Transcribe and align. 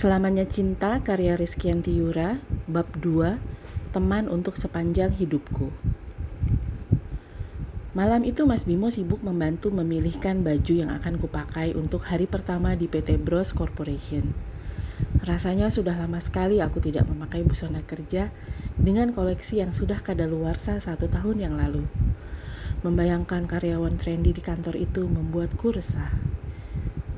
Selamanya 0.00 0.48
Cinta 0.48 0.96
karya 1.04 1.36
Rizkyanti 1.36 1.92
Yura 1.92 2.40
Bab 2.64 2.88
2 3.04 3.36
Teman 3.92 4.32
untuk 4.32 4.56
sepanjang 4.56 5.12
hidupku 5.12 5.68
Malam 7.92 8.24
itu 8.24 8.48
Mas 8.48 8.64
Bimo 8.64 8.88
sibuk 8.88 9.20
membantu 9.20 9.68
memilihkan 9.68 10.40
baju 10.40 10.72
yang 10.72 10.88
akan 10.88 11.20
kupakai 11.20 11.76
untuk 11.76 12.08
hari 12.08 12.24
pertama 12.24 12.72
di 12.80 12.88
PT 12.88 13.20
Bros 13.20 13.52
Corporation. 13.52 14.32
Rasanya 15.20 15.68
sudah 15.68 15.92
lama 16.00 16.16
sekali 16.16 16.64
aku 16.64 16.80
tidak 16.80 17.04
memakai 17.04 17.44
busana 17.44 17.84
kerja 17.84 18.32
dengan 18.80 19.12
koleksi 19.12 19.60
yang 19.60 19.76
sudah 19.76 20.00
kadaluarsa 20.00 20.80
satu 20.80 21.12
tahun 21.12 21.44
yang 21.44 21.60
lalu. 21.60 21.84
Membayangkan 22.88 23.44
karyawan 23.44 24.00
trendy 24.00 24.32
di 24.32 24.40
kantor 24.40 24.80
itu 24.80 25.04
membuatku 25.04 25.76
resah. 25.76 26.16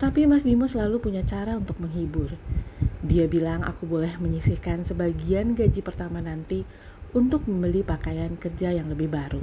Tapi 0.02 0.26
Mas 0.26 0.42
Bimo 0.42 0.66
selalu 0.66 0.98
punya 0.98 1.22
cara 1.22 1.54
untuk 1.54 1.78
menghibur. 1.78 2.34
Dia 3.02 3.26
bilang 3.26 3.66
aku 3.66 3.82
boleh 3.90 4.14
menyisihkan 4.22 4.86
sebagian 4.86 5.58
gaji 5.58 5.82
pertama 5.82 6.22
nanti 6.22 6.62
untuk 7.10 7.50
membeli 7.50 7.82
pakaian 7.82 8.38
kerja 8.38 8.70
yang 8.70 8.86
lebih 8.94 9.10
baru. 9.10 9.42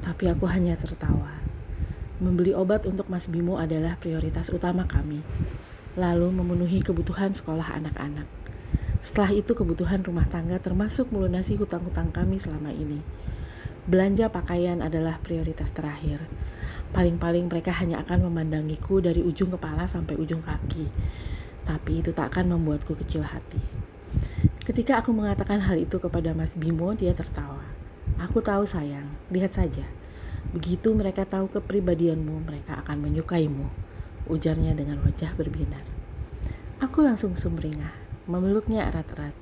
Tapi 0.00 0.32
aku 0.32 0.48
hanya 0.48 0.72
tertawa. 0.72 1.44
Membeli 2.24 2.56
obat 2.56 2.88
untuk 2.88 3.12
Mas 3.12 3.28
Bimo 3.28 3.60
adalah 3.60 4.00
prioritas 4.00 4.48
utama 4.48 4.88
kami. 4.88 5.20
Lalu 6.00 6.32
memenuhi 6.40 6.80
kebutuhan 6.80 7.36
sekolah 7.36 7.68
anak-anak. 7.84 8.24
Setelah 9.04 9.36
itu 9.36 9.52
kebutuhan 9.52 10.00
rumah 10.00 10.24
tangga 10.24 10.56
termasuk 10.56 11.12
melunasi 11.12 11.60
hutang-hutang 11.60 12.16
kami 12.16 12.40
selama 12.40 12.72
ini. 12.72 13.04
Belanja 13.84 14.32
pakaian 14.32 14.80
adalah 14.80 15.20
prioritas 15.20 15.68
terakhir. 15.68 16.24
Paling-paling 16.96 17.44
mereka 17.44 17.76
hanya 17.76 18.00
akan 18.00 18.24
memandangiku 18.24 19.04
dari 19.04 19.20
ujung 19.20 19.52
kepala 19.52 19.84
sampai 19.84 20.16
ujung 20.16 20.40
kaki 20.40 20.88
tapi 21.64 22.04
itu 22.04 22.12
tak 22.12 22.36
akan 22.36 22.56
membuatku 22.56 22.92
kecil 22.94 23.24
hati. 23.24 23.60
Ketika 24.64 25.04
aku 25.04 25.12
mengatakan 25.12 25.60
hal 25.60 25.76
itu 25.76 26.00
kepada 26.00 26.32
Mas 26.32 26.56
Bimo, 26.56 26.96
dia 26.96 27.12
tertawa. 27.12 27.64
Aku 28.16 28.40
tahu 28.40 28.64
sayang, 28.64 29.12
lihat 29.28 29.52
saja. 29.52 29.84
Begitu 30.56 30.94
mereka 30.96 31.28
tahu 31.28 31.52
kepribadianmu, 31.52 32.44
mereka 32.48 32.80
akan 32.80 33.04
menyukaimu. 33.04 33.68
Ujarnya 34.24 34.72
dengan 34.72 35.04
wajah 35.04 35.36
berbinar. 35.36 35.84
Aku 36.80 37.04
langsung 37.04 37.36
sumringah, 37.36 37.92
memeluknya 38.24 38.88
erat-erat. 38.88 39.36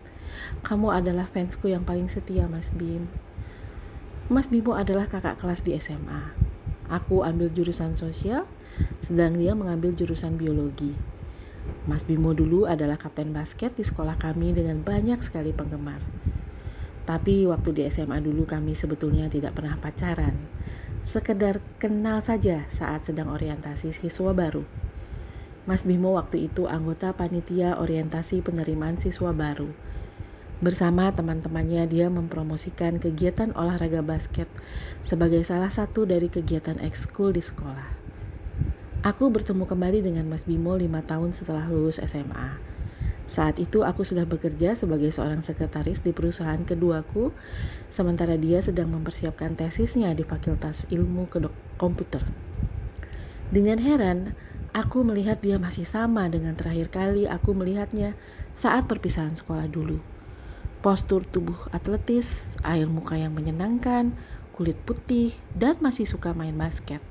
Kamu 0.66 0.90
adalah 0.90 1.30
fansku 1.30 1.70
yang 1.70 1.86
paling 1.86 2.10
setia, 2.10 2.50
Mas 2.50 2.74
Bim. 2.74 3.06
Mas 4.26 4.50
Bimo 4.50 4.74
adalah 4.74 5.06
kakak 5.06 5.38
kelas 5.38 5.62
di 5.62 5.76
SMA. 5.78 6.34
Aku 6.90 7.22
ambil 7.22 7.52
jurusan 7.52 7.94
sosial, 7.94 8.48
sedang 8.98 9.38
dia 9.38 9.54
mengambil 9.54 9.94
jurusan 9.94 10.34
biologi. 10.34 10.98
Mas 11.82 12.06
Bimo 12.06 12.30
dulu 12.30 12.70
adalah 12.70 12.94
kapten 12.94 13.34
basket 13.34 13.74
di 13.74 13.82
sekolah 13.82 14.14
kami 14.14 14.54
dengan 14.54 14.82
banyak 14.82 15.18
sekali 15.18 15.50
penggemar. 15.50 15.98
Tapi 17.02 17.50
waktu 17.50 17.74
di 17.74 17.82
SMA 17.90 18.22
dulu 18.22 18.46
kami 18.46 18.78
sebetulnya 18.78 19.26
tidak 19.26 19.58
pernah 19.58 19.74
pacaran. 19.82 20.38
Sekedar 21.02 21.58
kenal 21.82 22.22
saja 22.22 22.62
saat 22.70 23.10
sedang 23.10 23.34
orientasi 23.34 23.90
siswa 23.90 24.30
baru. 24.30 24.62
Mas 25.66 25.82
Bimo 25.82 26.14
waktu 26.14 26.46
itu 26.46 26.70
anggota 26.70 27.14
panitia 27.14 27.78
orientasi 27.78 28.42
penerimaan 28.42 29.02
siswa 29.02 29.34
baru. 29.34 29.70
Bersama 30.62 31.10
teman-temannya 31.10 31.90
dia 31.90 32.06
mempromosikan 32.06 33.02
kegiatan 33.02 33.50
olahraga 33.58 33.98
basket 34.06 34.46
sebagai 35.02 35.42
salah 35.42 35.74
satu 35.74 36.06
dari 36.06 36.30
kegiatan 36.30 36.78
ekskul 36.78 37.34
di 37.34 37.42
sekolah. 37.42 38.01
Aku 39.02 39.34
bertemu 39.34 39.66
kembali 39.66 39.98
dengan 39.98 40.30
Mas 40.30 40.46
Bimo 40.46 40.78
lima 40.78 41.02
tahun 41.02 41.34
setelah 41.34 41.66
lulus 41.66 41.98
SMA. 41.98 42.54
Saat 43.26 43.58
itu 43.58 43.82
aku 43.82 44.06
sudah 44.06 44.30
bekerja 44.30 44.78
sebagai 44.78 45.10
seorang 45.10 45.42
sekretaris 45.42 46.06
di 46.06 46.14
perusahaan 46.14 46.62
keduaku, 46.62 47.34
sementara 47.90 48.38
dia 48.38 48.62
sedang 48.62 48.94
mempersiapkan 48.94 49.58
tesisnya 49.58 50.14
di 50.14 50.22
Fakultas 50.22 50.86
Ilmu 50.86 51.26
Komputer. 51.74 52.22
Dengan 53.50 53.82
heran, 53.82 54.38
aku 54.70 55.02
melihat 55.02 55.42
dia 55.42 55.58
masih 55.58 55.82
sama 55.82 56.30
dengan 56.30 56.54
terakhir 56.54 56.94
kali 56.94 57.26
aku 57.26 57.58
melihatnya 57.58 58.14
saat 58.54 58.86
perpisahan 58.86 59.34
sekolah 59.34 59.66
dulu. 59.66 59.98
Postur 60.78 61.26
tubuh 61.26 61.58
atletis, 61.74 62.54
air 62.62 62.86
muka 62.86 63.18
yang 63.18 63.34
menyenangkan, 63.34 64.14
kulit 64.54 64.78
putih, 64.86 65.34
dan 65.58 65.74
masih 65.82 66.06
suka 66.06 66.30
main 66.38 66.54
basket. 66.54 67.02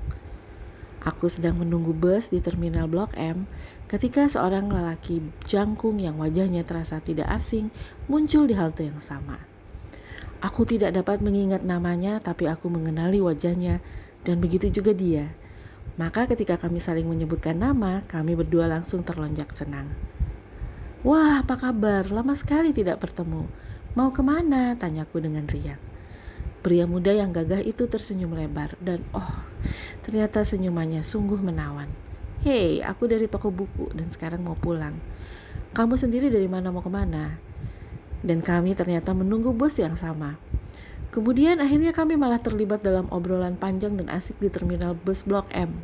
Aku 1.02 1.26
sedang 1.26 1.58
menunggu 1.58 1.90
bus 1.90 2.30
di 2.30 2.38
terminal 2.38 2.86
Blok 2.86 3.18
M 3.18 3.50
ketika 3.90 4.30
seorang 4.30 4.70
lelaki 4.70 5.18
jangkung 5.42 5.98
yang 5.98 6.14
wajahnya 6.22 6.62
terasa 6.62 7.02
tidak 7.02 7.26
asing 7.26 7.74
muncul 8.06 8.46
di 8.46 8.54
halte 8.54 8.86
yang 8.86 9.02
sama. 9.02 9.42
Aku 10.38 10.62
tidak 10.62 10.94
dapat 10.94 11.18
mengingat 11.18 11.66
namanya, 11.66 12.22
tapi 12.22 12.46
aku 12.46 12.70
mengenali 12.70 13.18
wajahnya, 13.18 13.82
dan 14.22 14.38
begitu 14.38 14.70
juga 14.70 14.94
dia. 14.94 15.34
Maka, 15.98 16.26
ketika 16.26 16.58
kami 16.58 16.78
saling 16.78 17.06
menyebutkan 17.06 17.58
nama, 17.58 18.02
kami 18.06 18.38
berdua 18.38 18.70
langsung 18.70 19.02
terlonjak 19.02 19.54
senang. 19.54 19.90
"Wah, 21.02 21.42
apa 21.42 21.58
kabar? 21.58 22.10
Lama 22.10 22.34
sekali 22.38 22.70
tidak 22.74 23.02
bertemu. 23.02 23.46
Mau 23.94 24.10
ke 24.14 24.22
mana?" 24.22 24.74
tanyaku 24.78 25.22
dengan 25.22 25.46
riang. 25.46 25.91
Pria 26.62 26.86
muda 26.86 27.10
yang 27.10 27.34
gagah 27.34 27.58
itu 27.58 27.90
tersenyum 27.90 28.38
lebar 28.38 28.78
dan 28.78 29.02
oh, 29.10 29.42
ternyata 30.06 30.46
senyumannya 30.46 31.02
sungguh 31.02 31.42
menawan. 31.42 31.90
Hei, 32.46 32.78
aku 32.78 33.10
dari 33.10 33.26
toko 33.26 33.50
buku 33.50 33.90
dan 33.90 34.14
sekarang 34.14 34.46
mau 34.46 34.54
pulang. 34.54 34.94
Kamu 35.74 35.98
sendiri 35.98 36.30
dari 36.30 36.46
mana 36.46 36.70
mau 36.70 36.78
ke 36.78 36.86
mana? 36.86 37.34
Dan 38.22 38.46
kami 38.46 38.78
ternyata 38.78 39.10
menunggu 39.10 39.50
bus 39.50 39.82
yang 39.82 39.98
sama. 39.98 40.38
Kemudian 41.10 41.58
akhirnya 41.58 41.90
kami 41.90 42.14
malah 42.14 42.38
terlibat 42.38 42.86
dalam 42.86 43.10
obrolan 43.10 43.58
panjang 43.58 43.98
dan 43.98 44.06
asik 44.06 44.38
di 44.38 44.46
terminal 44.46 44.94
bus 44.94 45.26
Blok 45.26 45.50
M. 45.50 45.82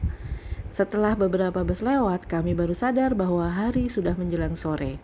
Setelah 0.70 1.18
beberapa 1.18 1.66
bus 1.66 1.82
lewat, 1.82 2.30
kami 2.30 2.54
baru 2.54 2.78
sadar 2.78 3.18
bahwa 3.18 3.50
hari 3.50 3.90
sudah 3.90 4.14
menjelang 4.14 4.54
sore. 4.54 5.02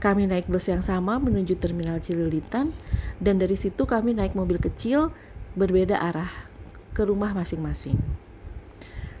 Kami 0.00 0.24
naik 0.24 0.48
bus 0.48 0.64
yang 0.64 0.80
sama 0.80 1.20
menuju 1.20 1.60
terminal 1.60 2.00
Cililitan 2.00 2.72
dan 3.20 3.36
dari 3.36 3.52
situ 3.52 3.84
kami 3.84 4.16
naik 4.16 4.32
mobil 4.32 4.56
kecil 4.56 5.12
berbeda 5.52 6.00
arah 6.00 6.32
ke 6.96 7.04
rumah 7.04 7.36
masing-masing. 7.36 8.00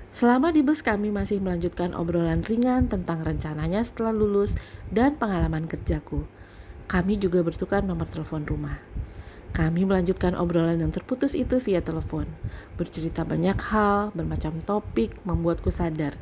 Selama 0.08 0.48
di 0.50 0.64
bus 0.64 0.80
kami 0.80 1.12
masih 1.12 1.38
melanjutkan 1.38 1.92
obrolan 1.92 2.40
ringan 2.42 2.88
tentang 2.88 3.20
rencananya 3.20 3.84
setelah 3.84 4.10
lulus 4.16 4.56
dan 4.88 5.20
pengalaman 5.20 5.68
kerjaku. 5.68 6.24
Kami 6.88 7.20
juga 7.20 7.44
bertukar 7.44 7.84
nomor 7.84 8.08
telepon 8.08 8.42
rumah. 8.48 8.80
Kami 9.50 9.82
melanjutkan 9.82 10.38
obrolan 10.38 10.78
yang 10.78 10.94
terputus 10.94 11.34
itu 11.34 11.58
via 11.58 11.82
telepon. 11.82 12.30
Bercerita 12.78 13.26
banyak 13.26 13.58
hal, 13.58 14.14
bermacam 14.14 14.62
topik, 14.62 15.18
membuatku 15.26 15.74
sadar. 15.74 16.14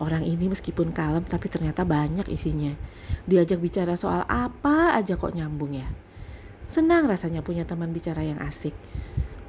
Orang 0.00 0.24
ini 0.24 0.48
meskipun 0.48 0.96
kalem 0.96 1.20
tapi 1.28 1.52
ternyata 1.52 1.84
banyak 1.84 2.24
isinya. 2.32 2.72
Diajak 3.28 3.60
bicara 3.60 4.00
soal 4.00 4.24
apa 4.24 4.96
aja 4.96 5.20
kok 5.20 5.36
nyambung 5.36 5.76
ya. 5.76 5.88
Senang 6.64 7.04
rasanya 7.04 7.44
punya 7.44 7.68
teman 7.68 7.92
bicara 7.92 8.24
yang 8.24 8.40
asik. 8.40 8.72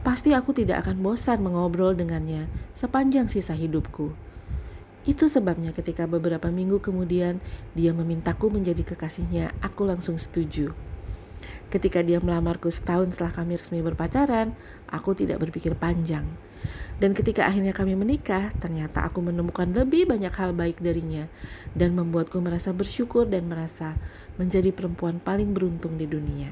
Pasti 0.04 0.36
aku 0.36 0.52
tidak 0.52 0.84
akan 0.84 1.00
bosan 1.00 1.40
mengobrol 1.40 1.96
dengannya 1.96 2.52
sepanjang 2.76 3.32
sisa 3.32 3.56
hidupku. 3.56 4.12
Itu 5.08 5.32
sebabnya 5.32 5.72
ketika 5.72 6.04
beberapa 6.06 6.52
minggu 6.52 6.84
kemudian 6.84 7.40
dia 7.74 7.96
memintaku 7.96 8.54
menjadi 8.54 8.86
kekasihnya, 8.86 9.56
aku 9.64 9.88
langsung 9.88 10.20
setuju. 10.20 10.91
Ketika 11.72 12.04
dia 12.04 12.20
melamarku 12.20 12.68
setahun 12.68 13.16
setelah 13.16 13.32
kami 13.32 13.56
resmi 13.56 13.80
berpacaran, 13.80 14.52
aku 14.92 15.16
tidak 15.16 15.40
berpikir 15.40 15.72
panjang. 15.72 16.28
Dan 17.00 17.16
ketika 17.16 17.48
akhirnya 17.48 17.72
kami 17.72 17.96
menikah, 17.96 18.52
ternyata 18.60 19.08
aku 19.08 19.24
menemukan 19.24 19.72
lebih 19.72 20.06
banyak 20.06 20.36
hal 20.36 20.52
baik 20.52 20.84
darinya 20.84 21.32
dan 21.72 21.96
membuatku 21.96 22.38
merasa 22.44 22.76
bersyukur 22.76 23.24
dan 23.24 23.48
merasa 23.48 23.96
menjadi 24.36 24.76
perempuan 24.76 25.24
paling 25.24 25.56
beruntung 25.56 25.96
di 25.96 26.06
dunia. 26.06 26.52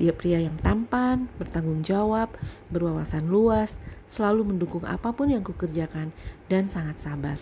Dia 0.00 0.16
pria 0.16 0.40
yang 0.40 0.56
tampan, 0.64 1.28
bertanggung 1.36 1.84
jawab, 1.84 2.32
berwawasan 2.72 3.28
luas, 3.28 3.76
selalu 4.08 4.56
mendukung 4.56 4.82
apa 4.88 5.12
pun 5.12 5.28
yang 5.28 5.44
kukerjakan, 5.44 6.08
dan 6.48 6.72
sangat 6.72 6.96
sabar. 6.96 7.36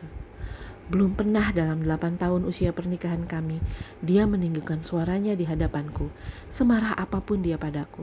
Belum 0.91 1.15
pernah 1.15 1.55
dalam 1.55 1.87
delapan 1.87 2.19
tahun 2.19 2.43
usia 2.43 2.75
pernikahan 2.75 3.23
kami, 3.23 3.63
dia 4.03 4.27
meninggikan 4.27 4.83
suaranya 4.83 5.39
di 5.39 5.47
hadapanku, 5.47 6.11
semarah 6.51 6.99
apa 6.99 7.23
pun 7.23 7.47
dia 7.47 7.55
padaku. 7.55 8.03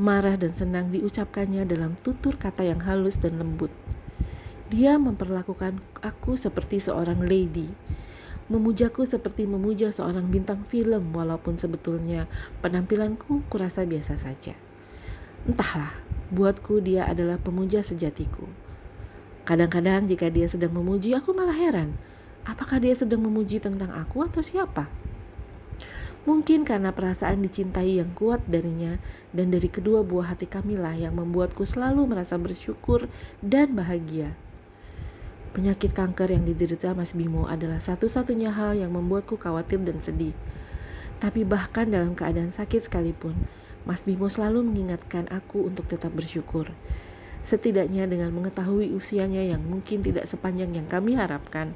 Marah 0.00 0.40
dan 0.40 0.56
senang 0.56 0.88
diucapkannya 0.88 1.68
dalam 1.68 2.00
tutur 2.00 2.40
kata 2.40 2.64
yang 2.64 2.80
halus 2.80 3.20
dan 3.20 3.36
lembut. 3.36 3.68
Dia 4.72 4.96
memperlakukan 4.96 5.76
aku 6.00 6.40
seperti 6.40 6.80
seorang 6.80 7.20
lady, 7.20 7.68
memujaku 8.48 9.04
seperti 9.04 9.44
memuja 9.44 9.92
seorang 9.92 10.24
bintang 10.32 10.64
film 10.72 11.12
walaupun 11.12 11.60
sebetulnya 11.60 12.32
penampilanku 12.64 13.44
kurasa 13.52 13.84
biasa 13.84 14.16
saja. 14.16 14.56
Entahlah, 15.44 15.92
buatku 16.32 16.80
dia 16.80 17.04
adalah 17.04 17.36
pemuja 17.36 17.84
sejatiku. 17.84 18.69
Kadang-kadang 19.50 20.06
jika 20.06 20.30
dia 20.30 20.46
sedang 20.46 20.70
memuji, 20.78 21.10
aku 21.10 21.34
malah 21.34 21.58
heran. 21.58 21.98
Apakah 22.46 22.78
dia 22.78 22.94
sedang 22.94 23.26
memuji 23.26 23.58
tentang 23.58 23.90
aku 23.90 24.22
atau 24.22 24.46
siapa? 24.46 24.86
Mungkin 26.22 26.62
karena 26.62 26.94
perasaan 26.94 27.42
dicintai 27.42 27.98
yang 27.98 28.14
kuat 28.14 28.46
darinya 28.46 29.02
dan 29.34 29.50
dari 29.50 29.66
kedua 29.66 30.06
buah 30.06 30.38
hati 30.38 30.46
kamilah 30.46 30.94
yang 30.94 31.18
membuatku 31.18 31.66
selalu 31.66 32.06
merasa 32.06 32.38
bersyukur 32.38 33.10
dan 33.42 33.74
bahagia. 33.74 34.38
Penyakit 35.50 35.98
kanker 35.98 36.30
yang 36.30 36.46
diderita 36.46 36.94
Mas 36.94 37.10
Bimo 37.10 37.50
adalah 37.50 37.82
satu-satunya 37.82 38.54
hal 38.54 38.78
yang 38.78 38.94
membuatku 38.94 39.34
khawatir 39.34 39.82
dan 39.82 39.98
sedih. 39.98 40.30
Tapi 41.18 41.42
bahkan 41.42 41.90
dalam 41.90 42.14
keadaan 42.14 42.54
sakit 42.54 42.86
sekalipun, 42.86 43.34
Mas 43.82 44.06
Bimo 44.06 44.30
selalu 44.30 44.62
mengingatkan 44.62 45.26
aku 45.26 45.66
untuk 45.66 45.90
tetap 45.90 46.14
bersyukur. 46.14 46.70
Setidaknya 47.40 48.04
dengan 48.04 48.36
mengetahui 48.36 48.92
usianya 48.92 49.40
yang 49.40 49.64
mungkin 49.64 50.04
tidak 50.04 50.28
sepanjang 50.28 50.76
yang 50.76 50.84
kami 50.84 51.16
harapkan, 51.16 51.72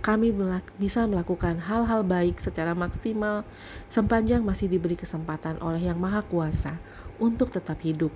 kami 0.00 0.32
bisa 0.80 1.04
melakukan 1.04 1.60
hal-hal 1.60 2.00
baik 2.00 2.40
secara 2.40 2.72
maksimal 2.72 3.44
sepanjang 3.92 4.40
masih 4.40 4.72
diberi 4.72 4.96
kesempatan 4.96 5.60
oleh 5.60 5.84
Yang 5.84 5.98
Maha 6.00 6.22
Kuasa 6.24 6.80
untuk 7.20 7.52
tetap 7.52 7.76
hidup. 7.84 8.10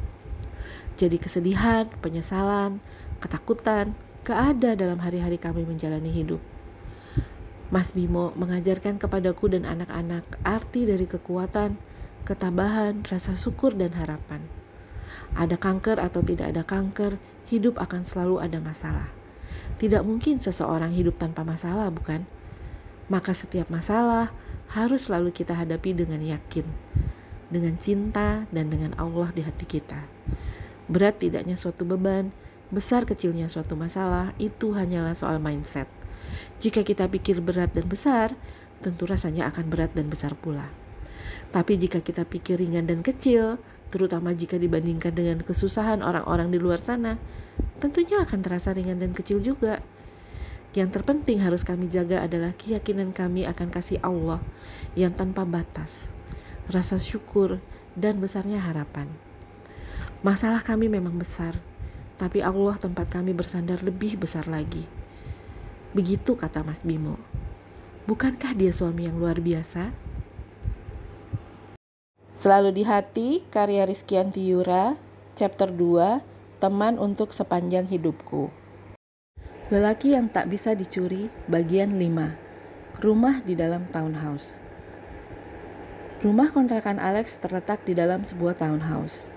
Jadi 0.97 1.21
kesedihan, 1.21 1.85
penyesalan, 2.01 2.81
ketakutan 3.21 3.93
ada 4.27 4.75
dalam 4.75 4.99
hari-hari 4.99 5.39
kami 5.39 5.63
menjalani 5.63 6.11
hidup. 6.11 6.43
Mas 7.71 7.95
Bimo 7.95 8.35
mengajarkan 8.35 8.99
kepadaku 8.99 9.53
dan 9.53 9.69
anak-anak 9.69 10.25
arti 10.43 10.87
dari 10.87 11.07
kekuatan, 11.07 11.79
ketabahan, 12.27 13.07
rasa 13.07 13.39
syukur, 13.39 13.75
dan 13.75 13.95
harapan. 13.95 14.56
Ada 15.37 15.61
kanker 15.61 16.01
atau 16.01 16.25
tidak 16.25 16.57
ada 16.57 16.65
kanker, 16.65 17.21
hidup 17.53 17.77
akan 17.77 18.03
selalu 18.03 18.41
ada 18.41 18.59
masalah. 18.59 19.13
Tidak 19.77 20.01
mungkin 20.03 20.41
seseorang 20.41 20.97
hidup 20.97 21.21
tanpa 21.21 21.45
masalah, 21.45 21.93
bukan? 21.93 22.25
Maka 23.13 23.37
setiap 23.37 23.69
masalah 23.69 24.33
harus 24.73 25.07
selalu 25.07 25.31
kita 25.31 25.55
hadapi 25.55 25.93
dengan 25.95 26.19
yakin, 26.19 26.65
dengan 27.53 27.77
cinta, 27.77 28.49
dan 28.51 28.73
dengan 28.73 28.97
Allah 28.99 29.31
di 29.31 29.45
hati 29.45 29.69
kita. 29.69 30.01
Berat 30.89 31.21
tidaknya 31.21 31.55
suatu 31.55 31.85
beban, 31.85 32.33
besar 32.73 33.07
kecilnya 33.07 33.47
suatu 33.47 33.79
masalah, 33.79 34.35
itu 34.41 34.75
hanyalah 34.75 35.15
soal 35.15 35.39
mindset. 35.39 35.87
Jika 36.59 36.83
kita 36.83 37.07
pikir 37.07 37.39
berat 37.45 37.77
dan 37.77 37.87
besar, 37.87 38.35
tentu 38.81 39.07
rasanya 39.07 39.47
akan 39.53 39.71
berat 39.71 39.93
dan 39.95 40.09
besar 40.11 40.35
pula. 40.35 40.67
Tapi 41.55 41.79
jika 41.79 42.03
kita 42.03 42.27
pikir 42.27 42.59
ringan 42.59 42.91
dan 42.91 43.01
kecil, 43.07 43.63
terutama 43.97 44.37
jika 44.37 44.61
dibandingkan 44.61 45.17
dengan 45.17 45.41
kesusahan 45.41 46.05
orang-orang 46.05 46.53
di 46.53 46.61
luar 46.61 46.77
sana, 46.77 47.17
tentunya 47.81 48.21
akan 48.21 48.45
terasa 48.45 48.77
ringan 48.77 49.01
dan 49.01 49.17
kecil 49.17 49.41
juga. 49.41 49.81
Yang 50.77 51.01
terpenting 51.01 51.41
harus 51.41 51.65
kami 51.65 51.89
jaga 51.89 52.21
adalah 52.21 52.53
keyakinan 52.53 53.17
kami 53.17 53.49
akan 53.49 53.73
kasih 53.73 53.97
Allah 54.05 54.45
yang 54.93 55.17
tanpa 55.17 55.49
batas, 55.49 56.13
rasa 56.69 57.01
syukur, 57.01 57.65
dan 57.97 58.21
besarnya 58.21 58.61
harapan. 58.61 59.09
Masalah 60.21 60.61
kami 60.61 60.93
memang 60.93 61.17
besar, 61.17 61.57
tapi 62.21 62.45
Allah 62.45 62.77
tempat 62.77 63.09
kami 63.09 63.33
bersandar 63.33 63.81
lebih 63.81 64.21
besar 64.21 64.45
lagi. 64.45 64.85
Begitu 65.97 66.37
kata 66.37 66.61
Mas 66.61 66.85
Bimo. 66.85 67.17
Bukankah 68.05 68.53
dia 68.53 68.77
suami 68.77 69.09
yang 69.09 69.17
luar 69.17 69.41
biasa? 69.41 70.06
Selalu 72.37 72.69
di 72.77 72.85
hati, 72.85 73.41
karya 73.49 73.89
Rizkyanti 73.89 74.45
Yura, 74.45 75.01
chapter 75.41 75.73
2, 75.73 76.21
Teman 76.61 77.01
untuk 77.01 77.33
Sepanjang 77.33 77.89
Hidupku. 77.89 78.53
Lelaki 79.73 80.13
yang 80.13 80.29
tak 80.29 80.53
bisa 80.53 80.77
dicuri, 80.77 81.33
bagian 81.49 81.97
5. 81.97 83.01
Rumah 83.01 83.41
di 83.41 83.57
dalam 83.57 83.89
townhouse. 83.89 84.61
Rumah 86.21 86.53
kontrakan 86.53 87.01
Alex 87.01 87.41
terletak 87.41 87.89
di 87.89 87.97
dalam 87.97 88.29
sebuah 88.29 88.61
townhouse. 88.61 89.33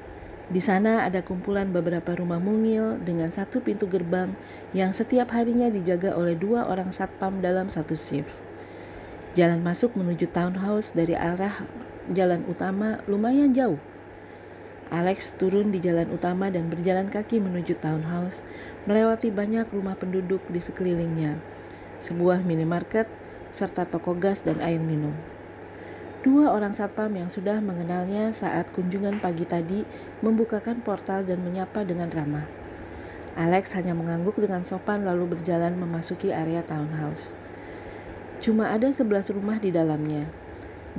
Di 0.52 0.60
sana 0.60 1.08
ada 1.08 1.24
kumpulan 1.24 1.72
beberapa 1.72 2.20
rumah 2.20 2.44
mungil 2.44 3.00
dengan 3.00 3.32
satu 3.32 3.64
pintu 3.64 3.88
gerbang 3.88 4.36
yang 4.76 4.92
setiap 4.92 5.32
harinya 5.32 5.72
dijaga 5.72 6.20
oleh 6.20 6.36
dua 6.36 6.68
orang 6.68 6.92
satpam 6.92 7.40
dalam 7.40 7.72
satu 7.72 7.96
shift. 7.96 8.36
Jalan 9.40 9.64
masuk 9.64 9.96
menuju 9.96 10.36
townhouse 10.36 10.92
dari 10.92 11.16
arah 11.16 11.64
jalan 12.12 12.46
utama 12.50 13.02
lumayan 13.06 13.54
jauh. 13.54 13.78
Alex 14.90 15.38
turun 15.38 15.70
di 15.70 15.78
jalan 15.78 16.10
utama 16.10 16.50
dan 16.50 16.66
berjalan 16.66 17.14
kaki 17.14 17.38
menuju 17.38 17.78
townhouse, 17.78 18.42
melewati 18.90 19.30
banyak 19.30 19.70
rumah 19.70 19.94
penduduk 19.94 20.42
di 20.50 20.58
sekelilingnya, 20.58 21.38
sebuah 22.02 22.42
minimarket, 22.42 23.06
serta 23.54 23.86
toko 23.86 24.18
gas 24.18 24.42
dan 24.42 24.58
air 24.66 24.82
minum. 24.82 25.14
Dua 26.26 26.52
orang 26.52 26.74
satpam 26.74 27.14
yang 27.16 27.30
sudah 27.30 27.62
mengenalnya 27.62 28.34
saat 28.34 28.74
kunjungan 28.74 29.22
pagi 29.22 29.46
tadi 29.46 29.86
membukakan 30.26 30.82
portal 30.82 31.22
dan 31.24 31.40
menyapa 31.46 31.86
dengan 31.86 32.10
ramah. 32.10 32.50
Alex 33.40 33.72
hanya 33.78 33.96
mengangguk 33.96 34.36
dengan 34.36 34.66
sopan 34.66 35.06
lalu 35.08 35.38
berjalan 35.38 35.78
memasuki 35.78 36.34
area 36.34 36.66
townhouse. 36.66 37.38
Cuma 38.44 38.74
ada 38.74 38.92
sebelas 38.92 39.32
rumah 39.32 39.62
di 39.64 39.72
dalamnya, 39.72 40.28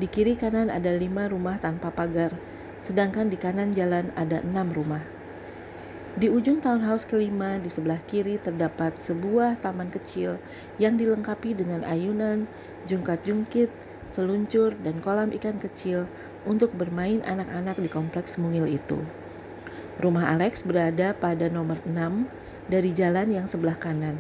di 0.00 0.08
kiri 0.08 0.32
kanan 0.32 0.72
ada 0.72 0.96
lima 0.96 1.28
rumah 1.28 1.60
tanpa 1.60 1.92
pagar, 1.92 2.32
sedangkan 2.80 3.28
di 3.28 3.36
kanan 3.36 3.68
jalan 3.76 4.08
ada 4.16 4.40
enam 4.40 4.72
rumah. 4.72 5.04
Di 6.16 6.32
ujung 6.32 6.64
townhouse 6.64 7.04
kelima 7.04 7.60
di 7.60 7.68
sebelah 7.68 8.00
kiri 8.08 8.40
terdapat 8.40 8.96
sebuah 8.96 9.60
taman 9.60 9.92
kecil 9.92 10.40
yang 10.80 10.96
dilengkapi 10.96 11.52
dengan 11.52 11.84
ayunan, 11.84 12.48
jungkat-jungkit, 12.88 13.68
seluncur, 14.08 14.72
dan 14.80 15.04
kolam 15.04 15.30
ikan 15.36 15.60
kecil 15.60 16.08
untuk 16.48 16.72
bermain 16.72 17.20
anak-anak 17.20 17.76
di 17.76 17.88
kompleks 17.92 18.40
mungil 18.40 18.64
itu. 18.64 19.04
Rumah 20.00 20.32
Alex 20.32 20.64
berada 20.64 21.12
pada 21.12 21.52
nomor 21.52 21.76
6 21.84 21.92
dari 22.72 22.96
jalan 22.96 23.28
yang 23.28 23.44
sebelah 23.44 23.76
kanan, 23.76 24.16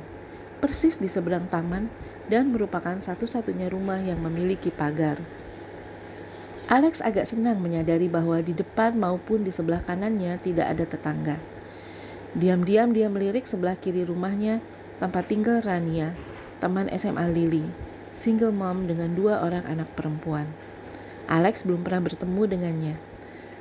persis 0.60 1.00
di 1.00 1.08
seberang 1.08 1.48
taman 1.48 1.88
dan 2.28 2.52
merupakan 2.52 3.00
satu-satunya 3.00 3.72
rumah 3.72 3.98
yang 3.98 4.20
memiliki 4.20 4.68
pagar. 4.68 5.39
Alex 6.70 7.02
agak 7.02 7.26
senang 7.26 7.58
menyadari 7.58 8.06
bahwa 8.06 8.38
di 8.38 8.54
depan 8.54 8.94
maupun 8.94 9.42
di 9.42 9.50
sebelah 9.50 9.82
kanannya 9.82 10.38
tidak 10.38 10.70
ada 10.70 10.86
tetangga. 10.86 11.36
Diam-diam 12.38 12.94
dia 12.94 13.10
melirik 13.10 13.42
sebelah 13.42 13.74
kiri 13.74 14.06
rumahnya 14.06 14.62
tempat 15.02 15.26
tinggal 15.26 15.58
Rania, 15.66 16.14
teman 16.62 16.86
SMA 16.94 17.26
Lily, 17.26 17.66
single 18.14 18.54
mom 18.54 18.86
dengan 18.86 19.10
dua 19.18 19.42
orang 19.42 19.66
anak 19.66 19.90
perempuan. 19.98 20.46
Alex 21.26 21.66
belum 21.66 21.82
pernah 21.82 22.06
bertemu 22.06 22.42
dengannya. 22.46 22.94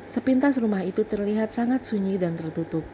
Sepintas 0.06 0.62
rumah 0.62 0.86
itu 0.86 1.02
terlihat 1.02 1.50
sangat 1.50 1.82
sunyi 1.90 2.22
dan 2.22 2.38
tertutup. 2.38 2.86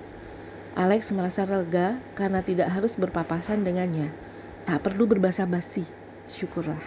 Alex 0.80 1.12
merasa 1.12 1.44
lega 1.44 2.00
karena 2.16 2.40
tidak 2.40 2.72
harus 2.72 2.96
berpapasan 2.96 3.68
dengannya. 3.68 4.16
Tak 4.63 4.80
perlu 4.80 5.12
berbahasa 5.12 5.44
basi, 5.44 5.84
syukurlah. 6.32 6.80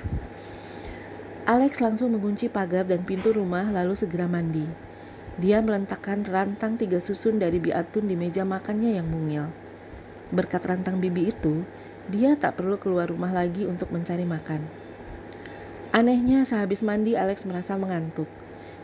Alex 1.48 1.80
langsung 1.80 2.12
mengunci 2.12 2.52
pagar 2.52 2.84
dan 2.84 3.08
pintu 3.08 3.32
rumah 3.32 3.64
lalu 3.72 3.96
segera 3.96 4.28
mandi. 4.28 4.68
Dia 5.40 5.64
meletakkan 5.64 6.20
rantang 6.20 6.76
tiga 6.76 7.00
susun 7.00 7.40
dari 7.40 7.56
biatun 7.56 8.04
di 8.04 8.20
meja 8.20 8.44
makannya 8.44 9.00
yang 9.00 9.08
mungil. 9.08 9.48
Berkat 10.28 10.68
rantang 10.68 11.00
bibi 11.00 11.32
itu, 11.32 11.64
dia 12.12 12.36
tak 12.36 12.60
perlu 12.60 12.76
keluar 12.76 13.08
rumah 13.08 13.32
lagi 13.32 13.64
untuk 13.64 13.88
mencari 13.88 14.28
makan. 14.28 14.60
Anehnya, 15.88 16.44
sehabis 16.44 16.84
mandi 16.84 17.16
Alex 17.16 17.48
merasa 17.48 17.80
mengantuk. 17.80 18.28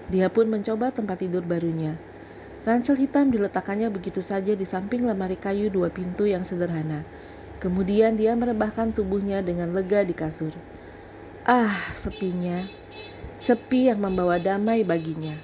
Dia 0.08 0.32
pun 0.32 0.48
mencoba 0.48 0.88
tempat 0.88 1.20
tidur 1.20 1.44
barunya. 1.44 2.00
Ransel 2.64 2.96
hitam 2.96 3.28
diletakkannya 3.28 3.92
begitu 3.92 4.24
saja 4.24 4.56
di 4.56 4.64
samping 4.64 5.04
lemari 5.04 5.36
kayu 5.36 5.68
dua 5.68 5.92
pintu 5.92 6.24
yang 6.24 6.48
sederhana. 6.48 7.04
Kemudian 7.60 8.16
dia 8.16 8.32
merebahkan 8.32 8.96
tubuhnya 8.96 9.44
dengan 9.44 9.76
lega 9.76 10.00
di 10.00 10.16
kasur. 10.16 10.56
Ah, 11.44 11.76
sepinya. 11.92 12.64
Sepi 13.36 13.92
yang 13.92 14.00
membawa 14.00 14.40
damai 14.40 14.80
baginya. 14.80 15.36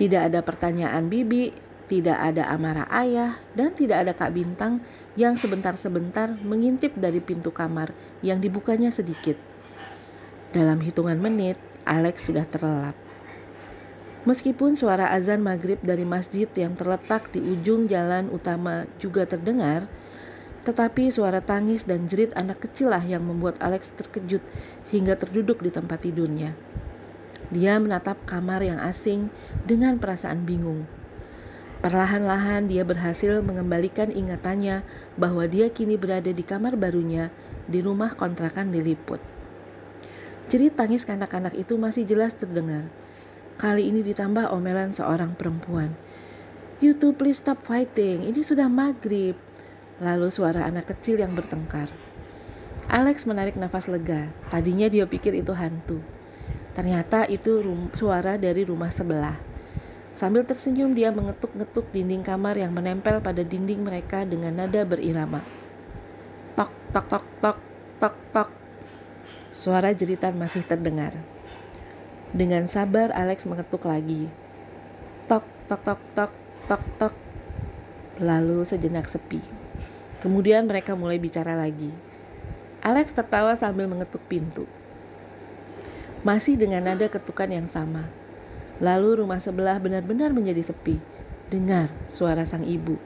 Tidak 0.00 0.32
ada 0.32 0.40
pertanyaan 0.40 1.12
bibi, 1.12 1.52
tidak 1.84 2.16
ada 2.16 2.48
amarah 2.48 2.88
ayah, 2.88 3.36
dan 3.52 3.76
tidak 3.76 4.08
ada 4.08 4.16
Kak 4.16 4.32
Bintang 4.32 4.80
yang 5.20 5.36
sebentar-sebentar 5.36 6.32
mengintip 6.40 6.96
dari 6.96 7.20
pintu 7.20 7.52
kamar 7.52 7.92
yang 8.24 8.40
dibukanya 8.40 8.88
sedikit. 8.88 9.36
Dalam 10.56 10.80
hitungan 10.80 11.20
menit, 11.20 11.60
Alex 11.84 12.32
sudah 12.32 12.48
terlelap. 12.48 12.96
Meskipun 14.24 14.80
suara 14.80 15.12
azan 15.12 15.44
maghrib 15.44 15.76
dari 15.84 16.08
masjid 16.08 16.48
yang 16.56 16.72
terletak 16.72 17.28
di 17.36 17.44
ujung 17.44 17.84
jalan 17.84 18.32
utama 18.32 18.88
juga 18.96 19.28
terdengar, 19.28 19.84
tetapi 20.68 21.08
suara 21.08 21.40
tangis 21.40 21.88
dan 21.88 22.04
jerit 22.04 22.36
anak 22.36 22.68
kecil 22.68 22.92
lah 22.92 23.00
yang 23.00 23.24
membuat 23.24 23.56
Alex 23.64 23.88
terkejut 23.96 24.44
hingga 24.92 25.16
terduduk 25.16 25.64
di 25.64 25.72
tempat 25.72 26.04
tidurnya. 26.04 26.52
Dia 27.48 27.80
menatap 27.80 28.28
kamar 28.28 28.60
yang 28.60 28.76
asing 28.76 29.32
dengan 29.64 29.96
perasaan 29.96 30.44
bingung. 30.44 30.84
Perlahan-lahan 31.80 32.68
dia 32.68 32.84
berhasil 32.84 33.40
mengembalikan 33.40 34.12
ingatannya 34.12 34.84
bahwa 35.16 35.48
dia 35.48 35.72
kini 35.72 35.96
berada 35.96 36.28
di 36.28 36.44
kamar 36.44 36.76
barunya 36.76 37.32
di 37.64 37.80
rumah 37.80 38.12
kontrakan 38.12 38.68
diliput. 38.68 39.24
Jerit 40.52 40.76
tangis 40.76 41.08
kanak-kanak 41.08 41.56
itu 41.56 41.80
masih 41.80 42.04
jelas 42.04 42.36
terdengar. 42.36 42.92
Kali 43.56 43.88
ini 43.88 44.04
ditambah 44.04 44.52
omelan 44.52 44.92
seorang 44.92 45.32
perempuan. 45.32 45.96
You 46.84 46.92
two 46.92 47.16
please 47.16 47.40
stop 47.40 47.64
fighting, 47.64 48.28
ini 48.28 48.44
sudah 48.44 48.68
maghrib. 48.68 49.47
Lalu 49.98 50.30
suara 50.30 50.62
anak 50.62 50.94
kecil 50.94 51.18
yang 51.18 51.34
bertengkar. 51.34 51.90
Alex 52.86 53.26
menarik 53.26 53.58
nafas 53.58 53.90
lega. 53.90 54.30
Tadinya 54.46 54.86
dia 54.86 55.04
pikir 55.04 55.34
itu 55.34 55.50
hantu. 55.52 55.98
Ternyata 56.78 57.26
itu 57.26 57.58
suara 57.98 58.38
dari 58.38 58.62
rumah 58.62 58.94
sebelah. 58.94 59.34
Sambil 60.14 60.46
tersenyum 60.46 60.94
dia 60.94 61.10
mengetuk-ngetuk 61.10 61.90
dinding 61.90 62.22
kamar 62.22 62.54
yang 62.54 62.70
menempel 62.70 63.18
pada 63.18 63.42
dinding 63.42 63.82
mereka 63.82 64.22
dengan 64.22 64.54
nada 64.54 64.86
berirama. 64.86 65.42
Tok 66.54 66.70
tok 66.94 67.06
tok 67.10 67.26
tok 67.42 67.58
tok 67.98 68.14
tok. 68.30 68.48
Suara 69.50 69.90
jeritan 69.90 70.38
masih 70.38 70.62
terdengar. 70.62 71.18
Dengan 72.30 72.70
sabar 72.70 73.10
Alex 73.10 73.50
mengetuk 73.50 73.82
lagi. 73.82 74.30
Tok 75.26 75.42
tok 75.66 75.82
tok 75.82 76.00
tok 76.14 76.32
tok 76.70 76.82
tok. 77.02 77.14
Lalu 78.22 78.62
sejenak 78.62 79.10
sepi. 79.10 79.57
Kemudian 80.18 80.66
mereka 80.66 80.98
mulai 80.98 81.22
bicara 81.22 81.54
lagi. 81.54 81.94
Alex 82.82 83.14
tertawa 83.14 83.54
sambil 83.54 83.86
mengetuk 83.86 84.22
pintu 84.26 84.66
masih 86.26 86.58
dengan 86.58 86.82
nada 86.82 87.06
ketukan 87.06 87.46
yang 87.46 87.70
sama. 87.70 88.10
Lalu 88.82 89.22
rumah 89.22 89.38
sebelah 89.38 89.78
benar-benar 89.78 90.34
menjadi 90.34 90.60
sepi. 90.60 90.98
Dengar 91.48 91.90
suara 92.10 92.44
sang 92.44 92.66
ibu. 92.66 92.98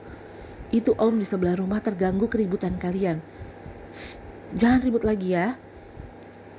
Itu 0.72 0.96
om 0.96 1.20
di 1.20 1.26
sebelah 1.28 1.60
rumah 1.60 1.84
terganggu 1.84 2.26
keributan 2.26 2.80
kalian. 2.80 3.20
Shh, 3.92 4.18
jangan 4.56 4.80
ribut 4.82 5.04
lagi 5.04 5.36
ya. 5.36 5.60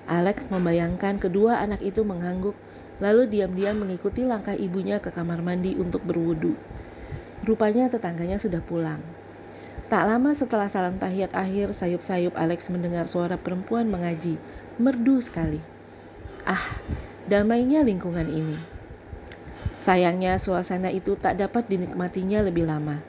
Alex 0.05 0.45
membayangkan 0.48 1.17
kedua 1.17 1.63
anak 1.63 1.81
itu 1.81 2.03
mengangguk, 2.05 2.55
lalu 3.01 3.25
diam-diam 3.25 3.83
mengikuti 3.83 4.22
langkah 4.22 4.53
ibunya 4.53 5.01
ke 5.01 5.10
kamar 5.10 5.41
mandi 5.41 5.74
untuk 5.75 6.05
berwudu. 6.05 6.53
Rupanya 7.43 7.89
tetangganya 7.89 8.38
sudah 8.38 8.62
pulang. 8.63 9.01
Tak 9.93 10.09
lama 10.09 10.33
setelah 10.33 10.65
salam 10.73 10.97
tahiyat 10.97 11.38
akhir, 11.38 11.77
sayup-sayup 11.77 12.33
Alex 12.33 12.65
mendengar 12.73 13.05
suara 13.05 13.38
perempuan 13.38 13.85
mengaji. 13.93 14.41
Merdu 14.81 15.21
sekali. 15.21 15.62
Ah, 16.50 16.81
damainya 17.29 17.85
lingkungan 17.85 18.25
ini. 18.25 18.57
Sayangnya 19.77 20.41
suasana 20.41 20.89
itu 20.89 21.13
tak 21.13 21.38
dapat 21.38 21.69
dinikmatinya 21.69 22.41
lebih 22.41 22.65
lama. 22.65 23.05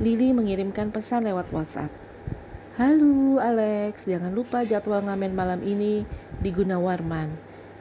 Lily 0.00 0.32
mengirimkan 0.32 0.88
pesan 0.88 1.28
lewat 1.28 1.52
WhatsApp. 1.52 1.92
Halo 2.80 3.36
Alex, 3.36 4.08
jangan 4.08 4.32
lupa 4.32 4.64
jadwal 4.64 5.04
ngamen 5.04 5.36
malam 5.36 5.60
ini 5.60 6.08
di 6.40 6.48
Gunawarman. 6.48 7.28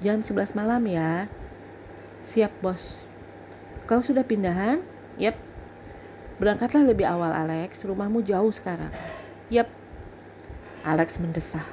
Jam 0.04 0.20
11 0.20 0.60
malam 0.60 0.84
ya. 0.84 1.32
Siap 2.28 2.52
bos. 2.60 3.08
Kau 3.88 4.04
sudah 4.04 4.28
pindahan? 4.28 4.84
Yep. 5.24 5.55
Berangkatlah 6.36 6.84
lebih 6.84 7.08
awal 7.08 7.32
Alex, 7.32 7.80
rumahmu 7.88 8.20
jauh 8.28 8.52
sekarang. 8.52 8.92
Yep. 9.48 9.72
Alex 10.84 11.16
mendesah. 11.18 11.64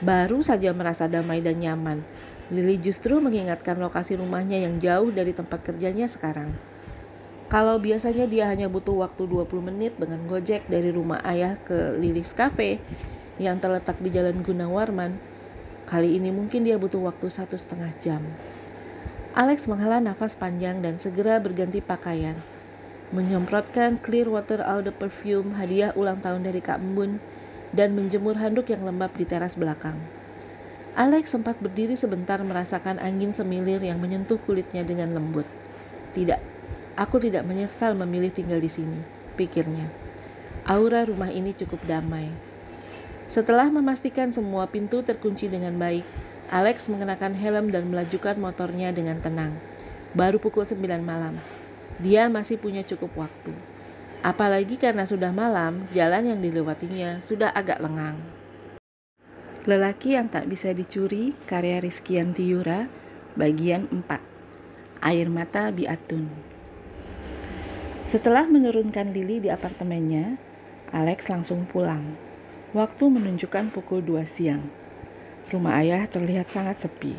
Baru 0.00 0.40
saja 0.40 0.72
merasa 0.72 1.04
damai 1.04 1.44
dan 1.44 1.60
nyaman. 1.60 2.00
Lily 2.48 2.80
justru 2.80 3.20
mengingatkan 3.20 3.76
lokasi 3.76 4.16
rumahnya 4.16 4.58
yang 4.58 4.80
jauh 4.80 5.12
dari 5.12 5.36
tempat 5.36 5.62
kerjanya 5.62 6.08
sekarang. 6.08 6.50
Kalau 7.50 7.76
biasanya 7.76 8.24
dia 8.24 8.48
hanya 8.48 8.72
butuh 8.72 9.04
waktu 9.04 9.28
20 9.28 9.68
menit 9.68 9.98
dengan 10.00 10.22
gojek 10.24 10.64
dari 10.70 10.88
rumah 10.94 11.20
ayah 11.26 11.60
ke 11.60 11.98
Lily's 12.00 12.32
Cafe 12.32 12.80
yang 13.36 13.60
terletak 13.60 14.00
di 14.00 14.08
Jalan 14.08 14.40
Gunawarman, 14.40 15.18
kali 15.90 16.16
ini 16.16 16.32
mungkin 16.32 16.64
dia 16.64 16.80
butuh 16.80 17.04
waktu 17.04 17.26
satu 17.28 17.58
setengah 17.58 17.90
jam. 18.00 18.22
Alex 19.36 19.70
menghela 19.70 20.02
nafas 20.02 20.34
panjang 20.34 20.82
dan 20.82 20.98
segera 20.98 21.38
berganti 21.38 21.78
pakaian. 21.78 22.38
Menyemprotkan 23.10 23.98
clear 23.98 24.30
water 24.30 24.62
out 24.62 24.86
the 24.86 24.94
perfume 24.94 25.58
hadiah 25.58 25.90
ulang 25.98 26.22
tahun 26.22 26.46
dari 26.46 26.62
Kak 26.62 26.78
Embun 26.78 27.18
dan 27.74 27.98
menjemur 27.98 28.38
handuk 28.38 28.70
yang 28.70 28.86
lembab 28.86 29.10
di 29.18 29.26
teras 29.26 29.58
belakang. 29.58 29.98
Alex 30.94 31.34
sempat 31.34 31.58
berdiri 31.58 31.94
sebentar 31.94 32.38
merasakan 32.42 32.98
angin 33.02 33.34
semilir 33.34 33.82
yang 33.82 33.98
menyentuh 33.98 34.38
kulitnya 34.42 34.82
dengan 34.82 35.14
lembut. 35.14 35.46
Tidak, 36.14 36.38
aku 36.98 37.22
tidak 37.22 37.46
menyesal 37.46 37.94
memilih 37.94 38.34
tinggal 38.34 38.58
di 38.58 38.70
sini, 38.70 38.98
pikirnya. 39.38 39.86
Aura 40.66 41.06
rumah 41.06 41.30
ini 41.30 41.54
cukup 41.54 41.82
damai. 41.86 42.30
Setelah 43.30 43.70
memastikan 43.70 44.34
semua 44.34 44.66
pintu 44.66 45.06
terkunci 45.06 45.46
dengan 45.46 45.78
baik, 45.78 46.02
Alex 46.50 46.90
mengenakan 46.90 47.38
helm 47.38 47.70
dan 47.70 47.86
melajukan 47.86 48.34
motornya 48.38 48.90
dengan 48.90 49.22
tenang. 49.22 49.54
Baru 50.18 50.42
pukul 50.42 50.66
9 50.66 51.06
malam. 51.06 51.38
Dia 52.00 52.32
masih 52.32 52.56
punya 52.56 52.80
cukup 52.80 53.12
waktu. 53.28 53.52
Apalagi 54.24 54.80
karena 54.80 55.04
sudah 55.04 55.32
malam, 55.32 55.84
jalan 55.92 56.32
yang 56.32 56.40
dilewatinya 56.40 57.20
sudah 57.20 57.52
agak 57.52 57.80
lengang. 57.80 58.20
Lelaki 59.68 60.16
yang 60.16 60.32
tak 60.32 60.48
bisa 60.48 60.72
dicuri, 60.72 61.36
karya 61.44 61.84
Rizkian 61.84 62.32
Tiura, 62.32 62.88
bagian 63.36 63.84
4. 63.92 64.16
Air 65.04 65.28
mata 65.28 65.68
Biatun. 65.68 66.28
Setelah 68.08 68.48
menurunkan 68.48 69.12
Lili 69.12 69.44
di 69.44 69.52
apartemennya, 69.52 70.40
Alex 70.96 71.28
langsung 71.28 71.68
pulang. 71.68 72.16
Waktu 72.72 73.12
menunjukkan 73.12 73.76
pukul 73.76 74.00
2 74.00 74.24
siang. 74.24 74.64
Rumah 75.52 75.84
ayah 75.84 76.08
terlihat 76.08 76.48
sangat 76.48 76.80
sepi. 76.80 77.12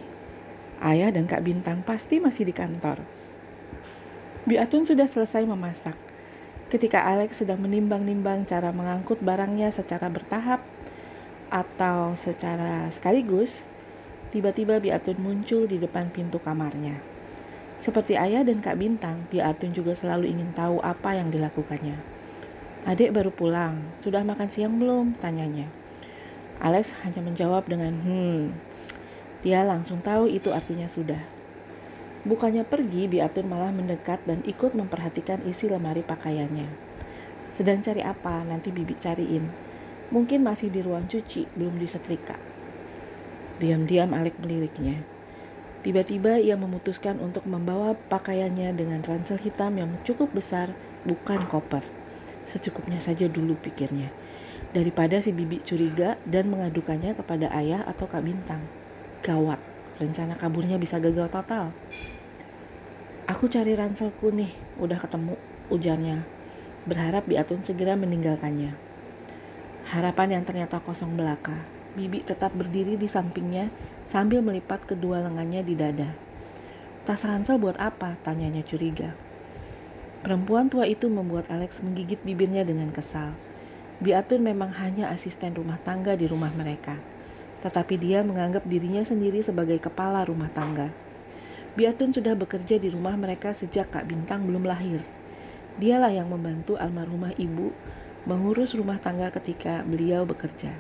Ayah 0.81 1.13
dan 1.13 1.29
Kak 1.29 1.45
Bintang 1.45 1.85
pasti 1.85 2.17
masih 2.17 2.49
di 2.49 2.53
kantor. 2.57 3.20
Biatun 4.41 4.89
sudah 4.89 5.05
selesai 5.05 5.45
memasak. 5.45 5.93
Ketika 6.73 7.05
Alex 7.05 7.45
sedang 7.45 7.61
menimbang-nimbang 7.61 8.49
cara 8.49 8.73
mengangkut 8.73 9.21
barangnya 9.21 9.69
secara 9.69 10.09
bertahap, 10.09 10.65
atau 11.51 12.15
secara 12.15 12.87
sekaligus, 12.89 13.67
tiba-tiba 14.31 14.79
Biatun 14.79 15.19
muncul 15.19 15.67
di 15.67 15.77
depan 15.77 16.07
pintu 16.09 16.39
kamarnya. 16.39 17.03
Seperti 17.77 18.15
ayah 18.15 18.41
dan 18.41 18.63
Kak 18.63 18.79
Bintang, 18.79 19.27
Biatun 19.27 19.75
juga 19.75 19.93
selalu 19.93 20.31
ingin 20.31 20.55
tahu 20.55 20.79
apa 20.79 21.19
yang 21.19 21.27
dilakukannya. 21.29 21.99
Adik 22.87 23.13
baru 23.13 23.29
pulang, 23.29 23.93
sudah 24.01 24.25
makan 24.25 24.49
siang 24.49 24.79
belum? 24.81 25.19
Tanyanya. 25.19 25.69
Alex 26.57 26.97
hanya 27.05 27.21
menjawab 27.21 27.69
dengan 27.69 27.93
hmm. 27.93 28.41
Dia 29.45 29.61
langsung 29.65 30.01
tahu 30.01 30.29
itu 30.29 30.49
artinya 30.49 30.89
sudah. 30.89 31.40
Bukannya 32.21 32.61
pergi, 32.61 33.09
Biatun 33.09 33.49
malah 33.49 33.73
mendekat 33.73 34.21
dan 34.29 34.45
ikut 34.45 34.77
memperhatikan 34.77 35.41
isi 35.49 35.65
lemari 35.65 36.05
pakaiannya. 36.05 36.69
Sedang 37.57 37.81
cari 37.81 38.05
apa? 38.05 38.45
Nanti 38.45 38.69
Bibi 38.69 38.93
cariin. 38.93 39.49
Mungkin 40.13 40.45
masih 40.45 40.69
di 40.69 40.85
ruang 40.85 41.09
cuci, 41.09 41.49
belum 41.57 41.81
disetrika. 41.81 42.37
Diam-diam 43.57 44.13
Alek 44.13 44.37
meliriknya. 44.37 45.01
Tiba-tiba 45.81 46.37
ia 46.37 46.53
memutuskan 46.53 47.17
untuk 47.17 47.49
membawa 47.49 47.97
pakaiannya 47.97 48.69
dengan 48.77 49.01
ransel 49.01 49.41
hitam 49.41 49.81
yang 49.81 49.97
cukup 50.05 50.29
besar, 50.29 50.77
bukan 51.09 51.49
koper. 51.49 51.81
Secukupnya 52.45 53.01
saja 53.01 53.25
dulu 53.25 53.57
pikirnya. 53.57 54.13
Daripada 54.77 55.17
si 55.25 55.33
bibi 55.33 55.57
curiga 55.65 56.21
dan 56.29 56.53
mengadukannya 56.53 57.17
kepada 57.17 57.49
ayah 57.57 57.81
atau 57.89 58.05
Kak 58.05 58.21
Bintang. 58.21 58.61
Gawat, 59.25 59.57
rencana 60.01 60.33
kaburnya 60.33 60.81
bisa 60.81 60.97
gagal 60.97 61.29
total. 61.29 61.69
Aku 63.29 63.45
cari 63.45 63.77
ranselku 63.77 64.33
nih, 64.33 64.49
udah 64.81 64.97
ketemu, 64.97 65.37
ujarnya. 65.69 66.25
Berharap 66.89 67.29
Biatun 67.29 67.61
segera 67.61 67.93
meninggalkannya. 67.93 68.73
Harapan 69.93 70.41
yang 70.41 70.43
ternyata 70.43 70.81
kosong 70.81 71.13
belaka. 71.13 71.61
Bibi 71.93 72.25
tetap 72.25 72.57
berdiri 72.57 72.97
di 72.97 73.05
sampingnya 73.05 73.69
sambil 74.09 74.41
melipat 74.41 74.89
kedua 74.89 75.21
lengannya 75.21 75.61
di 75.61 75.77
dada. 75.77 76.11
Tas 77.05 77.21
ransel 77.21 77.61
buat 77.61 77.77
apa? 77.77 78.17
Tanyanya 78.25 78.65
curiga. 78.65 79.13
Perempuan 80.21 80.69
tua 80.69 80.85
itu 80.85 81.09
membuat 81.09 81.49
Alex 81.49 81.81
menggigit 81.81 82.21
bibirnya 82.21 82.61
dengan 82.61 82.93
kesal. 82.93 83.33
Biatun 84.01 84.41
memang 84.41 84.73
hanya 84.77 85.13
asisten 85.13 85.53
rumah 85.53 85.77
tangga 85.81 86.17
di 86.17 86.25
rumah 86.25 86.49
mereka. 86.53 86.97
Tetapi 87.61 87.97
dia 88.01 88.25
menganggap 88.25 88.65
dirinya 88.65 89.05
sendiri 89.05 89.45
sebagai 89.45 89.77
kepala 89.77 90.25
rumah 90.25 90.49
tangga. 90.49 90.89
Biatun 91.77 92.11
sudah 92.11 92.35
bekerja 92.35 92.81
di 92.81 92.91
rumah 92.91 93.15
mereka 93.15 93.55
sejak 93.55 93.95
Kak 93.95 94.09
Bintang 94.09 94.43
belum 94.43 94.67
lahir. 94.67 94.99
Dialah 95.79 96.11
yang 96.11 96.27
membantu 96.27 96.75
almarhumah 96.75 97.31
ibu 97.39 97.71
mengurus 98.27 98.75
rumah 98.75 98.99
tangga 98.99 99.31
ketika 99.31 99.81
beliau 99.87 100.27
bekerja. 100.27 100.75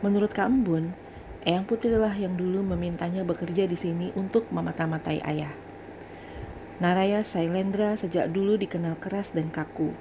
Menurut 0.00 0.32
Kak 0.34 0.48
Embun, 0.48 0.96
Eyang 1.42 1.66
Putrilah 1.66 2.14
yang 2.14 2.38
dulu 2.38 2.62
memintanya 2.62 3.26
bekerja 3.26 3.66
di 3.66 3.74
sini 3.74 4.14
untuk 4.14 4.50
memata-matai 4.50 5.22
ayah. 5.26 5.54
Naraya 6.82 7.22
Sailendra 7.22 7.94
sejak 7.94 8.30
dulu 8.30 8.58
dikenal 8.58 8.98
keras 8.98 9.30
dan 9.30 9.54
kaku. 9.54 9.94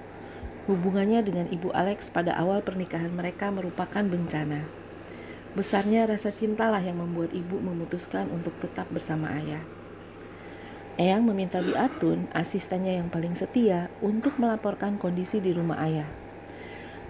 Hubungannya 0.66 1.22
dengan 1.22 1.46
ibu 1.50 1.70
Alex 1.74 2.10
pada 2.10 2.34
awal 2.38 2.66
pernikahan 2.66 3.14
mereka 3.14 3.54
merupakan 3.54 4.02
bencana. 4.02 4.81
Besarnya 5.52 6.08
rasa 6.08 6.32
cintalah 6.32 6.80
yang 6.80 7.04
membuat 7.04 7.36
ibu 7.36 7.60
memutuskan 7.60 8.32
untuk 8.32 8.56
tetap 8.64 8.88
bersama 8.88 9.36
ayah. 9.36 9.60
Eyang 10.96 11.28
meminta 11.28 11.60
Biatun, 11.60 12.32
asistennya 12.32 12.96
yang 12.96 13.12
paling 13.12 13.36
setia, 13.36 13.92
untuk 14.00 14.40
melaporkan 14.40 14.96
kondisi 14.96 15.44
di 15.44 15.52
rumah 15.52 15.84
ayah. 15.84 16.08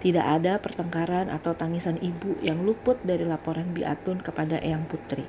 Tidak 0.02 0.26
ada 0.26 0.58
pertengkaran 0.58 1.30
atau 1.30 1.54
tangisan 1.54 2.02
ibu 2.02 2.34
yang 2.42 2.66
luput 2.66 2.98
dari 3.06 3.22
laporan 3.22 3.70
Biatun 3.70 4.18
kepada 4.26 4.58
Eyang 4.58 4.90
Putri. 4.90 5.22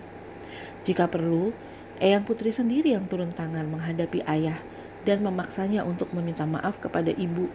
Jika 0.81 1.05
perlu, 1.05 1.53
Eyang 2.01 2.25
Putri 2.25 2.49
sendiri 2.49 2.97
yang 2.97 3.05
turun 3.05 3.29
tangan 3.29 3.69
menghadapi 3.69 4.25
ayah 4.25 4.57
dan 5.05 5.21
memaksanya 5.21 5.85
untuk 5.85 6.09
meminta 6.17 6.49
maaf 6.49 6.81
kepada 6.81 7.13
ibu, 7.13 7.45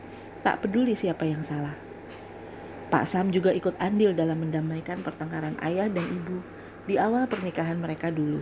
tak 0.46 0.62
peduli 0.62 0.94
siapa 0.94 1.26
yang 1.26 1.42
salah. 1.42 1.87
Pak 2.88 3.04
Sam 3.04 3.28
juga 3.28 3.52
ikut 3.52 3.76
andil 3.76 4.16
dalam 4.16 4.40
mendamaikan 4.40 5.04
pertengkaran 5.04 5.60
ayah 5.60 5.92
dan 5.92 6.08
ibu 6.08 6.40
di 6.88 6.96
awal 6.96 7.28
pernikahan 7.28 7.76
mereka 7.76 8.08
dulu. 8.08 8.40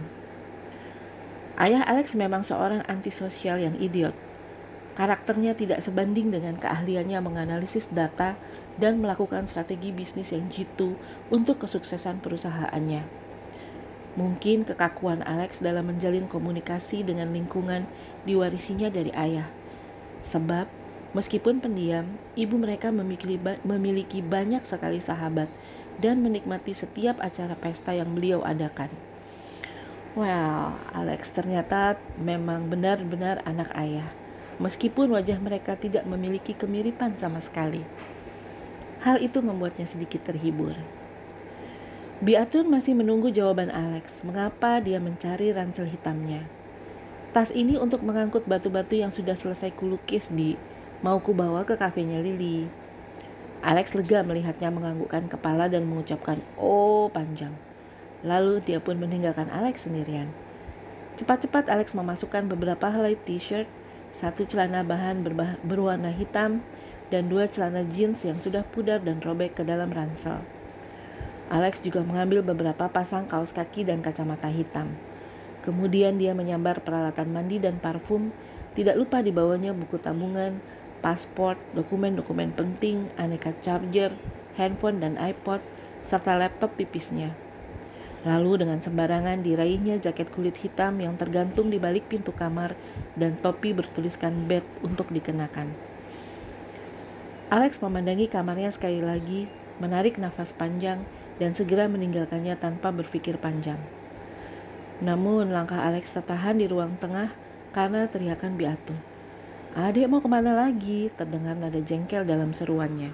Ayah 1.59 1.83
Alex 1.83 2.15
memang 2.15 2.47
seorang 2.47 2.87
antisosial 2.87 3.59
yang 3.59 3.75
idiot. 3.83 4.15
Karakternya 4.95 5.59
tidak 5.59 5.83
sebanding 5.83 6.31
dengan 6.31 6.57
keahliannya 6.57 7.19
menganalisis 7.21 7.91
data 7.91 8.39
dan 8.79 9.03
melakukan 9.03 9.51
strategi 9.51 9.91
bisnis 9.91 10.31
yang 10.31 10.47
jitu 10.47 10.95
untuk 11.29 11.61
kesuksesan 11.67 12.23
perusahaannya. 12.23 13.03
Mungkin 14.17 14.65
kekakuan 14.65 15.21
Alex 15.27 15.61
dalam 15.61 15.93
menjalin 15.93 16.25
komunikasi 16.31 17.05
dengan 17.05 17.35
lingkungan 17.35 17.85
diwarisinya 18.25 18.89
dari 18.89 19.13
ayah. 19.13 19.51
Sebab 20.25 20.86
Meskipun 21.17 21.65
pendiam, 21.65 22.05
ibu 22.37 22.61
mereka 22.61 22.93
memiliki, 22.93 24.21
banyak 24.21 24.61
sekali 24.69 25.01
sahabat 25.01 25.49
dan 25.97 26.21
menikmati 26.21 26.77
setiap 26.77 27.17
acara 27.25 27.57
pesta 27.57 27.97
yang 27.97 28.13
beliau 28.13 28.45
adakan. 28.45 28.93
Well, 30.13 30.77
Alex 30.93 31.33
ternyata 31.33 31.97
memang 32.21 32.69
benar-benar 32.69 33.41
anak 33.49 33.73
ayah, 33.81 34.13
meskipun 34.61 35.09
wajah 35.17 35.41
mereka 35.41 35.73
tidak 35.81 36.05
memiliki 36.05 36.53
kemiripan 36.53 37.17
sama 37.17 37.41
sekali. 37.41 37.81
Hal 39.01 39.17
itu 39.25 39.41
membuatnya 39.41 39.89
sedikit 39.89 40.21
terhibur. 40.21 40.77
Biatun 42.21 42.69
masih 42.69 42.93
menunggu 42.93 43.33
jawaban 43.33 43.73
Alex, 43.73 44.21
mengapa 44.21 44.85
dia 44.85 45.01
mencari 45.01 45.49
ransel 45.49 45.89
hitamnya. 45.89 46.45
Tas 47.33 47.53
ini 47.57 47.81
untuk 47.81 48.05
mengangkut 48.05 48.45
batu-batu 48.45 49.01
yang 49.01 49.13
sudah 49.13 49.37
selesai 49.37 49.73
kulukis, 49.77 50.29
Bi, 50.29 50.57
Mau 51.05 51.21
ku 51.21 51.37
bawa 51.37 51.61
ke 51.69 51.77
kafenya 51.77 52.25
Lily. 52.25 52.73
Alex 53.61 53.93
lega 53.93 54.25
melihatnya 54.25 54.73
menganggukkan 54.73 55.29
kepala 55.29 55.69
dan 55.69 55.85
mengucapkan 55.85 56.41
oh 56.57 57.13
panjang. 57.13 57.53
Lalu 58.25 58.65
dia 58.65 58.81
pun 58.81 58.97
meninggalkan 58.97 59.53
Alex 59.53 59.85
sendirian. 59.85 60.33
Cepat-cepat 61.21 61.69
Alex 61.69 61.93
memasukkan 61.93 62.49
beberapa 62.49 62.89
helai 62.89 63.13
t-shirt, 63.13 63.69
satu 64.17 64.49
celana 64.49 64.81
bahan 64.89 65.21
berwarna 65.61 66.09
hitam, 66.17 66.65
dan 67.13 67.29
dua 67.29 67.45
celana 67.45 67.85
jeans 67.85 68.25
yang 68.25 68.41
sudah 68.41 68.65
pudar 68.65 69.05
dan 69.05 69.21
robek 69.21 69.53
ke 69.53 69.63
dalam 69.69 69.93
ransel. 69.93 70.41
Alex 71.53 71.85
juga 71.85 72.01
mengambil 72.01 72.41
beberapa 72.41 72.89
pasang 72.89 73.29
kaos 73.29 73.53
kaki 73.53 73.85
dan 73.85 74.01
kacamata 74.01 74.49
hitam. 74.49 74.97
Kemudian 75.61 76.17
dia 76.17 76.33
menyambar 76.33 76.81
peralatan 76.81 77.37
mandi 77.37 77.61
dan 77.61 77.77
parfum, 77.77 78.33
tidak 78.73 78.97
lupa 78.97 79.21
dibawanya 79.21 79.77
buku 79.77 80.01
tabungan, 80.01 80.59
paspor, 81.07 81.55
dokumen-dokumen 81.71 82.51
penting, 82.51 83.07
aneka 83.15 83.55
charger, 83.63 84.11
handphone 84.59 84.99
dan 84.99 85.15
iPod, 85.23 85.63
serta 86.03 86.35
laptop 86.35 86.75
pipisnya. 86.75 87.31
Lalu 88.27 88.67
dengan 88.67 88.83
sembarangan 88.83 89.39
diraihnya 89.39 90.03
jaket 90.03 90.35
kulit 90.35 90.59
hitam 90.59 90.99
yang 90.99 91.15
tergantung 91.15 91.71
di 91.71 91.79
balik 91.79 92.11
pintu 92.11 92.35
kamar 92.35 92.75
dan 93.15 93.39
topi 93.39 93.71
bertuliskan 93.71 94.51
bed 94.51 94.67
untuk 94.83 95.07
dikenakan. 95.15 95.71
Alex 97.55 97.79
memandangi 97.79 98.27
kamarnya 98.27 98.75
sekali 98.75 98.99
lagi, 98.99 99.47
menarik 99.79 100.19
nafas 100.19 100.51
panjang, 100.51 101.07
dan 101.39 101.55
segera 101.55 101.87
meninggalkannya 101.87 102.59
tanpa 102.59 102.91
berpikir 102.91 103.39
panjang. 103.39 103.79
Namun 104.99 105.55
langkah 105.55 105.87
Alex 105.87 106.19
tertahan 106.19 106.59
di 106.59 106.67
ruang 106.67 106.99
tengah 106.99 107.31
karena 107.71 108.11
teriakan 108.11 108.59
Biatu. 108.59 109.16
Adik 109.77 110.09
mau 110.09 110.25
ke 110.25 110.29
mana 110.33 110.57
lagi? 110.57 111.13
Terdengar 111.13 111.53
nada 111.53 111.77
jengkel 111.77 112.25
dalam 112.25 112.57
seruannya. 112.57 113.13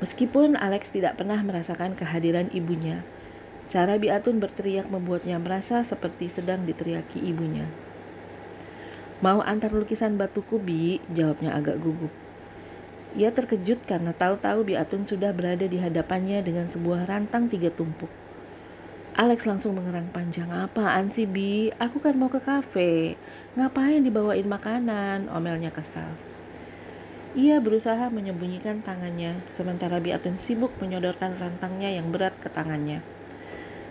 Meskipun 0.00 0.56
Alex 0.56 0.88
tidak 0.88 1.20
pernah 1.20 1.36
merasakan 1.44 1.92
kehadiran 1.92 2.48
ibunya, 2.48 3.04
cara 3.68 4.00
Biatun 4.00 4.40
berteriak 4.40 4.88
membuatnya 4.88 5.36
merasa 5.36 5.84
seperti 5.84 6.32
sedang 6.32 6.64
diteriaki 6.64 7.20
ibunya. 7.20 7.68
Mau 9.20 9.44
antar 9.44 9.68
lukisan 9.68 10.16
batu 10.16 10.40
kubi? 10.40 11.04
Jawabnya 11.12 11.52
agak 11.60 11.76
gugup. 11.76 12.08
Ia 13.20 13.36
terkejut 13.36 13.84
karena 13.84 14.16
tahu-tahu 14.16 14.64
Biatun 14.64 15.04
sudah 15.04 15.36
berada 15.36 15.68
di 15.68 15.76
hadapannya 15.76 16.40
dengan 16.40 16.72
sebuah 16.72 17.04
rantang 17.04 17.52
tiga 17.52 17.68
tumpuk. 17.68 18.08
Alex 19.18 19.42
langsung 19.42 19.74
mengerang 19.74 20.06
panjang. 20.14 20.46
Apaan 20.54 21.10
sih, 21.10 21.26
Bi? 21.26 21.74
Aku 21.82 21.98
kan 21.98 22.14
mau 22.14 22.30
ke 22.30 22.38
kafe. 22.38 23.18
Ngapain 23.58 24.06
dibawain 24.06 24.46
makanan? 24.46 25.26
Omelnya 25.34 25.74
kesal. 25.74 26.14
Ia 27.34 27.58
berusaha 27.58 28.10
menyembunyikan 28.10 28.82
tangannya, 28.86 29.42
sementara 29.50 29.98
Biatun 29.98 30.38
sibuk 30.38 30.74
menyodorkan 30.78 31.34
rantangnya 31.38 31.90
yang 31.90 32.10
berat 32.14 32.38
ke 32.38 32.50
tangannya. 32.50 33.02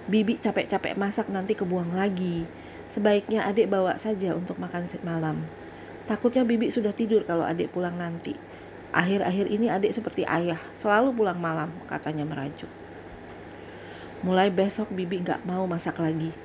Bibi 0.08 0.40
capek-capek 0.40 0.96
masak 0.96 1.28
nanti 1.28 1.56
kebuang 1.56 1.96
lagi. 1.96 2.48
Sebaiknya 2.88 3.44
adik 3.48 3.68
bawa 3.68 4.00
saja 4.00 4.36
untuk 4.36 4.56
makan 4.56 4.88
malam. 5.04 5.44
Takutnya 6.08 6.48
Bibi 6.48 6.72
sudah 6.72 6.96
tidur 6.96 7.28
kalau 7.28 7.44
adik 7.44 7.76
pulang 7.76 8.00
nanti. 8.00 8.36
Akhir-akhir 8.96 9.52
ini 9.52 9.68
adik 9.70 9.94
seperti 9.94 10.26
ayah, 10.26 10.58
selalu 10.80 11.14
pulang 11.14 11.38
malam, 11.38 11.70
katanya 11.86 12.26
merajuk. 12.26 12.72
Mulai 14.20 14.52
besok 14.52 14.92
Bibi 14.92 15.24
nggak 15.24 15.48
mau 15.48 15.64
masak 15.64 15.96
lagi. 16.04 16.36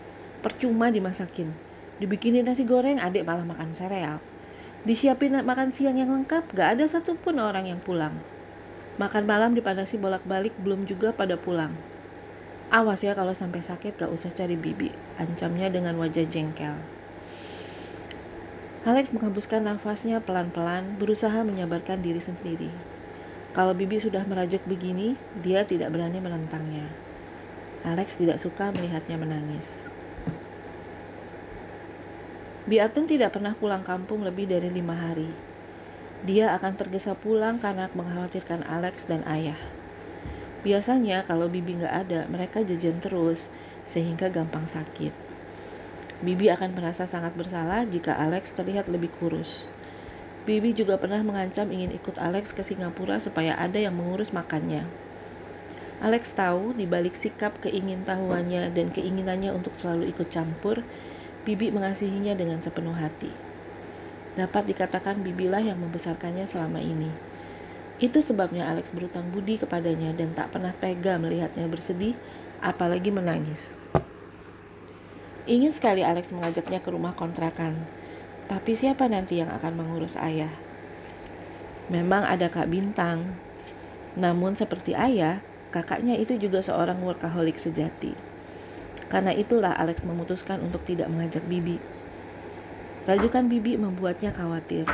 Percuma 0.44 0.94
dimasakin. 0.94 1.50
Dibikinin 1.98 2.46
nasi 2.46 2.62
goreng, 2.62 3.02
adik 3.02 3.26
malah 3.26 3.42
makan 3.42 3.74
sereal. 3.74 4.22
Disiapin 4.84 5.32
makan 5.32 5.72
siang 5.72 5.96
yang 5.96 6.12
lengkap, 6.12 6.52
gak 6.52 6.76
ada 6.76 6.84
satupun 6.84 7.40
orang 7.40 7.64
yang 7.64 7.80
pulang. 7.80 8.20
Makan 9.00 9.24
malam 9.24 9.56
dipadasi 9.56 9.96
bolak-balik, 9.96 10.52
belum 10.60 10.84
juga 10.84 11.16
pada 11.16 11.40
pulang. 11.40 11.72
Awas 12.68 13.00
ya 13.00 13.16
kalau 13.16 13.32
sampai 13.32 13.64
sakit 13.64 13.96
gak 13.96 14.12
usah 14.12 14.30
cari 14.36 14.54
bibi, 14.60 14.92
ancamnya 15.16 15.72
dengan 15.72 15.96
wajah 15.96 16.28
jengkel. 16.28 16.76
Alex 18.84 19.16
menghembuskan 19.16 19.64
nafasnya 19.64 20.20
pelan-pelan, 20.20 21.00
berusaha 21.00 21.40
menyabarkan 21.40 22.04
diri 22.04 22.20
sendiri. 22.20 22.68
Kalau 23.56 23.72
bibi 23.72 23.96
sudah 23.96 24.28
merajuk 24.28 24.60
begini, 24.68 25.16
dia 25.40 25.64
tidak 25.64 25.94
berani 25.96 26.20
menentangnya. 26.20 27.03
Alex 27.84 28.16
tidak 28.16 28.40
suka 28.40 28.72
melihatnya 28.72 29.20
menangis. 29.20 29.92
Biatun 32.64 33.04
tidak 33.04 33.36
pernah 33.36 33.52
pulang 33.52 33.84
kampung 33.84 34.24
lebih 34.24 34.48
dari 34.48 34.72
lima 34.72 34.96
hari. 34.96 35.28
Dia 36.24 36.56
akan 36.56 36.80
tergesa 36.80 37.12
pulang 37.12 37.60
karena 37.60 37.92
mengkhawatirkan 37.92 38.64
Alex 38.64 39.04
dan 39.04 39.20
ayah. 39.28 39.60
Biasanya 40.64 41.28
kalau 41.28 41.52
Bibi 41.52 41.84
nggak 41.84 41.94
ada, 42.08 42.24
mereka 42.32 42.64
jajan 42.64 43.04
terus 43.04 43.52
sehingga 43.84 44.32
gampang 44.32 44.64
sakit. 44.64 45.12
Bibi 46.24 46.48
akan 46.48 46.72
merasa 46.72 47.04
sangat 47.04 47.36
bersalah 47.36 47.84
jika 47.84 48.16
Alex 48.16 48.56
terlihat 48.56 48.88
lebih 48.88 49.12
kurus. 49.20 49.68
Bibi 50.48 50.72
juga 50.72 50.96
pernah 50.96 51.20
mengancam 51.20 51.68
ingin 51.68 51.92
ikut 51.92 52.16
Alex 52.16 52.56
ke 52.56 52.64
Singapura 52.64 53.20
supaya 53.20 53.60
ada 53.60 53.76
yang 53.76 53.92
mengurus 53.92 54.32
makannya. 54.32 55.03
Alex 56.04 56.36
tahu 56.36 56.76
di 56.76 56.84
balik 56.84 57.16
sikap 57.16 57.64
keingintahuannya 57.64 58.76
dan 58.76 58.92
keinginannya 58.92 59.56
untuk 59.56 59.72
selalu 59.72 60.12
ikut 60.12 60.28
campur, 60.28 60.84
Bibi 61.48 61.72
mengasihinya 61.72 62.36
dengan 62.36 62.60
sepenuh 62.60 62.92
hati. 62.92 63.32
Dapat 64.36 64.68
dikatakan 64.68 65.24
Bibilah 65.24 65.64
yang 65.64 65.80
membesarkannya 65.80 66.44
selama 66.44 66.84
ini. 66.84 67.08
Itu 68.04 68.20
sebabnya 68.20 68.68
Alex 68.68 68.92
berutang 68.92 69.32
budi 69.32 69.56
kepadanya 69.56 70.12
dan 70.12 70.36
tak 70.36 70.52
pernah 70.52 70.76
tega 70.76 71.16
melihatnya 71.16 71.64
bersedih, 71.72 72.12
apalagi 72.60 73.08
menangis. 73.08 73.72
Ingin 75.48 75.72
sekali 75.72 76.04
Alex 76.04 76.36
mengajaknya 76.36 76.84
ke 76.84 76.92
rumah 76.92 77.16
kontrakan, 77.16 77.80
tapi 78.44 78.76
siapa 78.76 79.08
nanti 79.08 79.40
yang 79.40 79.48
akan 79.48 79.72
mengurus 79.72 80.20
ayah? 80.20 80.52
Memang 81.88 82.28
ada 82.28 82.52
Kak 82.52 82.68
Bintang, 82.68 83.40
namun 84.20 84.52
seperti 84.52 84.92
ayah, 84.92 85.40
Kakaknya 85.74 86.14
itu 86.14 86.38
juga 86.38 86.62
seorang 86.62 87.02
workaholic 87.02 87.58
sejati. 87.58 88.14
Karena 89.10 89.34
itulah 89.34 89.74
Alex 89.74 90.06
memutuskan 90.06 90.62
untuk 90.62 90.86
tidak 90.86 91.10
mengajak 91.10 91.42
Bibi. 91.50 91.82
Rajukan 93.10 93.50
Bibi 93.50 93.74
membuatnya 93.74 94.30
khawatir. 94.30 94.86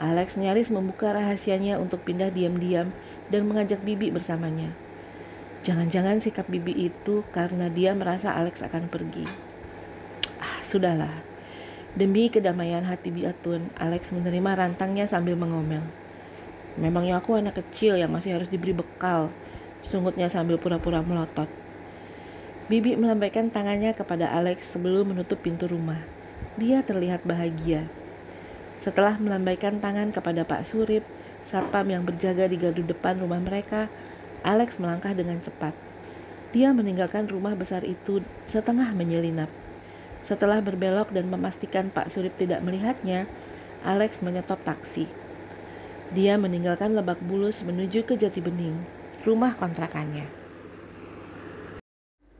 Alex 0.00 0.40
nyaris 0.40 0.72
membuka 0.72 1.12
rahasianya 1.12 1.76
untuk 1.76 2.00
pindah 2.08 2.32
diam-diam 2.32 2.96
dan 3.28 3.44
mengajak 3.44 3.84
Bibi 3.84 4.08
bersamanya. 4.08 4.72
Jangan-jangan 5.68 6.16
sikap 6.24 6.48
Bibi 6.48 6.88
itu 6.88 7.20
karena 7.36 7.68
dia 7.68 7.92
merasa 7.92 8.32
Alex 8.32 8.64
akan 8.64 8.88
pergi. 8.88 9.28
Ah, 10.40 10.64
sudahlah. 10.64 11.12
Demi 11.92 12.32
kedamaian 12.32 12.88
hati 12.88 13.12
Biatun, 13.12 13.68
Alex 13.76 14.16
menerima 14.16 14.64
rantangnya 14.64 15.04
sambil 15.04 15.36
mengomel. 15.36 15.84
Memangnya 16.80 17.20
aku 17.20 17.36
anak 17.36 17.60
kecil 17.60 18.00
yang 18.00 18.12
masih 18.12 18.36
harus 18.36 18.52
diberi 18.52 18.76
bekal, 18.76 19.32
sungutnya 19.86 20.26
sambil 20.26 20.58
pura-pura 20.58 21.00
melotot. 21.00 21.46
Bibi 22.66 22.98
melambaikan 22.98 23.54
tangannya 23.54 23.94
kepada 23.94 24.26
Alex 24.34 24.74
sebelum 24.74 25.14
menutup 25.14 25.38
pintu 25.38 25.70
rumah. 25.70 26.02
Dia 26.58 26.82
terlihat 26.82 27.22
bahagia. 27.22 27.86
Setelah 28.74 29.14
melambaikan 29.22 29.78
tangan 29.78 30.10
kepada 30.10 30.42
Pak 30.42 30.66
Surip, 30.66 31.06
satpam 31.46 31.86
yang 31.86 32.02
berjaga 32.02 32.50
di 32.50 32.58
gardu 32.58 32.82
depan 32.82 33.22
rumah 33.22 33.38
mereka, 33.38 33.86
Alex 34.42 34.82
melangkah 34.82 35.14
dengan 35.14 35.38
cepat. 35.38 35.78
Dia 36.50 36.74
meninggalkan 36.74 37.30
rumah 37.30 37.54
besar 37.54 37.86
itu 37.86 38.18
setengah 38.50 38.90
menyelinap. 38.90 39.48
Setelah 40.26 40.58
berbelok 40.58 41.14
dan 41.14 41.30
memastikan 41.30 41.94
Pak 41.94 42.10
Surip 42.10 42.34
tidak 42.34 42.58
melihatnya, 42.66 43.30
Alex 43.86 44.18
menyetop 44.26 44.58
taksi. 44.66 45.06
Dia 46.10 46.34
meninggalkan 46.34 46.98
Lebak 46.98 47.22
Bulus 47.22 47.62
menuju 47.62 48.02
ke 48.02 48.18
Jati 48.18 48.42
Bening, 48.42 48.82
rumah 49.26 49.58
kontrakannya. 49.58 50.22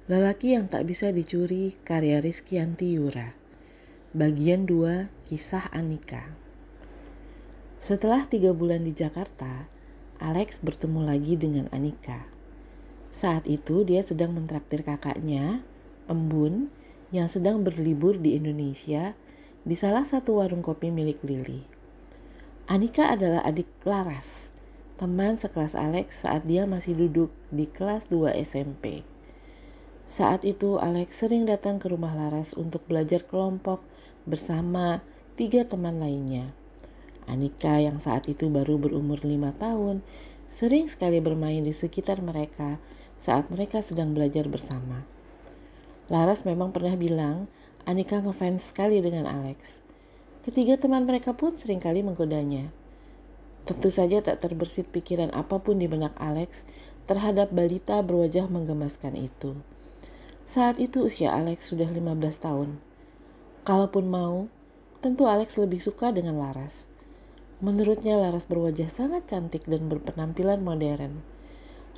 Lelaki 0.06 0.54
yang 0.54 0.70
tak 0.70 0.86
bisa 0.86 1.10
dicuri 1.10 1.74
karya 1.82 2.22
Rizky 2.22 2.62
Yura. 2.62 3.34
Bagian 4.14 4.70
2 4.70 5.10
Kisah 5.26 5.66
Anika 5.74 6.30
Setelah 7.82 8.22
tiga 8.30 8.54
bulan 8.54 8.86
di 8.86 8.94
Jakarta, 8.94 9.66
Alex 10.22 10.62
bertemu 10.62 11.02
lagi 11.02 11.34
dengan 11.34 11.66
Anika. 11.74 12.30
Saat 13.10 13.50
itu 13.50 13.82
dia 13.82 14.06
sedang 14.06 14.30
mentraktir 14.30 14.86
kakaknya, 14.86 15.66
Embun, 16.06 16.70
yang 17.10 17.26
sedang 17.26 17.66
berlibur 17.66 18.14
di 18.14 18.38
Indonesia 18.38 19.18
di 19.66 19.74
salah 19.74 20.06
satu 20.06 20.38
warung 20.38 20.62
kopi 20.62 20.94
milik 20.94 21.18
Lily. 21.26 21.66
Anika 22.70 23.10
adalah 23.10 23.42
adik 23.42 23.66
Laras, 23.82 24.54
teman 24.96 25.36
sekelas 25.36 25.76
Alex 25.76 26.24
saat 26.24 26.48
dia 26.48 26.64
masih 26.64 26.96
duduk 26.96 27.28
di 27.52 27.68
kelas 27.68 28.08
2 28.08 28.32
SMP. 28.40 29.04
Saat 30.08 30.48
itu 30.48 30.80
Alex 30.80 31.20
sering 31.20 31.44
datang 31.44 31.76
ke 31.76 31.92
rumah 31.92 32.16
Laras 32.16 32.56
untuk 32.56 32.80
belajar 32.88 33.20
kelompok 33.28 33.84
bersama 34.24 35.04
tiga 35.36 35.68
teman 35.68 36.00
lainnya. 36.00 36.48
Anika 37.28 37.76
yang 37.76 38.00
saat 38.00 38.24
itu 38.32 38.48
baru 38.48 38.80
berumur 38.80 39.20
lima 39.20 39.52
tahun 39.60 40.00
sering 40.48 40.88
sekali 40.88 41.20
bermain 41.20 41.60
di 41.60 41.76
sekitar 41.76 42.24
mereka 42.24 42.80
saat 43.20 43.52
mereka 43.52 43.84
sedang 43.84 44.16
belajar 44.16 44.48
bersama. 44.48 45.04
Laras 46.08 46.48
memang 46.48 46.72
pernah 46.72 46.96
bilang 46.96 47.52
Anika 47.84 48.24
ngefans 48.24 48.72
sekali 48.72 49.04
dengan 49.04 49.28
Alex. 49.28 49.84
Ketiga 50.40 50.80
teman 50.80 51.04
mereka 51.04 51.36
pun 51.36 51.52
sering 51.52 51.84
kali 51.84 52.00
menggodanya. 52.00 52.85
Tentu 53.66 53.90
saja 53.90 54.22
tak 54.22 54.46
terbersit 54.46 54.86
pikiran 54.94 55.34
apa 55.34 55.58
pun 55.58 55.82
di 55.82 55.90
benak 55.90 56.14
Alex 56.22 56.62
terhadap 57.10 57.50
balita 57.50 57.98
berwajah 57.98 58.46
menggemaskan 58.46 59.18
itu. 59.18 59.58
Saat 60.46 60.78
itu 60.78 61.02
usia 61.02 61.34
Alex 61.34 61.74
sudah 61.74 61.90
15 61.90 62.06
tahun. 62.38 62.78
Kalaupun 63.66 64.06
mau, 64.06 64.46
tentu 65.02 65.26
Alex 65.26 65.58
lebih 65.58 65.82
suka 65.82 66.14
dengan 66.14 66.38
Laras. 66.38 66.86
Menurutnya 67.58 68.14
Laras 68.14 68.46
berwajah 68.46 68.86
sangat 68.86 69.26
cantik 69.26 69.66
dan 69.66 69.90
berpenampilan 69.90 70.62
modern. 70.62 71.18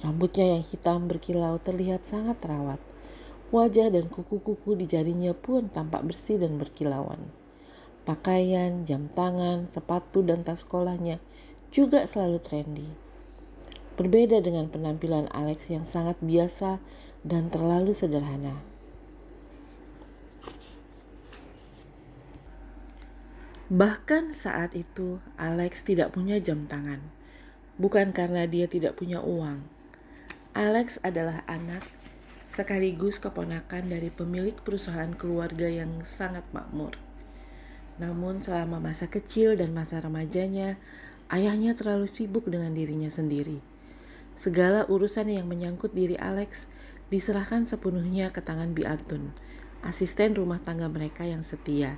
Rambutnya 0.00 0.56
yang 0.56 0.64
hitam 0.64 1.04
berkilau 1.04 1.60
terlihat 1.60 2.08
sangat 2.08 2.40
terawat. 2.40 2.80
Wajah 3.52 3.92
dan 3.92 4.08
kuku-kuku 4.08 4.72
di 4.72 4.88
jarinya 4.88 5.36
pun 5.36 5.68
tampak 5.68 6.00
bersih 6.08 6.40
dan 6.40 6.56
berkilauan. 6.56 7.20
Pakaian, 8.08 8.88
jam 8.88 9.12
tangan, 9.12 9.68
sepatu, 9.68 10.24
dan 10.24 10.40
tas 10.40 10.64
sekolahnya 10.64 11.20
juga 11.68 12.08
selalu 12.08 12.38
trendy. 12.40 12.88
Berbeda 13.98 14.38
dengan 14.38 14.70
penampilan 14.70 15.26
Alex 15.34 15.74
yang 15.74 15.82
sangat 15.82 16.16
biasa 16.22 16.78
dan 17.26 17.50
terlalu 17.50 17.90
sederhana. 17.90 18.54
Bahkan 23.68 24.32
saat 24.32 24.72
itu, 24.72 25.20
Alex 25.36 25.84
tidak 25.84 26.16
punya 26.16 26.40
jam 26.40 26.64
tangan. 26.64 27.04
Bukan 27.76 28.16
karena 28.16 28.48
dia 28.48 28.64
tidak 28.64 28.96
punya 28.96 29.20
uang. 29.20 29.60
Alex 30.56 30.96
adalah 31.04 31.44
anak 31.44 31.84
sekaligus 32.48 33.20
keponakan 33.20 33.92
dari 33.92 34.08
pemilik 34.08 34.56
perusahaan 34.56 35.12
keluarga 35.12 35.68
yang 35.68 36.00
sangat 36.00 36.48
makmur. 36.50 36.96
Namun 38.00 38.40
selama 38.40 38.80
masa 38.80 39.12
kecil 39.12 39.54
dan 39.54 39.76
masa 39.76 40.00
remajanya, 40.00 40.80
ayahnya 41.28 41.76
terlalu 41.76 42.08
sibuk 42.08 42.48
dengan 42.48 42.72
dirinya 42.72 43.12
sendiri. 43.12 43.60
Segala 44.38 44.86
urusan 44.86 45.28
yang 45.28 45.50
menyangkut 45.50 45.92
diri 45.92 46.14
Alex 46.14 46.70
diserahkan 47.10 47.64
sepenuhnya 47.64 48.30
ke 48.30 48.44
tangan 48.44 48.72
Biatun, 48.76 49.32
asisten 49.82 50.36
rumah 50.36 50.60
tangga 50.62 50.86
mereka 50.86 51.24
yang 51.24 51.42
setia. 51.42 51.96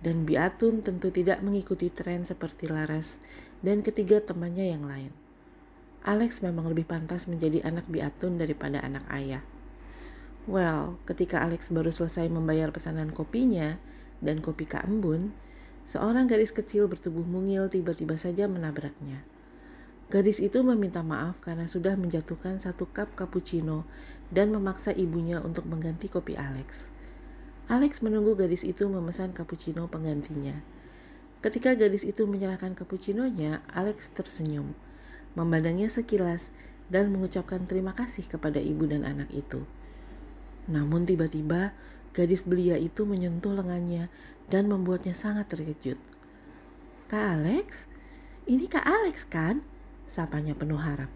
Dan 0.00 0.28
Biatun 0.28 0.84
tentu 0.84 1.08
tidak 1.08 1.40
mengikuti 1.40 1.88
tren 1.88 2.26
seperti 2.26 2.68
Laras 2.68 3.16
dan 3.64 3.80
ketiga 3.80 4.20
temannya 4.20 4.72
yang 4.74 4.84
lain. 4.84 5.12
Alex 6.06 6.38
memang 6.38 6.70
lebih 6.70 6.86
pantas 6.86 7.26
menjadi 7.26 7.66
anak 7.66 7.88
Biatun 7.90 8.38
daripada 8.38 8.78
anak 8.78 9.02
ayah. 9.10 9.42
Well, 10.46 11.02
ketika 11.02 11.42
Alex 11.42 11.74
baru 11.74 11.90
selesai 11.90 12.30
membayar 12.30 12.70
pesanan 12.70 13.10
kopinya 13.10 13.82
dan 14.22 14.38
kopi 14.38 14.70
Kak 14.70 14.86
Embun, 14.86 15.34
seorang 15.86 16.26
gadis 16.26 16.50
kecil 16.50 16.90
bertubuh 16.90 17.22
mungil 17.22 17.70
tiba-tiba 17.70 18.18
saja 18.18 18.50
menabraknya. 18.50 19.22
Gadis 20.06 20.38
itu 20.38 20.62
meminta 20.62 21.02
maaf 21.02 21.38
karena 21.42 21.66
sudah 21.66 21.94
menjatuhkan 21.98 22.62
satu 22.62 22.86
cup 22.90 23.14
cappuccino 23.14 23.86
dan 24.30 24.54
memaksa 24.54 24.94
ibunya 24.94 25.38
untuk 25.42 25.66
mengganti 25.66 26.06
kopi 26.10 26.34
Alex. 26.34 26.90
Alex 27.66 27.98
menunggu 28.02 28.38
gadis 28.38 28.62
itu 28.62 28.86
memesan 28.86 29.34
cappuccino 29.34 29.90
penggantinya. 29.90 30.62
Ketika 31.42 31.74
gadis 31.74 32.06
itu 32.06 32.22
menyerahkan 32.26 32.78
cappuccinonya, 32.78 33.62
Alex 33.70 34.10
tersenyum, 34.14 34.74
memandangnya 35.34 35.90
sekilas, 35.90 36.54
dan 36.86 37.10
mengucapkan 37.10 37.66
terima 37.66 37.90
kasih 37.94 38.26
kepada 38.30 38.62
ibu 38.62 38.86
dan 38.86 39.02
anak 39.02 39.26
itu. 39.34 39.66
Namun 40.70 41.06
tiba-tiba 41.06 41.74
gadis 42.14 42.46
belia 42.46 42.78
itu 42.78 43.02
menyentuh 43.02 43.52
lengannya 43.52 44.06
dan 44.50 44.70
membuatnya 44.70 45.12
sangat 45.12 45.50
terkejut. 45.50 45.98
Kak 47.06 47.38
Alex? 47.38 47.86
Ini 48.46 48.66
Kak 48.70 48.86
Alex 48.86 49.26
kan? 49.26 49.62
Sapanya 50.06 50.54
penuh 50.54 50.78
harap. 50.78 51.10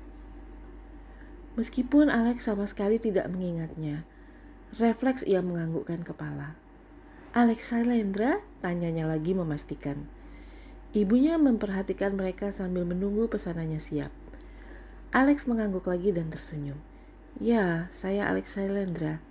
Meskipun 1.59 2.11
Alex 2.11 2.47
sama 2.47 2.67
sekali 2.67 3.03
tidak 3.03 3.27
mengingatnya, 3.31 4.07
refleks 4.79 5.27
ia 5.27 5.43
menganggukkan 5.43 6.07
kepala. 6.07 6.55
Alex 7.31 7.71
Sailendra? 7.71 8.43
Tanyanya 8.63 9.07
lagi 9.07 9.35
memastikan. 9.35 10.07
Ibunya 10.91 11.39
memperhatikan 11.39 12.19
mereka 12.19 12.51
sambil 12.51 12.83
menunggu 12.83 13.31
pesanannya 13.31 13.79
siap. 13.79 14.11
Alex 15.15 15.47
mengangguk 15.47 15.87
lagi 15.87 16.11
dan 16.11 16.31
tersenyum. 16.31 16.79
Ya, 17.39 17.87
saya 17.95 18.27
Alex 18.27 18.59
Sailendra. 18.59 19.23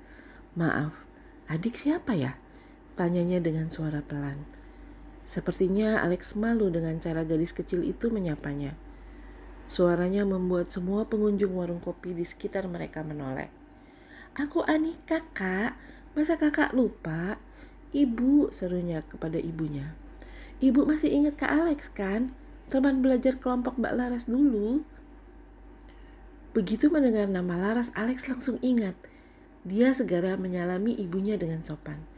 Maaf, 0.55 0.95
adik 1.51 1.75
siapa 1.75 2.15
ya? 2.15 2.39
Tanyanya 2.99 3.39
dengan 3.39 3.71
suara 3.71 4.03
pelan. 4.03 4.43
Sepertinya 5.23 6.03
Alex 6.03 6.35
malu 6.35 6.67
dengan 6.67 6.99
cara 6.99 7.23
gadis 7.23 7.55
kecil 7.55 7.87
itu 7.87 8.11
menyapanya. 8.11 8.75
Suaranya 9.71 10.27
membuat 10.27 10.67
semua 10.67 11.07
pengunjung 11.07 11.55
warung 11.55 11.79
kopi 11.79 12.11
di 12.11 12.27
sekitar 12.27 12.67
mereka 12.67 12.99
menoleh. 13.07 13.47
Aku 14.35 14.67
Anika, 14.67 15.23
kak. 15.31 15.79
Masa 16.11 16.35
kakak 16.35 16.75
lupa? 16.75 17.39
Ibu, 17.95 18.51
serunya 18.51 18.99
kepada 19.07 19.39
ibunya. 19.39 19.95
Ibu 20.59 20.83
masih 20.83 21.07
ingat 21.07 21.39
Kak 21.39 21.55
Alex 21.55 21.87
kan? 21.95 22.35
Teman 22.67 22.99
belajar 22.99 23.39
kelompok 23.39 23.79
Mbak 23.79 23.95
Laras 23.95 24.27
dulu. 24.27 24.83
Begitu 26.51 26.91
mendengar 26.91 27.31
nama 27.31 27.55
Laras, 27.55 27.95
Alex 27.95 28.27
langsung 28.27 28.59
ingat 28.59 28.99
dia 29.63 29.93
segera 29.93 30.33
menyalami 30.35 30.97
ibunya 30.97 31.37
dengan 31.37 31.61
sopan. 31.61 32.08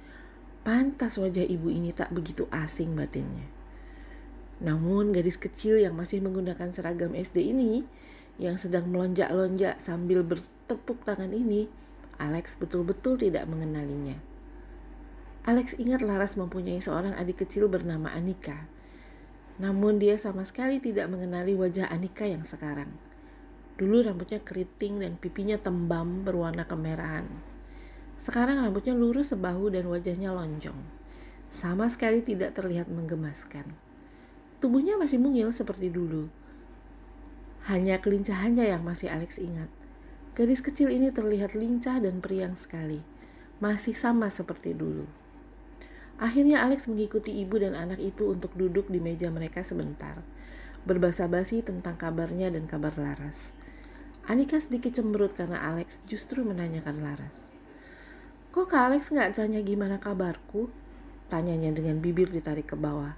Pantas 0.62 1.18
wajah 1.18 1.42
ibu 1.42 1.74
ini 1.74 1.90
tak 1.90 2.14
begitu 2.14 2.46
asing 2.54 2.94
batinnya. 2.94 3.50
Namun 4.62 5.10
gadis 5.10 5.42
kecil 5.42 5.82
yang 5.82 5.98
masih 5.98 6.22
menggunakan 6.22 6.70
seragam 6.70 7.18
SD 7.18 7.50
ini, 7.50 7.82
yang 8.38 8.62
sedang 8.62 8.94
melonjak-lonjak 8.94 9.82
sambil 9.82 10.22
bertepuk 10.22 11.02
tangan 11.02 11.34
ini, 11.34 11.66
Alex 12.22 12.62
betul-betul 12.62 13.18
tidak 13.18 13.50
mengenalinya. 13.50 14.14
Alex 15.50 15.74
ingat 15.82 16.06
Laras 16.06 16.38
mempunyai 16.38 16.78
seorang 16.78 17.18
adik 17.18 17.42
kecil 17.42 17.66
bernama 17.66 18.14
Anika. 18.14 18.70
Namun 19.58 19.98
dia 19.98 20.22
sama 20.22 20.46
sekali 20.46 20.78
tidak 20.78 21.10
mengenali 21.10 21.58
wajah 21.58 21.90
Anika 21.90 22.30
yang 22.30 22.46
sekarang. 22.46 22.94
Dulu 23.82 24.06
rambutnya 24.06 24.38
keriting 24.38 25.02
dan 25.02 25.18
pipinya 25.18 25.58
tembam 25.58 26.22
berwarna 26.22 26.70
kemerahan. 26.70 27.51
Sekarang 28.22 28.62
rambutnya 28.62 28.94
lurus 28.94 29.34
sebahu 29.34 29.74
dan 29.74 29.90
wajahnya 29.90 30.30
lonjong. 30.30 30.78
Sama 31.50 31.90
sekali 31.90 32.22
tidak 32.22 32.54
terlihat 32.54 32.86
menggemaskan. 32.86 33.66
Tubuhnya 34.62 34.94
masih 34.94 35.18
mungil 35.18 35.50
seperti 35.50 35.90
dulu. 35.90 36.30
Hanya 37.66 37.98
kelincahannya 37.98 38.70
yang 38.70 38.86
masih 38.86 39.10
Alex 39.10 39.42
ingat. 39.42 39.74
Gadis 40.38 40.62
kecil 40.62 40.94
ini 40.94 41.10
terlihat 41.10 41.58
lincah 41.58 41.98
dan 41.98 42.22
periang 42.22 42.54
sekali. 42.54 43.02
Masih 43.58 43.98
sama 43.98 44.30
seperti 44.30 44.78
dulu. 44.78 45.10
Akhirnya 46.22 46.62
Alex 46.62 46.86
mengikuti 46.86 47.42
ibu 47.42 47.58
dan 47.58 47.74
anak 47.74 47.98
itu 47.98 48.30
untuk 48.30 48.54
duduk 48.54 48.86
di 48.94 49.02
meja 49.02 49.34
mereka 49.34 49.66
sebentar. 49.66 50.22
Berbasa-basi 50.86 51.66
tentang 51.66 51.98
kabarnya 51.98 52.54
dan 52.54 52.70
kabar 52.70 52.94
Laras. 53.02 53.58
Anika 54.30 54.62
sedikit 54.62 54.94
cemberut 54.94 55.34
karena 55.34 55.58
Alex 55.58 56.06
justru 56.06 56.46
menanyakan 56.46 57.02
Laras. 57.02 57.51
Kok 58.52 58.68
Kak 58.68 58.92
Alex 58.92 59.16
nggak 59.16 59.40
tanya 59.40 59.64
gimana 59.64 59.96
kabarku? 59.96 60.68
Tanyanya 61.32 61.72
dengan 61.72 62.04
bibir 62.04 62.28
ditarik 62.28 62.68
ke 62.68 62.76
bawah. 62.76 63.16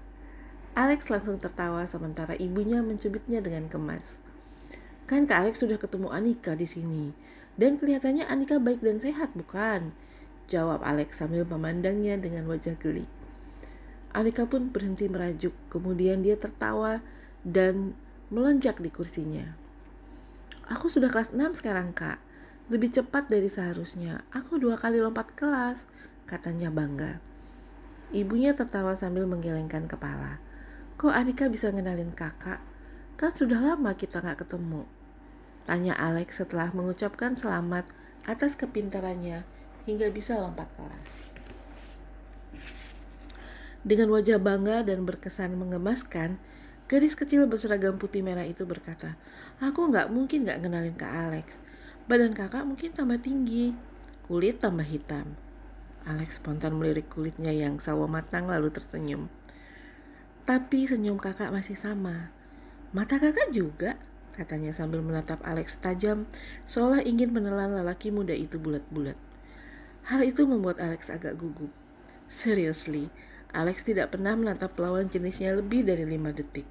Alex 0.77 1.09
langsung 1.09 1.41
tertawa 1.41 1.89
sementara 1.89 2.37
ibunya 2.37 2.85
mencubitnya 2.85 3.41
dengan 3.41 3.65
kemas. 3.65 4.21
Kan 5.09 5.25
Kak 5.25 5.41
Alex 5.41 5.65
sudah 5.65 5.81
ketemu 5.81 6.13
Anika 6.13 6.53
di 6.53 6.69
sini. 6.69 7.17
Dan 7.57 7.81
kelihatannya 7.81 8.29
Anika 8.29 8.61
baik 8.61 8.85
dan 8.85 9.01
sehat, 9.01 9.33
bukan? 9.33 9.89
Jawab 10.53 10.85
Alex 10.85 11.17
sambil 11.17 11.49
memandangnya 11.49 12.13
dengan 12.21 12.45
wajah 12.45 12.77
geli. 12.77 13.09
Anika 14.13 14.45
pun 14.45 14.69
berhenti 14.69 15.09
merajuk, 15.09 15.57
kemudian 15.73 16.21
dia 16.21 16.37
tertawa 16.37 17.01
dan 17.41 17.97
melonjak 18.29 18.77
di 18.77 18.93
kursinya. 18.93 19.57
Aku 20.69 20.93
sudah 20.93 21.09
kelas 21.09 21.33
6 21.33 21.57
sekarang 21.57 21.89
kak. 21.89 22.21
Lebih 22.71 22.95
cepat 22.95 23.27
dari 23.27 23.51
seharusnya. 23.51 24.23
Aku 24.31 24.55
dua 24.55 24.79
kali 24.79 25.03
lompat 25.03 25.35
kelas, 25.35 25.91
katanya 26.23 26.71
bangga. 26.71 27.19
Ibunya 28.15 28.55
tertawa 28.55 28.95
sambil 28.95 29.27
menggelengkan 29.27 29.89
kepala. 29.89 30.39
Kok 30.95 31.11
Anika 31.11 31.51
bisa 31.51 31.73
ngenalin 31.73 32.15
kakak? 32.15 32.63
Kan 33.19 33.35
sudah 33.35 33.59
lama 33.59 33.91
kita 33.97 34.23
gak 34.23 34.47
ketemu. 34.47 34.87
Tanya 35.67 35.95
Alex 35.95 36.39
setelah 36.39 36.71
mengucapkan 36.71 37.35
selamat 37.35 37.87
atas 38.23 38.55
kepintarannya 38.55 39.43
hingga 39.83 40.07
bisa 40.11 40.39
lompat 40.39 40.71
kelas. 40.79 41.09
Dengan 43.83 44.07
wajah 44.15 44.39
bangga 44.39 44.87
dan 44.87 45.03
berkesan 45.03 45.59
mengemaskan, 45.59 46.39
Gadis 46.83 47.15
kecil 47.15 47.47
berseragam 47.47 47.95
putih 47.95 48.19
merah 48.19 48.43
itu 48.43 48.67
berkata, 48.67 49.15
Aku 49.63 49.87
nggak 49.87 50.11
mungkin 50.11 50.43
nggak 50.43 50.67
kenalin 50.67 50.95
Kak 50.99 51.09
Alex. 51.09 51.62
Badan 52.05 52.35
kakak 52.35 52.67
mungkin 52.67 52.91
tambah 52.91 53.19
tinggi, 53.23 53.71
kulit 54.27 54.59
tambah 54.59 54.83
hitam. 54.83 55.35
Alex 56.03 56.43
spontan 56.43 56.75
melirik 56.75 57.07
kulitnya 57.07 57.55
yang 57.55 57.79
sawo 57.79 58.11
matang 58.11 58.51
lalu 58.51 58.67
tersenyum. 58.71 59.31
Tapi 60.43 60.83
senyum 60.83 61.15
kakak 61.15 61.55
masih 61.55 61.79
sama. 61.79 62.31
Mata 62.91 63.15
kakak 63.15 63.55
juga, 63.55 63.95
katanya 64.35 64.75
sambil 64.75 64.99
menatap 64.99 65.39
Alex 65.47 65.79
tajam, 65.79 66.27
seolah 66.67 66.99
ingin 67.07 67.31
menelan 67.31 67.71
lelaki 67.71 68.11
muda 68.11 68.35
itu 68.35 68.59
bulat-bulat. 68.59 69.15
Hal 70.03 70.27
itu 70.27 70.43
membuat 70.43 70.83
Alex 70.83 71.07
agak 71.07 71.39
gugup. 71.39 71.71
Seriously, 72.27 73.07
Alex 73.55 73.87
tidak 73.87 74.11
pernah 74.11 74.35
menatap 74.35 74.75
lawan 74.75 75.07
jenisnya 75.07 75.55
lebih 75.55 75.87
dari 75.87 76.03
lima 76.03 76.35
detik 76.35 76.67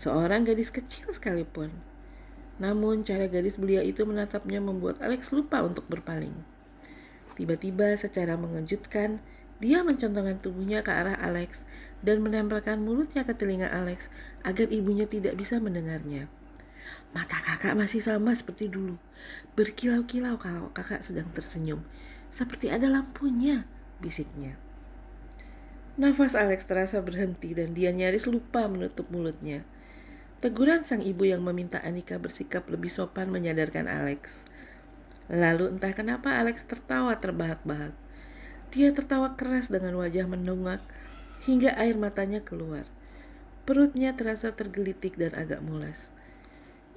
seorang 0.00 0.48
gadis 0.48 0.72
kecil 0.72 1.12
sekalipun. 1.12 1.68
Namun 2.60 3.02
cara 3.02 3.26
gadis 3.26 3.56
belia 3.56 3.80
itu 3.80 4.04
menatapnya 4.04 4.60
membuat 4.60 5.00
Alex 5.00 5.32
lupa 5.32 5.64
untuk 5.64 5.88
berpaling. 5.88 6.36
Tiba-tiba 7.34 7.96
secara 7.96 8.36
mengejutkan, 8.36 9.24
dia 9.64 9.80
mencontongkan 9.80 10.44
tubuhnya 10.44 10.84
ke 10.84 10.92
arah 10.92 11.16
Alex 11.16 11.64
dan 12.04 12.20
menempelkan 12.20 12.80
mulutnya 12.84 13.24
ke 13.24 13.32
telinga 13.32 13.68
Alex 13.72 14.12
agar 14.44 14.68
ibunya 14.68 15.08
tidak 15.08 15.40
bisa 15.40 15.56
mendengarnya. 15.56 16.28
Mata 17.16 17.40
kakak 17.40 17.74
masih 17.74 18.04
sama 18.04 18.36
seperti 18.36 18.68
dulu, 18.68 19.00
berkilau-kilau 19.56 20.36
kalau 20.36 20.68
kakak 20.76 21.00
sedang 21.00 21.28
tersenyum, 21.32 21.82
seperti 22.28 22.70
ada 22.70 22.86
lampunya, 22.86 23.66
bisiknya. 23.98 24.56
Nafas 26.00 26.38
Alex 26.38 26.64
terasa 26.64 27.02
berhenti 27.04 27.52
dan 27.52 27.76
dia 27.76 27.92
nyaris 27.92 28.24
lupa 28.30 28.64
menutup 28.70 29.10
mulutnya. 29.12 29.66
Teguran 30.40 30.80
sang 30.80 31.04
ibu 31.04 31.28
yang 31.28 31.44
meminta 31.44 31.84
Anika 31.84 32.16
bersikap 32.16 32.64
lebih 32.72 32.88
sopan 32.88 33.28
menyadarkan 33.28 33.84
Alex. 33.84 34.48
Lalu 35.28 35.76
entah 35.76 35.92
kenapa 35.92 36.40
Alex 36.40 36.64
tertawa 36.64 37.12
terbahak-bahak. 37.20 37.92
Dia 38.72 38.88
tertawa 38.96 39.36
keras 39.36 39.68
dengan 39.68 40.00
wajah 40.00 40.24
menunggak 40.24 40.80
hingga 41.44 41.76
air 41.76 41.92
matanya 42.00 42.40
keluar. 42.40 42.88
Perutnya 43.68 44.16
terasa 44.16 44.56
tergelitik 44.56 45.20
dan 45.20 45.36
agak 45.36 45.60
mulas. 45.60 46.08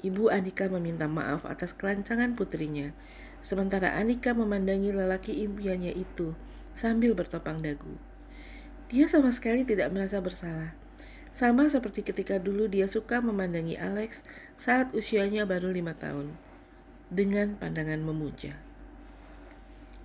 Ibu 0.07 0.31
Anika 0.31 0.71
meminta 0.71 1.11
maaf 1.11 1.43
atas 1.43 1.75
kelancangan 1.75 2.39
putrinya, 2.39 2.95
sementara 3.43 3.91
Anika 3.99 4.31
memandangi 4.31 4.95
lelaki 4.95 5.43
impiannya 5.43 5.91
itu 5.91 6.31
sambil 6.79 7.11
bertopang 7.11 7.59
dagu. 7.59 7.91
Dia 8.87 9.11
sama 9.11 9.35
sekali 9.35 9.67
tidak 9.67 9.91
merasa 9.91 10.23
bersalah. 10.23 10.82
Sama 11.33 11.65
seperti 11.65 12.05
ketika 12.05 12.37
dulu 12.37 12.69
dia 12.69 12.85
suka 12.85 13.17
memandangi 13.17 13.73
Alex 13.73 14.21
saat 14.53 14.93
usianya 14.93 15.49
baru 15.49 15.73
lima 15.73 15.97
tahun, 15.97 16.29
dengan 17.09 17.57
pandangan 17.57 18.05
memuja. 18.05 18.53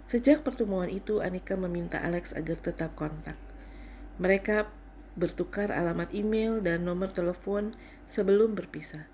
Sejak 0.08 0.40
pertemuan 0.40 0.88
itu, 0.88 1.20
Anika 1.20 1.52
meminta 1.60 2.00
Alex 2.00 2.32
agar 2.32 2.56
tetap 2.56 2.96
kontak. 2.96 3.36
Mereka 4.16 4.72
bertukar 5.20 5.68
alamat 5.68 6.16
email 6.16 6.64
dan 6.64 6.88
nomor 6.88 7.12
telepon 7.12 7.76
sebelum 8.08 8.56
berpisah. 8.56 9.04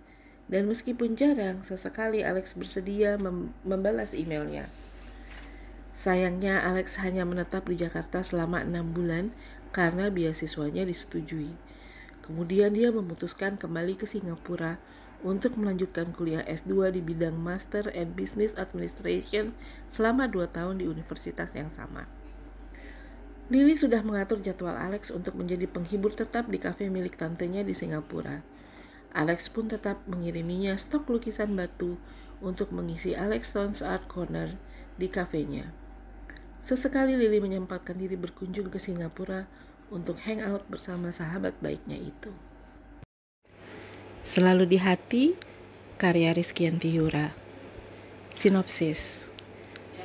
Dan 0.46 0.70
meskipun 0.70 1.18
jarang, 1.18 1.66
sesekali 1.66 2.22
Alex 2.22 2.55
bersedia 2.55 3.18
mem 3.18 3.50
membalas 3.66 4.14
emailnya. 4.14 4.70
Sayangnya, 5.98 6.62
Alex 6.62 6.94
hanya 7.03 7.27
menetap 7.27 7.66
di 7.66 7.74
Jakarta 7.74 8.22
selama 8.22 8.62
enam 8.62 8.94
bulan 8.94 9.35
karena 9.74 10.14
beasiswanya 10.14 10.87
disetujui. 10.87 11.63
Kemudian 12.24 12.72
dia 12.72 12.88
memutuskan 12.88 13.60
kembali 13.60 14.00
ke 14.00 14.08
Singapura 14.08 14.80
untuk 15.20 15.60
melanjutkan 15.60 16.08
kuliah 16.16 16.40
S2 16.48 16.96
di 16.96 17.04
bidang 17.04 17.37
Master 17.37 17.92
and 17.92 18.16
Business 18.16 18.56
Administration 18.56 19.52
selama 19.92 20.24
dua 20.32 20.48
tahun 20.48 20.80
di 20.80 20.88
universitas 20.88 21.52
yang 21.52 21.68
sama. 21.68 22.08
Lily 23.52 23.76
sudah 23.76 24.00
mengatur 24.00 24.40
jadwal 24.40 24.72
Alex 24.72 25.12
untuk 25.12 25.37
menjadi 25.37 25.68
penghibur 25.68 26.16
tetap 26.16 26.48
di 26.48 26.56
kafe 26.56 26.88
milik 26.88 27.20
tantenya 27.20 27.60
di 27.60 27.76
Singapura. 27.76 28.40
Alex 29.12 29.52
pun 29.52 29.68
tetap 29.68 30.00
mengiriminya 30.08 30.80
stok 30.80 31.12
lukisan 31.12 31.52
batu 31.52 32.00
untuk 32.40 32.72
mengisi 32.72 33.12
Alex 33.12 33.52
Stone's 33.52 33.84
Art 33.84 34.08
Corner 34.08 34.56
di 34.96 35.12
kafenya. 35.12 35.68
Sesekali 36.64 37.20
Lily 37.20 37.44
menyempatkan 37.44 38.00
diri 38.00 38.16
berkunjung 38.16 38.72
ke 38.72 38.80
Singapura 38.80 39.44
untuk 39.90 40.20
hangout 40.25 40.64
bersama 40.70 41.11
sahabat 41.11 41.57
baiknya 41.61 42.01
itu. 42.01 42.33
Selalu 44.25 44.64
di 44.64 44.79
hati, 44.81 45.25
karya 46.01 46.33
Rizky 46.33 46.64
Antiyura. 46.64 47.37
Sinopsis 48.35 49.25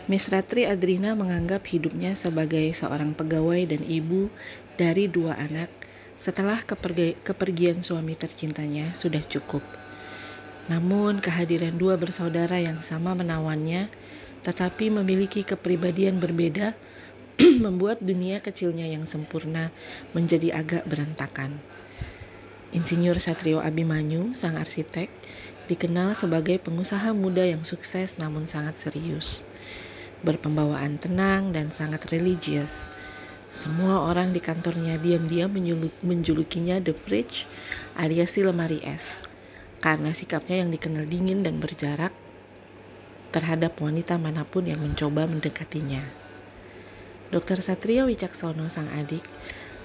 Miss 0.09 0.25
Ratri 0.25 0.65
Adrina 0.65 1.13
menganggap 1.13 1.69
hidupnya 1.69 2.17
sebagai 2.17 2.73
seorang 2.73 3.13
pegawai 3.13 3.69
dan 3.69 3.85
ibu 3.85 4.33
dari 4.73 5.05
dua 5.05 5.37
anak 5.37 5.69
setelah 6.17 6.65
kepergi 6.65 7.21
kepergian 7.21 7.85
suami 7.85 8.17
tercintanya 8.17 8.97
sudah 8.97 9.21
cukup. 9.25 9.61
Namun 10.65 11.21
kehadiran 11.21 11.77
dua 11.77 11.97
bersaudara 11.97 12.57
yang 12.57 12.81
sama 12.81 13.13
menawannya 13.13 13.89
tetapi 14.41 14.89
memiliki 14.89 15.45
kepribadian 15.45 16.17
berbeda 16.17 16.73
membuat 17.65 18.03
dunia 18.03 18.43
kecilnya 18.43 18.83
yang 18.83 19.07
sempurna 19.07 19.71
menjadi 20.11 20.59
agak 20.59 20.83
berantakan. 20.83 21.63
Insinyur 22.75 23.15
Satrio 23.23 23.63
Abimanyu, 23.63 24.35
sang 24.35 24.59
arsitek, 24.59 25.07
dikenal 25.71 26.19
sebagai 26.19 26.59
pengusaha 26.59 27.15
muda 27.15 27.47
yang 27.47 27.63
sukses 27.63 28.11
namun 28.19 28.43
sangat 28.43 28.75
serius. 28.83 29.47
Berpembawaan 30.19 30.99
tenang 30.99 31.55
dan 31.55 31.71
sangat 31.71 32.11
religius. 32.11 32.75
Semua 33.55 34.03
orang 34.03 34.35
di 34.35 34.43
kantornya 34.43 34.99
diam-diam 34.99 35.49
menjulukinya 36.03 36.83
The 36.83 36.91
Fridge 36.91 37.47
alias 37.95 38.35
si 38.35 38.43
lemari 38.43 38.83
es 38.83 39.23
karena 39.79 40.11
sikapnya 40.11 40.59
yang 40.59 40.75
dikenal 40.75 41.07
dingin 41.07 41.41
dan 41.41 41.63
berjarak 41.63 42.11
terhadap 43.31 43.79
wanita 43.79 44.19
mana 44.19 44.43
pun 44.43 44.67
yang 44.67 44.83
mencoba 44.83 45.23
mendekatinya. 45.23 46.28
Dr. 47.29 47.61
Satrio 47.61 48.09
Wicaksono 48.09 48.73
sang 48.73 48.89
adik 48.89 49.21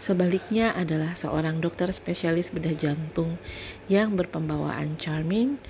sebaliknya 0.00 0.72
adalah 0.72 1.12
seorang 1.12 1.60
dokter 1.60 1.92
spesialis 1.92 2.48
bedah 2.48 2.72
jantung 2.72 3.36
yang 3.88 4.16
berpembawaan 4.16 4.96
charming, 4.96 5.60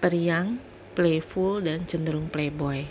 periang, 0.00 0.60
playful 0.92 1.64
dan 1.64 1.88
cenderung 1.88 2.28
playboy. 2.28 2.84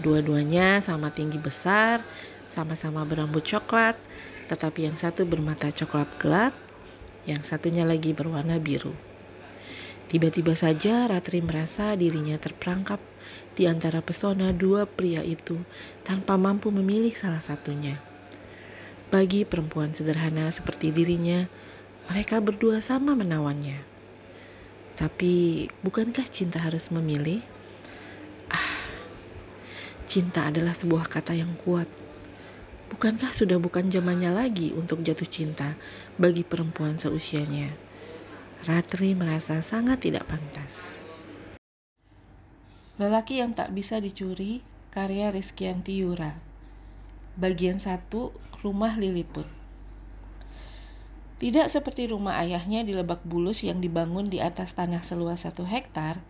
Dua-duanya 0.00 0.80
sama 0.80 1.12
tinggi 1.12 1.36
besar, 1.36 2.00
sama-sama 2.48 3.04
berambut 3.04 3.44
coklat, 3.44 4.00
tetapi 4.48 4.88
yang 4.88 4.96
satu 4.96 5.28
bermata 5.28 5.68
coklat 5.68 6.08
gelap, 6.16 6.56
yang 7.28 7.44
satunya 7.44 7.84
lagi 7.84 8.16
berwarna 8.16 8.56
biru. 8.56 8.96
Tiba-tiba 10.08 10.56
saja 10.56 11.06
Ratri 11.06 11.44
merasa 11.44 11.92
dirinya 11.92 12.40
terperangkap 12.40 12.98
di 13.60 13.68
antara 13.68 14.00
pesona 14.00 14.56
dua 14.56 14.88
pria 14.88 15.20
itu 15.20 15.60
tanpa 16.00 16.40
mampu 16.40 16.72
memilih 16.72 17.12
salah 17.12 17.44
satunya. 17.44 18.00
Bagi 19.12 19.44
perempuan 19.44 19.92
sederhana 19.92 20.48
seperti 20.48 20.88
dirinya, 20.88 21.44
mereka 22.08 22.40
berdua 22.40 22.80
sama 22.80 23.12
menawannya. 23.12 23.84
Tapi 24.96 25.68
bukankah 25.84 26.24
cinta 26.32 26.56
harus 26.56 26.88
memilih? 26.88 27.44
Ah, 28.48 28.80
cinta 30.08 30.48
adalah 30.48 30.72
sebuah 30.72 31.12
kata 31.12 31.36
yang 31.36 31.52
kuat. 31.60 31.92
Bukankah 32.88 33.36
sudah 33.36 33.60
bukan 33.60 33.92
zamannya 33.92 34.32
lagi 34.32 34.72
untuk 34.72 35.04
jatuh 35.04 35.28
cinta 35.28 35.76
bagi 36.16 36.48
perempuan 36.48 36.96
seusianya? 36.96 37.76
Ratri 38.64 39.12
merasa 39.12 39.60
sangat 39.60 40.08
tidak 40.08 40.24
pantas. 40.32 40.99
Lelaki 43.00 43.40
yang 43.40 43.56
tak 43.56 43.72
bisa 43.72 43.96
dicuri, 43.96 44.60
karya 44.92 45.32
Rizkyanti 45.32 46.04
Yura. 46.04 46.36
Bagian 47.32 47.80
1, 47.80 48.12
Rumah 48.60 49.00
Liliput. 49.00 49.48
Tidak 51.40 51.72
seperti 51.72 52.12
rumah 52.12 52.36
ayahnya 52.44 52.84
di 52.84 52.92
Lebak 52.92 53.24
Bulus 53.24 53.64
yang 53.64 53.80
dibangun 53.80 54.28
di 54.28 54.44
atas 54.44 54.76
tanah 54.76 55.00
seluas 55.00 55.48
satu 55.48 55.64
hektar, 55.64 56.20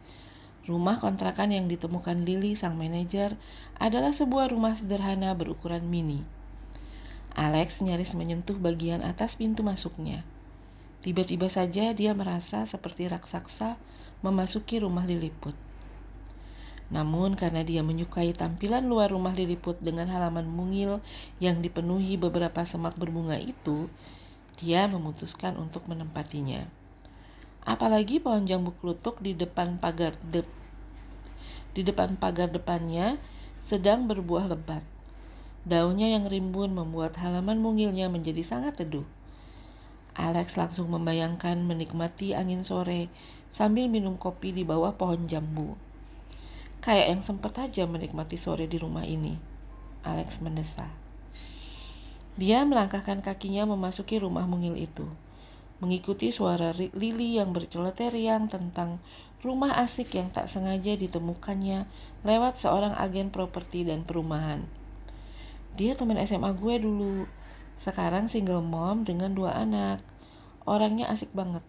rumah 0.70 1.02
kontrakan 1.02 1.50
yang 1.50 1.66
ditemukan 1.66 2.22
Lili 2.22 2.54
sang 2.54 2.78
manajer 2.78 3.34
adalah 3.74 4.14
sebuah 4.14 4.54
rumah 4.54 4.78
sederhana 4.78 5.34
berukuran 5.34 5.82
mini. 5.90 6.22
Alex 7.34 7.82
nyaris 7.82 8.14
menyentuh 8.14 8.54
bagian 8.62 9.02
atas 9.02 9.34
pintu 9.34 9.66
masuknya. 9.66 10.22
Tiba-tiba 11.02 11.50
saja 11.50 11.90
dia 11.90 12.14
merasa 12.14 12.62
seperti 12.62 13.10
raksasa 13.10 13.74
memasuki 14.22 14.78
rumah 14.78 15.02
Liliput. 15.02 15.69
Namun 16.90 17.38
karena 17.38 17.62
dia 17.62 17.86
menyukai 17.86 18.34
tampilan 18.34 18.82
luar 18.90 19.14
rumah 19.14 19.30
Liliput 19.30 19.78
dengan 19.78 20.10
halaman 20.10 20.50
mungil 20.50 20.98
yang 21.38 21.62
dipenuhi 21.62 22.18
beberapa 22.18 22.66
semak 22.66 22.98
berbunga 22.98 23.38
itu, 23.38 23.86
dia 24.58 24.90
memutuskan 24.90 25.54
untuk 25.54 25.86
menempatinya. 25.86 26.66
Apalagi 27.62 28.18
pohon 28.18 28.44
jambu 28.44 28.74
klutuk 28.74 29.22
di 29.22 29.38
depan 29.38 29.78
pagar 29.78 30.18
de 30.20 30.42
di 31.70 31.86
depan 31.86 32.18
pagar 32.18 32.50
depannya 32.50 33.14
sedang 33.62 34.10
berbuah 34.10 34.50
lebat. 34.50 34.82
Daunnya 35.62 36.10
yang 36.10 36.26
rimbun 36.26 36.74
membuat 36.74 37.14
halaman 37.22 37.62
mungilnya 37.62 38.10
menjadi 38.10 38.42
sangat 38.42 38.80
teduh. 38.80 39.06
Alex 40.18 40.58
langsung 40.58 40.90
membayangkan 40.90 41.62
menikmati 41.62 42.34
angin 42.34 42.66
sore 42.66 43.06
sambil 43.52 43.86
minum 43.86 44.18
kopi 44.18 44.50
di 44.50 44.66
bawah 44.66 44.96
pohon 44.98 45.30
jambu. 45.30 45.78
Kayak 46.80 47.06
yang 47.12 47.20
sempat 47.20 47.52
aja 47.60 47.84
menikmati 47.84 48.40
sore 48.40 48.64
di 48.64 48.80
rumah 48.80 49.04
ini. 49.04 49.36
Alex 50.00 50.40
mendesah. 50.40 50.88
Dia 52.40 52.64
melangkahkan 52.64 53.20
kakinya 53.20 53.68
memasuki 53.68 54.16
rumah 54.16 54.48
mungil 54.48 54.80
itu. 54.80 55.04
Mengikuti 55.84 56.32
suara 56.32 56.72
Lili 56.72 57.36
yang 57.36 57.52
bercelote 57.52 58.08
riang 58.08 58.48
tentang 58.48 58.96
rumah 59.44 59.76
asik 59.76 60.16
yang 60.16 60.32
tak 60.32 60.48
sengaja 60.48 60.96
ditemukannya 60.96 61.84
lewat 62.24 62.56
seorang 62.56 62.96
agen 62.96 63.28
properti 63.28 63.84
dan 63.84 64.00
perumahan. 64.08 64.64
Dia 65.76 65.92
teman 66.00 66.16
SMA 66.24 66.48
gue 66.56 66.80
dulu. 66.80 67.28
Sekarang 67.76 68.32
single 68.32 68.64
mom 68.64 69.04
dengan 69.04 69.36
dua 69.36 69.52
anak. 69.52 70.00
Orangnya 70.64 71.12
asik 71.12 71.28
banget. 71.36 71.64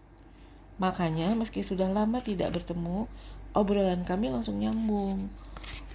Makanya 0.79 1.37
meski 1.37 1.61
sudah 1.61 1.91
lama 1.91 2.23
tidak 2.25 2.57
bertemu, 2.57 3.05
obrolan 3.51 4.07
kami 4.07 4.31
langsung 4.31 4.59
nyambung. 4.59 5.31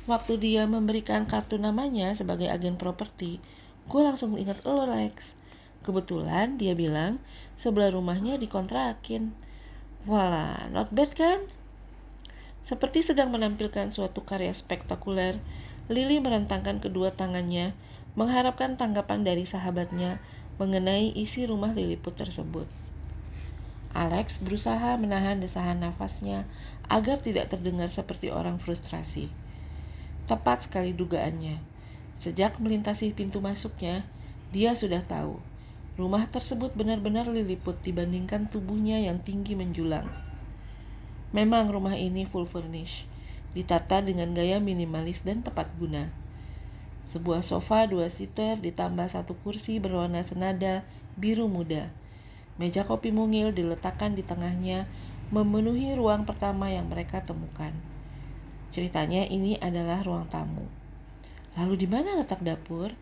Waktu 0.07 0.39
dia 0.39 0.71
memberikan 0.71 1.27
kartu 1.27 1.59
namanya 1.59 2.15
sebagai 2.15 2.47
agen 2.47 2.79
properti, 2.79 3.43
gue 3.91 4.03
langsung 4.03 4.39
ingat 4.39 4.63
lo 4.63 4.87
Lex. 4.87 5.35
Kebetulan 5.83 6.59
dia 6.59 6.79
bilang 6.79 7.19
sebelah 7.59 7.91
rumahnya 7.91 8.39
dikontrakin. 8.39 9.35
Wala, 10.07 10.71
not 10.71 10.95
bad 10.95 11.11
kan? 11.19 11.43
Seperti 12.63 13.03
sedang 13.03 13.35
menampilkan 13.35 13.91
suatu 13.91 14.23
karya 14.23 14.55
spektakuler, 14.55 15.39
Lily 15.87 16.19
merentangkan 16.19 16.83
kedua 16.83 17.15
tangannya, 17.15 17.75
mengharapkan 18.19 18.75
tanggapan 18.75 19.23
dari 19.23 19.47
sahabatnya 19.47 20.19
mengenai 20.59 21.15
isi 21.15 21.47
rumah 21.47 21.71
Liliput 21.75 22.15
tersebut. 22.19 22.86
Alex 23.97 24.45
berusaha 24.45 25.01
menahan 25.01 25.41
desahan 25.41 25.81
nafasnya 25.81 26.45
agar 26.93 27.17
tidak 27.17 27.49
terdengar 27.49 27.89
seperti 27.89 28.29
orang 28.29 28.61
frustrasi. 28.61 29.33
Tepat 30.29 30.69
sekali 30.69 30.93
dugaannya. 30.93 31.57
Sejak 32.21 32.61
melintasi 32.61 33.17
pintu 33.17 33.41
masuknya, 33.41 34.05
dia 34.53 34.77
sudah 34.77 35.01
tahu 35.01 35.41
rumah 35.97 36.29
tersebut 36.29 36.77
benar-benar 36.77 37.25
liliput 37.25 37.81
dibandingkan 37.81 38.53
tubuhnya 38.53 39.01
yang 39.01 39.17
tinggi 39.25 39.57
menjulang. 39.57 40.05
Memang 41.33 41.73
rumah 41.73 41.97
ini 41.97 42.29
full 42.29 42.45
furnish, 42.45 43.09
ditata 43.57 44.05
dengan 44.05 44.37
gaya 44.37 44.61
minimalis 44.61 45.25
dan 45.25 45.41
tepat 45.41 45.73
guna. 45.81 46.13
Sebuah 47.09 47.41
sofa 47.41 47.89
dua 47.89 48.13
seater 48.13 48.61
ditambah 48.61 49.09
satu 49.09 49.41
kursi 49.41 49.81
berwarna 49.81 50.21
senada 50.21 50.85
biru 51.17 51.49
muda 51.49 51.89
Meja 52.57 52.89
kopi 52.89 53.13
mungil 53.13 53.53
diletakkan 53.53 54.17
di 54.17 54.25
tengahnya, 54.25 54.89
memenuhi 55.29 55.93
ruang 55.97 56.25
pertama 56.25 56.73
yang 56.73 56.89
mereka 56.89 57.21
temukan. 57.21 57.75
Ceritanya 58.73 59.29
ini 59.29 59.61
adalah 59.61 60.01
ruang 60.01 60.29
tamu. 60.33 60.65
Lalu 61.57 61.75
di 61.81 61.89
mana 61.89 62.17
letak 62.17 62.41
dapur? 62.41 62.93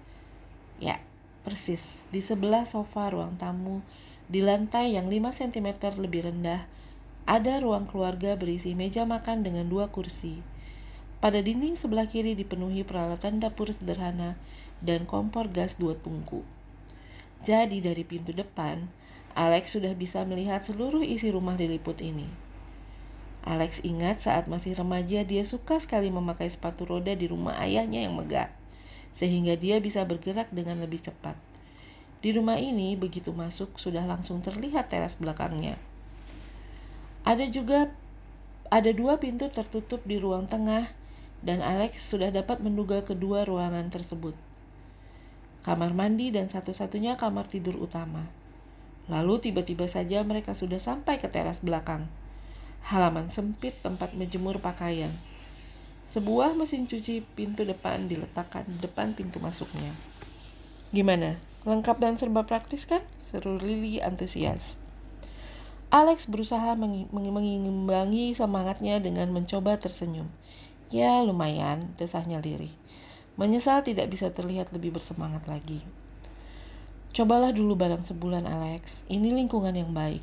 Ya, 0.83 0.99
persis 1.47 2.11
di 2.11 2.19
sebelah 2.19 2.67
sofa 2.67 3.11
ruang 3.11 3.39
tamu, 3.39 3.83
di 4.27 4.41
lantai 4.41 4.97
yang 4.97 5.07
5 5.07 5.37
cm 5.37 6.01
lebih 6.01 6.31
rendah, 6.31 6.67
ada 7.25 7.57
ruang 7.61 7.89
keluarga 7.89 8.37
berisi 8.37 8.77
meja 8.77 9.09
makan 9.09 9.45
dengan 9.45 9.65
dua 9.65 9.89
kursi. 9.89 10.45
Pada 11.25 11.41
dinding 11.41 11.73
sebelah 11.73 12.05
kiri 12.05 12.37
dipenuhi 12.37 12.85
peralatan 12.85 13.41
dapur 13.41 13.73
sederhana 13.73 14.37
dan 14.85 15.09
kompor 15.09 15.49
gas 15.49 15.81
dua 15.81 15.97
tungku. 15.97 16.45
Jadi 17.41 17.81
dari 17.81 18.05
pintu 18.05 18.37
depan, 18.37 18.85
Alex 19.35 19.75
sudah 19.75 19.91
bisa 19.99 20.23
melihat 20.23 20.63
seluruh 20.63 21.03
isi 21.03 21.35
rumah 21.35 21.59
diliput 21.59 21.99
ini. 21.99 22.31
Alex 23.43 23.83
ingat 23.83 24.23
saat 24.23 24.47
masih 24.47 24.79
remaja 24.79 25.27
dia 25.27 25.43
suka 25.43 25.83
sekali 25.83 26.09
memakai 26.09 26.49
sepatu 26.49 26.87
roda 26.87 27.13
di 27.13 27.27
rumah 27.27 27.59
ayahnya 27.59 28.07
yang 28.07 28.15
megah, 28.15 28.49
sehingga 29.11 29.59
dia 29.59 29.83
bisa 29.83 30.07
bergerak 30.07 30.49
dengan 30.55 30.79
lebih 30.81 31.03
cepat. 31.03 31.35
Di 32.25 32.33
rumah 32.33 32.57
ini, 32.57 32.97
begitu 32.97 33.35
masuk 33.37 33.77
sudah 33.77 34.07
langsung 34.07 34.41
terlihat 34.41 34.89
teras 34.89 35.19
belakangnya. 35.19 35.77
Ada 37.27 37.51
juga 37.51 37.93
ada 38.73 38.91
dua 38.95 39.21
pintu 39.21 39.51
tertutup 39.53 40.01
di 40.09 40.17
ruang 40.17 40.49
tengah 40.49 40.89
dan 41.45 41.61
Alex 41.61 42.01
sudah 42.01 42.33
dapat 42.33 42.65
menduga 42.65 43.05
kedua 43.05 43.45
ruangan 43.45 43.93
tersebut. 43.93 44.33
Kamar 45.65 45.93
mandi 45.93 46.33
dan 46.33 46.49
satu-satunya 46.49 47.21
kamar 47.21 47.45
tidur 47.45 47.77
utama. 47.77 48.44
Lalu 49.09 49.41
tiba-tiba 49.51 49.85
saja 49.85 50.25
mereka 50.25 50.57
sudah 50.57 50.81
sampai 50.81 51.21
ke 51.21 51.29
teras 51.29 51.61
belakang. 51.61 52.09
Halaman 52.89 53.29
sempit 53.29 53.77
tempat 53.85 54.17
menjemur 54.17 54.61
pakaian. 54.61 55.13
Sebuah 56.05 56.53
mesin 56.53 56.85
cuci 56.85 57.25
pintu 57.37 57.65
depan 57.65 58.09
diletakkan 58.09 58.65
di 58.69 58.77
depan 58.81 59.17
pintu 59.17 59.41
masuknya. 59.41 59.93
Gimana? 60.93 61.41
Lengkap 61.65 61.97
dan 61.97 62.21
serba 62.21 62.45
praktis 62.45 62.85
kan? 62.85 63.01
Seru 63.25 63.57
Lily 63.57 64.05
antusias. 64.05 64.77
Alex 65.89 66.29
berusaha 66.29 66.77
mengimbangi 66.77 68.37
semangatnya 68.37 69.01
dengan 69.01 69.33
mencoba 69.33 69.81
tersenyum. 69.81 70.29
Ya 70.93 71.25
lumayan, 71.25 71.97
desahnya 71.97 72.45
lirih. 72.45 72.73
Menyesal 73.41 73.81
tidak 73.81 74.13
bisa 74.13 74.29
terlihat 74.31 74.71
lebih 74.77 74.95
bersemangat 74.95 75.49
lagi. 75.49 75.81
Cobalah 77.15 77.55
dulu 77.55 77.79
barang 77.79 78.03
sebulan 78.11 78.43
Alex, 78.43 79.07
ini 79.07 79.31
lingkungan 79.31 79.71
yang 79.71 79.95
baik. 79.95 80.19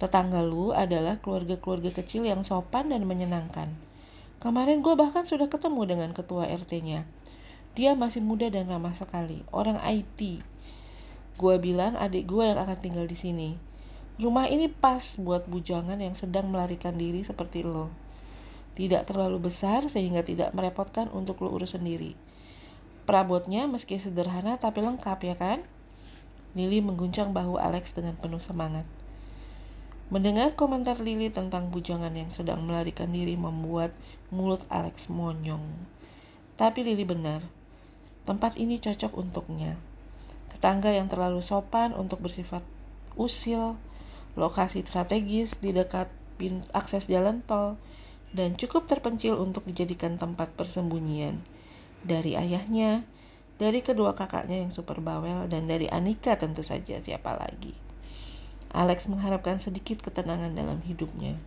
Tetangga 0.00 0.40
lu 0.40 0.72
adalah 0.72 1.20
keluarga-keluarga 1.20 1.92
kecil 1.92 2.24
yang 2.24 2.40
sopan 2.40 2.88
dan 2.88 3.04
menyenangkan. 3.04 3.76
Kemarin 4.40 4.80
gue 4.80 4.96
bahkan 4.96 5.28
sudah 5.28 5.52
ketemu 5.52 5.84
dengan 5.84 6.16
ketua 6.16 6.48
RT-nya. 6.48 7.04
Dia 7.76 7.92
masih 7.92 8.24
muda 8.24 8.48
dan 8.48 8.64
ramah 8.64 8.96
sekali, 8.96 9.44
orang 9.52 9.76
IT. 9.84 10.40
Gue 11.36 11.60
bilang 11.60 12.00
adik 12.00 12.32
gue 12.32 12.48
yang 12.48 12.64
akan 12.64 12.80
tinggal 12.80 13.04
di 13.04 13.16
sini. 13.20 13.60
Rumah 14.16 14.48
ini 14.48 14.72
pas 14.72 15.20
buat 15.20 15.44
bujangan 15.44 16.00
yang 16.00 16.16
sedang 16.16 16.48
melarikan 16.48 16.96
diri 16.96 17.28
seperti 17.28 17.60
lo. 17.60 17.92
Tidak 18.72 19.04
terlalu 19.04 19.52
besar 19.52 19.84
sehingga 19.92 20.24
tidak 20.24 20.56
merepotkan 20.56 21.12
untuk 21.12 21.44
lo 21.44 21.52
urus 21.52 21.76
sendiri. 21.76 22.16
Perabotnya 23.04 23.68
meski 23.68 24.00
sederhana 24.00 24.56
tapi 24.56 24.80
lengkap 24.80 25.20
ya 25.20 25.36
kan? 25.36 25.75
Lily 26.56 26.80
mengguncang 26.80 27.36
bahu 27.36 27.60
Alex 27.60 27.92
dengan 27.92 28.16
penuh 28.16 28.40
semangat. 28.40 28.88
Mendengar 30.08 30.56
komentar 30.56 30.96
Lily 30.96 31.28
tentang 31.28 31.68
bujangan 31.68 32.16
yang 32.16 32.32
sedang 32.32 32.64
melarikan 32.64 33.12
diri 33.12 33.36
membuat 33.36 33.92
mulut 34.32 34.64
Alex 34.72 35.12
monyong. 35.12 35.68
Tapi 36.56 36.80
Lily 36.80 37.04
benar, 37.04 37.44
tempat 38.24 38.56
ini 38.56 38.80
cocok 38.80 39.12
untuknya. 39.20 39.76
Tetangga 40.48 40.96
yang 40.96 41.12
terlalu 41.12 41.44
sopan 41.44 41.92
untuk 41.92 42.24
bersifat 42.24 42.64
usil, 43.20 43.76
lokasi 44.32 44.80
strategis 44.80 45.60
di 45.60 45.76
dekat 45.76 46.08
akses 46.72 47.12
jalan 47.12 47.44
tol, 47.44 47.76
dan 48.32 48.56
cukup 48.56 48.88
terpencil 48.88 49.36
untuk 49.36 49.68
dijadikan 49.68 50.16
tempat 50.16 50.56
persembunyian. 50.56 51.44
Dari 52.00 52.32
ayahnya, 52.38 53.04
dari 53.56 53.80
kedua 53.80 54.12
kakaknya 54.12 54.60
yang 54.60 54.72
super 54.72 55.00
bawel, 55.00 55.48
dan 55.48 55.64
dari 55.64 55.88
Anika 55.88 56.36
tentu 56.36 56.60
saja 56.60 57.00
siapa 57.00 57.36
lagi. 57.40 57.72
Alex 58.76 59.08
mengharapkan 59.08 59.56
sedikit 59.56 60.04
ketenangan 60.04 60.52
dalam 60.52 60.84
hidupnya. 60.84 61.40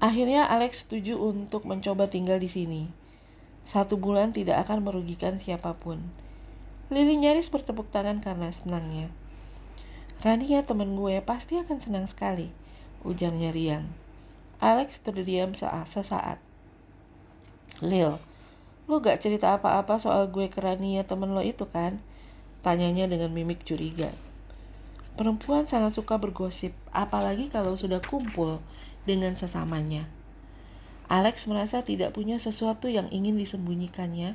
Akhirnya 0.00 0.48
Alex 0.48 0.88
setuju 0.88 1.20
untuk 1.20 1.68
mencoba 1.68 2.08
tinggal 2.08 2.40
di 2.40 2.48
sini. 2.48 2.82
Satu 3.60 4.00
bulan 4.00 4.32
tidak 4.32 4.64
akan 4.64 4.80
merugikan 4.80 5.36
siapa 5.36 5.76
pun. 5.76 6.00
Lily 6.88 7.20
nyaris 7.20 7.52
bertepuk 7.52 7.92
tangan 7.92 8.24
karena 8.24 8.48
senangnya. 8.48 9.12
Rania 10.24 10.64
teman 10.64 10.96
gue 10.96 11.20
pasti 11.20 11.60
akan 11.60 11.78
senang 11.84 12.08
sekali, 12.08 12.48
ujarnya 13.04 13.52
riang. 13.52 13.84
Alex 14.60 15.04
terdiam 15.04 15.52
sesaat. 15.52 16.40
Lil, 17.84 18.16
lo 18.90 18.98
gak 18.98 19.22
cerita 19.22 19.54
apa-apa 19.54 20.02
soal 20.02 20.34
gue 20.34 20.50
ke 20.50 20.58
Rania 20.58 21.06
temen 21.06 21.30
lo 21.30 21.38
itu 21.46 21.62
kan? 21.70 22.02
Tanyanya 22.66 23.06
dengan 23.06 23.30
mimik 23.30 23.62
curiga. 23.62 24.10
Perempuan 25.14 25.70
sangat 25.70 25.94
suka 25.94 26.18
bergosip, 26.18 26.74
apalagi 26.90 27.46
kalau 27.46 27.78
sudah 27.78 28.02
kumpul 28.02 28.58
dengan 29.06 29.38
sesamanya. 29.38 30.10
Alex 31.06 31.46
merasa 31.46 31.86
tidak 31.86 32.18
punya 32.18 32.42
sesuatu 32.42 32.90
yang 32.90 33.06
ingin 33.14 33.38
disembunyikannya, 33.38 34.34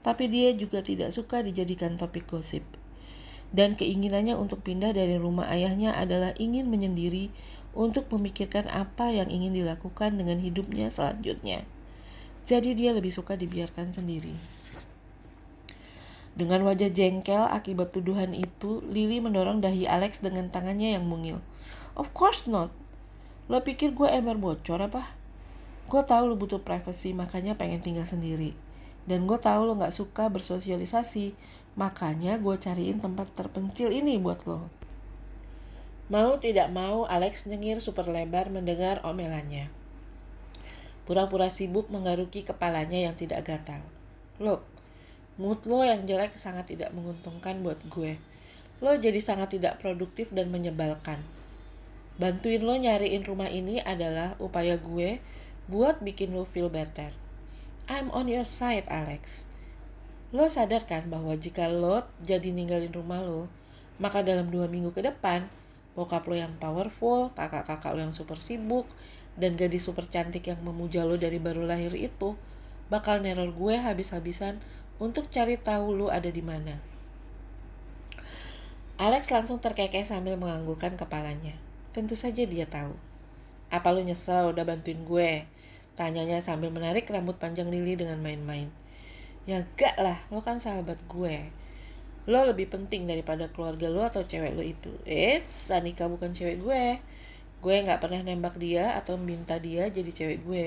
tapi 0.00 0.32
dia 0.32 0.56
juga 0.56 0.80
tidak 0.80 1.12
suka 1.12 1.44
dijadikan 1.44 2.00
topik 2.00 2.24
gosip. 2.24 2.64
Dan 3.52 3.76
keinginannya 3.76 4.32
untuk 4.32 4.64
pindah 4.64 4.96
dari 4.96 5.20
rumah 5.20 5.44
ayahnya 5.52 5.92
adalah 5.92 6.32
ingin 6.40 6.72
menyendiri 6.72 7.28
untuk 7.76 8.08
memikirkan 8.08 8.64
apa 8.72 9.12
yang 9.12 9.28
ingin 9.28 9.52
dilakukan 9.52 10.16
dengan 10.16 10.40
hidupnya 10.40 10.88
selanjutnya. 10.88 11.68
Jadi 12.44 12.74
dia 12.74 12.90
lebih 12.96 13.12
suka 13.12 13.36
dibiarkan 13.36 13.92
sendiri. 13.92 14.60
Dengan 16.40 16.62
wajah 16.64 16.88
jengkel 16.88 17.42
akibat 17.42 17.92
tuduhan 17.92 18.32
itu, 18.32 18.80
Lily 18.86 19.20
mendorong 19.20 19.60
dahi 19.60 19.84
Alex 19.84 20.24
dengan 20.24 20.48
tangannya 20.48 20.96
yang 20.96 21.04
mungil. 21.04 21.42
Of 21.98 22.14
course 22.16 22.46
not. 22.48 22.72
Lo 23.50 23.60
pikir 23.60 23.92
gue 23.92 24.06
ember 24.06 24.38
bocor 24.38 24.78
apa? 24.78 25.10
Gue 25.90 26.06
tahu 26.06 26.30
lo 26.30 26.38
butuh 26.38 26.62
privacy, 26.62 27.10
makanya 27.10 27.58
pengen 27.58 27.82
tinggal 27.82 28.06
sendiri. 28.06 28.54
Dan 29.10 29.26
gue 29.26 29.36
tahu 29.36 29.66
lo 29.66 29.74
gak 29.74 29.90
suka 29.90 30.30
bersosialisasi, 30.30 31.34
makanya 31.74 32.38
gue 32.38 32.54
cariin 32.54 33.02
tempat 33.02 33.26
terpencil 33.34 33.90
ini 33.90 34.16
buat 34.22 34.38
lo. 34.46 34.70
Mau 36.10 36.38
tidak 36.38 36.70
mau, 36.70 37.10
Alex 37.10 37.50
nyengir 37.50 37.82
super 37.82 38.06
lebar 38.06 38.54
mendengar 38.54 39.02
omelannya. 39.02 39.79
Pura-pura 41.10 41.50
sibuk 41.50 41.90
menggaruki 41.90 42.46
kepalanya 42.46 43.10
yang 43.10 43.18
tidak 43.18 43.42
gatal. 43.42 43.82
Look, 44.38 44.62
mood 45.42 45.58
lo 45.66 45.82
yang 45.82 46.06
jelek 46.06 46.38
sangat 46.38 46.70
tidak 46.70 46.94
menguntungkan 46.94 47.66
buat 47.66 47.82
gue. 47.90 48.14
Lo 48.78 48.94
jadi 48.94 49.18
sangat 49.18 49.58
tidak 49.58 49.82
produktif 49.82 50.30
dan 50.30 50.54
menyebalkan. 50.54 51.18
Bantuin 52.14 52.62
lo 52.62 52.78
nyariin 52.78 53.26
rumah 53.26 53.50
ini 53.50 53.82
adalah 53.82 54.38
upaya 54.38 54.78
gue 54.78 55.18
buat 55.66 55.98
bikin 55.98 56.30
lo 56.30 56.46
feel 56.46 56.70
better. 56.70 57.10
I'm 57.90 58.14
on 58.14 58.30
your 58.30 58.46
side, 58.46 58.86
Alex. 58.86 59.50
Lo 60.30 60.46
sadar 60.46 60.86
kan 60.86 61.10
bahwa 61.10 61.34
jika 61.34 61.66
lo 61.66 62.06
jadi 62.22 62.54
ninggalin 62.54 62.94
rumah 62.94 63.18
lo, 63.18 63.50
maka 63.98 64.22
dalam 64.22 64.46
dua 64.46 64.70
minggu 64.70 64.94
ke 64.94 65.02
depan, 65.02 65.50
bokap 65.98 66.22
lo 66.30 66.38
yang 66.38 66.54
powerful, 66.62 67.34
kakak-kakak 67.34 67.98
lo 67.98 68.00
yang 68.06 68.14
super 68.14 68.38
sibuk, 68.38 68.86
dan 69.38 69.54
gadis 69.54 69.86
super 69.86 70.08
cantik 70.08 70.48
yang 70.48 70.58
memuja 70.64 71.06
lo 71.06 71.14
dari 71.20 71.38
baru 71.38 71.66
lahir 71.66 71.94
itu, 71.94 72.34
bakal 72.90 73.22
neror 73.22 73.54
gue 73.54 73.74
habis-habisan 73.78 74.58
untuk 74.98 75.30
cari 75.30 75.56
tahu 75.56 75.94
lu 75.94 76.06
ada 76.10 76.28
di 76.28 76.42
mana. 76.42 76.76
Alex 79.00 79.32
langsung 79.32 79.64
terkekeh 79.64 80.04
sambil 80.04 80.36
menganggukkan 80.36 80.92
kepalanya. 81.00 81.56
Tentu 81.96 82.12
saja 82.12 82.44
dia 82.44 82.68
tahu. 82.68 82.92
Apa 83.72 83.96
lu 83.96 84.04
nyesel 84.04 84.52
udah 84.52 84.66
bantuin 84.68 85.00
gue? 85.08 85.48
Tanyanya 85.96 86.44
sambil 86.44 86.68
menarik 86.68 87.08
rambut 87.08 87.40
panjang 87.40 87.72
Lily 87.72 87.96
dengan 87.96 88.20
main-main. 88.20 88.68
Ya 89.48 89.64
gak 89.80 89.96
lah, 89.96 90.20
lo 90.28 90.44
kan 90.44 90.60
sahabat 90.60 91.00
gue. 91.08 91.48
Lo 92.28 92.44
lebih 92.44 92.68
penting 92.68 93.08
daripada 93.08 93.48
keluarga 93.48 93.88
lo 93.88 94.04
atau 94.04 94.20
cewek 94.28 94.52
lo 94.52 94.60
itu. 94.60 94.92
Eits, 95.08 95.72
Anika 95.72 96.04
bukan 96.04 96.36
cewek 96.36 96.60
gue. 96.60 96.84
Gue 97.60 97.84
gak 97.84 98.00
pernah 98.00 98.24
nembak 98.24 98.56
dia 98.56 98.96
atau 98.96 99.20
minta 99.20 99.60
dia 99.60 99.92
jadi 99.92 100.08
cewek 100.08 100.40
gue. 100.48 100.66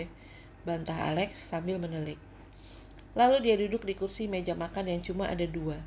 Bantah 0.61 1.09
Alex 1.09 1.35
sambil 1.37 1.81
menelik. 1.81 2.21
Lalu 3.17 3.45
dia 3.45 3.55
duduk 3.57 3.85
di 3.85 3.97
kursi 3.97 4.29
meja 4.29 4.53
makan 4.53 4.89
yang 4.89 5.01
cuma 5.01 5.29
ada 5.29 5.45
dua. 5.45 5.81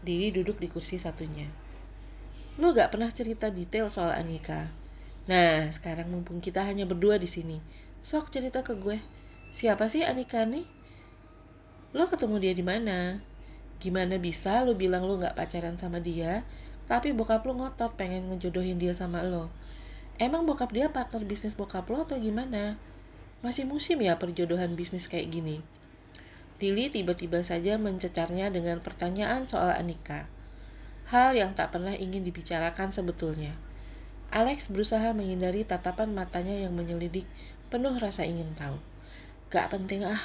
Diri 0.00 0.32
duduk 0.32 0.56
di 0.56 0.72
kursi 0.72 0.96
satunya. 0.96 1.48
Lu 2.56 2.72
gak 2.76 2.92
pernah 2.92 3.08
cerita 3.08 3.48
detail 3.48 3.88
soal 3.88 4.12
Anika. 4.12 4.72
Nah, 5.28 5.70
sekarang 5.70 6.10
mumpung 6.10 6.42
kita 6.42 6.66
hanya 6.66 6.82
berdua 6.82 7.14
di 7.14 7.30
sini, 7.30 7.62
sok 8.02 8.34
cerita 8.34 8.66
ke 8.66 8.74
gue. 8.74 8.98
Siapa 9.54 9.86
sih 9.86 10.02
Anika 10.02 10.42
nih? 10.42 10.66
Lo 11.94 12.08
ketemu 12.08 12.42
dia 12.42 12.52
di 12.56 12.64
mana? 12.64 13.20
Gimana 13.78 14.18
bisa 14.18 14.64
lo 14.66 14.74
bilang 14.74 15.06
lo 15.06 15.20
gak 15.22 15.38
pacaran 15.38 15.78
sama 15.78 16.02
dia, 16.02 16.42
tapi 16.90 17.14
bokap 17.14 17.46
lo 17.46 17.54
ngotot 17.54 17.94
pengen 17.94 18.32
ngejodohin 18.32 18.82
dia 18.82 18.92
sama 18.92 19.22
lo? 19.22 19.48
Emang 20.22 20.46
bokap 20.46 20.70
dia 20.70 20.86
partner 20.86 21.26
bisnis 21.26 21.58
bokap 21.58 21.82
lo 21.90 22.06
atau 22.06 22.14
gimana? 22.14 22.78
Masih 23.42 23.66
musim 23.66 23.98
ya 23.98 24.22
perjodohan 24.22 24.78
bisnis 24.78 25.10
kayak 25.10 25.34
gini? 25.34 25.66
Lily 26.62 26.94
tiba-tiba 26.94 27.42
saja 27.42 27.74
mencecarnya 27.74 28.54
dengan 28.54 28.78
pertanyaan 28.78 29.50
soal 29.50 29.74
Anika. 29.74 30.30
Hal 31.10 31.34
yang 31.34 31.58
tak 31.58 31.74
pernah 31.74 31.98
ingin 31.98 32.22
dibicarakan 32.22 32.94
sebetulnya. 32.94 33.58
Alex 34.30 34.70
berusaha 34.70 35.10
menghindari 35.10 35.66
tatapan 35.66 36.14
matanya 36.14 36.54
yang 36.54 36.70
menyelidik 36.70 37.26
penuh 37.66 37.98
rasa 37.98 38.22
ingin 38.22 38.54
tahu. 38.54 38.78
Gak 39.50 39.74
penting 39.74 40.06
ah. 40.06 40.22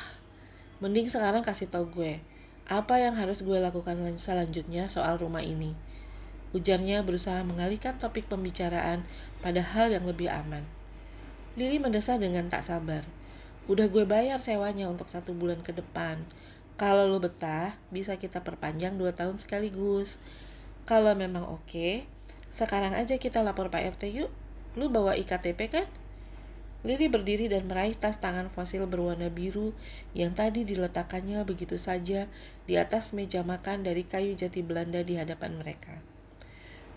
Mending 0.78 1.10
sekarang 1.10 1.42
kasih 1.42 1.74
tahu 1.74 1.90
gue. 1.90 2.22
Apa 2.70 3.02
yang 3.02 3.18
harus 3.18 3.42
gue 3.42 3.58
lakukan 3.58 3.98
selanjutnya 4.22 4.94
soal 4.94 5.18
rumah 5.18 5.42
ini. 5.42 5.74
Ujarnya 6.56 7.04
berusaha 7.04 7.44
mengalihkan 7.44 8.00
topik 8.00 8.32
pembicaraan 8.32 9.04
pada 9.44 9.60
hal 9.60 9.92
yang 9.92 10.08
lebih 10.08 10.32
aman. 10.32 10.64
Lily 11.60 11.82
mendesah 11.82 12.16
dengan 12.16 12.48
tak 12.48 12.64
sabar. 12.64 13.04
Udah 13.68 13.92
gue 13.92 14.08
bayar 14.08 14.40
sewanya 14.40 14.88
untuk 14.88 15.12
satu 15.12 15.36
bulan 15.36 15.60
ke 15.60 15.76
depan. 15.76 16.24
Kalau 16.80 17.10
lo 17.10 17.20
betah, 17.20 17.76
bisa 17.92 18.16
kita 18.16 18.46
perpanjang 18.46 18.96
dua 18.96 19.12
tahun 19.12 19.42
sekaligus. 19.42 20.22
Kalau 20.88 21.12
memang 21.18 21.44
oke, 21.44 22.06
sekarang 22.54 22.96
aja 22.96 23.20
kita 23.20 23.44
lapor 23.44 23.68
Pak 23.68 23.98
RT 24.00 24.14
yuk. 24.14 24.32
Lu 24.80 24.88
bawa 24.88 25.18
IKTP 25.20 25.60
kan? 25.68 25.90
Lily 26.86 27.10
berdiri 27.10 27.50
dan 27.52 27.68
meraih 27.68 27.98
tas 27.98 28.22
tangan 28.22 28.48
fosil 28.54 28.86
berwarna 28.86 29.28
biru 29.28 29.74
yang 30.14 30.32
tadi 30.32 30.64
diletakkannya 30.64 31.42
begitu 31.44 31.76
saja 31.76 32.30
di 32.70 32.74
atas 32.78 33.12
meja 33.12 33.42
makan 33.42 33.84
dari 33.84 34.06
kayu 34.06 34.38
jati 34.38 34.62
Belanda 34.62 35.02
di 35.02 35.18
hadapan 35.18 35.58
mereka. 35.58 35.98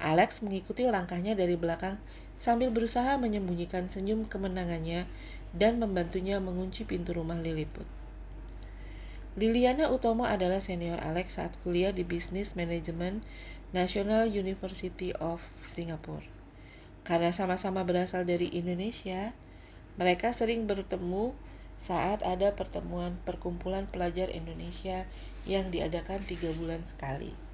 Alex 0.01 0.40
mengikuti 0.40 0.88
langkahnya 0.88 1.36
dari 1.36 1.55
belakang 1.61 2.01
sambil 2.40 2.72
berusaha 2.72 3.20
menyembunyikan 3.20 3.92
senyum 3.92 4.24
kemenangannya 4.24 5.05
dan 5.53 5.76
membantunya 5.76 6.40
mengunci 6.40 6.88
pintu 6.88 7.12
rumah 7.12 7.36
Lilliput. 7.36 7.84
Liliana 9.38 9.92
Utomo 9.92 10.26
adalah 10.26 10.59
senior 10.59 10.98
Alex 11.05 11.38
saat 11.38 11.55
kuliah 11.62 11.94
di 11.94 12.03
Business 12.03 12.59
Management 12.59 13.22
National 13.70 14.26
University 14.26 15.14
of 15.20 15.38
Singapore. 15.70 16.26
Karena 17.07 17.30
sama-sama 17.30 17.86
berasal 17.86 18.26
dari 18.26 18.51
Indonesia, 18.51 19.30
mereka 19.94 20.34
sering 20.34 20.66
bertemu 20.66 21.36
saat 21.80 22.20
ada 22.26 22.53
pertemuan 22.53 23.16
perkumpulan 23.22 23.88
pelajar 23.88 24.28
Indonesia 24.34 25.09
yang 25.48 25.72
diadakan 25.72 26.26
tiga 26.28 26.53
bulan 26.53 26.84
sekali. 26.84 27.49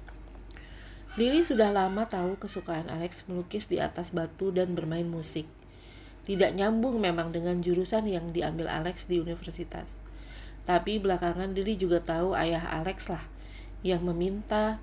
Lily 1.17 1.41
sudah 1.41 1.73
lama 1.73 2.05
tahu 2.05 2.37
kesukaan 2.37 2.93
Alex 2.93 3.25
melukis 3.25 3.65
di 3.65 3.81
atas 3.81 4.13
batu 4.13 4.53
dan 4.53 4.77
bermain 4.77 5.09
musik. 5.09 5.49
Tidak 6.29 6.53
nyambung 6.53 7.01
memang 7.01 7.33
dengan 7.33 7.57
jurusan 7.57 8.05
yang 8.05 8.29
diambil 8.29 8.69
Alex 8.69 9.09
di 9.09 9.17
universitas. 9.17 9.89
Tapi 10.69 11.01
belakangan 11.01 11.57
Lily 11.57 11.73
juga 11.73 12.05
tahu 12.05 12.37
ayah 12.37 12.61
Alex 12.69 13.09
lah 13.09 13.25
yang 13.81 14.05
meminta 14.05 14.77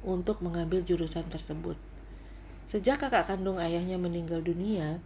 untuk 0.00 0.40
mengambil 0.40 0.80
jurusan 0.80 1.28
tersebut. 1.28 1.76
Sejak 2.64 3.04
kakak 3.04 3.28
kandung 3.28 3.60
ayahnya 3.60 4.00
meninggal 4.00 4.40
dunia 4.40 5.04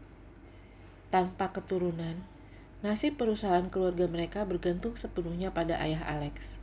tanpa 1.11 1.51
keturunan, 1.51 2.23
nasib 2.87 3.19
perusahaan 3.19 3.67
keluarga 3.67 4.07
mereka 4.07 4.47
bergantung 4.47 4.95
sepenuhnya 4.95 5.51
pada 5.51 5.75
ayah 5.83 6.07
Alex. 6.07 6.55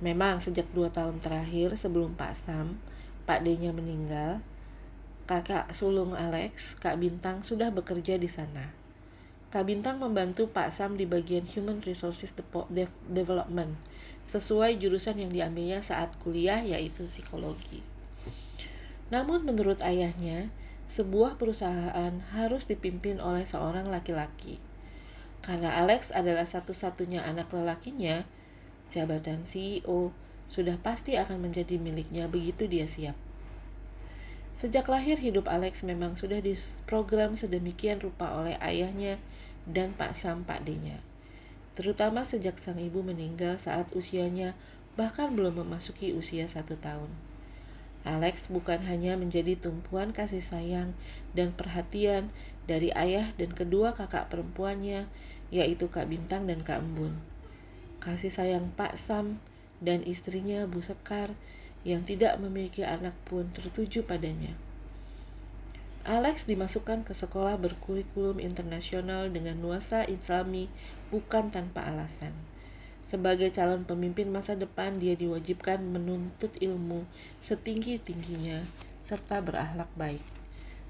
Memang 0.00 0.40
sejak 0.40 0.64
dua 0.72 0.88
tahun 0.88 1.20
terakhir 1.20 1.76
sebelum 1.76 2.16
Pak 2.16 2.32
Sam, 2.40 2.80
Pak 3.24 3.40
D-nya 3.40 3.72
meninggal, 3.72 4.44
kakak 5.24 5.72
sulung 5.72 6.12
Alex, 6.12 6.76
Kak 6.76 7.00
Bintang, 7.00 7.40
sudah 7.40 7.72
bekerja 7.72 8.20
di 8.20 8.28
sana. 8.28 8.76
Kak 9.48 9.64
Bintang 9.64 9.96
membantu 9.96 10.50
Pak 10.52 10.68
Sam 10.68 11.00
di 11.00 11.08
bagian 11.08 11.48
Human 11.48 11.80
Resources 11.80 12.36
Development, 13.08 13.72
sesuai 14.28 14.76
jurusan 14.76 15.20
yang 15.20 15.32
diambilnya 15.32 15.80
saat 15.80 16.12
kuliah 16.20 16.60
yaitu 16.60 17.08
psikologi. 17.08 17.80
Namun 19.08 19.48
menurut 19.48 19.80
ayahnya, 19.80 20.52
sebuah 20.84 21.40
perusahaan 21.40 22.12
harus 22.36 22.68
dipimpin 22.68 23.22
oleh 23.22 23.48
seorang 23.48 23.88
laki-laki. 23.88 24.60
Karena 25.40 25.76
Alex 25.80 26.12
adalah 26.12 26.44
satu-satunya 26.44 27.24
anak 27.24 27.52
lelakinya, 27.52 28.24
jabatan 28.92 29.44
CEO 29.48 30.12
sudah 30.44 30.76
pasti 30.80 31.16
akan 31.16 31.50
menjadi 31.50 31.80
miliknya 31.80 32.28
begitu 32.28 32.68
dia 32.68 32.84
siap. 32.84 33.16
Sejak 34.54 34.86
lahir 34.86 35.18
hidup 35.18 35.50
Alex 35.50 35.82
memang 35.82 36.14
sudah 36.14 36.38
diprogram 36.38 37.34
sedemikian 37.34 37.98
rupa 37.98 38.38
oleh 38.38 38.54
ayahnya 38.62 39.18
dan 39.66 39.96
Pak 39.98 40.14
Sam 40.14 40.46
Pak 40.46 40.62
D-nya. 40.62 41.02
Terutama 41.74 42.22
sejak 42.22 42.54
sang 42.62 42.78
ibu 42.78 43.02
meninggal 43.02 43.58
saat 43.58 43.90
usianya 43.98 44.54
bahkan 44.94 45.34
belum 45.34 45.66
memasuki 45.66 46.14
usia 46.14 46.46
satu 46.46 46.78
tahun. 46.78 47.10
Alex 48.06 48.46
bukan 48.52 48.84
hanya 48.86 49.18
menjadi 49.18 49.58
tumpuan 49.58 50.14
kasih 50.14 50.44
sayang 50.44 50.94
dan 51.34 51.50
perhatian 51.56 52.30
dari 52.70 52.94
ayah 52.94 53.32
dan 53.40 53.50
kedua 53.56 53.96
kakak 53.96 54.30
perempuannya, 54.30 55.08
yaitu 55.50 55.90
Kak 55.90 56.12
Bintang 56.12 56.46
dan 56.46 56.62
Kak 56.62 56.84
Embun. 56.84 57.16
Kasih 57.98 58.30
sayang 58.30 58.70
Pak 58.76 59.00
Sam 59.00 59.40
dan 59.80 60.04
istrinya 60.06 60.66
Bu 60.68 60.82
Sekar 60.84 61.34
yang 61.84 62.02
tidak 62.02 62.36
memiliki 62.40 62.82
anak 62.82 63.16
pun 63.28 63.50
tertuju 63.52 64.02
padanya. 64.04 64.54
Alex 66.04 66.44
dimasukkan 66.44 67.08
ke 67.08 67.16
sekolah 67.16 67.56
berkurikulum 67.56 68.36
internasional 68.36 69.32
dengan 69.32 69.56
nuansa 69.56 70.04
islami 70.04 70.68
bukan 71.08 71.48
tanpa 71.48 71.88
alasan. 71.88 72.36
Sebagai 73.04 73.52
calon 73.52 73.88
pemimpin 73.88 74.28
masa 74.28 74.56
depan, 74.56 74.96
dia 75.00 75.16
diwajibkan 75.16 75.80
menuntut 75.80 76.56
ilmu 76.60 77.08
setinggi-tingginya 77.40 78.64
serta 79.04 79.44
berakhlak 79.44 79.88
baik. 79.96 80.24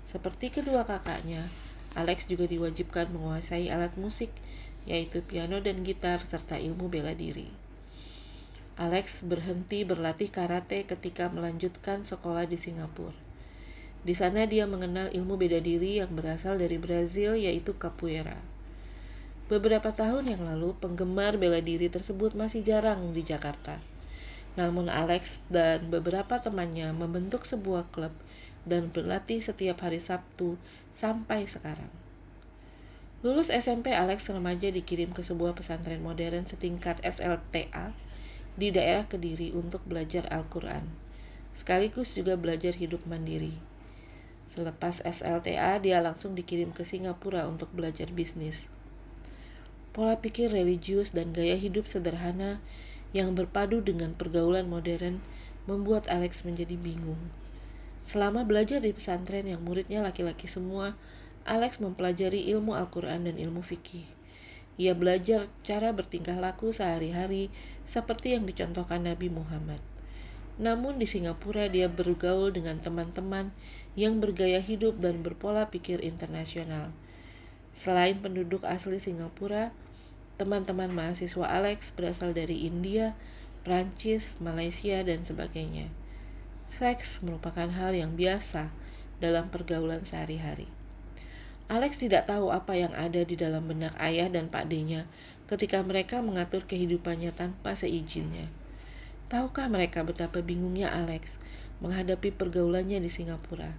Seperti 0.06 0.50
kedua 0.50 0.86
kakaknya, 0.86 1.46
Alex 1.94 2.26
juga 2.26 2.46
diwajibkan 2.50 3.10
menguasai 3.10 3.70
alat 3.70 3.94
musik, 3.98 4.30
yaitu 4.86 5.22
piano 5.22 5.62
dan 5.62 5.86
gitar, 5.86 6.22
serta 6.22 6.58
ilmu 6.58 6.90
bela 6.90 7.14
diri. 7.14 7.63
Alex 8.74 9.22
berhenti 9.22 9.86
berlatih 9.86 10.34
karate 10.34 10.82
ketika 10.82 11.30
melanjutkan 11.30 12.02
sekolah 12.02 12.50
di 12.50 12.58
Singapura. 12.58 13.14
Di 14.02 14.18
sana 14.18 14.50
dia 14.50 14.66
mengenal 14.66 15.14
ilmu 15.14 15.38
beda 15.38 15.62
diri 15.62 16.02
yang 16.02 16.10
berasal 16.10 16.58
dari 16.58 16.76
Brazil 16.82 17.38
yaitu 17.38 17.78
capoeira. 17.78 18.42
Beberapa 19.46 19.94
tahun 19.94 20.26
yang 20.26 20.42
lalu, 20.42 20.74
penggemar 20.82 21.38
bela 21.38 21.62
diri 21.62 21.86
tersebut 21.86 22.34
masih 22.34 22.66
jarang 22.66 23.14
di 23.14 23.22
Jakarta. 23.22 23.78
Namun 24.58 24.90
Alex 24.90 25.38
dan 25.46 25.86
beberapa 25.86 26.42
temannya 26.42 26.90
membentuk 26.90 27.46
sebuah 27.46 27.86
klub 27.94 28.10
dan 28.66 28.90
berlatih 28.90 29.38
setiap 29.38 29.86
hari 29.86 30.02
Sabtu 30.02 30.58
sampai 30.90 31.46
sekarang. 31.46 31.92
Lulus 33.24 33.48
SMP, 33.54 33.94
Alex 33.94 34.26
remaja 34.28 34.68
dikirim 34.68 35.14
ke 35.14 35.22
sebuah 35.22 35.56
pesantren 35.56 36.02
modern 36.02 36.44
setingkat 36.44 37.00
SLTA 37.00 38.03
di 38.54 38.70
daerah 38.70 39.06
Kediri 39.10 39.50
untuk 39.50 39.82
belajar 39.82 40.30
Al-Quran, 40.30 40.86
sekaligus 41.50 42.14
juga 42.14 42.38
belajar 42.38 42.74
hidup 42.78 43.02
mandiri. 43.06 43.58
Selepas 44.46 45.02
SLTA, 45.02 45.82
dia 45.82 45.98
langsung 45.98 46.38
dikirim 46.38 46.70
ke 46.70 46.86
Singapura 46.86 47.50
untuk 47.50 47.74
belajar 47.74 48.14
bisnis. 48.14 48.70
Pola 49.90 50.18
pikir 50.18 50.50
religius 50.50 51.10
dan 51.10 51.34
gaya 51.34 51.58
hidup 51.58 51.86
sederhana 51.86 52.62
yang 53.14 53.34
berpadu 53.34 53.78
dengan 53.82 54.14
pergaulan 54.14 54.66
modern 54.66 55.22
membuat 55.70 56.10
Alex 56.10 56.42
menjadi 56.42 56.74
bingung. 56.74 57.18
Selama 58.04 58.44
belajar 58.44 58.84
di 58.84 58.92
pesantren 58.92 59.48
yang 59.48 59.62
muridnya 59.64 60.04
laki-laki 60.04 60.44
semua, 60.44 60.98
Alex 61.48 61.80
mempelajari 61.80 62.46
ilmu 62.52 62.76
Al-Quran 62.76 63.26
dan 63.26 63.36
ilmu 63.38 63.64
fikih. 63.64 64.04
Ia 64.74 64.98
belajar 64.98 65.46
cara 65.62 65.94
bertingkah 65.94 66.34
laku 66.34 66.74
sehari-hari 66.74 67.50
seperti 67.86 68.34
yang 68.34 68.42
dicontohkan 68.42 69.06
Nabi 69.06 69.30
Muhammad. 69.30 69.78
Namun 70.58 70.98
di 70.98 71.06
Singapura 71.06 71.70
dia 71.70 71.86
bergaul 71.86 72.50
dengan 72.54 72.78
teman-teman 72.82 73.50
yang 73.94 74.18
bergaya 74.18 74.58
hidup 74.58 74.98
dan 74.98 75.22
berpola 75.22 75.70
pikir 75.70 76.02
internasional. 76.02 76.90
Selain 77.74 78.18
penduduk 78.18 78.62
asli 78.66 78.98
Singapura, 78.98 79.74
teman-teman 80.38 80.90
mahasiswa 80.90 81.46
Alex 81.46 81.94
berasal 81.94 82.34
dari 82.34 82.66
India, 82.66 83.14
Prancis, 83.62 84.38
Malaysia, 84.42 85.02
dan 85.06 85.22
sebagainya. 85.22 85.90
Seks 86.66 87.22
merupakan 87.22 87.70
hal 87.70 87.94
yang 87.94 88.18
biasa 88.18 88.70
dalam 89.22 89.50
pergaulan 89.50 90.02
sehari-hari. 90.02 90.66
Alex 91.64 91.96
tidak 91.96 92.28
tahu 92.28 92.52
apa 92.52 92.76
yang 92.76 92.92
ada 92.92 93.24
di 93.24 93.40
dalam 93.40 93.64
benak 93.64 93.96
ayah 93.96 94.28
dan 94.28 94.52
Pak 94.52 94.68
D-nya 94.68 95.08
ketika 95.48 95.80
mereka 95.80 96.20
mengatur 96.20 96.64
kehidupannya 96.68 97.32
tanpa 97.32 97.72
seizinnya. 97.72 98.52
Tahukah 99.32 99.72
mereka 99.72 100.04
betapa 100.04 100.44
bingungnya 100.44 100.92
Alex 100.92 101.40
menghadapi 101.80 102.36
pergaulannya 102.36 103.00
di 103.00 103.08
Singapura? 103.08 103.72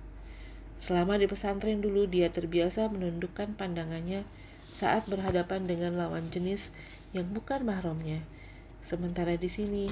Selama 0.75 1.15
di 1.21 1.29
pesantren 1.29 1.79
dulu 1.79 2.09
dia 2.09 2.33
terbiasa 2.33 2.89
menundukkan 2.89 3.53
pandangannya 3.53 4.25
saat 4.75 5.07
berhadapan 5.07 5.69
dengan 5.69 5.95
lawan 5.95 6.27
jenis 6.33 6.73
yang 7.15 7.31
bukan 7.31 7.63
mahramnya. 7.63 8.25
Sementara 8.83 9.39
di 9.39 9.47
sini, 9.47 9.87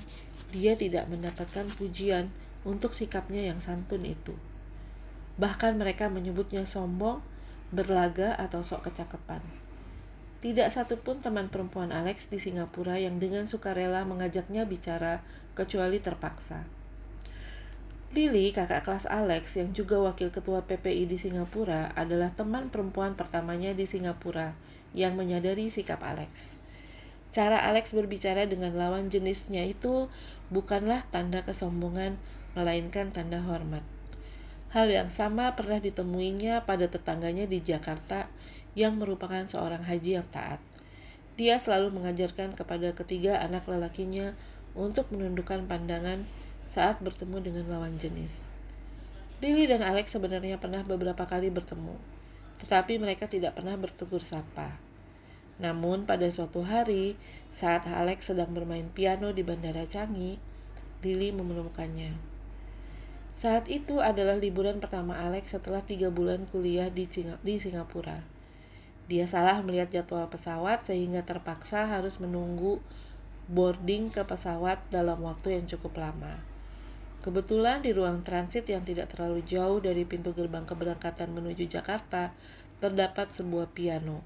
dia 0.51 0.75
tidak 0.75 1.07
mendapatkan 1.07 1.65
pujian 1.79 2.29
untuk 2.67 2.91
sikapnya 2.91 3.47
yang 3.47 3.63
santun 3.63 4.03
itu. 4.03 4.35
Bahkan 5.39 5.79
mereka 5.79 6.11
menyebutnya 6.11 6.67
sombong 6.67 7.23
berlaga 7.73 8.37
atau 8.37 8.61
sok 8.61 8.93
kecakapan. 8.93 9.41
Tidak 10.45 10.69
satupun 10.69 11.25
teman 11.25 11.49
perempuan 11.49 11.89
Alex 11.89 12.29
di 12.29 12.37
Singapura 12.37 13.01
yang 13.01 13.17
dengan 13.17 13.49
sukarela 13.49 14.05
mengajaknya 14.05 14.69
bicara 14.69 15.25
kecuali 15.57 15.97
terpaksa. 15.97 16.67
Lily, 18.13 18.53
kakak 18.53 18.85
kelas 18.85 19.09
Alex 19.09 19.57
yang 19.57 19.73
juga 19.73 19.97
wakil 19.97 20.29
ketua 20.29 20.61
PPI 20.69 21.09
di 21.09 21.17
Singapura, 21.17 21.89
adalah 21.97 22.29
teman 22.29 22.69
perempuan 22.69 23.17
pertamanya 23.17 23.73
di 23.73 23.89
Singapura 23.89 24.53
yang 24.93 25.17
menyadari 25.17 25.73
sikap 25.73 26.05
Alex. 26.05 26.53
Cara 27.33 27.65
Alex 27.65 27.97
berbicara 27.97 28.45
dengan 28.45 28.77
lawan 28.77 29.09
jenisnya 29.09 29.65
itu 29.65 30.13
bukanlah 30.53 31.01
tanda 31.09 31.41
kesombongan, 31.41 32.21
melainkan 32.53 33.09
tanda 33.09 33.41
hormat. 33.41 33.81
Hal 34.73 34.89
yang 34.89 35.13
sama 35.13 35.53
pernah 35.53 35.77
ditemuinya 35.77 36.65
pada 36.65 36.89
tetangganya 36.89 37.45
di 37.45 37.61
Jakarta 37.61 38.25
yang 38.73 38.97
merupakan 38.97 39.45
seorang 39.45 39.85
haji 39.85 40.17
yang 40.17 40.25
taat. 40.33 40.57
Dia 41.37 41.61
selalu 41.61 41.93
mengajarkan 41.93 42.57
kepada 42.57 42.89
ketiga 42.97 43.37
anak 43.37 43.69
lelakinya 43.69 44.33
untuk 44.73 45.13
menundukkan 45.13 45.69
pandangan 45.69 46.25
saat 46.65 46.97
bertemu 47.05 47.37
dengan 47.45 47.69
lawan 47.69 48.01
jenis. 48.01 48.49
Lily 49.45 49.69
dan 49.69 49.85
Alex 49.85 50.09
sebenarnya 50.17 50.57
pernah 50.57 50.81
beberapa 50.81 51.21
kali 51.29 51.53
bertemu, 51.53 51.93
tetapi 52.65 52.97
mereka 52.97 53.29
tidak 53.29 53.53
pernah 53.53 53.77
bertegur 53.77 54.25
sapa. 54.25 54.73
Namun 55.61 56.09
pada 56.09 56.25
suatu 56.33 56.65
hari, 56.65 57.13
saat 57.53 57.85
Alex 57.85 58.33
sedang 58.33 58.49
bermain 58.57 58.89
piano 58.89 59.29
di 59.37 59.45
Bandara 59.45 59.85
Changi, 59.85 60.41
Lily 61.05 61.29
menemukannya. 61.29 62.32
Saat 63.33 63.65
itu 63.65 63.97
adalah 63.97 64.37
liburan 64.37 64.77
pertama 64.77 65.17
Alex 65.17 65.57
setelah 65.57 65.81
tiga 65.81 66.13
bulan 66.13 66.45
kuliah 66.53 66.93
di, 66.93 67.09
di 67.41 67.55
Singapura. 67.57 68.21
Dia 69.09 69.25
salah 69.25 69.59
melihat 69.65 69.91
jadwal 69.91 70.29
pesawat 70.29 70.85
sehingga 70.85 71.25
terpaksa 71.25 71.89
harus 71.89 72.21
menunggu 72.21 72.79
boarding 73.51 74.13
ke 74.13 74.23
pesawat 74.23 74.79
dalam 74.87 75.19
waktu 75.25 75.59
yang 75.59 75.65
cukup 75.67 75.99
lama. 75.99 76.39
Kebetulan 77.23 77.83
di 77.83 77.91
ruang 77.91 78.23
transit 78.23 78.67
yang 78.67 78.83
tidak 78.83 79.11
terlalu 79.11 79.43
jauh 79.43 79.79
dari 79.79 80.03
pintu 80.03 80.31
gerbang 80.31 80.63
keberangkatan 80.63 81.31
menuju 81.31 81.67
Jakarta, 81.67 82.35
terdapat 82.83 83.31
sebuah 83.31 83.71
piano. 83.71 84.23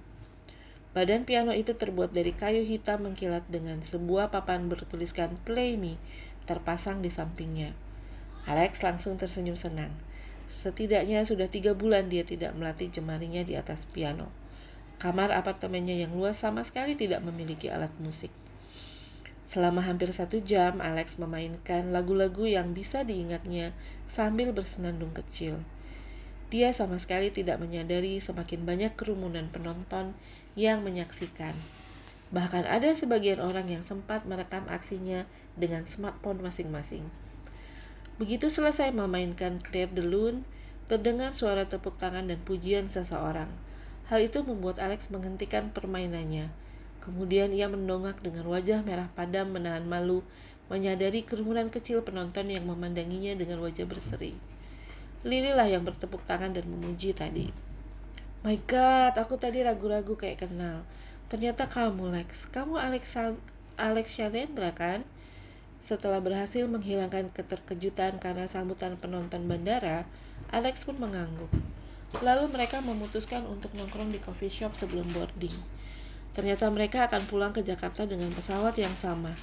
Badan 0.97 1.29
piano 1.29 1.53
itu 1.53 1.77
terbuat 1.77 2.09
dari 2.09 2.33
kayu 2.33 2.65
hitam 2.65 3.05
mengkilat 3.05 3.45
dengan 3.53 3.85
sebuah 3.85 4.33
papan 4.33 4.65
bertuliskan 4.65 5.37
Play 5.45 5.77
Me 5.77 6.01
terpasang 6.49 7.05
di 7.05 7.13
sampingnya. 7.13 7.86
Alex 8.47 8.79
langsung 8.79 9.19
tersenyum 9.19 9.59
senang. 9.59 9.91
Setidaknya 10.47 11.27
sudah 11.27 11.51
tiga 11.51 11.75
bulan 11.75 12.07
dia 12.07 12.23
tidak 12.23 12.55
melatih 12.55 12.87
jemarinya 12.87 13.43
di 13.43 13.59
atas 13.59 13.83
piano. 13.83 14.31
Kamar 14.97 15.35
apartemennya 15.35 15.93
yang 15.93 16.15
luas 16.15 16.39
sama 16.39 16.63
sekali 16.63 16.95
tidak 16.95 17.19
memiliki 17.21 17.67
alat 17.67 17.91
musik. 17.99 18.31
Selama 19.43 19.83
hampir 19.83 20.11
satu 20.15 20.39
jam, 20.39 20.79
Alex 20.79 21.19
memainkan 21.19 21.91
lagu-lagu 21.91 22.47
yang 22.47 22.71
bisa 22.71 23.03
diingatnya 23.03 23.75
sambil 24.07 24.55
bersenandung 24.55 25.11
kecil. 25.11 25.59
Dia 26.47 26.71
sama 26.71 26.95
sekali 26.95 27.27
tidak 27.31 27.59
menyadari 27.59 28.23
semakin 28.23 28.63
banyak 28.63 28.95
kerumunan 28.95 29.51
penonton 29.51 30.15
yang 30.55 30.79
menyaksikan. 30.83 31.51
Bahkan 32.31 32.63
ada 32.67 32.91
sebagian 32.95 33.43
orang 33.43 33.67
yang 33.67 33.83
sempat 33.83 34.23
merekam 34.23 34.63
aksinya 34.71 35.27
dengan 35.59 35.83
smartphone 35.83 36.39
masing-masing. 36.39 37.26
Begitu 38.17 38.49
selesai 38.49 38.89
memainkan 38.97 39.61
Claire 39.61 39.93
de 39.93 40.01
Lune, 40.01 40.41
terdengar 40.89 41.29
suara 41.29 41.69
tepuk 41.69 42.01
tangan 42.01 42.25
dan 42.25 42.41
pujian 42.41 42.89
seseorang. 42.89 43.49
Hal 44.09 44.25
itu 44.25 44.41
membuat 44.41 44.81
Alex 44.81 45.13
menghentikan 45.13 45.69
permainannya. 45.69 46.49
Kemudian 46.97 47.53
ia 47.53 47.69
mendongak 47.69 48.17
dengan 48.25 48.49
wajah 48.49 48.81
merah 48.81 49.13
padam 49.13 49.53
menahan 49.53 49.85
malu, 49.85 50.25
menyadari 50.65 51.21
kerumunan 51.23 51.69
kecil 51.69 52.01
penonton 52.01 52.49
yang 52.49 52.65
memandanginya 52.65 53.37
dengan 53.37 53.61
wajah 53.61 53.85
berseri. 53.85 54.33
Lily 55.21 55.53
lah 55.53 55.69
yang 55.69 55.85
bertepuk 55.85 56.25
tangan 56.25 56.57
dan 56.57 56.65
memuji 56.65 57.13
tadi. 57.13 57.53
My 58.41 58.57
God, 58.65 59.13
aku 59.19 59.37
tadi 59.37 59.61
ragu-ragu 59.61 60.17
kayak 60.17 60.47
kenal. 60.47 60.87
Ternyata 61.27 61.69
kamu 61.69 62.15
Lex. 62.17 62.49
Kamu 62.49 62.79
Alex 62.79 63.13
Alex 63.77 64.15
Shalendra 64.15 64.73
kan? 64.73 65.05
Setelah 65.77 66.19
berhasil 66.19 66.65
menghilangkan 66.67 67.31
keterkejutan 67.31 68.19
karena 68.19 68.49
sambutan 68.49 68.97
penonton 68.99 69.47
bandara, 69.47 70.03
Alex 70.51 70.83
pun 70.83 70.97
mengangguk. 70.99 71.49
Lalu 72.23 72.47
mereka 72.51 72.79
memutuskan 72.79 73.43
untuk 73.45 73.75
nongkrong 73.75 74.11
di 74.11 74.19
coffee 74.19 74.51
shop 74.51 74.75
sebelum 74.75 75.07
boarding. 75.11 75.53
Ternyata 76.37 76.69
mereka 76.69 77.09
akan 77.09 77.25
pulang 77.25 77.51
ke 77.51 77.65
Jakarta 77.65 78.05
dengan 78.05 78.29
pesawat 78.29 78.77
yang 78.77 78.93
sama. 78.93 79.33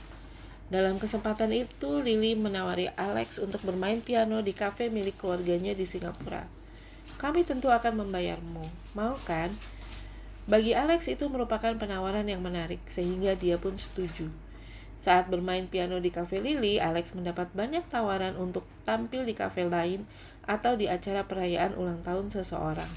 Dalam 0.72 0.96
kesempatan 0.96 1.52
itu, 1.52 2.00
Lily 2.00 2.38
menawari 2.40 2.88
Alex 2.96 3.36
untuk 3.36 3.60
bermain 3.66 4.00
piano 4.00 4.40
di 4.40 4.56
kafe 4.56 4.88
milik 4.88 5.20
keluarganya 5.20 5.76
di 5.76 5.84
Singapura. 5.84 6.48
Kami 7.20 7.44
tentu 7.44 7.68
akan 7.68 8.00
membayarmu, 8.00 8.64
mau 8.96 9.14
kan? 9.28 9.52
Bagi 10.48 10.72
Alex 10.72 11.08
itu 11.08 11.28
merupakan 11.28 11.72
penawaran 11.76 12.24
yang 12.24 12.40
menarik, 12.40 12.80
sehingga 12.88 13.36
dia 13.36 13.60
pun 13.60 13.76
setuju. 13.76 14.28
Saat 15.04 15.28
bermain 15.28 15.68
piano 15.68 16.00
di 16.00 16.08
kafe 16.08 16.40
Lily, 16.40 16.80
Alex 16.80 17.12
mendapat 17.12 17.52
banyak 17.52 17.84
tawaran 17.92 18.40
untuk 18.40 18.64
tampil 18.88 19.28
di 19.28 19.36
kafe 19.36 19.68
lain 19.68 20.08
atau 20.48 20.80
di 20.80 20.88
acara 20.88 21.28
perayaan 21.28 21.76
ulang 21.76 22.00
tahun 22.00 22.32
seseorang. 22.32 22.88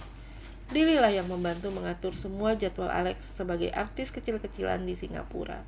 Lily 0.71 1.03
lah 1.03 1.11
yang 1.11 1.27
membantu 1.27 1.67
mengatur 1.67 2.15
semua 2.15 2.55
jadwal 2.55 2.87
Alex 2.87 3.35
sebagai 3.35 3.75
artis 3.75 4.15
kecil-kecilan 4.15 4.87
di 4.87 4.95
Singapura. 4.95 5.67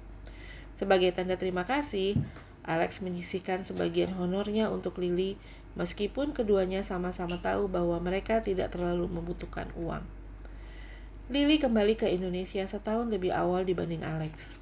Sebagai 0.80 1.12
tanda 1.12 1.36
terima 1.36 1.68
kasih, 1.68 2.16
Alex 2.64 3.04
menyisihkan 3.04 3.68
sebagian 3.68 4.16
honornya 4.16 4.72
untuk 4.72 4.96
Lily 5.04 5.36
meskipun 5.76 6.32
keduanya 6.32 6.88
sama-sama 6.88 7.44
tahu 7.44 7.68
bahwa 7.68 8.00
mereka 8.00 8.40
tidak 8.40 8.72
terlalu 8.72 9.12
membutuhkan 9.12 9.68
uang. 9.76 10.08
Lily 11.28 11.60
kembali 11.60 12.00
ke 12.00 12.08
Indonesia 12.08 12.64
setahun 12.64 13.12
lebih 13.12 13.36
awal 13.36 13.68
dibanding 13.68 14.08
Alex. 14.08 14.59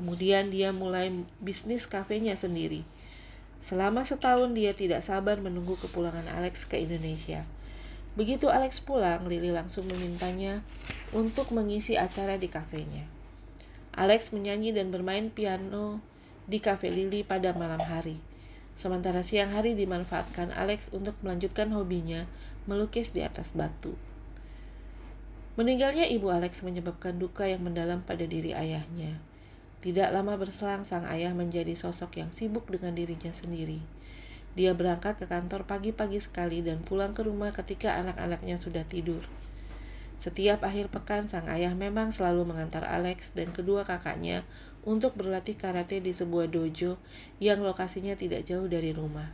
Kemudian 0.00 0.48
dia 0.48 0.72
mulai 0.72 1.12
bisnis 1.44 1.84
kafenya 1.84 2.32
sendiri. 2.32 2.88
Selama 3.60 4.00
setahun 4.00 4.48
dia 4.56 4.72
tidak 4.72 5.04
sabar 5.04 5.36
menunggu 5.44 5.76
kepulangan 5.76 6.24
Alex 6.40 6.64
ke 6.64 6.80
Indonesia. 6.80 7.44
Begitu 8.16 8.48
Alex 8.48 8.80
pulang, 8.80 9.28
Lily 9.28 9.52
langsung 9.52 9.84
memintanya 9.92 10.64
untuk 11.12 11.52
mengisi 11.52 12.00
acara 12.00 12.40
di 12.40 12.48
kafenya. 12.48 13.04
Alex 13.92 14.32
menyanyi 14.32 14.72
dan 14.72 14.88
bermain 14.88 15.28
piano 15.28 16.00
di 16.48 16.64
kafe 16.64 16.88
Lily 16.88 17.20
pada 17.20 17.52
malam 17.52 17.84
hari. 17.84 18.16
Sementara 18.72 19.20
siang 19.20 19.52
hari 19.52 19.76
dimanfaatkan 19.76 20.56
Alex 20.56 20.88
untuk 20.96 21.12
melanjutkan 21.20 21.68
hobinya 21.76 22.24
melukis 22.64 23.12
di 23.12 23.20
atas 23.20 23.52
batu. 23.52 23.92
Meninggalnya 25.60 26.08
ibu 26.08 26.32
Alex 26.32 26.64
menyebabkan 26.64 27.20
duka 27.20 27.44
yang 27.44 27.60
mendalam 27.60 28.00
pada 28.00 28.24
diri 28.24 28.56
ayahnya. 28.56 29.20
Tidak 29.80 30.12
lama 30.12 30.36
berselang, 30.36 30.84
sang 30.84 31.08
ayah 31.08 31.32
menjadi 31.32 31.72
sosok 31.72 32.20
yang 32.20 32.30
sibuk 32.36 32.68
dengan 32.68 32.92
dirinya 32.92 33.32
sendiri. 33.32 33.80
Dia 34.52 34.76
berangkat 34.76 35.16
ke 35.16 35.26
kantor 35.30 35.64
pagi-pagi 35.64 36.20
sekali 36.20 36.60
dan 36.60 36.84
pulang 36.84 37.16
ke 37.16 37.24
rumah 37.24 37.48
ketika 37.54 37.96
anak-anaknya 37.96 38.60
sudah 38.60 38.84
tidur. 38.84 39.24
Setiap 40.20 40.60
akhir 40.68 40.92
pekan, 40.92 41.32
sang 41.32 41.48
ayah 41.48 41.72
memang 41.72 42.12
selalu 42.12 42.52
mengantar 42.52 42.84
Alex 42.84 43.32
dan 43.32 43.56
kedua 43.56 43.88
kakaknya 43.88 44.44
untuk 44.84 45.16
berlatih 45.16 45.56
karate 45.56 46.04
di 46.04 46.12
sebuah 46.12 46.52
dojo 46.52 47.00
yang 47.40 47.64
lokasinya 47.64 48.12
tidak 48.12 48.44
jauh 48.44 48.68
dari 48.68 48.92
rumah. 48.92 49.32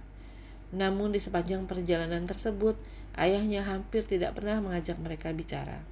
Namun 0.70 1.10
di 1.10 1.18
sepanjang 1.18 1.66
perjalanan 1.66 2.22
tersebut, 2.30 2.78
ayahnya 3.18 3.66
hampir 3.66 4.06
tidak 4.06 4.38
pernah 4.38 4.62
mengajak 4.62 4.94
mereka 5.02 5.34
bicara. 5.34 5.82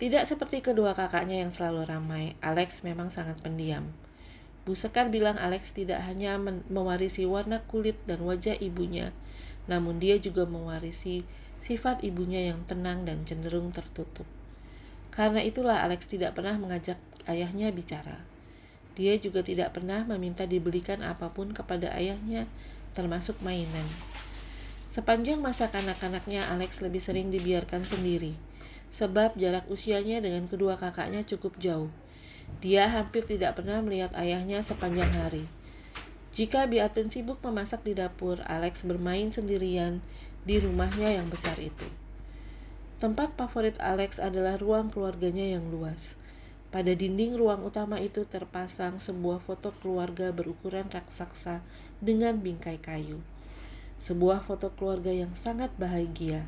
Tidak 0.00 0.24
seperti 0.24 0.64
kedua 0.64 0.96
kakaknya 0.96 1.44
yang 1.44 1.52
selalu 1.52 1.84
ramai, 1.84 2.32
Alex 2.40 2.80
memang 2.88 3.12
sangat 3.12 3.36
pendiam. 3.44 3.92
Bu 4.64 4.72
Sekar 4.72 5.12
bilang 5.12 5.36
Alex 5.36 5.76
tidak 5.76 6.00
hanya 6.08 6.40
mewarisi 6.72 7.28
warna 7.28 7.60
kulit 7.68 8.00
dan 8.08 8.24
wajah 8.24 8.56
ibunya, 8.64 9.12
namun 9.68 10.00
dia 10.00 10.16
juga 10.16 10.48
mewarisi 10.48 11.28
sifat 11.60 12.00
ibunya 12.00 12.48
yang 12.48 12.64
tenang 12.64 13.04
dan 13.04 13.28
cenderung 13.28 13.76
tertutup. 13.76 14.24
Karena 15.12 15.44
itulah 15.44 15.84
Alex 15.84 16.08
tidak 16.08 16.32
pernah 16.32 16.56
mengajak 16.56 16.96
ayahnya 17.28 17.68
bicara. 17.68 18.24
Dia 18.96 19.20
juga 19.20 19.44
tidak 19.44 19.76
pernah 19.76 20.08
meminta 20.08 20.48
dibelikan 20.48 21.04
apa 21.04 21.28
pun 21.28 21.52
kepada 21.52 21.92
ayahnya, 21.92 22.48
termasuk 22.96 23.36
mainan. 23.44 23.84
Sepanjang 24.88 25.44
masa 25.44 25.68
kanak-kanaknya, 25.68 26.48
Alex 26.48 26.80
lebih 26.80 27.04
sering 27.04 27.28
dibiarkan 27.28 27.84
sendiri 27.84 28.48
sebab 28.90 29.38
jarak 29.38 29.66
usianya 29.70 30.18
dengan 30.18 30.50
kedua 30.50 30.74
kakaknya 30.74 31.22
cukup 31.22 31.56
jauh. 31.62 31.90
Dia 32.58 32.90
hampir 32.90 33.24
tidak 33.24 33.62
pernah 33.62 33.78
melihat 33.80 34.10
ayahnya 34.18 34.60
sepanjang 34.60 35.10
hari. 35.14 35.46
Jika 36.30 36.66
Biatun 36.66 37.10
sibuk 37.10 37.42
memasak 37.42 37.82
di 37.82 37.94
dapur, 37.94 38.38
Alex 38.46 38.86
bermain 38.86 39.30
sendirian 39.34 39.98
di 40.46 40.58
rumahnya 40.58 41.14
yang 41.14 41.30
besar 41.30 41.58
itu. 41.58 41.86
Tempat 43.00 43.34
favorit 43.34 43.80
Alex 43.80 44.20
adalah 44.20 44.60
ruang 44.60 44.92
keluarganya 44.92 45.56
yang 45.56 45.72
luas. 45.72 46.20
Pada 46.70 46.94
dinding 46.94 47.34
ruang 47.34 47.66
utama 47.66 47.98
itu 47.98 48.22
terpasang 48.28 49.02
sebuah 49.02 49.42
foto 49.42 49.74
keluarga 49.82 50.30
berukuran 50.30 50.86
raksasa 50.86 51.66
dengan 51.98 52.38
bingkai 52.38 52.78
kayu. 52.78 53.18
Sebuah 53.98 54.46
foto 54.46 54.70
keluarga 54.78 55.10
yang 55.10 55.34
sangat 55.34 55.74
bahagia. 55.74 56.46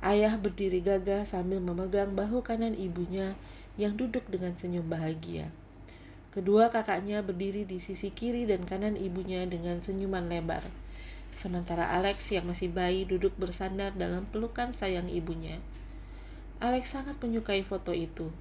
Ayah 0.00 0.40
berdiri 0.40 0.80
gagah 0.80 1.28
sambil 1.28 1.60
memegang 1.60 2.16
bahu 2.16 2.40
kanan 2.40 2.72
ibunya 2.72 3.36
yang 3.76 4.00
duduk 4.00 4.24
dengan 4.32 4.56
senyum 4.56 4.88
bahagia. 4.88 5.52
Kedua 6.32 6.72
kakaknya 6.72 7.20
berdiri 7.20 7.68
di 7.68 7.82
sisi 7.82 8.08
kiri 8.08 8.48
dan 8.48 8.64
kanan 8.64 8.96
ibunya 8.96 9.44
dengan 9.44 9.84
senyuman 9.84 10.24
lebar. 10.24 10.64
Sementara 11.36 11.92
Alex 11.92 12.32
yang 12.32 12.48
masih 12.48 12.72
bayi 12.72 13.04
duduk 13.04 13.36
bersandar 13.36 13.92
dalam 13.92 14.24
pelukan 14.30 14.72
sayang 14.72 15.12
ibunya. 15.12 15.60
Alex 16.64 16.96
sangat 16.96 17.20
menyukai 17.20 17.60
foto 17.60 17.92
itu. 17.92 18.32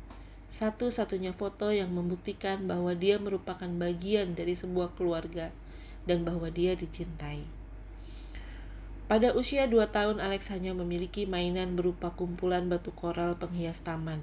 Satu-satunya 0.47 1.36
foto 1.36 1.76
yang 1.76 1.91
membuktikan 1.91 2.72
bahwa 2.72 2.95
dia 2.95 3.20
merupakan 3.20 3.68
bagian 3.68 4.32
dari 4.34 4.55
sebuah 4.55 4.95
keluarga 4.95 5.51
dan 6.07 6.24
bahwa 6.24 6.47
dia 6.49 6.74
dicintai. 6.74 7.59
Pada 9.10 9.34
usia 9.34 9.66
2 9.66 9.89
tahun, 9.89 10.22
Alex 10.22 10.53
hanya 10.53 10.78
memiliki 10.78 11.26
mainan 11.26 11.74
berupa 11.74 12.14
kumpulan 12.14 12.70
batu 12.70 12.93
koral 12.93 13.34
penghias 13.41 13.82
taman. 13.82 14.22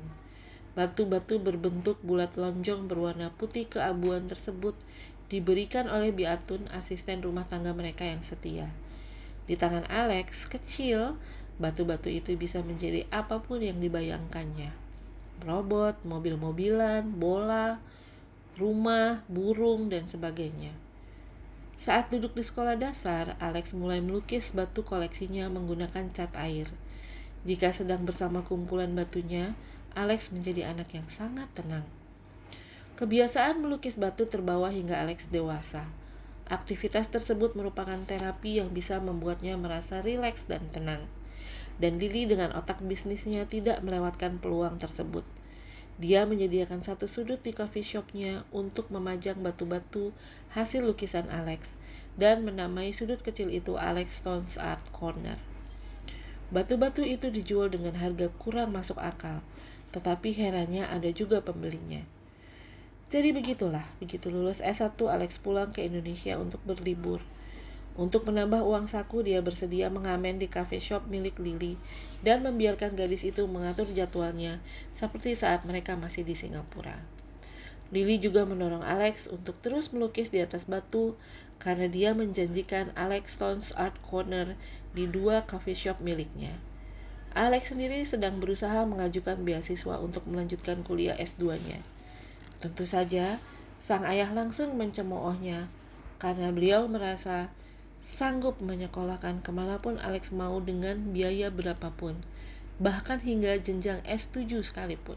Batu-batu 0.79 1.43
berbentuk 1.43 1.99
bulat 2.07 2.39
lonjong 2.39 2.87
berwarna 2.87 3.35
putih 3.35 3.67
keabuan 3.67 4.31
tersebut 4.31 4.79
diberikan 5.27 5.91
oleh 5.91 6.15
Biatun, 6.15 6.71
asisten 6.71 7.19
rumah 7.19 7.51
tangga 7.51 7.75
mereka 7.75 8.07
yang 8.07 8.23
setia. 8.23 8.71
Di 9.51 9.59
tangan 9.59 9.91
Alex, 9.91 10.47
kecil, 10.47 11.19
batu-batu 11.59 12.07
itu 12.07 12.39
bisa 12.39 12.63
menjadi 12.63 13.11
apa 13.11 13.43
pun 13.43 13.59
yang 13.59 13.83
dibayangkannya. 13.83 14.71
Robot, 15.43 15.99
mobil-mobilan, 16.07 17.11
bola, 17.11 17.83
rumah, 18.55 19.27
burung, 19.27 19.91
dan 19.91 20.07
sebagainya. 20.07 20.86
Saat 21.77 22.09
duduk 22.09 22.33
di 22.33 22.41
sekolah 22.41 22.81
dasar, 22.81 23.37
Alex 23.37 23.77
mulai 23.77 24.01
melukis 24.01 24.57
batu 24.57 24.81
koleksinya 24.81 25.53
menggunakan 25.53 26.09
cat 26.09 26.33
air. 26.41 26.73
Jika 27.45 27.71
sedang 27.71 28.03
bersama 28.09 28.41
kumpulan 28.43 28.91
batunya, 28.97 29.53
Alex 29.93 30.33
menjadi 30.33 30.73
anak 30.73 30.97
yang 30.97 31.07
sangat 31.07 31.47
tenang. 31.53 31.85
Kebiasaan 32.97 33.61
melukis 33.61 34.01
batu 34.01 34.25
terbawa 34.25 34.73
hingga 34.73 34.97
Alex 34.97 35.29
dewasa. 35.29 35.85
Aktivitas 36.49 37.13
tersebut 37.13 37.53
merupakan 37.53 38.01
terapi 38.09 38.65
yang 38.65 38.73
bisa 38.73 38.97
membuatnya 38.97 39.61
merasa 39.61 40.01
rileks 40.01 40.49
dan 40.49 40.65
tenang. 40.73 41.05
Dan 41.77 42.01
Lily 42.01 42.25
dengan 42.25 42.57
otak 42.57 42.81
bisnisnya 42.81 43.45
tidak 43.45 43.85
melewatkan 43.85 44.41
peluang 44.41 44.81
tersebut. 44.81 45.29
Dia 45.97 46.29
menyediakan 46.29 46.85
satu 46.85 47.09
sudut 47.09 47.41
di 47.41 47.57
coffee 47.57 47.81
shopnya 47.81 48.45
untuk 48.53 48.93
memajang 48.93 49.41
batu-batu 49.41 50.13
hasil 50.53 50.85
lukisan 50.85 51.25
Alex 51.33 51.73
dan 52.21 52.45
menamai 52.45 52.93
sudut 52.93 53.21
kecil 53.25 53.49
itu 53.49 53.81
Alex 53.81 54.21
Stone's 54.21 54.61
Art 54.61 54.85
Corner. 54.93 55.41
Batu-batu 56.53 57.01
itu 57.01 57.33
dijual 57.33 57.73
dengan 57.73 57.97
harga 57.97 58.29
kurang 58.37 58.77
masuk 58.77 59.01
akal, 59.01 59.41
tetapi 59.97 60.37
herannya 60.37 60.85
ada 60.85 61.09
juga 61.11 61.41
pembelinya. 61.41 62.05
Jadi 63.07 63.33
begitulah, 63.33 63.87
begitu 64.03 64.29
lulus 64.29 64.61
S1 64.61 64.99
Alex 64.99 65.39
pulang 65.41 65.73
ke 65.73 65.87
Indonesia 65.87 66.37
untuk 66.37 66.59
berlibur. 66.67 67.23
Untuk 67.97 68.29
menambah 68.29 68.61
uang 68.61 68.93
saku, 68.93 69.25
dia 69.25 69.41
bersedia 69.41 69.89
mengamen 69.89 70.37
di 70.37 70.53
cafe 70.53 70.85
shop 70.85 71.09
milik 71.09 71.41
Lily 71.41 71.81
dan 72.21 72.45
membiarkan 72.45 72.93
gadis 72.93 73.25
itu 73.25 73.49
mengatur 73.49 73.89
jadwalnya 73.89 74.61
seperti 74.93 75.33
saat 75.33 75.65
mereka 75.65 75.97
masih 75.97 76.21
di 76.21 76.37
Singapura. 76.37 77.01
Lily 77.89 78.21
juga 78.21 78.45
mendorong 78.45 78.85
Alex 78.85 79.33
untuk 79.33 79.57
terus 79.65 79.97
melukis 79.97 80.29
di 80.29 80.45
atas 80.45 80.69
batu 80.69 81.17
karena 81.57 81.89
dia 81.89 82.13
menjanjikan 82.13 82.93
Alex 82.93 83.41
Stone's 83.41 83.73
Art 83.73 83.97
Corner 84.05 84.61
di 84.93 85.09
dua 85.09 85.49
coffee 85.49 85.79
shop 85.79 86.05
miliknya. 86.05 86.53
Alex 87.33 87.73
sendiri 87.73 88.05
sedang 88.05 88.41
berusaha 88.41 88.85
mengajukan 88.85 89.41
beasiswa 89.41 90.01
untuk 90.01 90.25
melanjutkan 90.29 90.85
kuliah 90.85 91.17
S2-nya. 91.17 91.81
Tentu 92.61 92.85
saja, 92.85 93.41
sang 93.81 94.05
ayah 94.09 94.33
langsung 94.33 94.77
mencemoohnya 94.77 95.69
karena 96.17 96.49
beliau 96.49 96.89
merasa 96.89 97.53
sanggup 98.03 98.59
menyekolahkan 98.63 99.45
ke 99.45 99.51
mana 99.53 99.81
pun 99.81 100.01
Alex 100.01 100.33
mau 100.33 100.59
dengan 100.63 101.13
biaya 101.13 101.53
berapapun, 101.53 102.21
bahkan 102.77 103.21
hingga 103.21 103.57
jenjang 103.61 104.01
S7 104.05 104.49
sekalipun. 104.65 105.17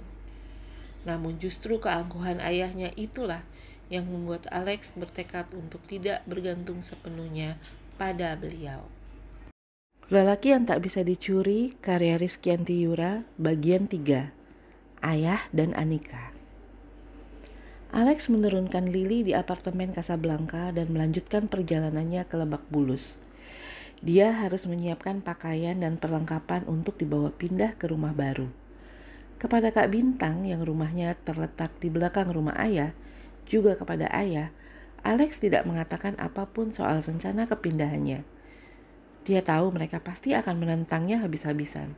Namun 1.08 1.40
justru 1.40 1.80
keangkuhan 1.80 2.44
ayahnya 2.44 2.92
itulah 3.00 3.44
yang 3.90 4.06
membuat 4.06 4.46
Alex 4.54 4.94
bertekad 4.94 5.50
untuk 5.58 5.82
tidak 5.90 6.22
bergantung 6.30 6.86
sepenuhnya 6.86 7.58
pada 7.98 8.38
beliau. 8.38 8.86
Lelaki 10.10 10.58
yang 10.58 10.66
tak 10.66 10.82
bisa 10.82 11.06
dicuri, 11.06 11.78
karya 11.86 12.18
Rizkyanti 12.18 12.82
Yura, 12.82 13.22
bagian 13.38 13.86
3. 13.86 14.34
Ayah 15.06 15.42
dan 15.54 15.78
Anika. 15.78 16.39
Alex 17.90 18.30
menurunkan 18.30 18.94
Lily 18.94 19.26
di 19.26 19.34
apartemen 19.34 19.90
Casablanca 19.98 20.70
dan 20.70 20.94
melanjutkan 20.94 21.50
perjalanannya 21.50 22.22
ke 22.30 22.38
Lebak 22.38 22.70
Bulus. 22.70 23.18
Dia 24.06 24.30
harus 24.30 24.70
menyiapkan 24.70 25.26
pakaian 25.26 25.74
dan 25.82 25.98
perlengkapan 25.98 26.70
untuk 26.70 27.02
dibawa 27.02 27.34
pindah 27.34 27.74
ke 27.82 27.90
rumah 27.90 28.14
baru. 28.14 28.46
Kepada 29.42 29.74
Kak 29.74 29.90
Bintang 29.90 30.46
yang 30.46 30.62
rumahnya 30.62 31.18
terletak 31.26 31.74
di 31.82 31.90
belakang 31.90 32.30
rumah 32.30 32.54
ayah, 32.62 32.94
juga 33.50 33.74
kepada 33.74 34.06
ayah, 34.14 34.54
Alex 35.02 35.42
tidak 35.42 35.66
mengatakan 35.66 36.14
apa 36.22 36.46
pun 36.46 36.70
soal 36.70 37.02
rencana 37.02 37.50
kepindahannya. 37.50 38.22
Dia 39.26 39.42
tahu 39.42 39.74
mereka 39.74 39.98
pasti 39.98 40.38
akan 40.38 40.62
menentangnya 40.62 41.26
habis-habisan. 41.26 41.98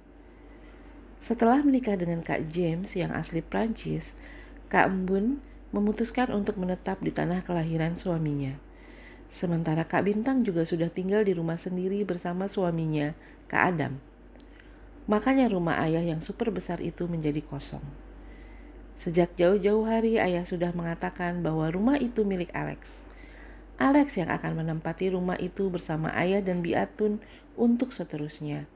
Setelah 1.20 1.60
menikah 1.68 2.00
dengan 2.00 2.24
Kak 2.24 2.48
James 2.48 2.96
yang 2.96 3.12
asli 3.12 3.44
Prancis, 3.44 4.16
Kak 4.72 4.88
Embun 4.88 5.51
memutuskan 5.72 6.32
untuk 6.36 6.60
menetap 6.60 7.00
di 7.00 7.12
tanah 7.12 7.44
kelahiran 7.44 7.96
suaminya. 7.96 8.56
Sementara 9.32 9.88
Kak 9.88 10.04
Bintang 10.04 10.44
juga 10.44 10.68
sudah 10.68 10.92
tinggal 10.92 11.24
di 11.24 11.32
rumah 11.32 11.56
sendiri 11.56 12.04
bersama 12.04 12.52
suaminya, 12.52 13.16
Kak 13.48 13.64
Adam. 13.76 13.96
Makanya 15.08 15.48
rumah 15.48 15.80
ayah 15.84 16.04
yang 16.04 16.20
super 16.20 16.52
besar 16.52 16.84
itu 16.84 17.08
menjadi 17.08 17.40
kosong. 17.40 17.84
Sejak 19.00 19.34
jauh-jauh 19.40 19.88
hari 19.88 20.20
ayah 20.20 20.46
sudah 20.46 20.76
mengatakan 20.76 21.42
bahwa 21.42 21.72
rumah 21.72 21.98
itu 21.98 22.28
milik 22.28 22.52
Alex. 22.54 23.08
Alex 23.82 24.14
yang 24.20 24.30
akan 24.30 24.62
menempati 24.62 25.10
rumah 25.10 25.42
itu 25.42 25.74
bersama 25.74 26.14
ayah 26.14 26.38
dan 26.44 26.62
Biatun 26.62 27.18
untuk 27.58 27.96
seterusnya. 27.98 28.70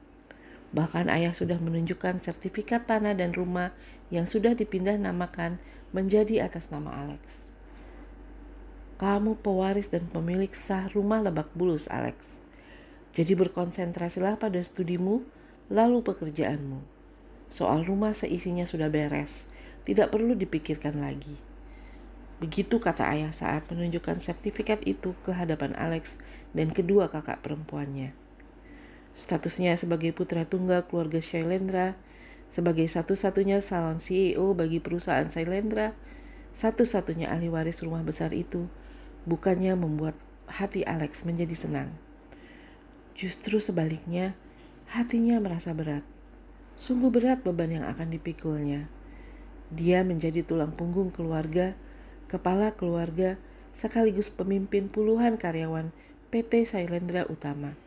Bahkan 0.73 1.13
ayah 1.13 1.35
sudah 1.37 1.61
menunjukkan 1.61 2.25
sertifikat 2.25 2.89
tanah 2.89 3.13
dan 3.13 3.37
rumah 3.37 3.69
yang 4.09 4.25
sudah 4.25 4.57
dipindah 4.57 4.97
namakan 4.97 5.61
menjadi 5.91 6.47
atas 6.47 6.71
nama 6.73 6.93
Alex. 6.93 7.45
Kamu 8.95 9.43
pewaris 9.43 9.91
dan 9.91 10.07
pemilik 10.07 10.49
sah 10.55 10.87
rumah 10.95 11.19
Lebak 11.19 11.51
Bulus, 11.51 11.91
Alex. 11.91 12.39
Jadi 13.11 13.35
berkonsentrasilah 13.35 14.39
pada 14.39 14.63
studimu, 14.63 15.19
lalu 15.67 15.99
pekerjaanmu. 15.99 16.79
Soal 17.51 17.83
rumah 17.83 18.15
seisinya 18.15 18.63
sudah 18.63 18.87
beres, 18.87 19.45
tidak 19.83 20.15
perlu 20.15 20.33
dipikirkan 20.33 20.97
lagi. 21.03 21.35
Begitu 22.35 22.83
kata 22.83 23.15
ayah 23.15 23.31
saat 23.31 23.67
menunjukkan 23.71 24.19
sertifikat 24.19 24.83
itu 24.83 25.15
ke 25.23 25.31
hadapan 25.31 25.71
Alex 25.79 26.19
dan 26.51 26.75
kedua 26.75 27.07
kakak 27.07 27.39
perempuannya. 27.39 28.11
Statusnya 29.15 29.79
sebagai 29.79 30.11
putra 30.11 30.43
tunggal 30.43 30.83
keluarga 30.83 31.23
Shailendra, 31.23 31.95
sebagai 32.51 32.87
satu-satunya 32.87 33.59
salon 33.63 34.01
CEO 34.01 34.53
bagi 34.57 34.79
perusahaan 34.83 35.27
Shailendra, 35.27 35.95
satu-satunya 36.55 37.29
ahli 37.29 37.51
waris 37.51 37.83
rumah 37.83 38.01
besar 38.01 38.31
itu, 38.31 38.67
bukannya 39.27 39.75
membuat 39.75 40.15
hati 40.47 40.85
Alex 40.87 41.27
menjadi 41.27 41.53
senang. 41.57 41.89
Justru 43.15 43.59
sebaliknya, 43.63 44.35
hatinya 44.91 45.39
merasa 45.39 45.75
berat. 45.75 46.03
Sungguh 46.75 47.11
berat 47.11 47.43
beban 47.43 47.71
yang 47.71 47.85
akan 47.87 48.11
dipikulnya. 48.11 48.87
Dia 49.71 50.03
menjadi 50.03 50.43
tulang 50.43 50.75
punggung 50.75 51.09
keluarga 51.09 51.73
kepala 52.25 52.73
keluarga, 52.73 53.37
sekaligus 53.75 54.33
pemimpin 54.33 54.89
puluhan 54.89 55.37
karyawan 55.37 55.93
PT 56.33 56.65
Sailendra 56.65 57.29
Utama. 57.29 57.77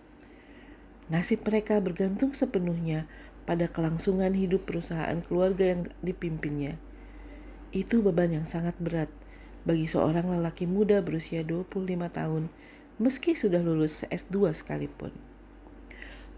Nasib 1.08 1.42
mereka 1.42 1.80
bergantung 1.80 2.36
sepenuhnya 2.36 3.08
pada 3.48 3.64
kelangsungan 3.72 4.36
hidup 4.36 4.68
perusahaan 4.68 5.24
keluarga 5.24 5.72
yang 5.72 5.88
dipimpinnya. 6.04 6.76
Itu 7.72 8.04
beban 8.04 8.36
yang 8.36 8.44
sangat 8.44 8.76
berat 8.76 9.08
bagi 9.64 9.88
seorang 9.88 10.28
lelaki 10.28 10.68
muda 10.68 11.00
berusia 11.00 11.40
25 11.40 11.72
tahun 12.12 12.52
meski 13.00 13.32
sudah 13.32 13.64
lulus 13.64 14.04
S2 14.12 14.52
sekalipun. 14.52 15.16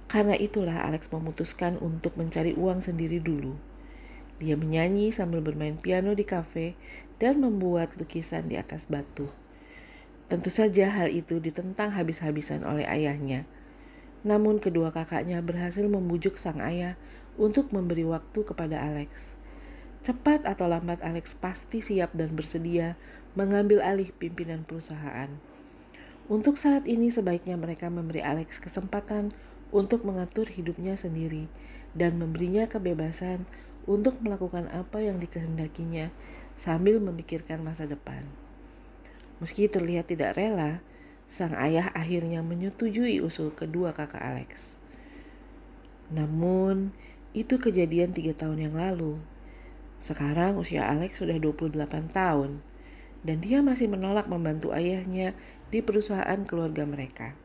Karena 0.06 0.38
itulah 0.38 0.86
Alex 0.86 1.10
memutuskan 1.10 1.78
untuk 1.82 2.14
mencari 2.14 2.54
uang 2.54 2.82
sendiri 2.82 3.18
dulu. 3.18 3.58
Dia 4.38 4.54
menyanyi 4.54 5.10
sambil 5.10 5.42
bermain 5.42 5.78
piano 5.78 6.14
di 6.14 6.22
kafe 6.22 6.78
dan 7.18 7.42
membuat 7.42 7.94
lukisan 7.98 8.48
di 8.50 8.58
atas 8.58 8.86
batu. 8.86 9.30
Tentu 10.30 10.50
saja 10.50 10.90
hal 10.94 11.10
itu 11.10 11.42
ditentang 11.42 11.90
habis-habisan 11.90 12.62
oleh 12.62 12.86
ayahnya. 12.86 13.46
Namun 14.20 14.60
kedua 14.60 14.92
kakaknya 14.92 15.40
berhasil 15.40 15.84
membujuk 15.84 16.36
sang 16.36 16.60
ayah 16.60 16.96
untuk 17.40 17.72
memberi 17.72 18.04
waktu 18.04 18.44
kepada 18.44 18.76
Alex. 18.76 19.36
Cepat 20.00 20.48
atau 20.48 20.68
lambat 20.68 21.00
Alex 21.04 21.36
pasti 21.36 21.84
siap 21.84 22.16
dan 22.16 22.32
bersedia 22.32 22.96
mengambil 23.36 23.84
alih 23.84 24.12
pimpinan 24.16 24.64
perusahaan. 24.64 25.28
Untuk 26.30 26.56
saat 26.56 26.86
ini 26.86 27.12
sebaiknya 27.12 27.58
mereka 27.58 27.90
memberi 27.92 28.22
Alex 28.22 28.62
kesempatan 28.62 29.34
untuk 29.70 30.06
mengatur 30.06 30.46
hidupnya 30.46 30.94
sendiri 30.94 31.50
dan 31.92 32.16
memberinya 32.16 32.70
kebebasan 32.70 33.44
untuk 33.88 34.20
melakukan 34.22 34.70
apa 34.70 35.02
yang 35.02 35.18
dikehendakinya 35.18 36.12
sambil 36.54 37.00
memikirkan 37.00 37.64
masa 37.64 37.88
depan. 37.88 38.22
Meski 39.40 39.66
terlihat 39.66 40.12
tidak 40.12 40.36
rela, 40.36 40.84
sang 41.30 41.54
ayah 41.54 41.94
akhirnya 41.94 42.42
menyetujui 42.42 43.22
usul 43.22 43.54
kedua 43.54 43.94
kakak 43.94 44.18
Alex. 44.18 44.74
Namun, 46.10 46.90
itu 47.30 47.62
kejadian 47.62 48.10
tiga 48.10 48.34
tahun 48.34 48.66
yang 48.66 48.74
lalu. 48.74 49.22
Sekarang 50.02 50.58
usia 50.58 50.90
Alex 50.90 51.22
sudah 51.22 51.38
28 51.38 52.10
tahun, 52.10 52.58
dan 53.22 53.36
dia 53.38 53.62
masih 53.62 53.86
menolak 53.86 54.26
membantu 54.26 54.74
ayahnya 54.74 55.38
di 55.70 55.78
perusahaan 55.78 56.42
keluarga 56.42 56.82
mereka. 56.82 57.38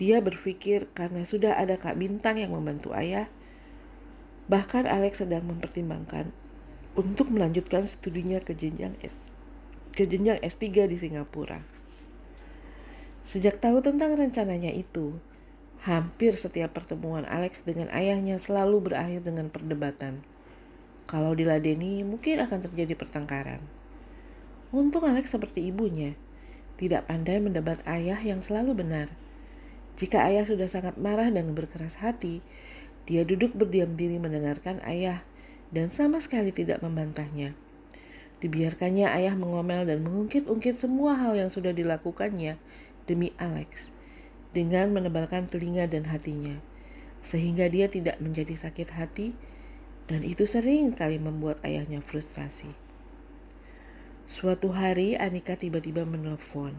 Dia 0.00 0.24
berpikir 0.24 0.88
karena 0.96 1.28
sudah 1.28 1.60
ada 1.60 1.76
Kak 1.76 2.00
Bintang 2.00 2.40
yang 2.40 2.56
membantu 2.56 2.96
ayah, 2.96 3.28
bahkan 4.48 4.88
Alex 4.88 5.20
sedang 5.20 5.44
mempertimbangkan 5.44 6.32
untuk 6.96 7.28
melanjutkan 7.28 7.84
studinya 7.84 8.40
ke 8.40 8.56
jenjang 8.56 8.96
S 9.04 9.12
ke 9.92 10.04
jenjang 10.04 10.40
S3 10.40 10.88
di 10.88 10.96
Singapura. 10.96 11.75
Sejak 13.26 13.58
tahu 13.58 13.82
tentang 13.82 14.14
rencananya 14.14 14.70
itu, 14.70 15.18
Hampir 15.86 16.34
setiap 16.34 16.74
pertemuan 16.74 17.22
Alex 17.30 17.62
dengan 17.62 17.86
ayahnya 17.94 18.42
selalu 18.42 18.90
berakhir 18.90 19.22
dengan 19.22 19.46
perdebatan. 19.46 20.18
Kalau 21.06 21.30
diladeni, 21.30 22.02
mungkin 22.02 22.42
akan 22.42 22.58
terjadi 22.66 22.98
pertengkaran. 22.98 23.62
Untung 24.74 25.06
Alex 25.06 25.30
seperti 25.30 25.70
ibunya, 25.70 26.18
tidak 26.74 27.06
pandai 27.06 27.38
mendebat 27.38 27.86
ayah 27.86 28.18
yang 28.18 28.42
selalu 28.42 28.82
benar. 28.82 29.14
Jika 29.94 30.26
ayah 30.26 30.42
sudah 30.42 30.66
sangat 30.66 30.98
marah 30.98 31.30
dan 31.30 31.54
berkeras 31.54 32.02
hati, 32.02 32.42
dia 33.06 33.22
duduk 33.22 33.54
berdiam 33.54 33.94
diri 33.94 34.18
mendengarkan 34.18 34.82
ayah 34.82 35.22
dan 35.70 35.94
sama 35.94 36.18
sekali 36.18 36.50
tidak 36.50 36.82
membantahnya. 36.82 37.54
Dibiarkannya 38.42 39.06
ayah 39.06 39.38
mengomel 39.38 39.86
dan 39.86 40.02
mengungkit-ungkit 40.02 40.82
semua 40.82 41.14
hal 41.14 41.38
yang 41.38 41.48
sudah 41.54 41.70
dilakukannya 41.70 42.58
demi 43.06 43.32
Alex 43.38 43.90
dengan 44.52 44.92
menebalkan 44.92 45.46
telinga 45.50 45.86
dan 45.86 46.06
hatinya, 46.10 46.58
sehingga 47.22 47.66
dia 47.70 47.86
tidak 47.90 48.18
menjadi 48.22 48.54
sakit 48.54 48.88
hati 48.94 49.34
dan 50.06 50.22
itu 50.22 50.46
sering 50.46 50.94
kali 50.94 51.18
membuat 51.18 51.58
ayahnya 51.66 51.98
frustrasi. 52.02 52.70
Suatu 54.26 54.74
hari 54.74 55.14
Anika 55.14 55.54
tiba-tiba 55.54 56.02
menelpon. 56.02 56.74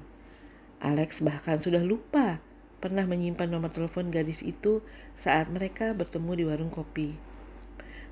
Alex 0.84 1.24
bahkan 1.24 1.56
sudah 1.56 1.80
lupa 1.80 2.44
pernah 2.78 3.08
menyimpan 3.08 3.50
nomor 3.50 3.74
telepon 3.74 4.14
gadis 4.14 4.46
itu 4.46 4.86
saat 5.18 5.50
mereka 5.50 5.96
bertemu 5.96 6.32
di 6.38 6.44
warung 6.44 6.72
kopi. 6.72 7.18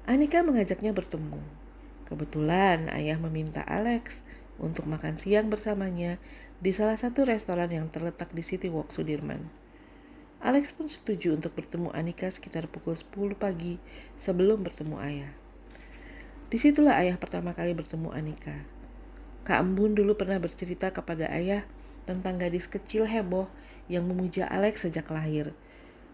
Anika 0.06 0.42
mengajaknya 0.46 0.94
bertemu. 0.94 1.42
Kebetulan 2.06 2.88
ayah 2.94 3.18
meminta 3.18 3.66
Alex 3.66 4.22
untuk 4.62 4.86
makan 4.86 5.18
siang 5.18 5.50
bersamanya 5.50 6.22
di 6.64 6.72
salah 6.72 6.96
satu 6.96 7.28
restoran 7.28 7.68
yang 7.68 7.92
terletak 7.92 8.32
di 8.32 8.40
City 8.40 8.72
Walk 8.72 8.96
Sudirman. 8.96 9.44
Alex 10.40 10.72
pun 10.72 10.88
setuju 10.88 11.36
untuk 11.36 11.58
bertemu 11.58 11.92
Anika 11.92 12.32
sekitar 12.32 12.72
pukul 12.72 12.96
10 12.96 13.36
pagi 13.36 13.76
sebelum 14.16 14.64
bertemu 14.64 14.96
ayah. 15.04 15.32
Di 16.48 16.56
situlah 16.62 16.96
ayah 17.02 17.20
pertama 17.20 17.52
kali 17.52 17.76
bertemu 17.76 18.14
Anika. 18.14 18.56
Kak 19.44 19.62
Embun 19.62 19.98
dulu 19.98 20.16
pernah 20.16 20.40
bercerita 20.40 20.94
kepada 20.94 21.28
ayah 21.34 21.68
tentang 22.08 22.40
gadis 22.40 22.70
kecil 22.70 23.04
heboh 23.04 23.50
yang 23.92 24.06
memuja 24.06 24.48
Alex 24.48 24.88
sejak 24.88 25.10
lahir. 25.12 25.52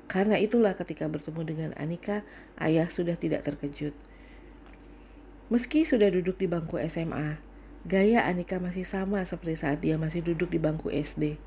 Karena 0.09 0.35
itulah 0.41 0.75
ketika 0.75 1.07
bertemu 1.07 1.41
dengan 1.47 1.71
Anika, 1.77 2.25
ayah 2.59 2.89
sudah 2.89 3.15
tidak 3.15 3.45
terkejut. 3.47 3.95
Meski 5.51 5.83
sudah 5.83 6.07
duduk 6.07 6.39
di 6.39 6.47
bangku 6.47 6.79
SMA, 6.87 7.39
gaya 7.81 8.25
Anika 8.29 8.61
masih 8.61 8.85
sama 8.85 9.25
seperti 9.25 9.57
saat 9.57 9.81
dia 9.81 9.97
masih 9.97 10.21
duduk 10.21 10.53
di 10.53 10.61
bangku 10.61 10.93
SD, 10.93 11.41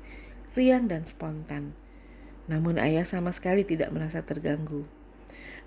riang 0.55 0.91
dan 0.91 1.07
spontan. 1.07 1.71
Namun 2.51 2.77
ayah 2.77 3.07
sama 3.07 3.31
sekali 3.31 3.63
tidak 3.63 3.89
merasa 3.95 4.21
terganggu. 4.21 4.83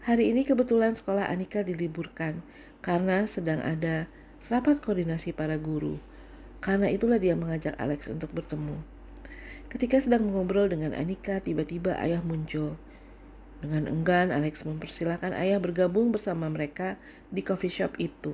Hari 0.04 0.30
ini 0.30 0.44
kebetulan 0.46 0.94
sekolah 0.94 1.26
Anika 1.26 1.64
diliburkan 1.64 2.44
karena 2.84 3.26
sedang 3.26 3.60
ada 3.64 4.06
rapat 4.48 4.80
koordinasi 4.80 5.34
para 5.34 5.58
guru. 5.58 5.98
Karena 6.58 6.90
itulah 6.90 7.22
dia 7.22 7.38
mengajak 7.38 7.78
Alex 7.78 8.10
untuk 8.10 8.34
bertemu. 8.34 8.82
Ketika 9.68 10.00
sedang 10.00 10.26
mengobrol 10.26 10.66
dengan 10.66 10.96
Anika, 10.96 11.38
tiba-tiba 11.44 11.94
ayah 12.00 12.24
muncul. 12.24 12.80
Dengan 13.58 13.90
enggan, 13.90 14.30
Alex 14.30 14.64
mempersilahkan 14.64 15.34
ayah 15.34 15.58
bergabung 15.60 16.14
bersama 16.14 16.46
mereka 16.48 16.96
di 17.28 17.42
coffee 17.44 17.70
shop 17.70 17.98
itu. 18.00 18.32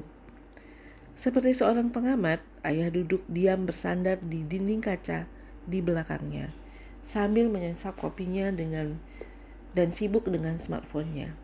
Seperti 1.14 1.54
seorang 1.54 1.94
pengamat, 1.94 2.42
ayah 2.66 2.90
duduk 2.90 3.22
diam 3.30 3.64
bersandar 3.64 4.18
di 4.18 4.42
dinding 4.42 4.82
kaca 4.82 5.30
di 5.64 5.78
belakangnya 5.80 6.64
sambil 7.04 7.52
menyesap 7.52 8.00
kopinya 8.00 8.48
dengan 8.48 8.96
dan 9.76 9.92
sibuk 9.92 10.24
dengan 10.26 10.56
smartphone-nya. 10.56 11.36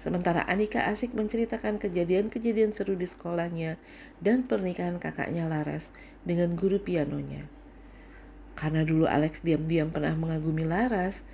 Sementara 0.00 0.44
Anika 0.48 0.88
asik 0.88 1.12
menceritakan 1.12 1.76
kejadian-kejadian 1.76 2.72
seru 2.72 2.96
di 2.96 3.04
sekolahnya 3.04 3.76
dan 4.20 4.48
pernikahan 4.48 4.96
kakaknya 4.96 5.44
Laras 5.44 5.92
dengan 6.24 6.56
guru 6.56 6.80
pianonya. 6.80 7.48
Karena 8.56 8.84
dulu 8.84 9.04
Alex 9.04 9.44
diam-diam 9.44 9.92
pernah 9.92 10.16
mengagumi 10.16 10.64
Laras, 10.64 11.24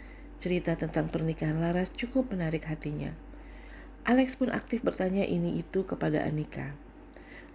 cerita 0.42 0.74
tentang 0.74 1.10
pernikahan 1.10 1.62
Laras 1.62 1.94
cukup 1.94 2.34
menarik 2.34 2.66
hatinya. 2.66 3.14
Alex 4.06 4.38
pun 4.38 4.50
aktif 4.50 4.82
bertanya 4.82 5.26
ini 5.26 5.62
itu 5.62 5.86
kepada 5.86 6.22
Anika. 6.26 6.74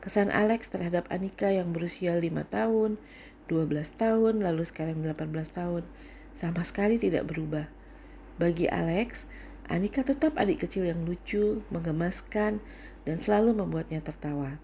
Kesan 0.02 0.34
Alex 0.34 0.74
terhadap 0.74 1.06
Anika 1.14 1.54
yang 1.54 1.72
berusia 1.72 2.18
5 2.18 2.26
tahun 2.50 2.98
12 3.52 4.00
tahun, 4.00 4.40
lalu 4.40 4.64
sekarang 4.64 5.04
18 5.04 5.28
tahun, 5.52 5.84
sama 6.32 6.64
sekali 6.64 6.96
tidak 6.96 7.28
berubah. 7.28 7.68
Bagi 8.40 8.72
Alex, 8.72 9.28
Anika 9.68 10.08
tetap 10.08 10.40
adik 10.40 10.64
kecil 10.64 10.88
yang 10.88 11.04
lucu, 11.04 11.60
menggemaskan, 11.68 12.64
dan 13.04 13.16
selalu 13.20 13.52
membuatnya 13.60 14.00
tertawa. 14.00 14.56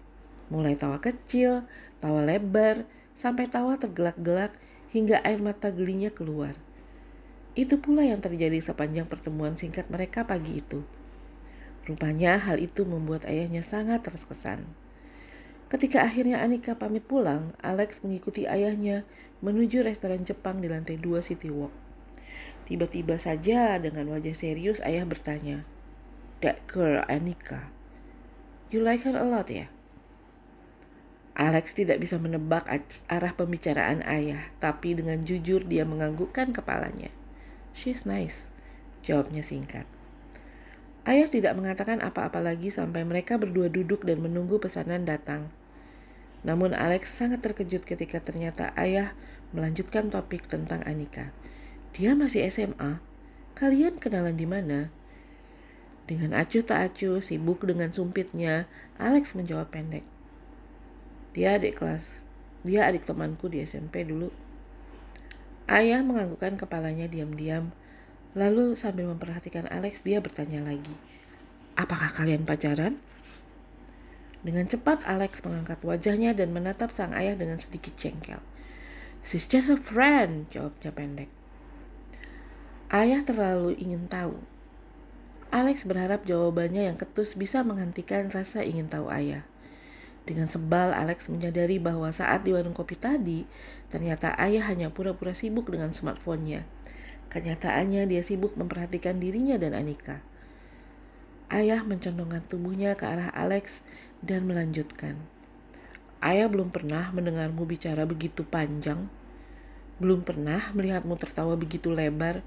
Mulai 0.48 0.80
tawa 0.80 1.04
kecil, 1.04 1.68
tawa 2.00 2.24
lebar, 2.24 2.88
sampai 3.12 3.44
tawa 3.52 3.76
tergelak-gelak 3.76 4.56
hingga 4.88 5.20
air 5.20 5.36
mata 5.44 5.68
gelinya 5.68 6.08
keluar. 6.08 6.56
Itu 7.52 7.76
pula 7.82 8.08
yang 8.08 8.24
terjadi 8.24 8.56
sepanjang 8.64 9.04
pertemuan 9.04 9.58
singkat 9.60 9.92
mereka 9.92 10.24
pagi 10.24 10.64
itu. 10.64 10.80
Rupanya 11.84 12.40
hal 12.40 12.56
itu 12.56 12.88
membuat 12.88 13.28
ayahnya 13.28 13.60
sangat 13.60 14.00
terkesan. 14.04 14.64
Ketika 15.68 16.00
akhirnya 16.00 16.40
Anika 16.40 16.80
pamit 16.80 17.04
pulang, 17.04 17.52
Alex 17.60 18.00
mengikuti 18.00 18.48
ayahnya 18.48 19.04
menuju 19.44 19.84
restoran 19.84 20.24
Jepang 20.24 20.64
di 20.64 20.68
lantai 20.72 20.96
2 20.96 21.20
City 21.20 21.52
Walk. 21.52 21.72
Tiba-tiba 22.64 23.20
saja 23.20 23.76
dengan 23.76 24.08
wajah 24.08 24.32
serius 24.32 24.80
ayah 24.80 25.04
bertanya, 25.04 25.68
That 26.40 26.64
girl 26.64 27.04
Anika, 27.04 27.68
you 28.72 28.80
like 28.80 29.04
her 29.04 29.12
a 29.12 29.28
lot 29.28 29.52
ya? 29.52 29.68
Alex 31.36 31.76
tidak 31.76 32.00
bisa 32.00 32.16
menebak 32.16 32.64
arah 33.06 33.32
pembicaraan 33.36 34.00
ayah, 34.08 34.48
tapi 34.64 34.96
dengan 34.96 35.20
jujur 35.20 35.68
dia 35.68 35.84
menganggukkan 35.84 36.50
kepalanya. 36.56 37.12
She's 37.76 38.08
nice, 38.08 38.48
jawabnya 39.04 39.44
singkat. 39.44 39.84
Ayah 41.04 41.28
tidak 41.28 41.56
mengatakan 41.60 42.00
apa-apa 42.00 42.40
lagi 42.40 42.72
sampai 42.72 43.04
mereka 43.04 43.36
berdua 43.36 43.68
duduk 43.68 44.08
dan 44.08 44.24
menunggu 44.24 44.56
pesanan 44.56 45.04
datang. 45.04 45.57
Namun 46.46 46.74
Alex 46.74 47.10
sangat 47.14 47.42
terkejut 47.42 47.82
ketika 47.82 48.22
ternyata 48.22 48.70
ayah 48.78 49.14
melanjutkan 49.50 50.12
topik 50.12 50.46
tentang 50.46 50.84
Anika. 50.86 51.34
Dia 51.96 52.14
masih 52.14 52.46
SMA. 52.52 53.02
Kalian 53.58 53.98
kenalan 53.98 54.38
di 54.38 54.46
mana? 54.46 54.92
Dengan 56.06 56.38
acuh 56.38 56.64
tak 56.64 56.94
acuh, 56.94 57.20
sibuk 57.20 57.66
dengan 57.66 57.90
sumpitnya, 57.90 58.70
Alex 58.96 59.34
menjawab 59.34 59.68
pendek. 59.68 60.06
Dia 61.36 61.60
adik 61.60 61.82
kelas, 61.82 62.24
dia 62.64 62.88
adik 62.88 63.04
temanku 63.04 63.50
di 63.50 63.60
SMP 63.60 64.06
dulu. 64.06 64.32
Ayah 65.68 66.00
menganggukkan 66.00 66.56
kepalanya 66.56 67.04
diam-diam 67.04 67.76
Lalu 68.36 68.76
sambil 68.76 69.08
memperhatikan 69.08 69.64
Alex, 69.72 70.04
dia 70.04 70.20
bertanya 70.20 70.60
lagi, 70.60 70.92
Apakah 71.78 72.10
kalian 72.10 72.46
pacaran? 72.46 72.98
Dengan 74.38 74.70
cepat 74.70 75.02
Alex 75.02 75.42
mengangkat 75.42 75.82
wajahnya 75.82 76.30
dan 76.30 76.54
menatap 76.54 76.94
sang 76.94 77.10
ayah 77.10 77.34
dengan 77.34 77.58
sedikit 77.58 77.98
jengkel. 77.98 78.38
She's 79.26 79.50
just 79.50 79.66
a 79.66 79.74
friend, 79.74 80.46
jawabnya 80.54 80.94
pendek. 80.94 81.30
Ayah 82.88 83.26
terlalu 83.26 83.74
ingin 83.76 84.06
tahu. 84.06 84.38
Alex 85.48 85.88
berharap 85.88 86.22
jawabannya 86.28 86.92
yang 86.92 86.96
ketus 87.00 87.34
bisa 87.34 87.66
menghentikan 87.66 88.30
rasa 88.30 88.62
ingin 88.62 88.86
tahu 88.86 89.10
ayah. 89.10 89.42
Dengan 90.28 90.44
sebal, 90.44 90.92
Alex 90.92 91.32
menyadari 91.32 91.80
bahwa 91.80 92.12
saat 92.12 92.44
di 92.44 92.52
warung 92.52 92.76
kopi 92.76 93.00
tadi, 93.00 93.48
ternyata 93.88 94.36
ayah 94.36 94.68
hanya 94.68 94.92
pura-pura 94.92 95.32
sibuk 95.32 95.72
dengan 95.72 95.96
smartphone-nya. 95.96 96.68
Kenyataannya 97.32 98.04
dia 98.08 98.20
sibuk 98.20 98.52
memperhatikan 98.56 99.16
dirinya 99.20 99.56
dan 99.56 99.72
Anika. 99.72 100.20
Ayah 101.48 101.80
mencondongkan 101.80 102.44
tubuhnya 102.44 102.92
ke 102.92 103.08
arah 103.08 103.32
Alex 103.32 103.80
dan 104.20 104.44
melanjutkan. 104.44 105.16
Ayah 106.20 106.44
belum 106.52 106.68
pernah 106.68 107.08
mendengarmu 107.16 107.64
bicara 107.64 108.04
begitu 108.04 108.44
panjang, 108.44 109.08
belum 109.96 110.28
pernah 110.28 110.60
melihatmu 110.76 111.16
tertawa 111.16 111.56
begitu 111.56 111.88
lebar, 111.88 112.44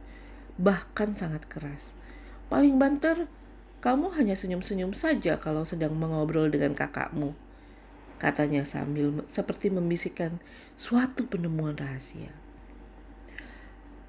bahkan 0.61 1.17
sangat 1.17 1.49
keras. 1.49 1.97
Paling 2.51 2.77
banter, 2.77 3.25
kamu 3.81 4.13
hanya 4.13 4.37
senyum-senyum 4.37 4.93
saja 4.93 5.41
kalau 5.41 5.65
sedang 5.65 5.97
mengobrol 5.97 6.53
dengan 6.53 6.77
kakakmu, 6.77 7.33
katanya 8.21 8.61
sambil 8.69 9.25
seperti 9.25 9.73
membisikkan 9.73 10.37
suatu 10.77 11.25
penemuan 11.25 11.73
rahasia. 11.73 12.29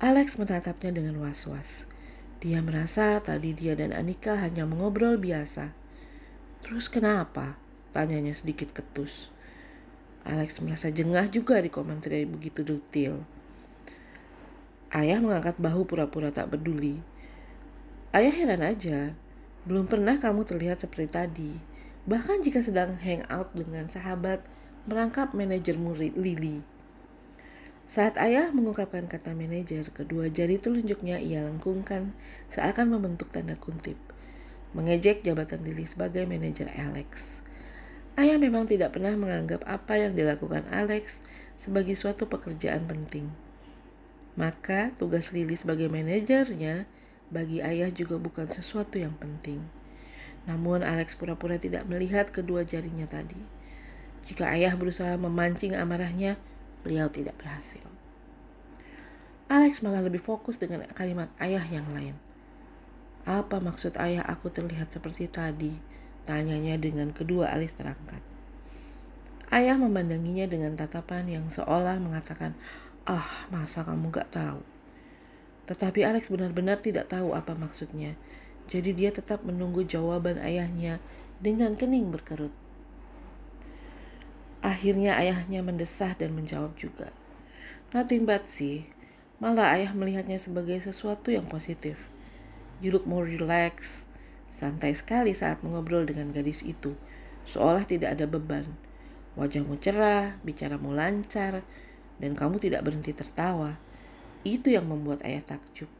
Alex 0.02 0.36
menatapnya 0.36 0.92
dengan 0.92 1.16
was-was. 1.22 1.88
Dia 2.42 2.58
merasa 2.58 3.22
tadi 3.22 3.54
dia 3.54 3.78
dan 3.78 3.94
Anika 3.94 4.34
hanya 4.34 4.66
mengobrol 4.66 5.14
biasa. 5.14 5.70
Terus 6.58 6.90
kenapa? 6.90 7.54
Tanyanya 7.94 8.34
sedikit 8.34 8.74
ketus. 8.74 9.30
Alex 10.26 10.58
merasa 10.58 10.90
jengah 10.90 11.30
juga 11.30 11.62
di 11.62 11.70
komentar 11.70 12.10
begitu 12.26 12.66
detail. 12.66 13.22
Ayah 14.90 15.22
mengangkat 15.22 15.54
bahu 15.62 15.86
pura-pura 15.86 16.34
tak 16.34 16.50
peduli. 16.50 16.98
Ayah 18.10 18.34
heran 18.34 18.66
aja, 18.66 19.14
belum 19.62 19.86
pernah 19.86 20.18
kamu 20.18 20.42
terlihat 20.42 20.82
seperti 20.82 21.06
tadi. 21.14 21.52
Bahkan 22.10 22.42
jika 22.42 22.58
sedang 22.58 22.98
hangout 22.98 23.54
dengan 23.54 23.86
sahabat, 23.86 24.42
merangkap 24.90 25.30
murid 25.78 26.18
Lily. 26.18 26.66
Saat 27.88 28.18
ayah 28.20 28.50
mengungkapkan 28.54 29.10
kata 29.10 29.34
manajer, 29.34 29.88
kedua 29.90 30.30
jari 30.30 30.60
telunjuknya 30.60 31.18
ia 31.18 31.42
lengkungkan 31.42 32.14
seakan 32.52 32.94
membentuk 32.94 33.30
tanda 33.34 33.58
kuntip. 33.58 33.98
Mengejek 34.72 35.20
jabatan 35.26 35.66
Lily 35.66 35.84
sebagai 35.84 36.24
manajer 36.24 36.72
Alex. 36.72 37.42
Ayah 38.16 38.36
memang 38.36 38.68
tidak 38.68 38.96
pernah 38.96 39.12
menganggap 39.16 39.64
apa 39.64 40.00
yang 40.00 40.12
dilakukan 40.12 40.64
Alex 40.72 41.20
sebagai 41.60 41.96
suatu 41.96 42.28
pekerjaan 42.28 42.84
penting. 42.88 43.28
Maka 44.32 44.96
tugas 44.96 45.32
Lily 45.36 45.56
sebagai 45.60 45.92
manajernya 45.92 46.88
bagi 47.28 47.60
ayah 47.60 47.88
juga 47.92 48.16
bukan 48.16 48.48
sesuatu 48.48 48.96
yang 48.96 49.12
penting. 49.16 49.60
Namun 50.48 50.80
Alex 50.80 51.14
pura-pura 51.14 51.60
tidak 51.60 51.84
melihat 51.84 52.32
kedua 52.32 52.64
jarinya 52.64 53.04
tadi. 53.04 53.38
Jika 54.26 54.48
ayah 54.54 54.72
berusaha 54.74 55.14
memancing 55.18 55.74
amarahnya, 55.74 56.38
beliau 56.82 57.08
tidak 57.08 57.38
berhasil. 57.38 57.82
Alex 59.50 59.82
malah 59.82 60.02
lebih 60.02 60.22
fokus 60.22 60.58
dengan 60.58 60.86
kalimat 60.94 61.30
ayah 61.42 61.62
yang 61.66 61.86
lain. 61.94 62.16
Apa 63.22 63.62
maksud 63.62 63.94
ayah 64.02 64.26
aku 64.26 64.50
terlihat 64.50 64.90
seperti 64.90 65.30
tadi? 65.30 65.74
Tanyanya 66.26 66.78
dengan 66.78 67.14
kedua 67.14 67.50
alis 67.54 67.74
terangkat. 67.74 68.22
Ayah 69.52 69.76
memandanginya 69.76 70.48
dengan 70.48 70.74
tatapan 70.78 71.28
yang 71.28 71.46
seolah 71.52 72.00
mengatakan, 72.00 72.56
ah 73.04 73.46
masa 73.52 73.84
kamu 73.84 74.08
gak 74.08 74.32
tahu. 74.32 74.64
Tetapi 75.68 76.02
Alex 76.02 76.32
benar-benar 76.32 76.80
tidak 76.80 77.12
tahu 77.12 77.36
apa 77.36 77.52
maksudnya. 77.54 78.16
Jadi 78.72 78.96
dia 78.96 79.12
tetap 79.12 79.44
menunggu 79.44 79.84
jawaban 79.84 80.40
ayahnya 80.40 80.98
dengan 81.42 81.76
kening 81.76 82.08
berkerut. 82.08 82.61
Akhirnya 84.62 85.18
ayahnya 85.18 85.58
mendesah 85.58 86.14
dan 86.14 86.38
menjawab 86.38 86.78
juga. 86.78 87.10
Nothing 87.90 88.22
but 88.22 88.46
sih. 88.46 88.86
Malah 89.42 89.74
ayah 89.74 89.90
melihatnya 89.90 90.38
sebagai 90.38 90.78
sesuatu 90.78 91.34
yang 91.34 91.50
positif. 91.50 91.98
You 92.78 92.94
look 92.94 93.02
more 93.02 93.26
relaxed. 93.26 94.06
Santai 94.46 94.94
sekali 94.94 95.34
saat 95.34 95.66
mengobrol 95.66 96.06
dengan 96.06 96.30
gadis 96.30 96.62
itu. 96.62 96.94
Seolah 97.42 97.82
tidak 97.82 98.14
ada 98.14 98.30
beban. 98.30 98.70
Wajahmu 99.34 99.82
cerah, 99.82 100.38
bicaramu 100.46 100.94
lancar, 100.94 101.66
dan 102.22 102.38
kamu 102.38 102.62
tidak 102.62 102.86
berhenti 102.86 103.10
tertawa. 103.10 103.74
Itu 104.46 104.70
yang 104.70 104.86
membuat 104.86 105.26
ayah 105.26 105.42
takjub. 105.42 105.90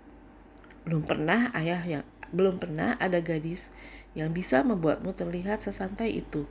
Belum 0.86 1.02
pernah 1.02 1.50
ayah 1.58 1.82
yang 1.82 2.06
belum 2.30 2.62
pernah 2.62 2.96
ada 2.96 3.20
gadis 3.20 3.74
yang 4.14 4.32
bisa 4.32 4.64
membuatmu 4.64 5.12
terlihat 5.12 5.60
sesantai 5.66 6.24
itu, 6.24 6.48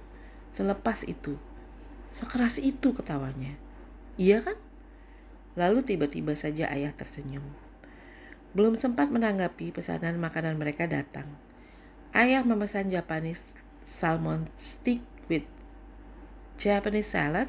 selepas 0.53 1.07
itu. 1.07 1.39
Sekeras 2.11 2.59
itu 2.59 2.91
ketawanya. 2.91 3.55
Iya 4.19 4.43
kan? 4.43 4.57
Lalu 5.55 5.83
tiba-tiba 5.83 6.35
saja 6.35 6.71
ayah 6.71 6.91
tersenyum. 6.95 7.43
Belum 8.51 8.75
sempat 8.75 9.07
menanggapi 9.11 9.71
pesanan 9.71 10.19
makanan 10.19 10.59
mereka 10.59 10.87
datang. 10.87 11.27
Ayah 12.11 12.43
memesan 12.43 12.91
Japanese 12.91 13.55
salmon 13.87 14.51
stick 14.59 14.99
with 15.31 15.47
Japanese 16.59 17.07
salad, 17.07 17.47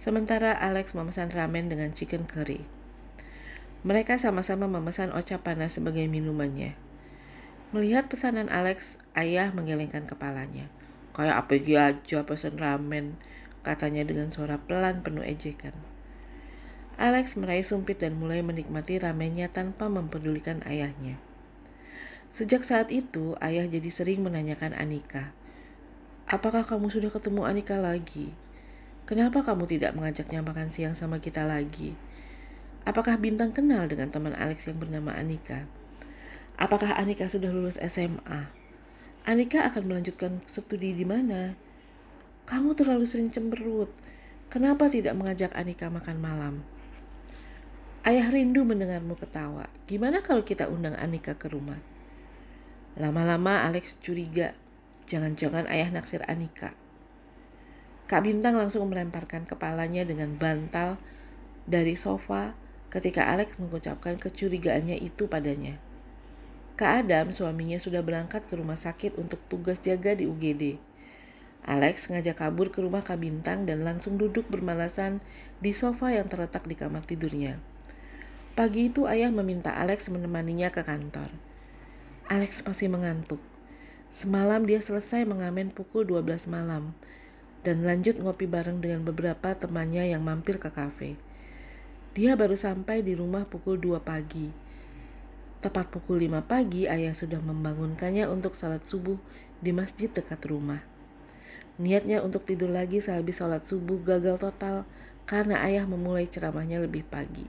sementara 0.00 0.56
Alex 0.56 0.96
memesan 0.96 1.28
ramen 1.28 1.68
dengan 1.68 1.92
chicken 1.92 2.24
curry. 2.24 2.64
Mereka 3.84 4.16
sama-sama 4.16 4.64
memesan 4.64 5.12
ocha 5.12 5.44
panas 5.44 5.76
sebagai 5.76 6.08
minumannya. 6.08 6.72
Melihat 7.76 8.08
pesanan 8.08 8.48
Alex, 8.48 8.96
ayah 9.12 9.52
menggelengkan 9.52 10.08
kepalanya. 10.08 10.72
Kayak 11.12 11.44
apa 11.44 11.52
aja 11.60 12.18
pesan 12.24 12.56
ramen, 12.56 13.20
katanya 13.64 14.04
dengan 14.04 14.28
suara 14.28 14.60
pelan 14.60 15.00
penuh 15.00 15.24
ejekan. 15.24 15.72
Alex 17.00 17.34
meraih 17.34 17.66
sumpit 17.66 17.98
dan 17.98 18.14
mulai 18.14 18.44
menikmati 18.44 19.02
ramennya 19.02 19.50
tanpa 19.50 19.90
mempedulikan 19.90 20.62
ayahnya. 20.68 21.18
Sejak 22.30 22.62
saat 22.62 22.94
itu, 22.94 23.34
ayah 23.42 23.66
jadi 23.66 23.90
sering 23.90 24.22
menanyakan 24.22 24.76
Anika, 24.76 25.34
Apakah 26.24 26.64
kamu 26.64 26.88
sudah 26.88 27.12
ketemu 27.12 27.44
Anika 27.44 27.76
lagi? 27.76 28.32
Kenapa 29.04 29.44
kamu 29.44 29.68
tidak 29.68 29.92
mengajaknya 29.92 30.40
makan 30.40 30.72
siang 30.72 30.96
sama 30.96 31.20
kita 31.20 31.44
lagi? 31.44 31.92
Apakah 32.88 33.20
Bintang 33.20 33.52
kenal 33.52 33.84
dengan 33.92 34.08
teman 34.08 34.32
Alex 34.32 34.64
yang 34.64 34.80
bernama 34.80 35.12
Anika? 35.12 35.68
Apakah 36.56 36.96
Anika 36.96 37.28
sudah 37.28 37.52
lulus 37.52 37.76
SMA? 37.76 38.48
Anika 39.28 39.68
akan 39.68 39.84
melanjutkan 39.84 40.40
studi 40.48 40.96
di 40.96 41.04
mana? 41.04 41.60
Kamu 42.44 42.76
terlalu 42.76 43.08
sering 43.08 43.32
cemberut. 43.32 43.88
Kenapa 44.52 44.92
tidak 44.92 45.16
mengajak 45.16 45.56
Anika 45.56 45.88
makan 45.88 46.20
malam? 46.20 46.54
Ayah 48.04 48.28
rindu 48.28 48.68
mendengarmu 48.68 49.16
ketawa. 49.16 49.64
Gimana 49.88 50.20
kalau 50.20 50.44
kita 50.44 50.68
undang 50.68 50.92
Anika 51.00 51.40
ke 51.40 51.48
rumah? 51.48 51.80
Lama-lama 53.00 53.64
Alex 53.64 53.96
curiga. 54.04 54.52
Jangan-jangan 55.08 55.64
ayah 55.72 55.88
naksir 55.88 56.20
Anika. 56.28 56.76
Kak 58.04 58.28
Bintang 58.28 58.60
langsung 58.60 58.84
melemparkan 58.92 59.48
kepalanya 59.48 60.04
dengan 60.04 60.36
bantal 60.36 61.00
dari 61.64 61.96
sofa 61.96 62.52
ketika 62.92 63.32
Alex 63.32 63.56
mengucapkan 63.56 64.20
kecurigaannya 64.20 65.00
itu 65.00 65.24
padanya. 65.32 65.80
Kak 66.76 67.08
Adam, 67.08 67.32
suaminya 67.32 67.80
sudah 67.80 68.04
berangkat 68.04 68.44
ke 68.44 68.54
rumah 68.60 68.76
sakit 68.76 69.16
untuk 69.16 69.40
tugas 69.48 69.80
jaga 69.80 70.12
di 70.12 70.28
UGD. 70.28 70.93
Alex 71.64 72.08
sengaja 72.08 72.36
kabur 72.36 72.68
ke 72.68 72.84
rumah 72.84 73.00
Kak 73.00 73.24
Bintang 73.24 73.64
dan 73.64 73.88
langsung 73.88 74.20
duduk 74.20 74.44
bermalasan 74.52 75.24
di 75.64 75.72
sofa 75.72 76.12
yang 76.12 76.28
terletak 76.28 76.68
di 76.68 76.76
kamar 76.76 77.08
tidurnya. 77.08 77.56
Pagi 78.52 78.92
itu 78.92 79.08
ayah 79.08 79.32
meminta 79.32 79.72
Alex 79.72 80.12
menemaninya 80.12 80.68
ke 80.68 80.84
kantor. 80.84 81.32
Alex 82.28 82.60
masih 82.68 82.92
mengantuk. 82.92 83.40
Semalam 84.12 84.62
dia 84.68 84.78
selesai 84.84 85.24
mengamen 85.24 85.72
pukul 85.72 86.06
12 86.06 86.52
malam 86.52 86.92
dan 87.64 87.82
lanjut 87.82 88.20
ngopi 88.20 88.44
bareng 88.44 88.78
dengan 88.84 89.02
beberapa 89.02 89.56
temannya 89.56 90.12
yang 90.12 90.22
mampir 90.22 90.60
ke 90.60 90.68
kafe. 90.68 91.16
Dia 92.14 92.38
baru 92.38 92.54
sampai 92.54 93.02
di 93.02 93.16
rumah 93.18 93.48
pukul 93.48 93.80
2 93.80 93.98
pagi. 94.04 94.52
Tepat 95.64 95.90
pukul 95.90 96.28
5 96.28 96.44
pagi, 96.44 96.86
ayah 96.86 97.16
sudah 97.16 97.40
membangunkannya 97.40 98.28
untuk 98.28 98.52
salat 98.54 98.84
subuh 98.84 99.16
di 99.64 99.72
masjid 99.72 100.12
dekat 100.12 100.44
rumah. 100.44 100.93
Niatnya 101.74 102.22
untuk 102.22 102.46
tidur 102.46 102.70
lagi 102.70 103.02
sehabis 103.02 103.42
sholat 103.42 103.66
subuh 103.66 103.98
gagal 103.98 104.38
total 104.38 104.86
karena 105.26 105.58
ayah 105.66 105.82
memulai 105.88 106.30
ceramahnya 106.30 106.78
lebih 106.78 107.02
pagi. 107.02 107.42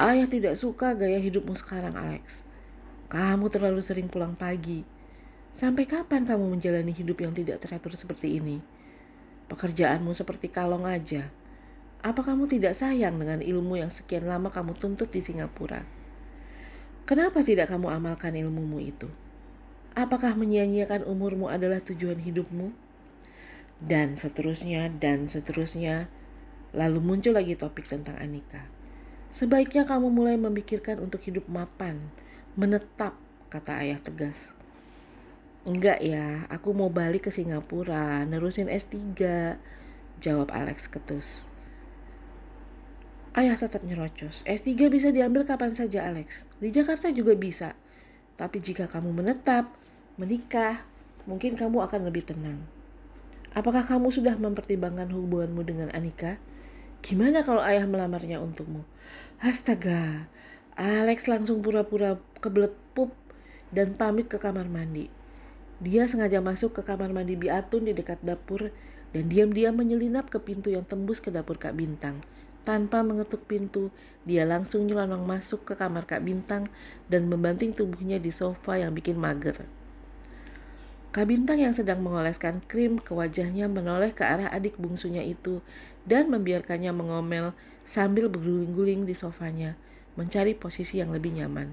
Ayah 0.00 0.24
tidak 0.24 0.56
suka 0.56 0.96
gaya 0.96 1.20
hidupmu 1.20 1.52
sekarang, 1.52 1.92
Alex. 1.92 2.40
Kamu 3.12 3.52
terlalu 3.52 3.84
sering 3.84 4.08
pulang 4.08 4.32
pagi. 4.32 4.80
Sampai 5.52 5.84
kapan 5.84 6.24
kamu 6.24 6.56
menjalani 6.56 6.96
hidup 6.96 7.20
yang 7.20 7.36
tidak 7.36 7.60
teratur 7.60 7.92
seperti 7.92 8.40
ini? 8.40 8.64
Pekerjaanmu 9.52 10.16
seperti 10.16 10.48
kalong 10.48 10.88
aja. 10.88 11.28
Apa 12.00 12.24
kamu 12.24 12.48
tidak 12.48 12.72
sayang 12.72 13.20
dengan 13.20 13.44
ilmu 13.44 13.76
yang 13.76 13.92
sekian 13.92 14.24
lama 14.24 14.48
kamu 14.48 14.72
tuntut 14.80 15.12
di 15.12 15.20
Singapura? 15.20 15.84
Kenapa 17.04 17.44
tidak 17.44 17.68
kamu 17.68 17.92
amalkan 17.92 18.32
ilmumu 18.32 18.80
itu? 18.80 19.12
Apakah 19.92 20.32
menyia-nyiakan 20.32 21.04
umurmu 21.04 21.52
adalah 21.52 21.84
tujuan 21.84 22.16
hidupmu? 22.16 22.81
Dan 23.82 24.14
seterusnya 24.14 24.86
dan 24.88 25.26
seterusnya. 25.26 26.06
Lalu 26.72 27.04
muncul 27.04 27.36
lagi 27.36 27.58
topik 27.58 27.90
tentang 27.90 28.16
Anika. 28.16 28.64
Sebaiknya 29.28 29.84
kamu 29.84 30.08
mulai 30.08 30.36
memikirkan 30.40 31.00
untuk 31.00 31.20
hidup 31.24 31.48
mapan, 31.48 32.00
menetap, 32.56 33.16
kata 33.52 33.80
ayah 33.84 34.00
tegas. 34.00 34.56
Enggak 35.62 36.00
ya, 36.00 36.48
aku 36.48 36.74
mau 36.74 36.88
balik 36.88 37.28
ke 37.28 37.30
Singapura, 37.30 38.24
nerusin 38.24 38.68
S3, 38.72 38.98
jawab 40.20 40.50
Alex 40.52 40.88
ketus. 40.88 41.44
Ayah 43.32 43.56
tetap 43.56 43.80
nyerocos. 43.80 44.44
S3 44.44 44.92
bisa 44.92 45.08
diambil 45.08 45.48
kapan 45.48 45.72
saja 45.72 46.04
Alex. 46.04 46.44
Di 46.60 46.68
Jakarta 46.68 47.08
juga 47.08 47.32
bisa. 47.32 47.72
Tapi 48.36 48.60
jika 48.60 48.84
kamu 48.84 49.08
menetap, 49.08 49.72
menikah, 50.20 50.84
mungkin 51.24 51.56
kamu 51.56 51.80
akan 51.88 52.12
lebih 52.12 52.28
tenang. 52.28 52.60
Apakah 53.52 53.84
kamu 53.84 54.08
sudah 54.08 54.32
mempertimbangkan 54.40 55.12
hubunganmu 55.12 55.60
dengan 55.60 55.88
Anika? 55.92 56.40
Gimana 57.04 57.44
kalau 57.44 57.60
ayah 57.60 57.84
melamarnya 57.84 58.40
untukmu? 58.40 58.80
Astaga, 59.44 60.24
Alex 60.72 61.28
langsung 61.28 61.60
pura-pura 61.60 62.16
kebelet 62.40 62.72
pup 62.96 63.12
dan 63.68 63.92
pamit 63.92 64.32
ke 64.32 64.40
kamar 64.40 64.72
mandi. 64.72 65.12
Dia 65.84 66.08
sengaja 66.08 66.40
masuk 66.40 66.80
ke 66.80 66.82
kamar 66.86 67.12
mandi 67.12 67.36
Biatun 67.36 67.84
di 67.84 67.92
dekat 67.92 68.24
dapur 68.24 68.72
dan 69.12 69.28
diam-diam 69.28 69.76
menyelinap 69.76 70.32
ke 70.32 70.40
pintu 70.40 70.72
yang 70.72 70.88
tembus 70.88 71.20
ke 71.20 71.28
dapur 71.28 71.60
Kak 71.60 71.76
Bintang. 71.76 72.24
Tanpa 72.64 73.04
mengetuk 73.04 73.44
pintu, 73.44 73.92
dia 74.24 74.48
langsung 74.48 74.88
nyelonong 74.88 75.28
masuk 75.28 75.68
ke 75.68 75.74
kamar 75.76 76.08
Kak 76.08 76.24
Bintang 76.24 76.72
dan 77.12 77.28
membanting 77.28 77.76
tubuhnya 77.76 78.16
di 78.16 78.32
sofa 78.32 78.80
yang 78.80 78.96
bikin 78.96 79.20
mager. 79.20 79.81
Kak 81.12 81.28
Bintang 81.28 81.60
yang 81.60 81.76
sedang 81.76 82.00
mengoleskan 82.00 82.64
krim 82.64 82.96
ke 82.96 83.12
wajahnya 83.12 83.68
menoleh 83.68 84.16
ke 84.16 84.24
arah 84.24 84.48
adik 84.48 84.80
bungsunya 84.80 85.20
itu 85.20 85.60
dan 86.08 86.32
membiarkannya 86.32 86.88
mengomel 86.88 87.52
sambil 87.84 88.32
berguling-guling 88.32 89.04
di 89.04 89.12
sofanya, 89.12 89.76
mencari 90.16 90.56
posisi 90.56 91.04
yang 91.04 91.12
lebih 91.12 91.36
nyaman. 91.36 91.68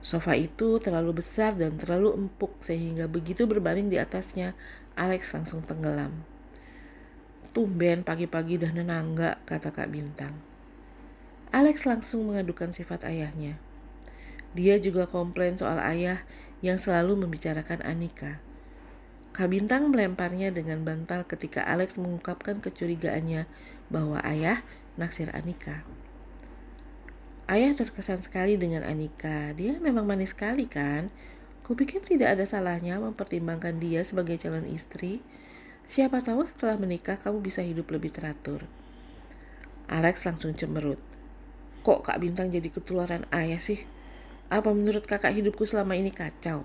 Sofa 0.00 0.32
itu 0.32 0.80
terlalu 0.80 1.20
besar 1.20 1.60
dan 1.60 1.76
terlalu 1.76 2.16
empuk 2.16 2.56
sehingga 2.64 3.04
begitu 3.04 3.44
berbaring 3.44 3.92
di 3.92 4.00
atasnya, 4.00 4.56
Alex 4.96 5.36
langsung 5.36 5.60
tenggelam. 5.68 6.24
Tumben 7.52 8.00
pagi-pagi 8.00 8.56
dah 8.56 8.72
nenangga, 8.72 9.44
kata 9.44 9.76
Kak 9.76 9.92
Bintang. 9.92 10.32
Alex 11.52 11.84
langsung 11.84 12.32
mengadukan 12.32 12.72
sifat 12.72 13.04
ayahnya. 13.04 13.60
Dia 14.56 14.80
juga 14.80 15.04
komplain 15.04 15.60
soal 15.60 15.76
ayah 15.84 16.24
yang 16.64 16.80
selalu 16.80 17.26
membicarakan 17.26 17.82
Anika. 17.86 18.42
Kak 19.30 19.54
Bintang 19.54 19.94
melemparnya 19.94 20.50
dengan 20.50 20.82
bantal 20.82 21.22
ketika 21.22 21.62
Alex 21.62 21.94
mengungkapkan 21.94 22.58
kecurigaannya 22.58 23.46
bahwa 23.86 24.18
ayah 24.26 24.66
naksir 24.98 25.30
Anika. 25.30 25.86
Ayah 27.48 27.72
terkesan 27.72 28.20
sekali 28.20 28.58
dengan 28.58 28.82
Anika. 28.84 29.54
Dia 29.54 29.78
memang 29.78 30.04
manis 30.04 30.34
sekali 30.34 30.66
kan? 30.66 31.08
Kupikir 31.62 32.02
tidak 32.02 32.36
ada 32.36 32.44
salahnya 32.44 32.98
mempertimbangkan 32.98 33.78
dia 33.78 34.02
sebagai 34.02 34.36
calon 34.40 34.66
istri. 34.68 35.22
Siapa 35.88 36.20
tahu 36.20 36.44
setelah 36.44 36.76
menikah 36.76 37.16
kamu 37.16 37.40
bisa 37.40 37.64
hidup 37.64 37.88
lebih 37.88 38.12
teratur. 38.12 38.66
Alex 39.88 40.28
langsung 40.28 40.52
cemerut. 40.52 41.00
Kok 41.80 42.04
Kak 42.04 42.20
Bintang 42.20 42.52
jadi 42.52 42.68
ketularan 42.68 43.24
ayah 43.32 43.62
sih? 43.62 43.80
Apa 44.48 44.72
menurut 44.72 45.04
kakak 45.04 45.36
hidupku 45.36 45.68
selama 45.68 45.92
ini 45.92 46.08
kacau? 46.08 46.64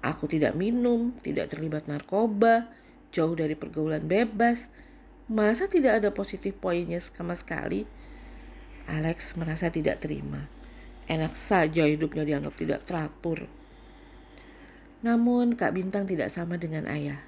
Aku 0.00 0.24
tidak 0.28 0.56
minum, 0.56 1.16
tidak 1.20 1.52
terlibat 1.52 1.84
narkoba, 1.88 2.68
jauh 3.12 3.36
dari 3.36 3.52
pergaulan 3.56 4.04
bebas. 4.04 4.72
Masa 5.28 5.68
tidak 5.68 6.00
ada 6.00 6.12
positif 6.12 6.56
poinnya 6.56 7.00
sama 7.00 7.36
sekali? 7.36 7.84
Alex 8.84 9.36
merasa 9.36 9.72
tidak 9.72 10.04
terima. 10.04 10.44
Enak 11.08 11.36
saja 11.36 11.84
hidupnya 11.84 12.24
dianggap 12.24 12.54
tidak 12.56 12.80
teratur. 12.88 13.48
Namun 15.04 15.56
Kak 15.56 15.76
Bintang 15.76 16.08
tidak 16.08 16.32
sama 16.32 16.56
dengan 16.56 16.88
ayah. 16.88 17.20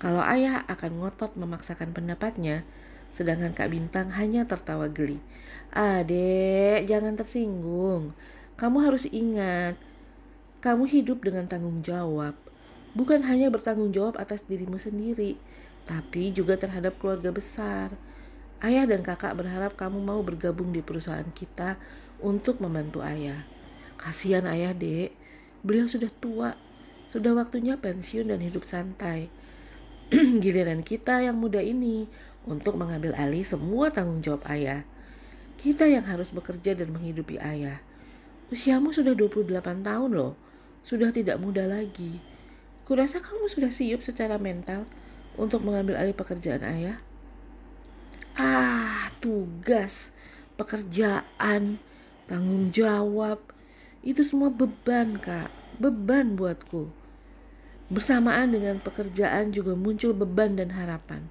Kalau 0.00 0.24
ayah 0.24 0.64
akan 0.68 1.00
ngotot 1.00 1.36
memaksakan 1.36 1.92
pendapatnya, 1.92 2.64
sedangkan 3.12 3.52
Kak 3.56 3.72
Bintang 3.72 4.12
hanya 4.16 4.48
tertawa 4.48 4.88
geli. 4.88 5.20
Adek, 5.72 6.88
jangan 6.88 7.16
tersinggung. 7.16 8.16
Kamu 8.60 8.76
harus 8.84 9.08
ingat, 9.08 9.80
kamu 10.60 10.84
hidup 10.84 11.24
dengan 11.24 11.48
tanggung 11.48 11.80
jawab. 11.80 12.36
Bukan 12.92 13.24
hanya 13.24 13.48
bertanggung 13.48 13.88
jawab 13.88 14.20
atas 14.20 14.44
dirimu 14.44 14.76
sendiri, 14.76 15.40
tapi 15.88 16.28
juga 16.36 16.60
terhadap 16.60 17.00
keluarga 17.00 17.32
besar. 17.32 17.88
Ayah 18.60 18.84
dan 18.84 19.00
kakak 19.00 19.32
berharap 19.40 19.72
kamu 19.80 20.04
mau 20.04 20.20
bergabung 20.20 20.76
di 20.76 20.84
perusahaan 20.84 21.24
kita 21.32 21.80
untuk 22.20 22.60
membantu 22.60 23.00
ayah. 23.00 23.48
Kasihan 23.96 24.44
ayah 24.44 24.76
dek, 24.76 25.16
beliau 25.64 25.88
sudah 25.88 26.12
tua, 26.20 26.52
sudah 27.08 27.32
waktunya 27.32 27.80
pensiun 27.80 28.28
dan 28.28 28.44
hidup 28.44 28.68
santai. 28.68 29.32
Giliran 30.44 30.84
kita 30.84 31.24
yang 31.24 31.40
muda 31.40 31.64
ini 31.64 32.04
untuk 32.44 32.76
mengambil 32.76 33.16
alih 33.16 33.40
semua 33.40 33.88
tanggung 33.88 34.20
jawab 34.20 34.44
ayah. 34.52 34.84
Kita 35.56 35.88
yang 35.88 36.04
harus 36.04 36.28
bekerja 36.36 36.76
dan 36.76 36.92
menghidupi 36.92 37.40
ayah. 37.40 37.80
Usiamu 38.50 38.90
sudah 38.90 39.14
28 39.14 39.46
tahun 39.86 40.10
loh, 40.10 40.34
sudah 40.82 41.14
tidak 41.14 41.38
muda 41.38 41.70
lagi. 41.70 42.18
Kurasa 42.82 43.22
kamu 43.22 43.46
sudah 43.46 43.70
siap 43.70 44.02
secara 44.02 44.42
mental 44.42 44.90
untuk 45.38 45.62
mengambil 45.62 45.94
alih 45.94 46.18
pekerjaan 46.18 46.66
ayah. 46.66 46.98
Ah, 48.34 49.14
tugas, 49.22 50.10
pekerjaan, 50.58 51.78
tanggung 52.26 52.74
jawab, 52.74 53.38
itu 54.02 54.26
semua 54.26 54.50
beban 54.50 55.14
kak, 55.22 55.46
beban 55.78 56.34
buatku. 56.34 56.90
Bersamaan 57.86 58.50
dengan 58.50 58.82
pekerjaan 58.82 59.54
juga 59.54 59.78
muncul 59.78 60.10
beban 60.10 60.58
dan 60.58 60.74
harapan. 60.74 61.22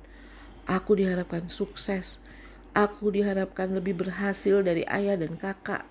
Aku 0.71 0.95
diharapkan 0.95 1.51
sukses. 1.51 2.15
Aku 2.71 3.11
diharapkan 3.11 3.75
lebih 3.75 3.99
berhasil 3.99 4.63
dari 4.63 4.87
ayah 4.87 5.19
dan 5.19 5.35
kakak. 5.35 5.83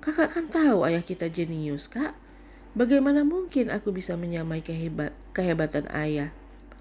Kakak 0.00 0.32
kan 0.32 0.48
tahu 0.48 0.88
ayah 0.88 1.04
kita 1.04 1.28
jenius, 1.28 1.84
kak. 1.92 2.16
Bagaimana 2.72 3.20
mungkin 3.20 3.68
aku 3.68 3.92
bisa 3.92 4.16
menyamai 4.16 4.64
kehebat, 4.64 5.12
kehebatan 5.36 5.92
ayah, 5.92 6.32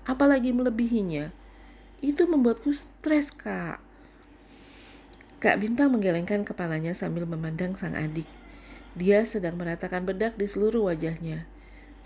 apalagi 0.08 0.56
melebihinya? 0.56 1.28
Itu 2.00 2.32
membuatku 2.32 2.72
stres, 2.72 3.36
kak. 3.36 3.84
Kak 5.44 5.60
Bintang 5.60 5.92
menggelengkan 5.92 6.48
kepalanya 6.48 6.96
sambil 6.96 7.28
memandang 7.28 7.76
sang 7.76 7.92
adik. 7.92 8.28
Dia 8.96 9.28
sedang 9.28 9.60
meratakan 9.60 10.08
bedak 10.08 10.40
di 10.40 10.48
seluruh 10.48 10.88
wajahnya. 10.88 11.44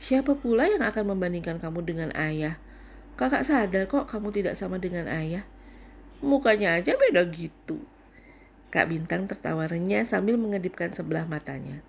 Siapa 0.02 0.34
pula 0.34 0.66
yang 0.66 0.82
akan 0.82 1.14
membandingkan 1.14 1.62
kamu 1.62 1.86
dengan 1.86 2.10
ayah? 2.18 2.58
Kakak 3.14 3.46
sadar 3.46 3.86
kok 3.86 4.10
kamu 4.10 4.34
tidak 4.34 4.58
sama 4.58 4.82
dengan 4.82 5.06
ayah. 5.06 5.46
Mukanya 6.26 6.82
aja 6.82 6.98
beda 6.98 7.30
gitu. 7.30 7.78
Kak 8.74 8.90
Bintang 8.90 9.30
tertawa 9.30 9.70
renyah 9.70 10.02
sambil 10.02 10.34
mengedipkan 10.42 10.90
sebelah 10.90 11.30
matanya. 11.30 11.86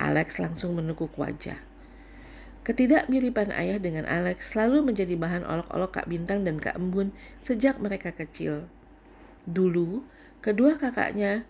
Alex 0.00 0.40
langsung 0.40 0.72
menekuk 0.72 1.12
wajah. 1.20 1.60
Ketidakmiripan 2.64 3.52
ayah 3.52 3.76
dengan 3.76 4.08
Alex 4.08 4.56
selalu 4.56 4.88
menjadi 4.88 5.20
bahan 5.20 5.44
olok-olok 5.44 6.00
Kak 6.00 6.08
Bintang 6.08 6.48
dan 6.48 6.56
Kak 6.56 6.80
Embun 6.80 7.12
sejak 7.44 7.76
mereka 7.76 8.16
kecil. 8.16 8.64
Dulu, 9.44 10.00
kedua 10.40 10.80
kakaknya 10.80 11.44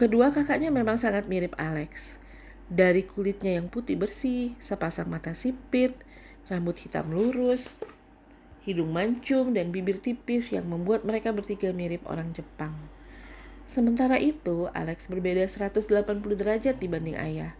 Kedua 0.00 0.32
kakaknya 0.32 0.72
memang 0.72 0.96
sangat 0.96 1.28
mirip 1.28 1.52
Alex. 1.60 2.16
Dari 2.72 3.04
kulitnya 3.04 3.60
yang 3.60 3.68
putih 3.68 4.00
bersih, 4.00 4.56
sepasang 4.56 5.10
mata 5.10 5.36
sipit, 5.36 5.92
rambut 6.48 6.80
hitam 6.80 7.12
lurus, 7.12 7.68
hidung 8.68 8.92
mancung, 8.92 9.56
dan 9.56 9.72
bibir 9.72 9.96
tipis 9.96 10.52
yang 10.52 10.68
membuat 10.68 11.08
mereka 11.08 11.32
bertiga 11.32 11.72
mirip 11.72 12.04
orang 12.04 12.36
Jepang. 12.36 12.76
Sementara 13.72 14.20
itu, 14.20 14.68
Alex 14.76 15.08
berbeda 15.08 15.48
180 15.48 15.88
derajat 16.36 16.76
dibanding 16.76 17.16
ayah. 17.16 17.56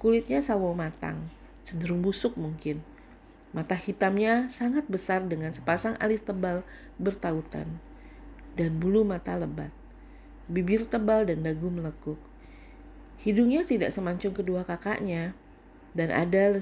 Kulitnya 0.00 0.40
sawo 0.40 0.72
matang, 0.72 1.28
cenderung 1.68 2.00
busuk 2.00 2.32
mungkin. 2.40 2.80
Mata 3.52 3.76
hitamnya 3.76 4.48
sangat 4.48 4.88
besar 4.88 5.20
dengan 5.28 5.52
sepasang 5.52 6.00
alis 6.00 6.24
tebal 6.24 6.64
bertautan 6.96 7.68
dan 8.56 8.80
bulu 8.80 9.04
mata 9.04 9.36
lebat. 9.36 9.68
Bibir 10.48 10.88
tebal 10.88 11.28
dan 11.28 11.44
dagu 11.44 11.68
melekuk. 11.68 12.16
Hidungnya 13.20 13.68
tidak 13.68 13.92
semancung 13.92 14.32
kedua 14.32 14.64
kakaknya 14.64 15.36
dan 15.92 16.08
ada 16.08 16.58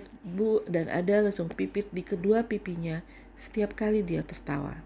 dan 0.66 0.86
ada 0.90 1.16
lesung 1.22 1.48
pipit 1.48 1.86
di 1.94 2.02
kedua 2.02 2.44
pipinya 2.44 3.00
setiap 3.40 3.72
kali 3.72 4.04
dia 4.04 4.20
tertawa. 4.20 4.76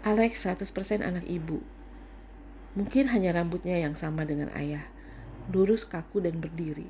Alex 0.00 0.48
100% 0.48 1.04
anak 1.04 1.28
ibu. 1.28 1.60
Mungkin 2.72 3.12
hanya 3.12 3.36
rambutnya 3.36 3.76
yang 3.76 3.92
sama 3.92 4.24
dengan 4.24 4.48
ayah, 4.56 4.88
lurus 5.52 5.84
kaku 5.84 6.24
dan 6.24 6.40
berdiri. 6.40 6.88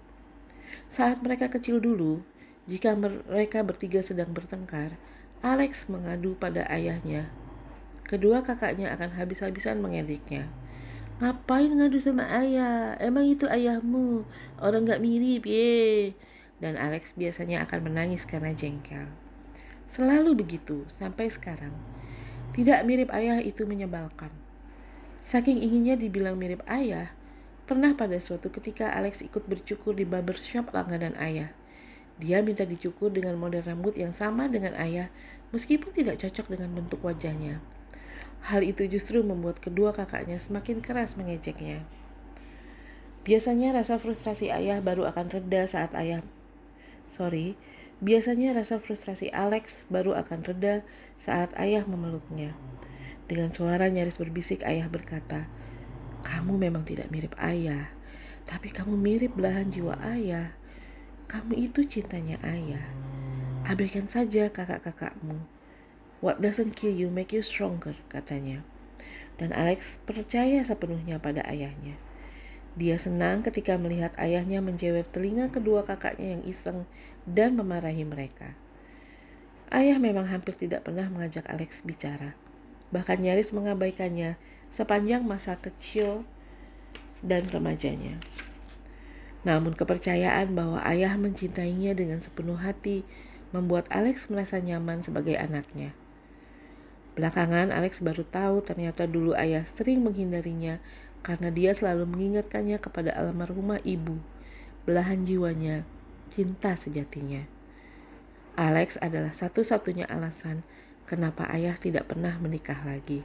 Saat 0.95 1.19
mereka 1.27 1.51
kecil 1.51 1.83
dulu, 1.83 2.23
jika 2.71 2.95
mereka 2.95 3.67
bertiga 3.67 3.99
sedang 4.07 4.31
bertengkar, 4.31 4.95
Alex 5.43 5.91
mengadu 5.91 6.39
pada 6.39 6.63
ayahnya. 6.71 7.27
Kedua 8.07 8.47
kakaknya 8.47 8.95
akan 8.95 9.19
habis-habisan 9.19 9.83
mengediknya. 9.83 10.47
Ngapain 11.19 11.75
ngadu 11.75 11.99
sama 11.99 12.23
ayah? 12.39 12.95
Emang 13.03 13.27
itu 13.27 13.51
ayahmu? 13.51 14.23
Orang 14.63 14.87
gak 14.87 15.03
mirip, 15.03 15.43
ye. 15.43 16.15
Dan 16.63 16.79
Alex 16.79 17.19
biasanya 17.19 17.67
akan 17.67 17.91
menangis 17.91 18.23
karena 18.23 18.55
jengkel. 18.55 19.11
Selalu 19.93 20.41
begitu, 20.41 20.89
sampai 20.97 21.29
sekarang. 21.29 21.77
Tidak 22.57 22.81
mirip 22.89 23.13
ayah 23.13 23.45
itu 23.45 23.69
menyebalkan. 23.69 24.33
Saking 25.21 25.61
inginnya 25.61 26.01
dibilang 26.01 26.41
mirip 26.41 26.65
ayah, 26.65 27.13
pernah 27.69 27.93
pada 27.93 28.17
suatu 28.17 28.49
ketika 28.49 28.89
Alex 28.97 29.21
ikut 29.21 29.45
bercukur 29.45 29.93
di 29.93 30.09
barbershop 30.09 30.73
langganan 30.73 31.13
ayah. 31.21 31.53
Dia 32.17 32.41
minta 32.41 32.65
dicukur 32.65 33.13
dengan 33.13 33.37
model 33.37 33.69
rambut 33.69 33.93
yang 34.01 34.17
sama 34.17 34.49
dengan 34.49 34.73
ayah, 34.81 35.13
meskipun 35.53 35.93
tidak 35.93 36.25
cocok 36.25 36.57
dengan 36.57 36.73
bentuk 36.73 37.05
wajahnya. 37.05 37.61
Hal 38.49 38.65
itu 38.65 38.89
justru 38.89 39.21
membuat 39.21 39.61
kedua 39.61 39.93
kakaknya 39.93 40.41
semakin 40.41 40.81
keras 40.81 41.21
mengejeknya. 41.21 41.85
Biasanya 43.29 43.77
rasa 43.77 44.01
frustrasi 44.01 44.49
ayah 44.49 44.81
baru 44.81 45.05
akan 45.05 45.29
reda 45.29 45.69
saat 45.69 45.93
ayah 46.01 46.25
Sorry, 47.13 47.61
biasanya 48.03 48.51
rasa 48.59 48.83
frustrasi 48.83 49.31
Alex 49.31 49.87
baru 49.87 50.19
akan 50.19 50.43
reda 50.43 50.83
saat 51.23 51.55
ayah 51.55 51.87
memeluknya. 51.87 52.51
Dengan 53.31 53.55
suara 53.55 53.87
nyaris 53.87 54.19
berbisik, 54.19 54.67
ayah 54.67 54.91
berkata, 54.91 55.47
"Kamu 56.27 56.59
memang 56.59 56.83
tidak 56.83 57.09
mirip 57.15 57.39
ayah, 57.39 57.95
tapi 58.45 58.75
kamu 58.75 58.99
mirip 58.99 59.39
belahan 59.39 59.71
jiwa 59.71 59.95
ayah. 60.03 60.51
Kamu 61.31 61.55
itu 61.55 61.87
cintanya 61.87 62.43
ayah. 62.43 62.83
Abaikan 63.71 64.11
saja 64.11 64.51
kakak-kakakmu. 64.51 65.39
What 66.19 66.43
doesn't 66.43 66.75
kill 66.75 66.93
you 66.93 67.07
make 67.07 67.31
you 67.31 67.41
stronger," 67.41 67.95
katanya. 68.11 68.67
Dan 69.39 69.55
Alex 69.55 70.03
percaya 70.03 70.61
sepenuhnya 70.67 71.23
pada 71.23 71.47
ayahnya. 71.47 71.95
Dia 72.73 72.97
senang 72.97 73.45
ketika 73.45 73.77
melihat 73.77 74.17
ayahnya 74.17 74.65
menjewer 74.65 75.05
telinga 75.05 75.53
kedua 75.53 75.85
kakaknya 75.85 76.41
yang 76.41 76.43
iseng 76.49 76.89
dan 77.29 77.55
memarahi 77.55 78.03
mereka. 78.03 78.55
Ayah 79.73 79.97
memang 79.97 80.29
hampir 80.29 80.53
tidak 80.53 80.85
pernah 80.85 81.09
mengajak 81.09 81.49
Alex 81.49 81.81
bicara, 81.81 82.37
bahkan 82.93 83.17
nyaris 83.17 83.57
mengabaikannya 83.57 84.37
sepanjang 84.69 85.25
masa 85.25 85.57
kecil 85.57 86.29
dan 87.25 87.49
remajanya. 87.49 88.21
Namun 89.43 89.75
kepercayaan 89.75 90.55
bahwa 90.55 90.79
ayah 90.87 91.17
mencintainya 91.19 91.97
dengan 91.99 92.23
sepenuh 92.23 92.59
hati 92.59 93.03
membuat 93.51 93.91
Alex 93.91 94.31
merasa 94.31 94.63
nyaman 94.63 95.03
sebagai 95.03 95.35
anaknya. 95.35 95.97
Belakangan 97.13 97.69
Alex 97.69 98.01
baru 98.01 98.25
tahu 98.25 98.65
ternyata 98.65 99.05
dulu 99.05 99.37
ayah 99.37 99.69
sering 99.69 100.01
menghindarinya 100.01 100.81
karena 101.21 101.53
dia 101.53 101.77
selalu 101.77 102.09
mengingatkannya 102.09 102.81
kepada 102.81 103.13
almarhumah 103.13 103.85
ibu, 103.85 104.17
belahan 104.89 105.29
jiwanya, 105.29 105.85
cinta 106.33 106.73
sejatinya. 106.73 107.45
Alex 108.57 108.97
adalah 109.05 109.37
satu-satunya 109.37 110.09
alasan 110.09 110.65
kenapa 111.05 111.45
ayah 111.53 111.77
tidak 111.77 112.09
pernah 112.09 112.33
menikah 112.41 112.81
lagi. 112.89 113.21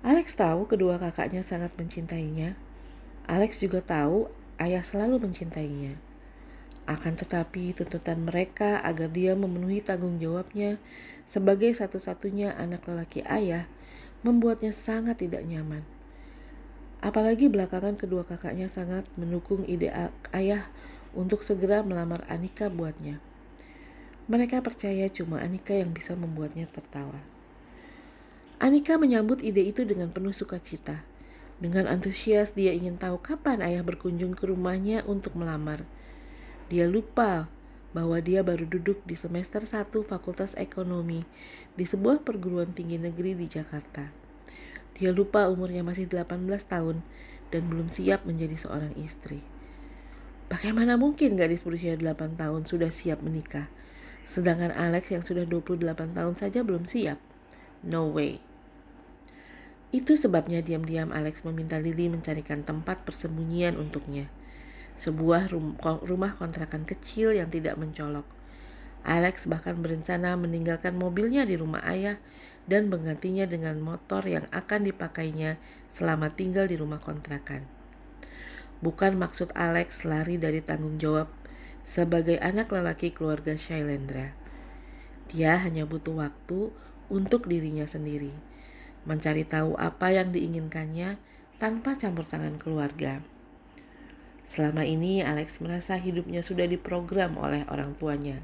Alex 0.00 0.32
tahu 0.40 0.64
kedua 0.64 0.96
kakaknya 0.96 1.44
sangat 1.44 1.76
mencintainya. 1.76 2.56
Alex 3.28 3.60
juga 3.60 3.84
tahu 3.84 4.32
ayah 4.56 4.80
selalu 4.80 5.28
mencintainya. 5.28 6.00
Akan 6.88 7.18
tetapi 7.18 7.74
tuntutan 7.74 8.24
mereka 8.24 8.80
agar 8.80 9.12
dia 9.12 9.36
memenuhi 9.36 9.82
tanggung 9.82 10.16
jawabnya 10.22 10.80
sebagai 11.26 11.74
satu-satunya 11.74 12.54
anak 12.54 12.86
lelaki 12.86 13.26
ayah 13.26 13.66
membuatnya 14.22 14.70
sangat 14.70 15.20
tidak 15.20 15.42
nyaman. 15.42 15.82
Apalagi 17.02 17.50
belakangan 17.50 17.98
kedua 17.98 18.24
kakaknya 18.24 18.70
sangat 18.70 19.04
mendukung 19.18 19.66
ide 19.66 19.90
ayah 20.32 20.70
untuk 21.16 21.40
segera 21.40 21.80
melamar 21.80 22.28
Anika 22.28 22.68
buatnya. 22.68 23.18
Mereka 24.28 24.60
percaya 24.60 25.08
cuma 25.08 25.40
Anika 25.40 25.72
yang 25.72 25.96
bisa 25.96 26.12
membuatnya 26.12 26.68
tertawa. 26.68 27.18
Anika 28.60 29.00
menyambut 29.00 29.40
ide 29.40 29.64
itu 29.64 29.88
dengan 29.88 30.12
penuh 30.12 30.36
sukacita. 30.36 31.00
Dengan 31.56 31.88
antusias 31.88 32.52
dia 32.52 32.76
ingin 32.76 33.00
tahu 33.00 33.16
kapan 33.16 33.64
ayah 33.64 33.80
berkunjung 33.80 34.36
ke 34.36 34.44
rumahnya 34.52 35.08
untuk 35.08 35.32
melamar. 35.40 35.88
Dia 36.68 36.84
lupa 36.84 37.48
bahwa 37.96 38.20
dia 38.20 38.44
baru 38.44 38.68
duduk 38.68 39.00
di 39.08 39.16
semester 39.16 39.64
1 39.64 39.88
Fakultas 40.04 40.52
Ekonomi 40.60 41.24
di 41.80 41.84
sebuah 41.88 42.20
perguruan 42.20 42.76
tinggi 42.76 43.00
negeri 43.00 43.32
di 43.32 43.48
Jakarta. 43.48 44.12
Dia 45.00 45.16
lupa 45.16 45.48
umurnya 45.48 45.80
masih 45.80 46.04
18 46.04 46.44
tahun 46.68 47.00
dan 47.48 47.62
belum 47.72 47.88
siap 47.88 48.28
menjadi 48.28 48.56
seorang 48.56 48.92
istri. 49.00 49.55
Bagaimana 50.46 50.94
mungkin 50.94 51.34
gadis 51.34 51.66
berusia 51.66 51.98
8 51.98 52.38
tahun 52.38 52.70
sudah 52.70 52.94
siap 52.94 53.18
menikah? 53.18 53.66
Sedangkan 54.22 54.70
Alex 54.70 55.10
yang 55.10 55.26
sudah 55.26 55.42
28 55.42 56.14
tahun 56.14 56.34
saja 56.38 56.62
belum 56.62 56.86
siap. 56.86 57.18
No 57.82 58.14
way. 58.14 58.38
Itu 59.90 60.14
sebabnya 60.14 60.62
diam-diam 60.62 61.10
Alex 61.10 61.42
meminta 61.42 61.82
Lily 61.82 62.06
mencarikan 62.06 62.62
tempat 62.62 63.02
persembunyian 63.02 63.74
untuknya. 63.74 64.30
Sebuah 64.94 65.50
rumah 65.82 66.32
kontrakan 66.38 66.86
kecil 66.86 67.34
yang 67.34 67.50
tidak 67.50 67.74
mencolok. 67.74 68.26
Alex 69.02 69.50
bahkan 69.50 69.78
berencana 69.82 70.38
meninggalkan 70.38 70.94
mobilnya 70.94 71.42
di 71.42 71.58
rumah 71.58 71.82
ayah 71.90 72.22
dan 72.70 72.86
menggantinya 72.86 73.50
dengan 73.50 73.82
motor 73.82 74.22
yang 74.26 74.46
akan 74.54 74.86
dipakainya 74.86 75.58
selama 75.90 76.34
tinggal 76.34 76.70
di 76.70 76.78
rumah 76.78 76.98
kontrakan. 77.02 77.75
Bukan 78.84 79.16
maksud 79.16 79.52
Alex 79.56 80.04
lari 80.04 80.36
dari 80.36 80.60
tanggung 80.60 81.00
jawab 81.00 81.32
sebagai 81.86 82.36
anak 82.42 82.72
lelaki 82.72 83.14
keluarga 83.14 83.56
Shailendra. 83.56 84.36
Dia 85.32 85.58
hanya 85.60 85.88
butuh 85.88 86.18
waktu 86.18 86.70
untuk 87.08 87.46
dirinya 87.48 87.88
sendiri, 87.88 88.34
mencari 89.08 89.46
tahu 89.46 89.74
apa 89.78 90.12
yang 90.12 90.34
diinginkannya 90.34 91.16
tanpa 91.56 91.96
campur 91.96 92.28
tangan 92.28 92.60
keluarga. 92.60 93.24
Selama 94.46 94.86
ini 94.86 95.24
Alex 95.24 95.58
merasa 95.58 95.98
hidupnya 95.98 96.44
sudah 96.44 96.68
diprogram 96.70 97.34
oleh 97.40 97.66
orang 97.66 97.98
tuanya 97.98 98.38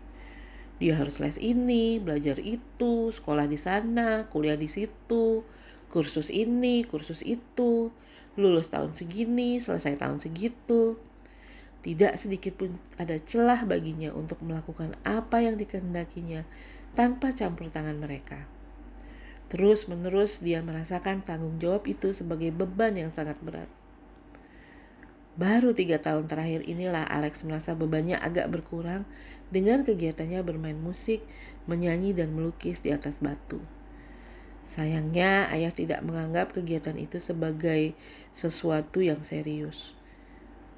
dia 0.83 0.99
harus 0.99 1.23
les 1.23 1.39
ini, 1.39 2.03
belajar 2.03 2.43
itu, 2.43 3.15
sekolah 3.15 3.47
di 3.47 3.55
sana, 3.55 4.27
kuliah 4.27 4.59
di 4.59 4.67
situ, 4.67 5.47
kursus 5.87 6.27
ini, 6.27 6.83
kursus 6.83 7.23
itu, 7.23 7.95
lulus 8.37 8.73
tahun 8.73 8.97
segini, 8.97 9.61
selesai 9.61 10.01
tahun 10.01 10.19
segitu. 10.21 10.97
Tidak 11.83 12.15
sedikit 12.15 12.55
pun 12.55 12.79
ada 12.95 13.19
celah 13.19 13.67
baginya 13.67 14.15
untuk 14.15 14.39
melakukan 14.41 14.95
apa 15.03 15.43
yang 15.43 15.59
dikehendakinya 15.59 16.47
tanpa 16.95 17.35
campur 17.35 17.69
tangan 17.69 17.99
mereka. 17.99 18.47
Terus 19.51 19.85
menerus 19.91 20.41
dia 20.41 20.65
merasakan 20.65 21.27
tanggung 21.27 21.61
jawab 21.61 21.85
itu 21.85 22.15
sebagai 22.17 22.55
beban 22.55 22.97
yang 22.97 23.13
sangat 23.13 23.37
berat. 23.43 23.69
Baru 25.33 25.73
tiga 25.73 25.97
tahun 26.01 26.29
terakhir 26.29 26.65
inilah 26.69 27.09
Alex 27.09 27.45
merasa 27.45 27.73
bebannya 27.73 28.21
agak 28.21 28.53
berkurang 28.53 29.09
dengan 29.53 29.85
kegiatannya 29.85 30.41
bermain 30.45 30.77
musik, 30.77 31.25
menyanyi, 31.69 32.17
dan 32.17 32.33
melukis 32.33 32.81
di 32.81 32.93
atas 32.93 33.21
batu. 33.21 33.61
Sayangnya, 34.69 35.51
ayah 35.51 35.75
tidak 35.75 36.01
menganggap 36.07 36.55
kegiatan 36.55 36.97
itu 36.97 37.19
sebagai 37.19 37.95
sesuatu 38.33 39.03
yang 39.03 39.21
serius. 39.27 39.95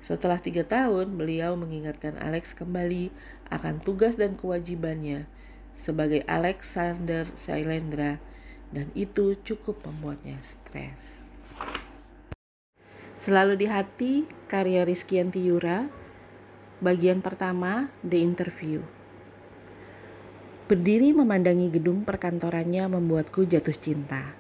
Setelah 0.04 0.36
tiga 0.36 0.64
tahun, 0.68 1.16
beliau 1.16 1.56
mengingatkan 1.56 2.20
Alex 2.20 2.52
kembali 2.52 3.08
akan 3.48 3.80
tugas 3.80 4.20
dan 4.20 4.36
kewajibannya 4.36 5.24
sebagai 5.74 6.22
Alexander 6.28 7.26
Sailendra, 7.34 8.22
dan 8.70 8.90
itu 8.94 9.34
cukup 9.42 9.80
membuatnya 9.86 10.38
stres. 10.44 11.24
Selalu 13.14 13.54
di 13.64 13.66
hati, 13.70 14.12
karya 14.50 14.82
Rizky 14.82 15.22
Antiyura, 15.22 15.86
Bagian 16.84 17.24
pertama, 17.24 17.88
The 18.04 18.20
Interview. 18.20 18.84
Berdiri 20.64 21.12
memandangi 21.12 21.68
gedung 21.68 22.08
perkantorannya 22.08 22.88
membuatku 22.88 23.44
jatuh 23.44 23.76
cinta. 23.76 24.32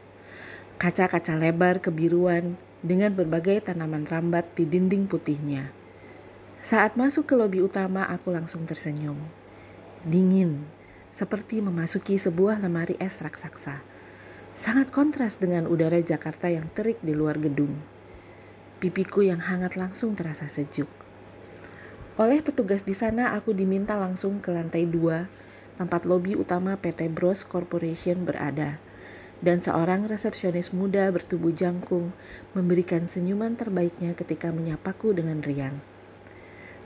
Kaca-kaca 0.80 1.36
lebar 1.36 1.84
kebiruan 1.84 2.56
dengan 2.80 3.12
berbagai 3.12 3.68
tanaman 3.68 4.08
rambat 4.08 4.48
di 4.56 4.64
dinding 4.64 5.04
putihnya. 5.04 5.68
Saat 6.64 6.96
masuk 6.96 7.28
ke 7.28 7.36
lobi 7.36 7.60
utama, 7.60 8.08
aku 8.08 8.32
langsung 8.32 8.64
tersenyum. 8.64 9.20
Dingin, 10.00 10.64
seperti 11.12 11.60
memasuki 11.60 12.16
sebuah 12.16 12.56
lemari 12.56 12.96
es 12.96 13.20
raksasa. 13.20 13.84
Sangat 14.56 14.88
kontras 14.88 15.36
dengan 15.36 15.68
udara 15.68 16.00
Jakarta 16.00 16.48
yang 16.48 16.72
terik 16.72 17.04
di 17.04 17.12
luar 17.12 17.36
gedung. 17.36 17.76
Pipiku 18.80 19.20
yang 19.20 19.44
hangat 19.44 19.76
langsung 19.76 20.16
terasa 20.16 20.48
sejuk. 20.48 20.88
Oleh 22.16 22.40
petugas 22.40 22.80
di 22.88 22.96
sana, 22.96 23.36
aku 23.36 23.52
diminta 23.52 23.92
langsung 24.00 24.40
ke 24.40 24.48
lantai 24.48 24.88
dua, 24.88 25.28
tempat 25.74 26.06
lobi 26.06 26.38
utama 26.38 26.78
PT 26.78 27.10
Bros 27.10 27.42
Corporation 27.42 28.22
berada. 28.22 28.78
Dan 29.44 29.60
seorang 29.60 30.08
resepsionis 30.08 30.72
muda 30.72 31.10
bertubuh 31.12 31.52
jangkung 31.52 32.14
memberikan 32.56 33.04
senyuman 33.04 33.58
terbaiknya 33.58 34.16
ketika 34.16 34.48
menyapaku 34.54 35.12
dengan 35.12 35.42
riang. 35.44 35.82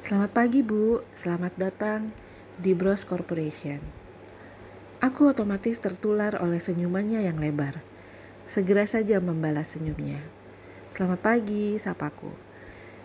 Selamat 0.03 0.31
pagi 0.35 0.67
Bu, 0.67 1.03
selamat 1.15 1.55
datang 1.59 2.11
di 2.59 2.75
Bros 2.75 3.07
Corporation. 3.07 3.79
Aku 4.99 5.31
otomatis 5.31 5.79
tertular 5.79 6.35
oleh 6.43 6.59
senyumannya 6.59 7.23
yang 7.23 7.39
lebar. 7.39 7.79
Segera 8.43 8.83
saja 8.89 9.23
membalas 9.23 9.79
senyumnya. 9.79 10.19
Selamat 10.91 11.21
pagi, 11.23 11.79
sapaku. 11.79 12.33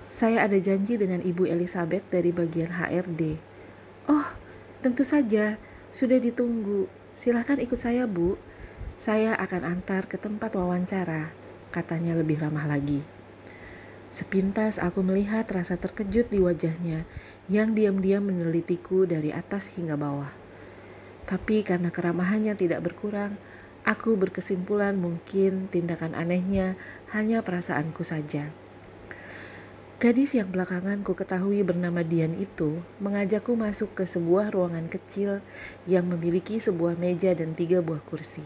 Saya 0.09 0.45
ada 0.47 0.57
janji 0.57 0.97
dengan 0.97 1.21
Ibu 1.21 1.45
Elizabeth 1.45 2.07
dari 2.09 2.33
bagian 2.33 2.73
HRD. 2.73 3.37
Oh, 4.09 4.27
tentu 4.81 5.05
saja. 5.05 5.57
Sudah 5.93 6.17
ditunggu. 6.17 6.89
Silahkan 7.13 7.61
ikut 7.61 7.77
saya, 7.77 8.09
Bu. 8.09 8.35
Saya 8.97 9.37
akan 9.37 9.61
antar 9.61 10.09
ke 10.09 10.17
tempat 10.17 10.57
wawancara, 10.57 11.29
katanya 11.69 12.17
lebih 12.17 12.41
ramah 12.41 12.65
lagi. 12.65 13.05
Sepintas 14.09 14.81
aku 14.81 15.05
melihat 15.05 15.45
rasa 15.53 15.77
terkejut 15.77 16.29
di 16.33 16.41
wajahnya 16.41 17.05
yang 17.49 17.77
diam-diam 17.77 18.25
menelitiku 18.25 19.05
dari 19.05 19.29
atas 19.29 19.73
hingga 19.73 19.93
bawah. 19.93 20.33
Tapi 21.29 21.61
karena 21.61 21.89
keramahannya 21.93 22.53
tidak 22.57 22.85
berkurang, 22.85 23.37
Aku 23.83 24.15
berkesimpulan 24.15 24.95
mungkin 24.95 25.67
tindakan 25.67 26.15
anehnya 26.15 26.79
hanya 27.11 27.43
perasaanku 27.43 27.99
saja. 28.07 28.47
Gadis 30.03 30.35
yang 30.35 30.51
belakangan 30.51 30.99
ku 30.99 31.15
ketahui 31.15 31.63
bernama 31.63 32.03
Dian 32.03 32.35
itu 32.35 32.75
mengajakku 32.99 33.55
masuk 33.55 33.95
ke 33.95 34.03
sebuah 34.03 34.51
ruangan 34.51 34.91
kecil 34.91 35.39
yang 35.87 36.11
memiliki 36.11 36.59
sebuah 36.59 36.99
meja 36.99 37.31
dan 37.31 37.55
tiga 37.55 37.79
buah 37.79 38.03
kursi. 38.03 38.43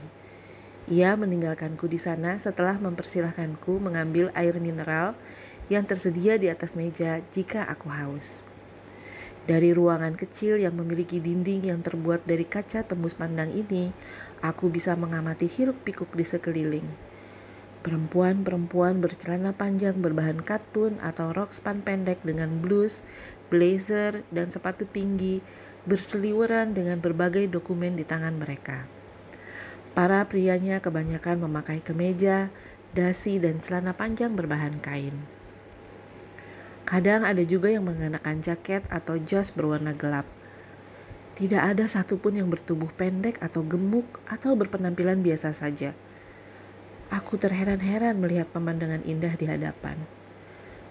Ia 0.86 1.18
meninggalkanku 1.18 1.90
di 1.90 1.98
sana 1.98 2.38
setelah 2.38 2.78
mempersilahkanku 2.78 3.74
mengambil 3.82 4.30
air 4.38 4.54
mineral 4.62 5.18
yang 5.66 5.82
tersedia 5.82 6.38
di 6.38 6.46
atas 6.46 6.78
meja 6.78 7.26
jika 7.34 7.66
aku 7.66 7.90
haus. 7.90 8.46
Dari 9.50 9.74
ruangan 9.74 10.14
kecil 10.14 10.62
yang 10.62 10.78
memiliki 10.78 11.18
dinding 11.18 11.74
yang 11.74 11.82
terbuat 11.82 12.30
dari 12.30 12.46
kaca 12.46 12.86
tembus 12.86 13.18
pandang 13.18 13.50
ini, 13.50 13.90
aku 14.46 14.70
bisa 14.70 14.94
mengamati 14.94 15.50
hiruk-pikuk 15.50 16.14
di 16.14 16.22
sekeliling. 16.22 17.07
Perempuan-perempuan 17.88 19.00
bercelana 19.00 19.56
panjang 19.56 19.96
berbahan 20.04 20.44
katun 20.44 21.00
atau 21.00 21.32
rok 21.32 21.56
span 21.56 21.80
pendek 21.80 22.20
dengan 22.20 22.60
blus, 22.60 23.00
blazer, 23.48 24.28
dan 24.28 24.52
sepatu 24.52 24.84
tinggi 24.84 25.40
berseliweran 25.88 26.76
dengan 26.76 27.00
berbagai 27.00 27.48
dokumen 27.48 27.96
di 27.96 28.04
tangan 28.04 28.36
mereka. 28.36 28.84
Para 29.96 30.20
prianya 30.28 30.84
kebanyakan 30.84 31.48
memakai 31.48 31.80
kemeja, 31.80 32.52
dasi, 32.92 33.40
dan 33.40 33.64
celana 33.64 33.96
panjang 33.96 34.36
berbahan 34.36 34.84
kain. 34.84 35.16
Kadang 36.84 37.24
ada 37.24 37.48
juga 37.48 37.72
yang 37.72 37.88
mengenakan 37.88 38.44
jaket 38.44 38.84
atau 38.92 39.16
jas 39.16 39.56
berwarna 39.56 39.96
gelap. 39.96 40.28
Tidak 41.40 41.64
ada 41.64 41.88
satupun 41.88 42.36
yang 42.36 42.52
bertubuh 42.52 42.92
pendek 43.00 43.40
atau 43.40 43.64
gemuk 43.64 44.20
atau 44.28 44.60
berpenampilan 44.60 45.24
biasa 45.24 45.56
saja. 45.56 45.96
Aku 47.08 47.40
terheran-heran 47.40 48.20
melihat 48.20 48.52
pemandangan 48.52 49.04
indah 49.08 49.34
di 49.40 49.48
hadapan. 49.48 49.96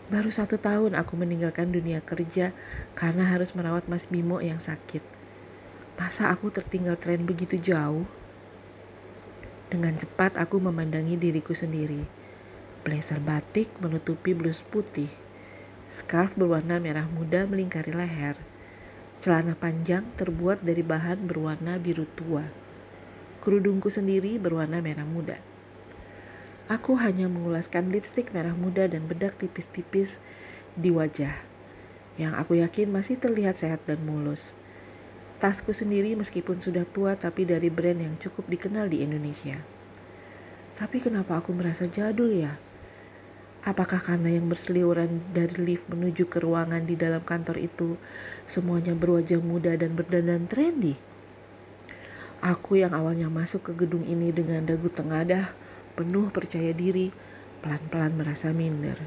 Baru 0.09 0.33
satu 0.33 0.57
tahun 0.57 0.97
aku 0.97 1.19
meninggalkan 1.19 1.69
dunia 1.69 2.01
kerja 2.01 2.57
karena 2.97 3.27
harus 3.29 3.53
merawat 3.53 3.91
Mas 3.91 4.07
Bimo 4.09 4.41
yang 4.41 4.63
sakit. 4.63 5.03
Masa 6.01 6.33
aku 6.33 6.49
tertinggal 6.49 6.97
tren 6.97 7.27
begitu 7.27 7.61
jauh? 7.61 8.07
Dengan 9.69 9.99
cepat 9.99 10.39
aku 10.41 10.63
memandangi 10.63 11.19
diriku 11.19 11.53
sendiri. 11.53 12.07
Blazer 12.87 13.19
batik 13.19 13.69
menutupi 13.83 14.31
blus 14.31 14.63
putih 14.63 15.11
Scarf 15.87 16.35
berwarna 16.35 16.83
merah 16.83 17.07
muda 17.07 17.47
melingkari 17.47 17.95
leher. 17.95 18.35
Celana 19.23 19.55
panjang 19.55 20.03
terbuat 20.19 20.59
dari 20.67 20.83
bahan 20.83 21.31
berwarna 21.31 21.79
biru 21.79 22.11
tua. 22.19 22.43
Kerudungku 23.39 23.87
sendiri 23.87 24.35
berwarna 24.43 24.83
merah 24.83 25.07
muda. 25.07 25.39
Aku 26.67 26.99
hanya 26.99 27.31
mengulaskan 27.31 27.95
lipstik 27.95 28.35
merah 28.35 28.51
muda 28.51 28.91
dan 28.91 29.07
bedak 29.07 29.39
tipis-tipis 29.39 30.19
di 30.75 30.91
wajah, 30.91 31.31
yang 32.19 32.35
aku 32.35 32.59
yakin 32.59 32.91
masih 32.91 33.15
terlihat 33.15 33.55
sehat 33.55 33.87
dan 33.87 34.03
mulus. 34.03 34.59
Tasku 35.39 35.71
sendiri 35.71 36.19
meskipun 36.19 36.59
sudah 36.59 36.83
tua 36.83 37.15
tapi 37.15 37.47
dari 37.47 37.71
brand 37.71 38.03
yang 38.03 38.19
cukup 38.19 38.51
dikenal 38.51 38.91
di 38.91 39.07
Indonesia. 39.07 39.63
Tapi 40.75 40.99
kenapa 40.99 41.39
aku 41.39 41.55
merasa 41.55 41.87
jadul 41.87 42.35
ya? 42.35 42.59
Apakah 43.63 44.03
karena 44.03 44.35
yang 44.35 44.51
berseliweran 44.51 45.23
dari 45.31 45.55
lift 45.63 45.87
menuju 45.87 46.27
ke 46.27 46.43
ruangan 46.43 46.83
di 46.83 46.99
dalam 46.99 47.23
kantor 47.23 47.63
itu 47.63 47.95
semuanya 48.43 48.95
berwajah 48.99 49.39
muda 49.39 49.79
dan 49.79 49.95
berdandan 49.95 50.51
trendy? 50.51 50.99
Aku 52.43 52.75
yang 52.75 52.91
awalnya 52.91 53.31
masuk 53.31 53.71
ke 53.71 53.87
gedung 53.87 54.03
ini 54.03 54.35
dengan 54.35 54.67
dagu 54.67 54.91
tengadah, 54.91 55.51
penuh 55.97 56.29
percaya 56.29 56.77
diri, 56.77 57.09
pelan-pelan 57.65 58.13
merasa 58.13 58.53
minder. 58.53 59.01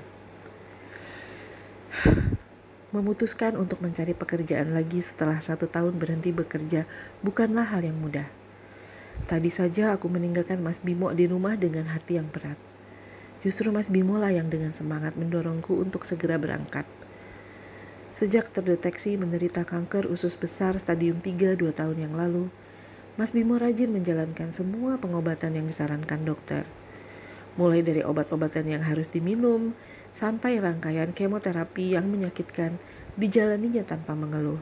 Memutuskan 2.89 3.53
untuk 3.53 3.85
mencari 3.85 4.17
pekerjaan 4.17 4.73
lagi 4.73 4.97
setelah 5.05 5.37
satu 5.37 5.69
tahun 5.69 6.01
berhenti 6.01 6.33
bekerja 6.33 6.89
bukanlah 7.21 7.69
hal 7.69 7.85
yang 7.85 8.01
mudah. 8.01 8.25
Tadi 9.29 9.53
saja 9.53 9.93
aku 9.93 10.09
meninggalkan 10.09 10.57
Mas 10.57 10.81
Bimo 10.81 11.13
di 11.13 11.29
rumah 11.29 11.53
dengan 11.53 11.85
hati 11.93 12.17
yang 12.17 12.33
berat. 12.33 12.57
Justru 13.45 13.69
Mas 13.69 13.93
Bimo 13.93 14.17
lah 14.17 14.33
yang 14.33 14.49
dengan 14.49 14.73
semangat 14.73 15.13
mendorongku 15.13 15.77
untuk 15.77 16.01
segera 16.01 16.41
berangkat. 16.41 16.89
Sejak 18.09 18.49
terdeteksi 18.49 19.21
menderita 19.21 19.69
kanker 19.69 20.09
usus 20.09 20.33
besar 20.33 20.73
stadium 20.81 21.21
3 21.21 21.53
dua 21.61 21.69
tahun 21.69 22.09
yang 22.09 22.17
lalu, 22.17 22.49
Mas 23.21 23.37
Bimo 23.37 23.61
rajin 23.61 23.93
menjalankan 23.93 24.49
semua 24.49 24.97
pengobatan 24.97 25.53
yang 25.53 25.69
disarankan 25.69 26.25
dokter. 26.25 26.65
Mulai 27.57 27.81
dari 27.81 28.05
obat-obatan 28.05 28.69
yang 28.69 28.83
harus 28.85 29.09
diminum, 29.09 29.73
sampai 30.13 30.61
rangkaian 30.61 31.13
kemoterapi 31.15 31.97
yang 31.97 32.09
menyakitkan 32.09 32.77
dijalaninya 33.17 33.85
tanpa 33.85 34.13
mengeluh. 34.13 34.61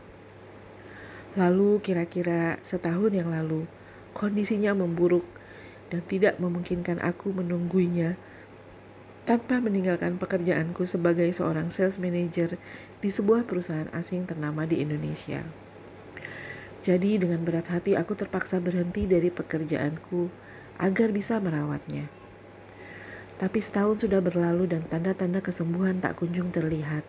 Lalu 1.37 1.83
kira-kira 1.83 2.57
setahun 2.65 3.13
yang 3.13 3.29
lalu, 3.29 3.69
kondisinya 4.17 4.73
memburuk 4.73 5.25
dan 5.93 6.01
tidak 6.03 6.41
memungkinkan 6.41 6.99
aku 6.99 7.31
menunggunya 7.31 8.17
tanpa 9.27 9.59
meninggalkan 9.59 10.15
pekerjaanku 10.15 10.87
sebagai 10.87 11.27
seorang 11.35 11.67
sales 11.67 11.99
manager 11.99 12.55
di 13.03 13.09
sebuah 13.11 13.43
perusahaan 13.43 13.91
asing 13.91 14.23
ternama 14.23 14.63
di 14.63 14.79
Indonesia. 14.79 15.43
Jadi 16.81 17.19
dengan 17.19 17.43
berat 17.43 17.67
hati 17.67 17.99
aku 17.99 18.15
terpaksa 18.15 18.63
berhenti 18.63 19.03
dari 19.03 19.27
pekerjaanku 19.27 20.31
agar 20.79 21.11
bisa 21.11 21.43
merawatnya. 21.43 22.16
Tapi 23.37 23.61
setahun 23.61 24.01
sudah 24.01 24.17
berlalu 24.17 24.65
dan 24.65 24.85
tanda-tanda 24.89 25.45
kesembuhan 25.45 26.01
tak 26.01 26.17
kunjung 26.17 26.49
terlihat. 26.49 27.05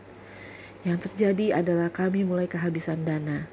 Yang 0.85 1.11
terjadi 1.11 1.65
adalah 1.65 1.89
kami 1.89 2.23
mulai 2.23 2.45
kehabisan 2.45 3.03
dana. 3.09 3.49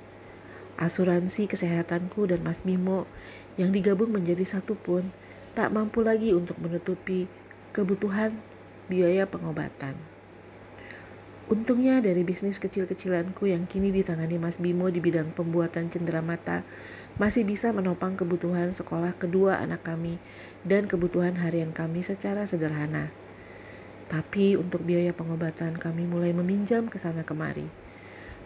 Asuransi 0.75 1.47
kesehatanku 1.47 2.27
dan 2.27 2.43
Mas 2.43 2.59
Bimo 2.59 3.07
yang 3.55 3.71
digabung 3.71 4.11
menjadi 4.11 4.43
satu 4.43 4.75
pun 4.75 5.07
tak 5.55 5.71
mampu 5.71 6.03
lagi 6.03 6.35
untuk 6.35 6.59
menutupi 6.59 7.31
kebutuhan 7.71 8.35
biaya 8.91 9.23
pengobatan. 9.23 9.95
Untungnya 11.45 12.01
dari 12.01 12.25
bisnis 12.25 12.57
kecil-kecilanku 12.57 13.45
yang 13.47 13.69
kini 13.69 13.93
ditangani 13.93 14.35
Mas 14.41 14.57
Bimo 14.57 14.89
di 14.89 14.97
bidang 14.97 15.31
pembuatan 15.31 15.87
cenderamata 15.93 16.65
masih 17.15 17.47
bisa 17.47 17.71
menopang 17.71 18.19
kebutuhan 18.19 18.75
sekolah 18.75 19.15
kedua 19.15 19.63
anak 19.63 19.87
kami 19.87 20.19
dan 20.67 20.83
kebutuhan 20.83 21.39
harian 21.39 21.71
kami 21.71 22.03
secara 22.03 22.43
sederhana. 22.43 23.13
Tapi 24.11 24.59
untuk 24.59 24.83
biaya 24.83 25.15
pengobatan 25.15 25.79
kami 25.79 26.05
mulai 26.05 26.35
meminjam 26.35 26.91
ke 26.91 26.99
sana 26.99 27.23
kemari. 27.23 27.65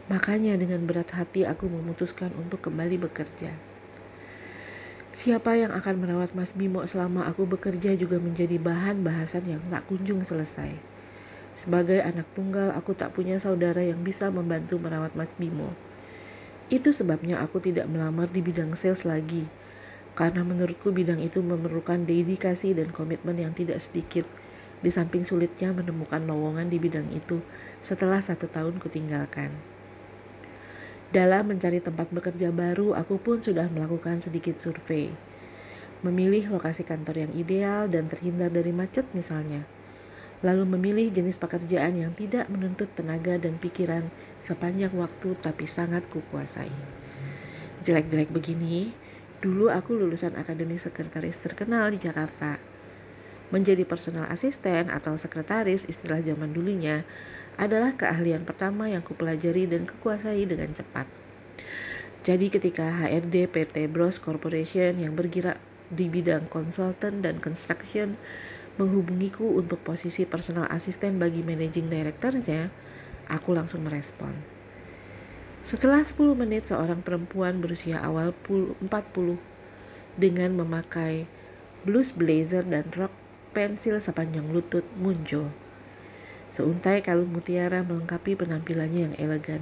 Makanya 0.08 0.58
dengan 0.58 0.86
berat 0.86 1.14
hati 1.14 1.50
aku 1.50 1.66
memutuskan 1.66 2.30
untuk 2.38 2.62
kembali 2.66 3.10
bekerja. 3.10 3.54
Siapa 5.10 5.58
yang 5.58 5.74
akan 5.74 5.96
merawat 6.00 6.38
Mas 6.38 6.54
Bimo 6.54 6.86
selama 6.86 7.26
aku 7.26 7.50
bekerja 7.50 7.98
juga 7.98 8.22
menjadi 8.22 8.62
bahan 8.62 9.02
bahasan 9.02 9.50
yang 9.50 9.62
tak 9.74 9.90
kunjung 9.90 10.22
selesai. 10.22 10.78
Sebagai 11.58 12.00
anak 12.00 12.30
tunggal, 12.38 12.72
aku 12.72 12.96
tak 12.96 13.12
punya 13.18 13.36
saudara 13.42 13.84
yang 13.84 14.00
bisa 14.06 14.32
membantu 14.32 14.80
merawat 14.80 15.12
Mas 15.18 15.36
Bimo. 15.36 15.76
Itu 16.70 16.94
sebabnya 16.94 17.42
aku 17.42 17.58
tidak 17.58 17.90
melamar 17.90 18.30
di 18.30 18.46
bidang 18.46 18.78
sales 18.78 19.02
lagi, 19.02 19.50
karena 20.14 20.46
menurutku 20.46 20.94
bidang 20.94 21.18
itu 21.18 21.42
memerlukan 21.42 22.06
dedikasi 22.06 22.78
dan 22.78 22.94
komitmen 22.94 23.42
yang 23.42 23.58
tidak 23.58 23.82
sedikit, 23.82 24.30
di 24.86 24.94
samping 24.94 25.26
sulitnya 25.26 25.74
menemukan 25.74 26.22
lowongan 26.24 26.70
di 26.70 26.78
bidang 26.78 27.10
itu 27.10 27.42
setelah 27.82 28.22
satu 28.22 28.46
tahun 28.46 28.78
kutinggalkan. 28.78 29.50
Dalam 31.10 31.50
mencari 31.50 31.82
tempat 31.82 32.14
bekerja 32.14 32.54
baru, 32.54 32.94
aku 32.94 33.18
pun 33.18 33.42
sudah 33.42 33.66
melakukan 33.74 34.22
sedikit 34.22 34.54
survei. 34.62 35.10
Memilih 36.06 36.54
lokasi 36.54 36.86
kantor 36.86 37.26
yang 37.26 37.34
ideal 37.34 37.90
dan 37.90 38.06
terhindar 38.06 38.54
dari 38.54 38.70
macet 38.70 39.10
misalnya. 39.18 39.66
Lalu 40.40 40.64
memilih 40.64 41.12
jenis 41.12 41.36
pekerjaan 41.36 42.00
yang 42.00 42.16
tidak 42.16 42.48
menuntut 42.48 42.88
tenaga 42.96 43.36
dan 43.36 43.60
pikiran 43.60 44.08
sepanjang 44.40 44.96
waktu 44.96 45.36
tapi 45.36 45.68
sangat 45.68 46.08
kukuasai. 46.08 46.72
Jelek-jelek 47.84 48.32
begini, 48.32 48.96
dulu 49.44 49.68
aku 49.68 50.00
lulusan 50.00 50.40
akademi 50.40 50.80
sekretaris 50.80 51.40
terkenal 51.44 51.92
di 51.92 52.00
Jakarta. 52.00 52.60
Menjadi 53.50 53.84
personal 53.84 54.32
asisten 54.32 54.88
atau 54.94 55.20
sekretaris 55.20 55.84
istilah 55.90 56.24
zaman 56.24 56.56
dulunya 56.56 57.04
adalah 57.60 57.92
keahlian 57.98 58.48
pertama 58.48 58.88
yang 58.88 59.04
kupelajari 59.04 59.68
dan 59.68 59.84
kukuasai 59.84 60.48
dengan 60.48 60.72
cepat. 60.72 61.10
Jadi 62.24 62.48
ketika 62.48 62.88
HRD 62.88 63.52
PT 63.52 63.92
Bros 63.92 64.20
Corporation 64.20 64.96
yang 65.00 65.16
bergerak 65.16 65.60
di 65.90 66.08
bidang 66.08 66.48
konsultan 66.48 67.20
dan 67.26 67.42
construction 67.42 68.16
menghubungiku 68.80 69.60
untuk 69.60 69.84
posisi 69.84 70.24
personal 70.24 70.72
asisten 70.72 71.20
bagi 71.20 71.44
managing 71.44 71.92
directornya, 71.92 72.72
aku 73.28 73.52
langsung 73.52 73.84
merespon. 73.84 74.32
Setelah 75.68 76.00
10 76.00 76.40
menit 76.40 76.72
seorang 76.72 77.04
perempuan 77.04 77.60
berusia 77.60 78.00
awal 78.00 78.32
40 78.32 78.80
dengan 80.16 80.56
memakai 80.56 81.28
blus 81.84 82.16
blazer 82.16 82.64
dan 82.64 82.88
rok 82.96 83.12
pensil 83.52 84.00
sepanjang 84.00 84.48
lutut 84.48 84.88
muncul. 84.96 85.52
Seuntai 86.50 87.04
kalung 87.04 87.36
mutiara 87.36 87.84
melengkapi 87.84 88.40
penampilannya 88.40 89.12
yang 89.12 89.16
elegan. 89.20 89.62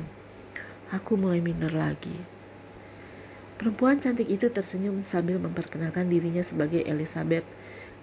Aku 0.93 1.19
mulai 1.19 1.43
minder 1.43 1.73
lagi. 1.73 2.15
Perempuan 3.57 3.97
cantik 3.97 4.29
itu 4.29 4.53
tersenyum 4.53 5.01
sambil 5.01 5.41
memperkenalkan 5.41 6.05
dirinya 6.07 6.45
sebagai 6.45 6.85
Elizabeth, 6.85 7.43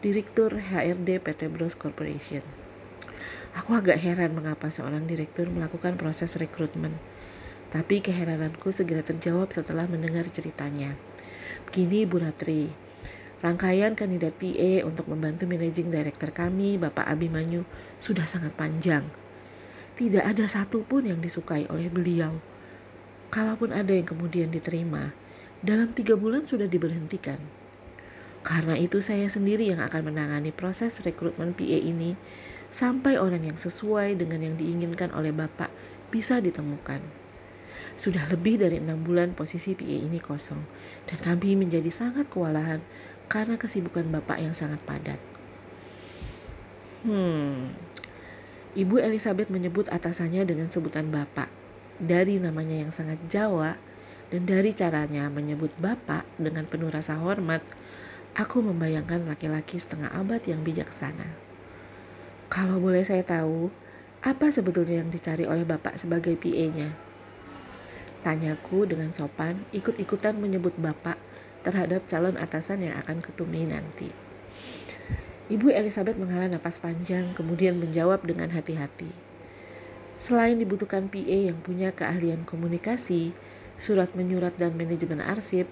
Direktur 0.05 0.53
HRD 0.53 1.17
PT 1.17 1.49
Bros 1.49 1.73
Corporation. 1.73 2.45
Aku 3.57 3.73
agak 3.73 3.97
heran 3.97 4.37
mengapa 4.37 4.69
seorang 4.69 5.09
direktur 5.09 5.49
melakukan 5.49 5.97
proses 5.97 6.37
rekrutmen. 6.37 6.93
Tapi 7.73 8.05
keherananku 8.05 8.69
segera 8.69 9.01
terjawab 9.01 9.49
setelah 9.57 9.89
mendengar 9.89 10.29
ceritanya. 10.29 10.93
Begini 11.65 12.05
Bu 12.05 12.21
Ratri, 12.21 12.69
Rangkaian 13.41 13.97
kandidat 13.97 14.37
PA 14.37 14.85
untuk 14.85 15.09
membantu 15.09 15.49
managing 15.49 15.89
director 15.89 16.37
kami, 16.37 16.77
Bapak 16.77 17.09
Abimanyu, 17.09 17.65
sudah 17.97 18.29
sangat 18.29 18.53
panjang. 18.53 19.09
Tidak 19.97 20.21
ada 20.21 20.45
satupun 20.45 21.09
yang 21.09 21.25
disukai 21.25 21.65
oleh 21.73 21.89
beliau. 21.89 22.45
Kalaupun 23.33 23.73
ada 23.73 23.97
yang 23.97 24.05
kemudian 24.05 24.53
diterima, 24.53 25.17
dalam 25.65 25.97
tiga 25.97 26.13
bulan 26.13 26.45
sudah 26.45 26.69
diberhentikan. 26.69 27.64
Karena 28.45 28.77
itu 28.77 29.01
saya 29.01 29.27
sendiri 29.33 29.73
yang 29.73 29.81
akan 29.81 30.13
menangani 30.13 30.53
proses 30.53 31.01
rekrutmen 31.01 31.57
PA 31.57 31.81
ini 31.81 32.13
sampai 32.69 33.17
orang 33.17 33.49
yang 33.49 33.57
sesuai 33.57 34.21
dengan 34.21 34.45
yang 34.45 34.55
diinginkan 34.61 35.11
oleh 35.17 35.33
Bapak 35.33 35.73
bisa 36.13 36.39
ditemukan. 36.45 37.01
Sudah 37.95 38.27
lebih 38.27 38.59
dari 38.59 38.83
enam 38.83 39.01
bulan 39.07 39.33
posisi 39.33 39.73
PA 39.73 39.97
ini 40.05 40.19
kosong 40.19 40.63
dan 41.07 41.19
kami 41.23 41.55
menjadi 41.55 41.89
sangat 41.89 42.27
kewalahan 42.27 42.83
karena 43.31 43.55
kesibukan 43.57 44.05
bapak 44.11 44.43
yang 44.43 44.53
sangat 44.53 44.83
padat. 44.83 45.21
Hmm, 47.07 47.73
Ibu 48.75 48.99
Elizabeth 48.99 49.53
menyebut 49.55 49.87
atasannya 49.87 50.43
dengan 50.43 50.67
sebutan 50.67 51.09
bapak. 51.15 51.47
Dari 52.03 52.43
namanya 52.43 52.75
yang 52.75 52.91
sangat 52.91 53.23
Jawa 53.31 53.79
dan 54.35 54.43
dari 54.51 54.75
caranya 54.75 55.31
menyebut 55.31 55.71
bapak 55.79 56.27
dengan 56.43 56.67
penuh 56.67 56.91
rasa 56.91 57.15
hormat, 57.23 57.63
aku 58.35 58.67
membayangkan 58.67 59.31
laki-laki 59.31 59.79
setengah 59.79 60.11
abad 60.11 60.43
yang 60.43 60.67
bijaksana. 60.67 61.39
Kalau 62.51 62.83
boleh 62.83 63.07
saya 63.07 63.23
tahu, 63.23 63.71
apa 64.27 64.51
sebetulnya 64.51 65.07
yang 65.07 65.11
dicari 65.11 65.47
oleh 65.47 65.63
bapak 65.63 65.95
sebagai 65.95 66.35
PA-nya? 66.35 66.91
Tanyaku 68.27 68.91
dengan 68.91 69.15
sopan, 69.15 69.63
ikut-ikutan 69.71 70.35
menyebut 70.35 70.75
bapak 70.75 71.15
terhadap 71.63 72.11
calon 72.11 72.35
atasan 72.35 72.83
yang 72.83 72.99
akan 72.99 73.23
kutemui 73.23 73.71
nanti. 73.71 74.11
Ibu 75.47 75.71
Elizabeth 75.71 76.19
menghela 76.19 76.51
napas 76.51 76.83
panjang, 76.83 77.37
kemudian 77.39 77.79
menjawab 77.79 78.25
dengan 78.27 78.51
hati-hati. 78.51 79.13
Selain 80.19 80.57
dibutuhkan 80.57 81.07
PA 81.07 81.39
yang 81.53 81.61
punya 81.61 81.93
keahlian 81.93 82.49
komunikasi, 82.49 83.37
surat 83.77 84.11
menyurat 84.17 84.57
dan 84.57 84.73
manajemen 84.75 85.21
arsip, 85.21 85.69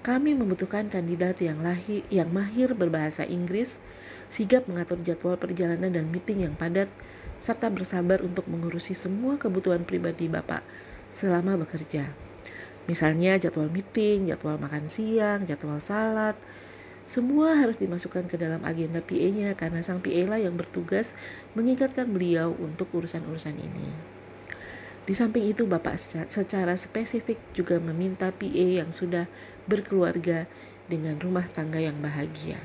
kami 0.00 0.32
membutuhkan 0.32 0.86
kandidat 0.86 1.42
yang 1.42 1.60
lahir, 1.60 2.06
yang 2.08 2.30
mahir 2.30 2.72
berbahasa 2.72 3.26
Inggris, 3.26 3.82
sigap 4.30 4.68
mengatur 4.70 5.00
jadwal 5.02 5.34
perjalanan 5.34 5.90
dan 5.90 6.06
meeting 6.08 6.46
yang 6.46 6.54
padat, 6.54 6.86
serta 7.38 7.70
bersabar 7.70 8.22
untuk 8.22 8.46
mengurusi 8.50 8.94
semua 8.94 9.38
kebutuhan 9.38 9.82
pribadi 9.86 10.26
Bapak 10.26 10.62
selama 11.10 11.58
bekerja. 11.58 12.10
Misalnya 12.88 13.36
jadwal 13.36 13.68
meeting, 13.68 14.32
jadwal 14.32 14.56
makan 14.56 14.88
siang, 14.88 15.44
jadwal 15.44 15.78
salat, 15.78 16.34
semua 17.08 17.56
harus 17.56 17.80
dimasukkan 17.80 18.28
ke 18.28 18.36
dalam 18.36 18.60
agenda 18.68 19.00
PA-nya 19.00 19.56
karena 19.56 19.80
sang 19.80 20.04
PA 20.04 20.28
lah 20.28 20.40
yang 20.40 20.56
bertugas 20.56 21.16
mengingatkan 21.56 22.04
beliau 22.04 22.52
untuk 22.60 22.92
urusan-urusan 22.92 23.56
ini. 23.56 23.88
Di 25.08 25.16
samping 25.16 25.48
itu 25.48 25.64
Bapak 25.64 25.96
secara 26.28 26.76
spesifik 26.76 27.40
juga 27.56 27.80
meminta 27.80 28.28
PA 28.28 28.66
yang 28.84 28.92
sudah 28.92 29.24
berkeluarga 29.68 30.48
dengan 30.88 31.20
rumah 31.20 31.44
tangga 31.52 31.78
yang 31.78 32.00
bahagia. 32.00 32.58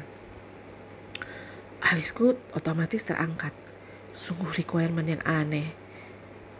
Alisku 1.84 2.40
otomatis 2.56 3.04
terangkat. 3.04 3.52
Sungguh 4.16 4.56
requirement 4.56 5.06
yang 5.06 5.20
aneh. 5.28 5.76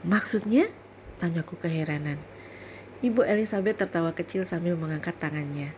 Maksudnya? 0.04 0.68
Tanyaku 1.24 1.56
keheranan. 1.64 2.20
Ibu 3.00 3.24
Elizabeth 3.24 3.80
tertawa 3.80 4.12
kecil 4.12 4.44
sambil 4.44 4.76
mengangkat 4.76 5.16
tangannya. 5.16 5.72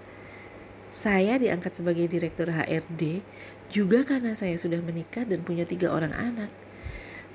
Saya 0.89 1.37
diangkat 1.37 1.77
sebagai 1.77 2.09
direktur 2.09 2.49
HRD 2.49 3.21
juga 3.69 4.01
karena 4.01 4.33
saya 4.33 4.57
sudah 4.57 4.81
menikah 4.81 5.29
dan 5.29 5.45
punya 5.45 5.69
tiga 5.69 5.93
orang 5.93 6.13
anak. 6.13 6.49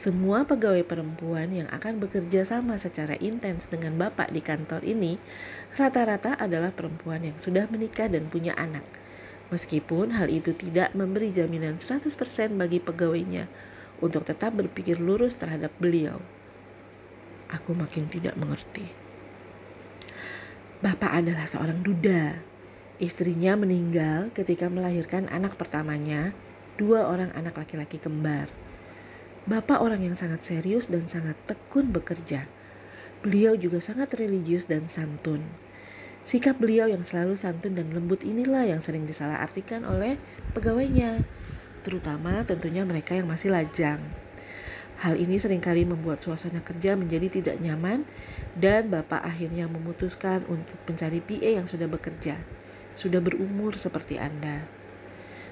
Semua 0.01 0.48
pegawai 0.48 0.81
perempuan 0.89 1.52
yang 1.52 1.69
akan 1.69 2.01
bekerja 2.01 2.48
sama 2.48 2.81
secara 2.81 3.20
intens 3.20 3.69
dengan 3.69 4.01
bapak 4.01 4.32
di 4.32 4.40
kantor 4.40 4.81
ini 4.81 5.20
rata-rata 5.75 6.35
adalah 6.39 6.75
perempuan 6.75 7.23
yang 7.23 7.37
sudah 7.39 7.67
menikah 7.71 8.11
dan 8.11 8.27
punya 8.31 8.57
anak. 8.59 8.83
Meskipun 9.51 10.15
hal 10.15 10.31
itu 10.31 10.55
tidak 10.55 10.95
memberi 10.95 11.35
jaminan 11.35 11.79
100% 11.83 12.07
bagi 12.55 12.79
pegawainya 12.79 13.51
untuk 13.99 14.23
tetap 14.23 14.55
berpikir 14.55 15.03
lurus 15.03 15.35
terhadap 15.35 15.75
beliau. 15.83 16.23
Aku 17.51 17.75
makin 17.75 18.07
tidak 18.07 18.39
mengerti. 18.39 18.87
Bapak 20.81 21.13
adalah 21.13 21.45
seorang 21.51 21.83
duda. 21.83 22.41
Istrinya 23.03 23.59
meninggal 23.59 24.31
ketika 24.33 24.71
melahirkan 24.71 25.27
anak 25.29 25.59
pertamanya, 25.59 26.33
dua 26.79 27.11
orang 27.11 27.35
anak 27.35 27.59
laki-laki 27.59 27.99
kembar. 27.99 28.49
Bapak 29.51 29.83
orang 29.83 30.07
yang 30.07 30.15
sangat 30.15 30.47
serius 30.47 30.87
dan 30.87 31.11
sangat 31.11 31.35
tekun 31.51 31.91
bekerja. 31.91 32.47
Beliau 33.21 33.53
juga 33.53 33.85
sangat 33.85 34.17
religius 34.17 34.65
dan 34.65 34.89
santun. 34.89 35.45
Sikap 36.25 36.57
beliau 36.57 36.89
yang 36.89 37.05
selalu 37.05 37.37
santun 37.37 37.77
dan 37.77 37.93
lembut 37.93 38.25
inilah 38.25 38.65
yang 38.65 38.81
sering 38.81 39.05
disalahartikan 39.05 39.85
oleh 39.85 40.17
pegawainya, 40.57 41.21
terutama 41.85 42.41
tentunya 42.49 42.81
mereka 42.81 43.13
yang 43.13 43.29
masih 43.29 43.53
lajang. 43.53 44.01
Hal 45.05 45.21
ini 45.21 45.37
sering 45.37 45.61
kali 45.61 45.85
membuat 45.85 46.25
suasana 46.25 46.65
kerja 46.65 46.97
menjadi 46.97 47.29
tidak 47.29 47.57
nyaman 47.61 48.09
dan 48.57 48.89
Bapak 48.89 49.21
akhirnya 49.21 49.69
memutuskan 49.69 50.41
untuk 50.49 50.81
mencari 50.89 51.21
PA 51.21 51.61
yang 51.61 51.69
sudah 51.69 51.93
bekerja, 51.93 52.41
sudah 52.97 53.21
berumur 53.21 53.77
seperti 53.77 54.17
Anda. 54.17 54.65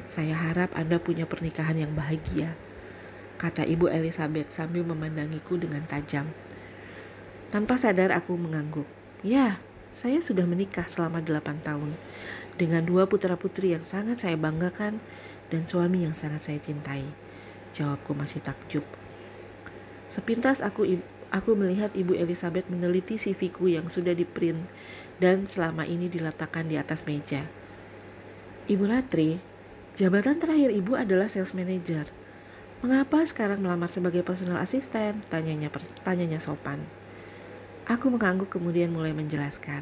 Saya 0.08 0.32
harap 0.32 0.72
Anda 0.72 0.96
punya 0.96 1.28
pernikahan 1.28 1.76
yang 1.76 1.92
bahagia, 1.92 2.56
kata 3.36 3.68
Ibu 3.68 3.92
Elizabeth 3.92 4.56
sambil 4.56 4.88
memandangiku 4.88 5.60
dengan 5.60 5.84
tajam. 5.84 6.32
Tanpa 7.48 7.80
sadar 7.80 8.12
aku 8.12 8.36
mengangguk. 8.36 8.84
Ya, 9.24 9.56
saya 9.96 10.20
sudah 10.20 10.44
menikah 10.44 10.84
selama 10.84 11.24
8 11.24 11.64
tahun 11.64 11.96
dengan 12.60 12.84
dua 12.84 13.08
putra-putri 13.08 13.72
yang 13.72 13.88
sangat 13.88 14.20
saya 14.20 14.36
banggakan 14.36 15.00
dan 15.48 15.64
suami 15.64 16.04
yang 16.04 16.12
sangat 16.12 16.44
saya 16.44 16.60
cintai. 16.60 17.08
Jawabku 17.72 18.12
masih 18.12 18.44
takjub. 18.44 18.84
Sepintas 20.12 20.60
aku 20.60 21.00
aku 21.32 21.50
melihat 21.56 21.88
Ibu 21.96 22.20
Elizabeth 22.20 22.68
meneliti 22.68 23.16
CV-ku 23.16 23.72
yang 23.72 23.88
sudah 23.88 24.12
di-print 24.12 24.68
dan 25.16 25.48
selama 25.48 25.88
ini 25.88 26.12
diletakkan 26.12 26.68
di 26.68 26.76
atas 26.76 27.08
meja. 27.08 27.48
Ibu 28.68 28.84
Latri, 28.84 29.40
jabatan 29.96 30.36
terakhir 30.36 30.68
Ibu 30.68 31.00
adalah 31.00 31.32
sales 31.32 31.56
manager. 31.56 32.12
Mengapa 32.84 33.24
sekarang 33.24 33.64
melamar 33.64 33.88
sebagai 33.88 34.20
personal 34.20 34.60
assistant? 34.60 35.24
Tanyanya, 35.32 35.72
tanyanya 36.04 36.38
sopan. 36.38 36.97
Aku 37.88 38.12
mengangguk 38.12 38.52
kemudian 38.52 38.92
mulai 38.92 39.16
menjelaskan. 39.16 39.80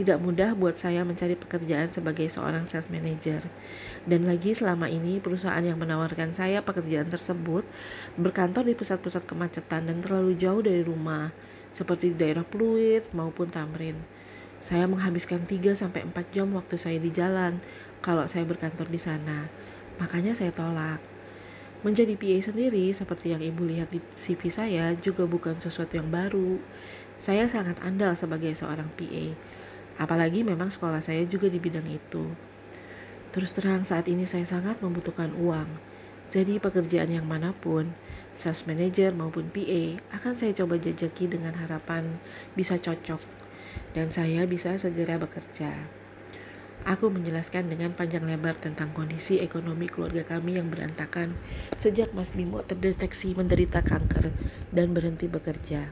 Tidak 0.00 0.16
mudah 0.16 0.56
buat 0.56 0.80
saya 0.80 1.04
mencari 1.04 1.36
pekerjaan 1.36 1.92
sebagai 1.92 2.24
seorang 2.32 2.64
sales 2.64 2.88
manager. 2.88 3.44
Dan 4.08 4.24
lagi 4.24 4.56
selama 4.56 4.88
ini 4.88 5.20
perusahaan 5.20 5.60
yang 5.60 5.76
menawarkan 5.76 6.32
saya 6.32 6.64
pekerjaan 6.64 7.12
tersebut 7.12 7.68
berkantor 8.16 8.64
di 8.64 8.72
pusat-pusat 8.72 9.28
kemacetan 9.28 9.92
dan 9.92 10.00
terlalu 10.00 10.40
jauh 10.40 10.64
dari 10.64 10.80
rumah, 10.80 11.28
seperti 11.68 12.14
di 12.14 12.16
daerah 12.16 12.48
Pluit 12.48 13.04
maupun 13.12 13.52
Tamrin. 13.52 14.00
Saya 14.64 14.88
menghabiskan 14.88 15.44
3 15.44 15.76
sampai 15.76 16.08
4 16.08 16.32
jam 16.32 16.48
waktu 16.56 16.80
saya 16.80 16.96
di 16.96 17.12
jalan 17.12 17.60
kalau 18.00 18.24
saya 18.24 18.48
berkantor 18.48 18.88
di 18.88 18.96
sana. 18.96 19.52
Makanya 20.00 20.32
saya 20.32 20.48
tolak. 20.54 21.02
Menjadi 21.78 22.18
PA 22.18 22.38
sendiri 22.42 22.90
seperti 22.90 23.30
yang 23.30 23.42
Ibu 23.42 23.62
lihat 23.68 23.94
di 23.94 24.02
CV 24.18 24.50
saya 24.50 24.98
juga 24.98 25.30
bukan 25.30 25.62
sesuatu 25.62 25.94
yang 25.94 26.10
baru. 26.10 26.58
Saya 27.18 27.50
sangat 27.50 27.82
andal 27.82 28.14
sebagai 28.14 28.54
seorang 28.54 28.88
PA 28.94 29.34
Apalagi 29.98 30.46
memang 30.46 30.70
sekolah 30.70 31.02
saya 31.02 31.26
juga 31.26 31.50
di 31.50 31.58
bidang 31.58 31.90
itu. 31.90 32.30
Terus 33.34 33.50
terang 33.50 33.82
saat 33.82 34.06
ini 34.06 34.24
saya 34.24 34.46
sangat 34.46 34.78
membutuhkan 34.78 35.34
uang. 35.34 35.66
Jadi 36.30 36.62
pekerjaan 36.62 37.10
yang 37.10 37.26
mana 37.26 37.50
pun, 37.50 37.90
sales 38.30 38.62
manager 38.62 39.10
maupun 39.10 39.50
PA 39.50 39.98
akan 40.14 40.38
saya 40.38 40.54
coba 40.54 40.78
jajaki 40.78 41.26
dengan 41.26 41.58
harapan 41.58 42.22
bisa 42.54 42.78
cocok 42.78 43.18
dan 43.98 44.14
saya 44.14 44.46
bisa 44.46 44.78
segera 44.78 45.18
bekerja. 45.18 45.74
Aku 46.86 47.10
menjelaskan 47.10 47.66
dengan 47.66 47.90
panjang 47.90 48.22
lebar 48.22 48.54
tentang 48.54 48.94
kondisi 48.94 49.42
ekonomi 49.42 49.90
keluarga 49.90 50.22
kami 50.22 50.62
yang 50.62 50.70
berantakan 50.70 51.34
sejak 51.74 52.14
Mas 52.14 52.38
Bimo 52.38 52.62
terdeteksi 52.62 53.34
menderita 53.34 53.82
kanker 53.82 54.30
dan 54.70 54.94
berhenti 54.94 55.26
bekerja. 55.26 55.90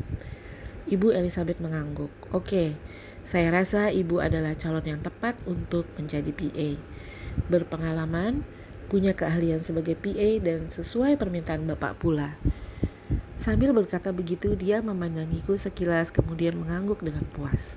Ibu 0.86 1.10
Elizabeth 1.10 1.58
mengangguk. 1.58 2.14
Oke, 2.30 2.78
saya 3.26 3.50
rasa 3.50 3.90
ibu 3.90 4.22
adalah 4.22 4.54
calon 4.54 4.86
yang 4.86 5.02
tepat 5.02 5.34
untuk 5.42 5.82
menjadi 5.98 6.30
PA. 6.30 6.78
Berpengalaman, 7.50 8.46
punya 8.86 9.10
keahlian 9.10 9.58
sebagai 9.58 9.98
PA 9.98 10.38
dan 10.38 10.70
sesuai 10.70 11.18
permintaan 11.18 11.66
bapak 11.66 11.98
pula. 11.98 12.38
Sambil 13.34 13.74
berkata 13.74 14.14
begitu, 14.14 14.54
dia 14.54 14.78
memandangiku 14.78 15.58
sekilas 15.58 16.14
kemudian 16.14 16.54
mengangguk 16.54 17.02
dengan 17.02 17.26
puas. 17.34 17.74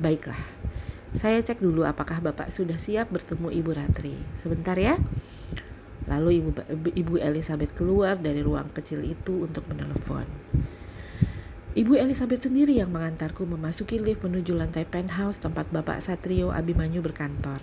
Baiklah, 0.00 0.40
saya 1.12 1.44
cek 1.44 1.60
dulu 1.60 1.84
apakah 1.84 2.24
Bapak 2.24 2.48
sudah 2.48 2.80
siap 2.80 3.12
bertemu 3.12 3.48
Ibu 3.60 3.70
Ratri. 3.76 4.16
Sebentar 4.36 4.76
ya. 4.76 4.96
Lalu 6.08 6.40
Ibu, 6.40 6.50
Ibu 6.96 7.14
Elizabeth 7.20 7.76
keluar 7.76 8.16
dari 8.16 8.40
ruang 8.40 8.72
kecil 8.72 9.04
itu 9.04 9.44
untuk 9.44 9.68
menelepon. 9.68 10.24
Ibu 11.78 11.94
Elizabeth 11.94 12.42
sendiri 12.42 12.82
yang 12.82 12.90
mengantarku 12.90 13.46
memasuki 13.46 14.02
lift 14.02 14.26
menuju 14.26 14.50
lantai 14.50 14.82
penthouse 14.82 15.38
tempat 15.38 15.70
Bapak 15.70 16.02
Satrio 16.02 16.50
Abimanyu 16.50 17.06
berkantor. 17.06 17.62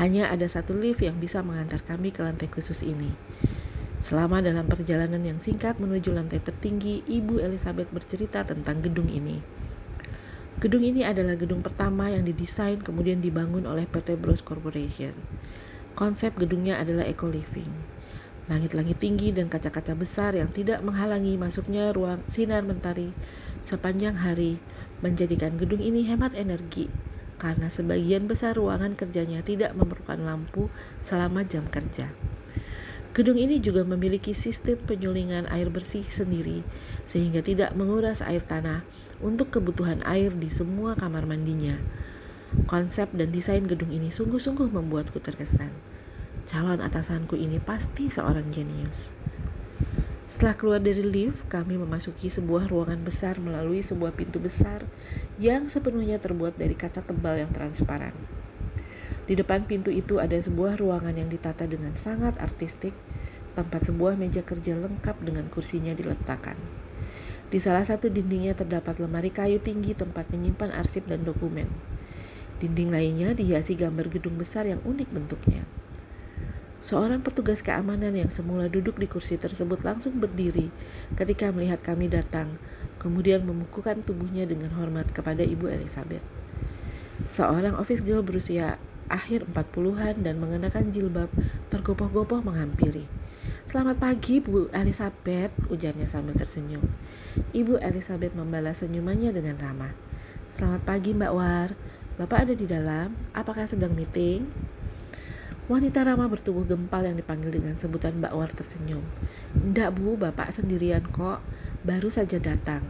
Hanya 0.00 0.32
ada 0.32 0.48
satu 0.48 0.72
lift 0.72 1.04
yang 1.04 1.20
bisa 1.20 1.44
mengantar 1.44 1.84
kami 1.84 2.16
ke 2.16 2.24
lantai 2.24 2.48
khusus 2.48 2.80
ini. 2.80 3.12
Selama 4.00 4.40
dalam 4.40 4.64
perjalanan 4.64 5.20
yang 5.20 5.36
singkat 5.36 5.76
menuju 5.76 6.16
lantai 6.16 6.40
tertinggi, 6.40 7.04
Ibu 7.04 7.44
Elizabeth 7.44 7.92
bercerita 7.92 8.40
tentang 8.40 8.80
gedung 8.80 9.12
ini. 9.12 9.44
Gedung 10.56 10.80
ini 10.80 11.04
adalah 11.04 11.36
gedung 11.36 11.60
pertama 11.60 12.08
yang 12.08 12.24
didesain 12.24 12.80
kemudian 12.80 13.20
dibangun 13.20 13.68
oleh 13.68 13.84
PT 13.84 14.16
Bros 14.16 14.40
Corporation. 14.40 15.12
Konsep 15.92 16.40
gedungnya 16.40 16.80
adalah 16.80 17.04
eco 17.04 17.28
living. 17.28 17.95
Langit-langit 18.46 19.02
tinggi 19.02 19.34
dan 19.34 19.50
kaca-kaca 19.50 19.98
besar 19.98 20.38
yang 20.38 20.54
tidak 20.54 20.78
menghalangi 20.86 21.34
masuknya 21.34 21.90
ruang 21.90 22.22
sinar 22.30 22.62
mentari 22.62 23.10
sepanjang 23.66 24.22
hari 24.22 24.62
menjadikan 25.02 25.58
gedung 25.58 25.82
ini 25.82 26.06
hemat 26.06 26.30
energi 26.38 26.86
karena 27.36 27.68
sebagian 27.68 28.30
besar 28.30 28.56
ruangan 28.56 28.94
kerjanya 28.96 29.44
tidak 29.44 29.74
memerlukan 29.76 30.22
lampu 30.22 30.72
selama 31.02 31.44
jam 31.44 31.68
kerja. 31.68 32.08
Gedung 33.16 33.40
ini 33.40 33.58
juga 33.64 33.80
memiliki 33.80 34.36
sistem 34.36 34.76
penyulingan 34.84 35.48
air 35.48 35.72
bersih 35.72 36.04
sendiri 36.04 36.60
sehingga 37.08 37.40
tidak 37.40 37.72
menguras 37.72 38.20
air 38.20 38.44
tanah 38.44 38.84
untuk 39.24 39.48
kebutuhan 39.48 40.04
air 40.04 40.36
di 40.36 40.52
semua 40.52 40.92
kamar 40.94 41.24
mandinya. 41.24 41.80
Konsep 42.68 43.08
dan 43.16 43.32
desain 43.32 43.64
gedung 43.64 43.88
ini 43.88 44.12
sungguh-sungguh 44.12 44.68
membuatku 44.68 45.16
terkesan. 45.18 45.72
Calon 46.46 46.78
atasanku 46.78 47.34
ini 47.34 47.58
pasti 47.58 48.06
seorang 48.06 48.54
jenius. 48.54 49.10
Setelah 50.30 50.54
keluar 50.54 50.78
dari 50.78 51.02
lift, 51.02 51.50
kami 51.50 51.74
memasuki 51.74 52.30
sebuah 52.30 52.70
ruangan 52.70 53.02
besar 53.02 53.42
melalui 53.42 53.82
sebuah 53.82 54.14
pintu 54.14 54.38
besar 54.38 54.86
yang 55.42 55.66
sepenuhnya 55.66 56.22
terbuat 56.22 56.54
dari 56.54 56.78
kaca 56.78 57.02
tebal 57.02 57.42
yang 57.42 57.50
transparan. 57.50 58.14
Di 59.26 59.34
depan 59.34 59.66
pintu 59.66 59.90
itu 59.90 60.22
ada 60.22 60.38
sebuah 60.38 60.78
ruangan 60.78 61.18
yang 61.18 61.26
ditata 61.26 61.66
dengan 61.66 61.90
sangat 61.98 62.38
artistik, 62.38 62.94
tempat 63.58 63.90
sebuah 63.90 64.14
meja 64.14 64.46
kerja 64.46 64.78
lengkap 64.78 65.26
dengan 65.26 65.50
kursinya 65.50 65.98
diletakkan. 65.98 66.54
Di 67.50 67.58
salah 67.58 67.82
satu 67.82 68.06
dindingnya 68.06 68.54
terdapat 68.54 69.02
lemari 69.02 69.34
kayu 69.34 69.58
tinggi 69.58 69.98
tempat 69.98 70.30
menyimpan 70.30 70.70
arsip 70.78 71.10
dan 71.10 71.26
dokumen. 71.26 71.66
Dinding 72.62 72.94
lainnya 72.94 73.34
dihiasi 73.34 73.74
gambar 73.74 74.14
gedung 74.14 74.38
besar 74.38 74.70
yang 74.70 74.78
unik 74.86 75.10
bentuknya. 75.10 75.66
Seorang 76.84 77.24
petugas 77.24 77.64
keamanan 77.64 78.12
yang 78.12 78.28
semula 78.28 78.68
duduk 78.68 79.00
di 79.00 79.08
kursi 79.08 79.40
tersebut 79.40 79.80
langsung 79.80 80.20
berdiri 80.20 80.68
ketika 81.16 81.48
melihat 81.48 81.80
kami 81.80 82.12
datang, 82.12 82.60
kemudian 83.00 83.42
memukukan 83.48 84.04
tubuhnya 84.04 84.44
dengan 84.44 84.72
hormat 84.76 85.08
kepada 85.10 85.40
Ibu 85.40 85.72
Elizabeth. 85.72 86.22
Seorang 87.26 87.80
office 87.80 88.04
girl 88.04 88.20
berusia 88.20 88.76
akhir 89.08 89.48
40-an 89.50 90.20
dan 90.20 90.36
mengenakan 90.36 90.92
jilbab 90.92 91.32
tergopoh-gopoh 91.72 92.44
menghampiri. 92.44 93.08
Selamat 93.66 93.98
pagi 93.98 94.38
Bu 94.38 94.70
Elizabeth, 94.70 95.50
ujarnya 95.72 96.06
sambil 96.06 96.38
tersenyum. 96.38 96.82
Ibu 97.50 97.82
Elizabeth 97.82 98.34
membalas 98.34 98.84
senyumannya 98.84 99.34
dengan 99.34 99.58
ramah. 99.58 99.94
Selamat 100.54 100.82
pagi 100.86 101.14
Mbak 101.14 101.32
War, 101.34 101.70
Bapak 102.16 102.48
ada 102.48 102.54
di 102.56 102.64
dalam, 102.64 103.12
apakah 103.36 103.68
sedang 103.68 103.92
meeting? 103.92 104.48
Wanita 105.66 106.06
ramah 106.06 106.30
bertubuh 106.30 106.62
gempal 106.62 107.02
yang 107.02 107.18
dipanggil 107.18 107.50
dengan 107.50 107.74
sebutan 107.74 108.22
Mbak 108.22 108.38
War 108.38 108.54
tersenyum. 108.54 109.02
Ndak 109.50 109.98
Bu, 109.98 110.14
Bapak 110.14 110.54
sendirian 110.54 111.02
kok, 111.10 111.42
baru 111.82 112.06
saja 112.06 112.38
datang. 112.38 112.86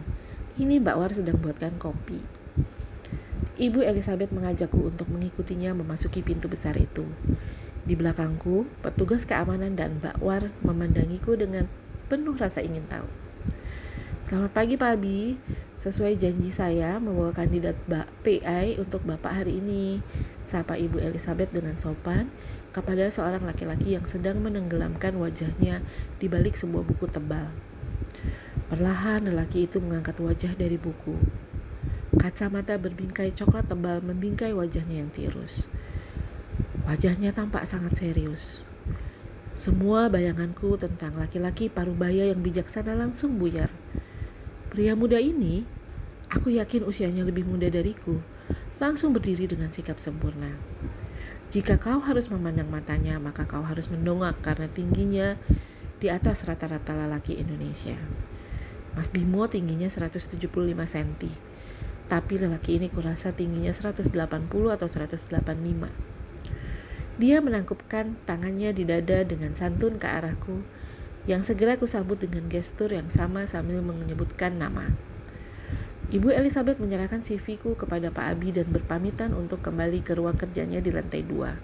Ini 0.60 0.84
Mbak 0.84 0.96
War 1.00 1.08
sedang 1.08 1.40
buatkan 1.40 1.80
kopi. 1.80 2.20
Ibu 3.56 3.80
Elizabeth 3.80 4.28
mengajakku 4.28 4.92
untuk 4.92 5.08
mengikutinya 5.08 5.72
memasuki 5.72 6.20
pintu 6.20 6.52
besar 6.52 6.76
itu. 6.76 7.08
Di 7.88 7.96
belakangku, 7.96 8.68
petugas 8.84 9.24
keamanan 9.24 9.72
dan 9.72 9.96
Mbak 10.04 10.20
War 10.20 10.52
memandangiku 10.60 11.32
dengan 11.32 11.72
penuh 12.12 12.36
rasa 12.36 12.60
ingin 12.60 12.84
tahu. 12.92 13.08
Selamat 14.20 14.52
pagi 14.52 14.76
Pak 14.76 15.00
Abi, 15.00 15.40
sesuai 15.76 16.16
janji 16.16 16.48
saya 16.48 16.96
membawa 16.96 17.36
kandidat 17.36 17.76
PI 18.24 18.80
untuk 18.80 19.04
Bapak 19.04 19.44
hari 19.44 19.60
ini. 19.60 20.00
Sapa 20.48 20.80
Ibu 20.80 20.96
Elizabeth 21.02 21.52
dengan 21.52 21.76
sopan 21.76 22.32
kepada 22.72 23.08
seorang 23.12 23.44
laki-laki 23.44 23.92
yang 23.92 24.08
sedang 24.08 24.40
menenggelamkan 24.40 25.16
wajahnya 25.20 25.84
di 26.16 26.26
balik 26.32 26.56
sebuah 26.56 26.80
buku 26.80 27.06
tebal. 27.12 27.52
Perlahan 28.72 29.28
lelaki 29.28 29.68
itu 29.68 29.78
mengangkat 29.78 30.16
wajah 30.18 30.56
dari 30.56 30.80
buku. 30.80 31.14
Kacamata 32.16 32.80
berbingkai 32.80 33.36
coklat 33.36 33.68
tebal 33.68 34.00
membingkai 34.00 34.56
wajahnya 34.56 35.04
yang 35.04 35.12
tirus. 35.12 35.68
Wajahnya 36.88 37.36
tampak 37.36 37.68
sangat 37.68 37.98
serius. 38.00 38.64
Semua 39.52 40.08
bayanganku 40.08 40.76
tentang 40.80 41.16
laki-laki 41.20 41.68
parubaya 41.68 42.28
yang 42.28 42.40
bijaksana 42.40 42.96
langsung 42.96 43.36
buyar. 43.36 43.68
Pria 44.76 44.92
muda 44.92 45.16
ini, 45.16 45.64
aku 46.28 46.52
yakin 46.52 46.84
usianya 46.84 47.24
lebih 47.24 47.48
muda 47.48 47.64
dariku, 47.72 48.20
langsung 48.76 49.16
berdiri 49.16 49.48
dengan 49.48 49.72
sikap 49.72 49.96
sempurna. 49.96 50.52
Jika 51.48 51.80
kau 51.80 51.96
harus 52.04 52.28
memandang 52.28 52.68
matanya, 52.68 53.16
maka 53.16 53.48
kau 53.48 53.64
harus 53.64 53.88
mendongak 53.88 54.36
karena 54.44 54.68
tingginya 54.68 55.40
di 55.96 56.12
atas 56.12 56.44
rata-rata 56.44 56.92
lelaki 56.92 57.40
Indonesia. 57.40 57.96
Mas 58.92 59.08
Bimo 59.08 59.48
tingginya 59.48 59.88
175 59.88 60.44
cm, 60.44 61.24
tapi 62.12 62.36
lelaki 62.36 62.76
ini 62.76 62.92
kurasa 62.92 63.32
tingginya 63.32 63.72
180 63.72 64.12
atau 64.76 64.88
185. 64.92 65.88
Dia 67.16 67.40
menangkupkan 67.40 68.12
tangannya 68.28 68.76
di 68.76 68.84
dada 68.84 69.24
dengan 69.24 69.56
santun 69.56 69.96
ke 69.96 70.04
arahku, 70.04 70.60
yang 71.26 71.42
segera 71.42 71.74
kusambut 71.74 72.22
dengan 72.22 72.46
gestur 72.46 72.94
yang 72.94 73.10
sama 73.10 73.50
sambil 73.50 73.82
menyebutkan 73.82 74.62
nama. 74.62 74.94
Ibu 76.06 76.30
Elizabeth 76.30 76.78
menyerahkan 76.78 77.18
CV-ku 77.18 77.74
kepada 77.74 78.14
Pak 78.14 78.38
Abi 78.38 78.54
dan 78.54 78.70
berpamitan 78.70 79.34
untuk 79.34 79.58
kembali 79.58 80.06
ke 80.06 80.14
ruang 80.14 80.38
kerjanya 80.38 80.78
di 80.78 80.94
lantai 80.94 81.26
dua. 81.26 81.58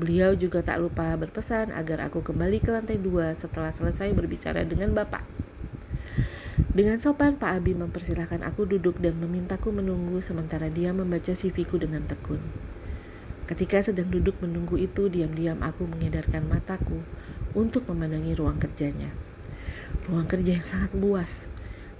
Beliau 0.00 0.32
juga 0.32 0.64
tak 0.64 0.80
lupa 0.80 1.12
berpesan 1.20 1.76
agar 1.76 2.08
aku 2.08 2.24
kembali 2.24 2.64
ke 2.64 2.72
lantai 2.72 2.96
dua 2.96 3.36
setelah 3.36 3.68
selesai 3.68 4.16
berbicara 4.16 4.64
dengan 4.64 4.96
Bapak. 4.96 5.28
Dengan 6.72 6.96
sopan, 7.04 7.36
Pak 7.36 7.52
Abi 7.60 7.76
mempersilahkan 7.76 8.40
aku 8.40 8.64
duduk 8.64 8.96
dan 8.96 9.20
memintaku 9.20 9.76
menunggu 9.76 10.24
sementara 10.24 10.72
dia 10.72 10.96
membaca 10.96 11.36
CV-ku 11.36 11.76
dengan 11.76 12.08
tekun. 12.08 12.40
Ketika 13.44 13.84
sedang 13.84 14.08
duduk 14.08 14.40
menunggu 14.40 14.80
itu, 14.80 15.12
diam-diam 15.12 15.60
aku 15.60 15.84
mengedarkan 15.84 16.48
mataku 16.48 17.04
untuk 17.56 17.86
memandangi 17.90 18.36
ruang 18.38 18.58
kerjanya. 18.58 19.10
Ruang 20.06 20.26
kerja 20.26 20.58
yang 20.58 20.66
sangat 20.66 20.92
luas, 20.94 21.50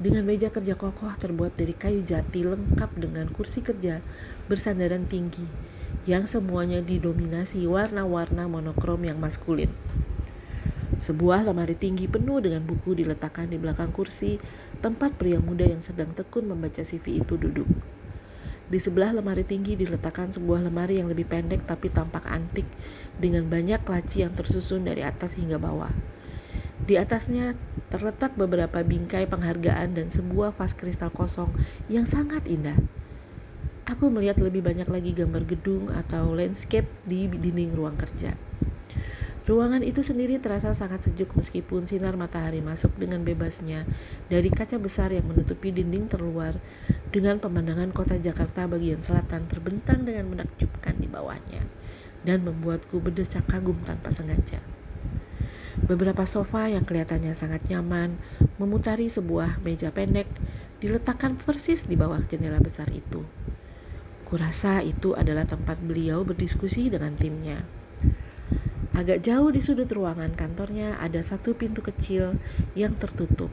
dengan 0.01 0.25
meja 0.25 0.49
kerja 0.49 0.81
kokoh 0.81 1.13
terbuat 1.21 1.61
dari 1.61 1.77
kayu 1.77 2.01
jati 2.01 2.41
lengkap 2.41 2.97
dengan 2.97 3.29
kursi 3.29 3.61
kerja 3.61 4.01
bersandaran 4.49 5.05
tinggi 5.05 5.45
yang 6.09 6.25
semuanya 6.25 6.81
didominasi 6.81 7.69
warna-warna 7.69 8.49
monokrom 8.49 9.05
yang 9.05 9.21
maskulin. 9.21 9.69
Sebuah 10.97 11.45
lemari 11.45 11.77
tinggi 11.77 12.09
penuh 12.09 12.41
dengan 12.41 12.65
buku 12.65 12.97
diletakkan 12.97 13.49
di 13.53 13.61
belakang 13.61 13.93
kursi 13.93 14.41
tempat 14.81 15.17
pria 15.21 15.37
muda 15.37 15.69
yang 15.69 15.85
sedang 15.85 16.13
tekun 16.17 16.49
membaca 16.49 16.81
CV 16.81 17.21
itu 17.21 17.37
duduk. 17.37 17.69
Di 18.71 18.79
sebelah 18.81 19.13
lemari 19.13 19.45
tinggi 19.45 19.77
diletakkan 19.77 20.33
sebuah 20.33 20.65
lemari 20.65 21.03
yang 21.03 21.13
lebih 21.13 21.29
pendek 21.29 21.69
tapi 21.69 21.93
tampak 21.93 22.25
antik 22.25 22.65
dengan 23.21 23.47
banyak 23.47 23.85
laci 23.85 24.25
yang 24.25 24.33
tersusun 24.33 24.89
dari 24.89 25.05
atas 25.05 25.37
hingga 25.37 25.61
bawah. 25.61 25.93
Di 26.81 26.97
atasnya 26.97 27.55
terletak 27.93 28.35
beberapa 28.35 28.81
bingkai 28.81 29.29
penghargaan 29.29 29.95
dan 29.95 30.09
sebuah 30.09 30.57
vas 30.57 30.73
kristal 30.73 31.13
kosong 31.13 31.53
yang 31.93 32.09
sangat 32.09 32.49
indah. 32.49 32.81
Aku 33.85 34.09
melihat 34.09 34.41
lebih 34.41 34.65
banyak 34.65 34.89
lagi 34.89 35.13
gambar 35.13 35.45
gedung 35.45 35.93
atau 35.93 36.33
landscape 36.33 36.89
di 37.05 37.29
dinding 37.29 37.77
ruang 37.77 38.01
kerja. 38.01 38.39
Ruangan 39.51 39.83
itu 39.83 40.07
sendiri 40.07 40.39
terasa 40.39 40.77
sangat 40.79 41.11
sejuk 41.11 41.35
meskipun 41.35 41.83
sinar 41.83 42.15
matahari 42.15 42.63
masuk 42.63 42.95
dengan 42.95 43.27
bebasnya 43.27 43.83
dari 44.31 44.47
kaca 44.47 44.79
besar 44.79 45.11
yang 45.11 45.27
menutupi 45.27 45.75
dinding 45.75 46.07
terluar 46.07 46.55
dengan 47.11 47.43
pemandangan 47.43 47.91
kota 47.91 48.15
Jakarta 48.15 48.71
bagian 48.71 49.03
selatan 49.03 49.51
terbentang 49.51 50.07
dengan 50.07 50.31
menakjubkan 50.31 50.95
di 51.03 51.11
bawahnya 51.11 51.80
dan 52.27 52.45
membuatku 52.45 53.01
berdecak 53.01 53.47
kagum 53.49 53.79
tanpa 53.85 54.13
sengaja. 54.13 54.61
Beberapa 55.81 56.27
sofa 56.29 56.69
yang 56.69 56.85
kelihatannya 56.85 57.33
sangat 57.33 57.65
nyaman 57.73 58.21
memutari 58.61 59.09
sebuah 59.09 59.65
meja 59.65 59.89
pendek 59.95 60.29
diletakkan 60.83 61.37
persis 61.41 61.89
di 61.89 61.97
bawah 61.97 62.21
jendela 62.27 62.61
besar 62.61 62.89
itu. 62.93 63.25
Kurasa 64.29 64.85
itu 64.87 65.19
adalah 65.19 65.49
tempat 65.49 65.83
beliau 65.83 66.23
berdiskusi 66.23 66.87
dengan 66.87 67.19
timnya. 67.19 67.67
Agak 68.95 69.25
jauh 69.25 69.51
di 69.51 69.65
sudut 69.65 69.89
ruangan 69.89 70.35
kantornya 70.37 70.99
ada 71.01 71.23
satu 71.25 71.57
pintu 71.57 71.81
kecil 71.81 72.37
yang 72.77 72.95
tertutup 73.01 73.51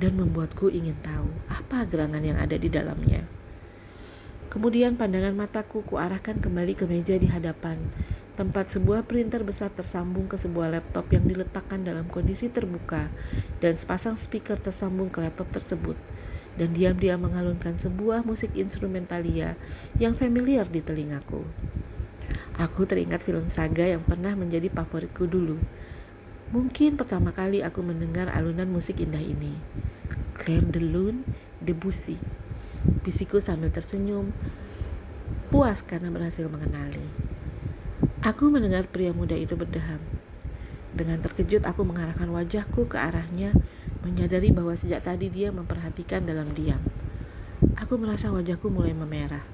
dan 0.00 0.16
membuatku 0.16 0.72
ingin 0.72 0.96
tahu 1.04 1.28
apa 1.52 1.84
gerangan 1.86 2.24
yang 2.24 2.36
ada 2.40 2.56
di 2.56 2.66
dalamnya. 2.66 3.39
Kemudian 4.50 4.98
pandangan 4.98 5.30
mataku 5.30 5.86
kuarahkan 5.86 6.42
kembali 6.42 6.74
ke 6.74 6.82
meja 6.90 7.14
di 7.14 7.30
hadapan, 7.30 7.78
tempat 8.34 8.66
sebuah 8.66 9.06
printer 9.06 9.46
besar 9.46 9.70
tersambung 9.70 10.26
ke 10.26 10.34
sebuah 10.34 10.74
laptop 10.74 11.06
yang 11.14 11.22
diletakkan 11.22 11.86
dalam 11.86 12.10
kondisi 12.10 12.50
terbuka 12.50 13.14
dan 13.62 13.78
sepasang 13.78 14.18
speaker 14.18 14.58
tersambung 14.58 15.06
ke 15.06 15.22
laptop 15.22 15.54
tersebut 15.54 15.94
dan 16.58 16.74
diam-diam 16.74 17.22
mengalunkan 17.22 17.78
sebuah 17.78 18.26
musik 18.26 18.50
instrumentalia 18.58 19.54
yang 20.02 20.18
familiar 20.18 20.66
di 20.66 20.82
telingaku. 20.82 21.46
Aku 22.58 22.90
teringat 22.90 23.22
film 23.22 23.46
saga 23.46 23.86
yang 23.86 24.02
pernah 24.02 24.34
menjadi 24.34 24.66
favoritku 24.66 25.30
dulu. 25.30 25.62
Mungkin 26.50 26.98
pertama 26.98 27.30
kali 27.30 27.62
aku 27.62 27.86
mendengar 27.86 28.26
alunan 28.34 28.66
musik 28.66 28.98
indah 28.98 29.22
ini. 29.22 29.54
Claire 30.34 30.66
de 30.66 30.82
Lune, 30.82 31.22
Debussy. 31.62 32.39
Bisiku 33.04 33.40
sambil 33.40 33.68
tersenyum, 33.68 34.32
puas 35.52 35.84
karena 35.84 36.08
berhasil 36.08 36.48
mengenali. 36.48 37.04
Aku 38.20 38.52
mendengar 38.52 38.84
pria 38.88 39.16
muda 39.16 39.32
itu 39.36 39.56
berdeham. 39.56 40.00
Dengan 40.90 41.22
terkejut 41.22 41.64
aku 41.64 41.86
mengarahkan 41.86 42.28
wajahku 42.28 42.90
ke 42.90 42.98
arahnya 42.98 43.56
menyadari 44.04 44.50
bahwa 44.50 44.74
sejak 44.74 45.04
tadi 45.04 45.32
dia 45.32 45.52
memperhatikan 45.52 46.24
dalam 46.24 46.50
diam. 46.52 46.80
Aku 47.80 48.00
merasa 48.00 48.32
wajahku 48.32 48.72
mulai 48.72 48.96
memerah. 48.96 49.44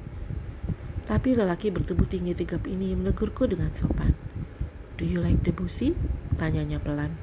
Tapi 1.06 1.38
lelaki 1.38 1.70
bertubuh 1.70 2.06
tinggi 2.06 2.34
tegap 2.34 2.66
ini 2.66 2.94
menegurku 2.98 3.46
dengan 3.46 3.70
sopan. 3.70 4.14
Do 4.98 5.06
you 5.06 5.22
like 5.22 5.46
Debussy? 5.46 5.94
Tanyanya 6.34 6.82
pelan. 6.82 7.14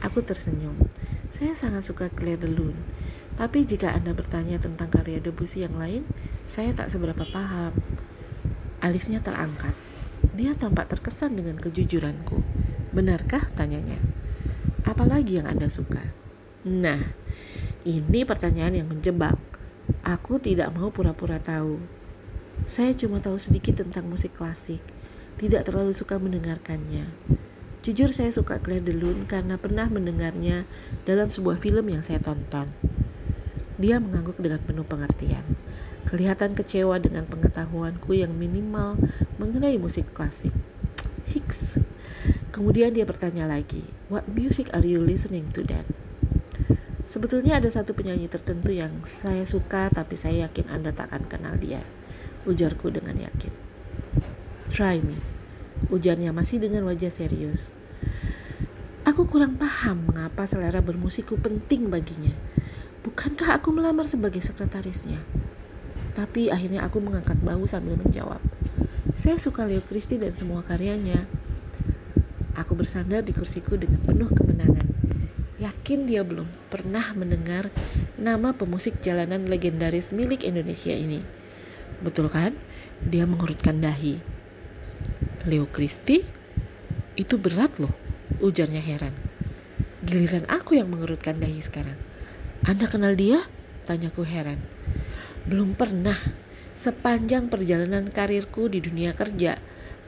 Aku 0.00 0.24
tersenyum. 0.24 0.78
Saya 1.28 1.52
sangat 1.52 1.84
suka 1.84 2.08
Claire 2.08 2.40
de 2.40 2.48
Lune. 2.48 2.80
Tapi 3.38 3.62
jika 3.62 3.94
Anda 3.94 4.18
bertanya 4.18 4.58
tentang 4.58 4.90
karya 4.90 5.22
Debussy 5.22 5.62
yang 5.62 5.78
lain, 5.78 6.02
saya 6.42 6.74
tak 6.74 6.90
seberapa 6.90 7.22
paham. 7.22 7.70
Alisnya 8.82 9.22
terangkat. 9.22 9.78
Dia 10.34 10.58
tampak 10.58 10.90
terkesan 10.90 11.38
dengan 11.38 11.54
kejujuranku. 11.62 12.42
Benarkah? 12.90 13.46
Tanyanya. 13.54 14.02
Apalagi 14.82 15.38
yang 15.38 15.46
Anda 15.46 15.70
suka? 15.70 16.02
Nah, 16.66 17.14
ini 17.86 18.26
pertanyaan 18.26 18.74
yang 18.74 18.90
menjebak. 18.90 19.38
Aku 20.02 20.42
tidak 20.42 20.74
mau 20.74 20.90
pura-pura 20.90 21.38
tahu. 21.38 21.78
Saya 22.66 22.90
cuma 22.98 23.22
tahu 23.22 23.38
sedikit 23.38 23.86
tentang 23.86 24.10
musik 24.10 24.34
klasik, 24.34 24.82
tidak 25.38 25.62
terlalu 25.62 25.94
suka 25.94 26.18
mendengarkannya. 26.18 27.06
Jujur 27.86 28.10
saya 28.10 28.34
suka 28.34 28.58
Claire 28.58 28.82
de 28.82 28.92
Lune 28.92 29.30
karena 29.30 29.54
pernah 29.54 29.86
mendengarnya 29.86 30.66
dalam 31.06 31.30
sebuah 31.30 31.62
film 31.62 31.86
yang 31.86 32.02
saya 32.02 32.18
tonton. 32.18 32.74
Dia 33.78 34.02
mengangguk 34.02 34.42
dengan 34.42 34.58
penuh 34.58 34.82
pengertian. 34.82 35.46
Kelihatan 36.02 36.58
kecewa 36.58 36.98
dengan 36.98 37.30
pengetahuanku 37.30 38.10
yang 38.10 38.34
minimal 38.34 38.98
mengenai 39.38 39.78
musik 39.78 40.10
klasik. 40.10 40.50
Hicks. 41.30 41.78
Kemudian 42.50 42.90
dia 42.90 43.06
bertanya 43.06 43.46
lagi, 43.46 43.86
What 44.10 44.26
music 44.26 44.74
are 44.74 44.82
you 44.82 44.98
listening 44.98 45.54
to 45.54 45.62
then? 45.62 45.86
Sebetulnya 47.06 47.62
ada 47.62 47.70
satu 47.70 47.94
penyanyi 47.94 48.26
tertentu 48.26 48.74
yang 48.74 49.00
saya 49.06 49.46
suka 49.46 49.88
tapi 49.94 50.18
saya 50.18 50.50
yakin 50.50 50.68
Anda 50.74 50.90
tak 50.90 51.14
akan 51.14 51.30
kenal 51.30 51.54
dia. 51.56 51.80
Ujarku 52.50 52.90
dengan 52.90 53.14
yakin. 53.14 53.54
Try 54.74 54.98
me. 55.00 55.16
Ujarnya 55.88 56.34
masih 56.34 56.58
dengan 56.58 56.82
wajah 56.84 57.14
serius. 57.14 57.70
Aku 59.06 59.24
kurang 59.24 59.56
paham 59.56 60.10
mengapa 60.10 60.44
selera 60.44 60.84
bermusikku 60.84 61.40
penting 61.40 61.88
baginya. 61.88 62.34
Bukankah 63.06 63.62
aku 63.62 63.70
melamar 63.70 64.06
sebagai 64.10 64.42
sekretarisnya? 64.42 65.22
Tapi 66.18 66.50
akhirnya 66.50 66.82
aku 66.82 66.98
mengangkat 66.98 67.38
bahu 67.38 67.68
sambil 67.70 67.94
menjawab. 67.94 68.42
Saya 69.14 69.38
suka 69.38 69.66
Leo 69.70 69.82
Christie 69.86 70.18
dan 70.18 70.34
semua 70.34 70.66
karyanya. 70.66 71.26
Aku 72.58 72.74
bersandar 72.74 73.22
di 73.22 73.30
kursiku 73.30 73.78
dengan 73.78 74.02
penuh 74.02 74.26
kemenangan. 74.26 74.86
Yakin 75.62 76.10
dia 76.10 76.26
belum 76.26 76.46
pernah 76.70 77.14
mendengar 77.14 77.70
nama 78.18 78.50
pemusik 78.54 78.98
jalanan 78.98 79.46
legendaris 79.46 80.10
milik 80.10 80.42
Indonesia 80.42 80.90
ini. 80.90 81.22
Betul 82.02 82.30
kan? 82.30 82.54
Dia 83.02 83.26
mengurutkan 83.26 83.78
dahi. 83.78 84.18
Leo 85.46 85.70
Christie? 85.70 86.26
Itu 87.14 87.38
berat 87.38 87.78
loh, 87.78 87.94
ujarnya 88.42 88.82
heran. 88.82 89.14
Giliran 90.02 90.46
aku 90.50 90.78
yang 90.78 90.90
mengurutkan 90.90 91.38
dahi 91.38 91.58
sekarang. 91.62 92.07
Anda 92.68 92.84
kenal 92.84 93.16
dia? 93.16 93.40
Tanyaku 93.88 94.28
heran. 94.28 94.60
Belum 95.48 95.72
pernah. 95.72 96.20
Sepanjang 96.76 97.48
perjalanan 97.48 98.12
karirku 98.12 98.68
di 98.68 98.84
dunia 98.84 99.16
kerja, 99.16 99.56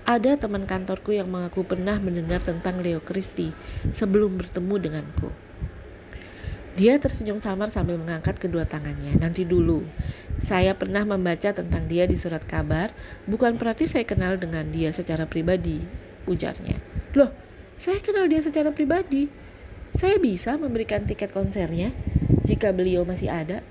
ada 0.05 0.37
teman 0.37 0.69
kantorku 0.69 1.17
yang 1.17 1.33
mengaku 1.33 1.65
pernah 1.65 1.97
mendengar 1.97 2.45
tentang 2.45 2.85
Leo 2.85 3.01
Christie 3.01 3.57
sebelum 3.97 4.37
bertemu 4.37 4.77
denganku. 4.77 5.33
Dia 6.77 7.01
tersenyum 7.01 7.41
samar 7.41 7.73
sambil 7.73 7.97
mengangkat 7.97 8.37
kedua 8.37 8.69
tangannya. 8.69 9.17
Nanti 9.17 9.49
dulu, 9.49 9.81
saya 10.37 10.77
pernah 10.77 11.09
membaca 11.09 11.57
tentang 11.57 11.89
dia 11.89 12.05
di 12.05 12.21
surat 12.21 12.45
kabar, 12.45 12.93
bukan 13.25 13.57
berarti 13.57 13.89
saya 13.89 14.05
kenal 14.05 14.37
dengan 14.37 14.69
dia 14.69 14.93
secara 14.93 15.25
pribadi, 15.25 15.81
ujarnya. 16.29 16.77
Loh, 17.17 17.33
saya 17.81 18.05
kenal 18.05 18.29
dia 18.29 18.45
secara 18.45 18.69
pribadi. 18.69 19.33
Saya 19.97 20.21
bisa 20.21 20.61
memberikan 20.61 21.09
tiket 21.09 21.33
konsernya 21.33 21.97
jika 22.45 22.73
beliau 22.73 23.05
masih 23.05 23.29
ada. 23.29 23.65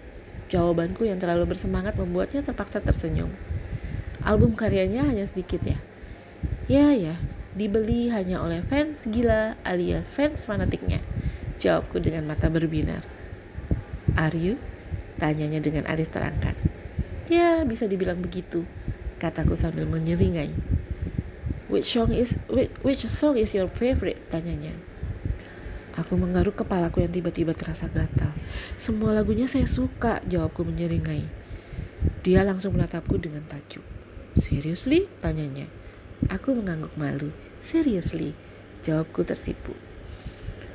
Jawabanku 0.49 1.05
yang 1.05 1.21
terlalu 1.21 1.53
bersemangat 1.53 1.93
membuatnya 1.93 2.41
terpaksa 2.41 2.81
tersenyum. 2.81 3.29
Album 4.25 4.57
karyanya 4.57 5.05
hanya 5.05 5.29
sedikit 5.29 5.61
ya, 5.61 5.77
Ya 6.69 6.93
ya, 6.93 7.15
dibeli 7.53 8.09
hanya 8.13 8.41
oleh 8.41 8.61
fans 8.65 9.05
gila 9.05 9.57
alias 9.65 10.13
fans 10.13 10.45
fanatiknya. 10.45 11.01
Jawabku 11.61 12.01
dengan 12.01 12.25
mata 12.29 12.49
berbinar. 12.49 13.05
Are 14.17 14.33
you? 14.33 14.57
Tanyanya 15.21 15.61
dengan 15.61 15.85
alis 15.85 16.09
terangkat. 16.09 16.57
Ya, 17.29 17.61
bisa 17.61 17.85
dibilang 17.85 18.25
begitu, 18.25 18.65
kataku 19.21 19.53
sambil 19.53 19.85
menyeringai. 19.85 20.49
Which 21.69 21.93
song 21.93 22.09
is 22.09 22.41
which, 22.49 22.73
which 22.81 23.05
song 23.05 23.37
is 23.37 23.53
your 23.53 23.69
favorite? 23.69 24.17
Tanyanya. 24.33 24.88
Aku 25.99 26.15
menggaruk 26.15 26.63
kepalaku 26.63 27.03
yang 27.03 27.11
tiba-tiba 27.11 27.51
terasa 27.51 27.91
gatal. 27.91 28.31
Semua 28.79 29.11
lagunya 29.11 29.51
saya 29.51 29.67
suka, 29.67 30.23
jawabku 30.23 30.63
menyeringai. 30.63 31.27
Dia 32.23 32.47
langsung 32.47 32.79
menatapku 32.79 33.19
dengan 33.19 33.43
tajuk. 33.43 33.83
Seriously? 34.39 35.11
Tanyanya. 35.19 35.67
Aku 36.31 36.55
mengangguk 36.55 36.95
malu. 36.95 37.35
Seriously, 37.59 38.31
jawabku 38.87 39.27
tersipu. 39.27 39.75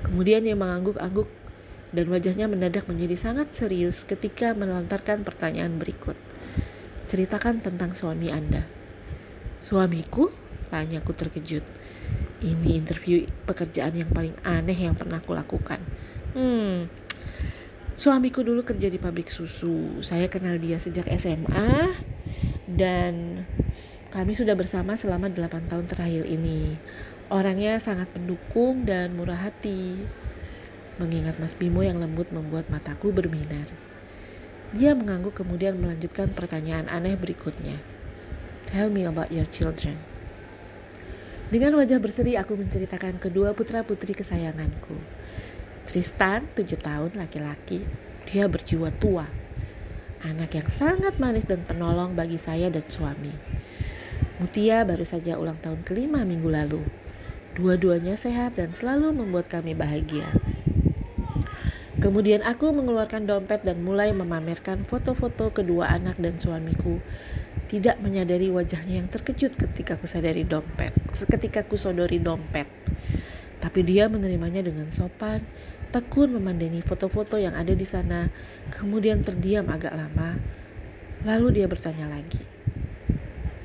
Kemudian 0.05 0.45
ia 0.45 0.53
mengangguk-angguk 0.53 1.33
dan 1.97 2.07
wajahnya 2.13 2.45
mendadak 2.45 2.85
menjadi 2.85 3.17
sangat 3.17 3.57
serius 3.57 4.05
ketika 4.05 4.53
melontarkan 4.53 5.25
pertanyaan 5.25 5.81
berikut. 5.81 6.21
Ceritakan 7.09 7.65
tentang 7.65 7.97
suami 7.97 8.29
Anda. 8.29 8.69
Suamiku? 9.57 10.29
Tanyaku 10.69 11.17
terkejut. 11.17 11.65
Ini 12.45 12.77
interview 12.77 13.25
pekerjaan 13.49 13.97
yang 13.97 14.13
paling 14.13 14.37
aneh 14.45 14.77
yang 14.77 14.93
pernah 14.93 15.17
aku 15.17 15.33
lakukan. 15.33 15.81
Hmm, 16.37 16.93
suamiku 17.97 18.45
dulu 18.45 18.61
kerja 18.69 18.93
di 18.93 19.01
pabrik 19.01 19.33
susu. 19.33 20.05
Saya 20.05 20.29
kenal 20.29 20.61
dia 20.61 20.77
sejak 20.77 21.09
SMA 21.17 21.89
dan 22.69 23.49
kami 24.13 24.37
sudah 24.37 24.53
bersama 24.53 24.93
selama 25.01 25.33
8 25.33 25.73
tahun 25.73 25.89
terakhir 25.89 26.29
ini. 26.29 26.77
Orangnya 27.33 27.81
sangat 27.81 28.13
pendukung 28.13 28.85
dan 28.85 29.17
murah 29.17 29.41
hati. 29.41 29.97
Mengingat 31.01 31.41
Mas 31.41 31.57
Bimo 31.57 31.81
yang 31.81 31.97
lembut 31.97 32.29
membuat 32.29 32.69
mataku 32.69 33.09
berbinar. 33.09 33.73
Dia 34.77 34.93
mengangguk 34.93 35.33
kemudian 35.33 35.81
melanjutkan 35.81 36.29
pertanyaan 36.37 36.93
aneh 36.93 37.17
berikutnya. 37.17 37.81
Tell 38.69 38.93
me 38.93 39.09
about 39.09 39.33
your 39.33 39.49
children. 39.49 40.14
Dengan 41.55 41.79
wajah 41.79 42.03
berseri 42.03 42.35
aku 42.35 42.59
menceritakan 42.59 43.23
kedua 43.23 43.55
putra-putri 43.55 44.11
kesayanganku. 44.11 44.99
Tristan, 45.87 46.51
tujuh 46.51 46.83
tahun, 46.83 47.15
laki-laki. 47.15 47.87
Dia 48.27 48.51
berjiwa 48.51 48.91
tua. 48.99 49.23
Anak 50.27 50.51
yang 50.59 50.67
sangat 50.67 51.15
manis 51.23 51.47
dan 51.47 51.63
penolong 51.63 52.19
bagi 52.19 52.43
saya 52.43 52.75
dan 52.75 52.83
suami. 52.91 53.31
Mutia 54.43 54.83
baru 54.83 55.07
saja 55.07 55.39
ulang 55.39 55.55
tahun 55.63 55.87
kelima 55.87 56.27
minggu 56.27 56.51
lalu. 56.51 56.83
Dua-duanya 57.55 58.19
sehat 58.19 58.59
dan 58.59 58.75
selalu 58.75 59.15
membuat 59.15 59.47
kami 59.47 59.79
bahagia. 59.79 60.27
Kemudian 62.03 62.43
aku 62.43 62.75
mengeluarkan 62.75 63.31
dompet 63.31 63.63
dan 63.63 63.79
mulai 63.79 64.11
memamerkan 64.11 64.83
foto-foto 64.91 65.55
kedua 65.55 65.87
anak 65.87 66.19
dan 66.19 66.35
suamiku 66.35 66.99
tidak 67.67 67.97
menyadari 68.01 68.53
wajahnya 68.53 69.01
yang 69.03 69.09
terkejut 69.09 69.57
ketika 69.57 69.97
ku 69.97 70.05
sadari 70.05 70.45
dompet, 70.45 70.93
ketika 71.29 71.65
ku 71.65 71.81
sodori 71.81 72.21
dompet. 72.21 72.69
Tapi 73.61 73.81
dia 73.81 74.13
menerimanya 74.13 74.61
dengan 74.61 74.93
sopan, 74.93 75.41
tekun 75.89 76.37
memandangi 76.37 76.85
foto-foto 76.85 77.41
yang 77.41 77.57
ada 77.57 77.73
di 77.73 77.87
sana, 77.89 78.29
kemudian 78.69 79.25
terdiam 79.25 79.71
agak 79.73 79.97
lama. 79.97 80.37
Lalu 81.25 81.63
dia 81.63 81.67
bertanya 81.71 82.05
lagi, 82.13 82.43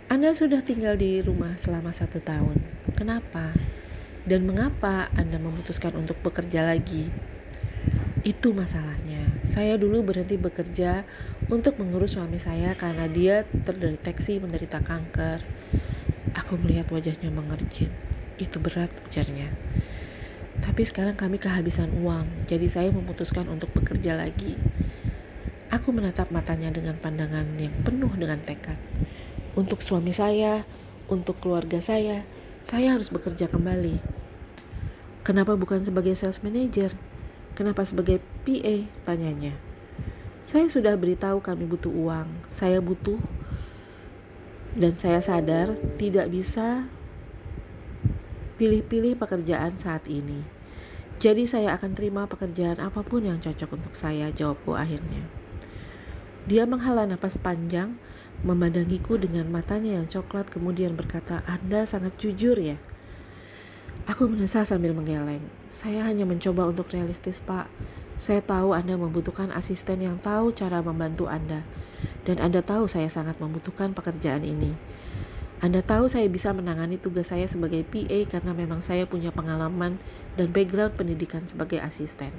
Anda 0.07 0.31
sudah 0.31 0.63
tinggal 0.63 0.95
di 0.95 1.19
rumah 1.19 1.59
selama 1.59 1.91
satu 1.91 2.23
tahun, 2.23 2.55
kenapa? 2.95 3.51
Dan 4.23 4.47
mengapa 4.47 5.11
Anda 5.19 5.35
memutuskan 5.43 5.91
untuk 5.99 6.23
bekerja 6.23 6.63
lagi? 6.63 7.11
Itu 8.19 8.51
masalahnya. 8.51 9.31
Saya 9.47 9.79
dulu 9.79 10.03
berhenti 10.03 10.35
bekerja 10.35 11.07
untuk 11.47 11.79
mengurus 11.79 12.19
suami 12.19 12.35
saya 12.35 12.75
karena 12.75 13.07
dia 13.07 13.47
terdeteksi 13.63 14.43
menderita 14.43 14.83
kanker. 14.83 15.39
Aku 16.35 16.59
melihat 16.59 16.91
wajahnya 16.91 17.31
mengerjit. 17.31 17.87
Itu 18.35 18.59
berat 18.59 18.91
ujarnya. 19.07 19.55
Tapi 20.59 20.83
sekarang 20.83 21.15
kami 21.15 21.39
kehabisan 21.39 21.95
uang, 22.03 22.43
jadi 22.43 22.67
saya 22.67 22.91
memutuskan 22.91 23.47
untuk 23.47 23.71
bekerja 23.71 24.19
lagi. 24.19 24.59
Aku 25.71 25.95
menatap 25.95 26.27
matanya 26.35 26.75
dengan 26.75 26.99
pandangan 26.99 27.47
yang 27.55 27.71
penuh 27.87 28.11
dengan 28.19 28.43
tekad. 28.43 28.75
Untuk 29.55 29.79
suami 29.79 30.11
saya, 30.11 30.67
untuk 31.07 31.39
keluarga 31.39 31.79
saya, 31.79 32.27
saya 32.67 32.99
harus 32.99 33.07
bekerja 33.07 33.47
kembali. 33.47 34.03
Kenapa 35.23 35.55
bukan 35.55 35.79
sebagai 35.79 36.11
sales 36.19 36.43
manager? 36.43 36.91
Kenapa 37.59 37.83
sebagai 37.83 38.23
PA? 38.47 38.87
Tanyanya. 39.03 39.51
Saya 40.47 40.71
sudah 40.71 40.95
beritahu 40.95 41.43
kami 41.43 41.67
butuh 41.67 41.91
uang. 41.91 42.31
Saya 42.47 42.79
butuh 42.79 43.19
dan 44.79 44.95
saya 44.95 45.19
sadar 45.19 45.75
tidak 45.99 46.31
bisa 46.31 46.87
pilih-pilih 48.55 49.19
pekerjaan 49.19 49.75
saat 49.75 50.07
ini. 50.07 50.39
Jadi 51.19 51.43
saya 51.51 51.75
akan 51.75 51.99
terima 51.99 52.31
pekerjaan 52.31 52.79
apa 52.79 53.03
pun 53.03 53.27
yang 53.27 53.43
cocok 53.43 53.75
untuk 53.75 53.91
saya, 53.91 54.31
jawabku 54.31 54.71
akhirnya. 54.71 55.27
Dia 56.47 56.63
menghela 56.63 57.03
napas 57.03 57.35
panjang, 57.35 57.99
memandangiku 58.47 59.19
dengan 59.19 59.51
matanya 59.51 59.99
yang 59.99 60.07
coklat 60.07 60.47
kemudian 60.47 60.95
berkata, 60.95 61.43
Anda 61.43 61.83
sangat 61.83 62.15
jujur 62.15 62.55
ya. 62.55 62.79
Aku 64.07 64.31
menesa 64.31 64.63
sambil 64.63 64.95
menggeleng. 64.95 65.43
Saya 65.67 66.07
hanya 66.07 66.23
mencoba 66.23 66.69
untuk 66.69 66.87
realistis, 66.95 67.43
Pak. 67.43 67.67
Saya 68.15 68.39
tahu 68.39 68.71
Anda 68.71 68.95
membutuhkan 68.95 69.51
asisten 69.51 70.03
yang 70.03 70.19
tahu 70.23 70.55
cara 70.55 70.79
membantu 70.79 71.27
Anda. 71.27 71.67
Dan 72.23 72.39
Anda 72.39 72.63
tahu 72.63 72.87
saya 72.87 73.11
sangat 73.11 73.39
membutuhkan 73.43 73.91
pekerjaan 73.91 74.47
ini. 74.47 74.75
Anda 75.59 75.83
tahu 75.83 76.07
saya 76.07 76.31
bisa 76.31 76.55
menangani 76.55 76.95
tugas 76.95 77.35
saya 77.35 77.43
sebagai 77.43 77.83
PA 77.83 78.19
karena 78.31 78.55
memang 78.55 78.79
saya 78.79 79.03
punya 79.03 79.35
pengalaman 79.35 79.99
dan 80.39 80.47
background 80.55 80.95
pendidikan 80.95 81.43
sebagai 81.43 81.83
asisten. 81.83 82.31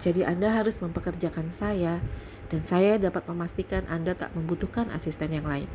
Jadi 0.00 0.24
Anda 0.24 0.48
harus 0.56 0.80
mempekerjakan 0.80 1.52
saya 1.52 2.00
dan 2.48 2.64
saya 2.64 2.96
dapat 2.96 3.28
memastikan 3.28 3.84
Anda 3.92 4.16
tak 4.16 4.32
membutuhkan 4.32 4.88
asisten 4.96 5.36
yang 5.36 5.44
lain. 5.44 5.68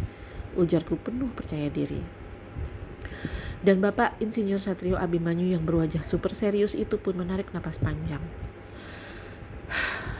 Ujarku 0.57 0.98
penuh 0.98 1.30
percaya 1.38 1.69
diri. 1.69 2.23
Dan 3.64 3.80
Bapak 3.80 4.19
Insinyur 4.19 4.60
Satrio 4.60 4.99
Abimanyu 4.99 5.48
yang 5.56 5.64
berwajah 5.64 6.03
super 6.03 6.35
serius 6.35 6.76
itu 6.76 6.99
pun 6.99 7.15
menarik 7.15 7.48
napas 7.56 7.80
panjang. 7.80 8.19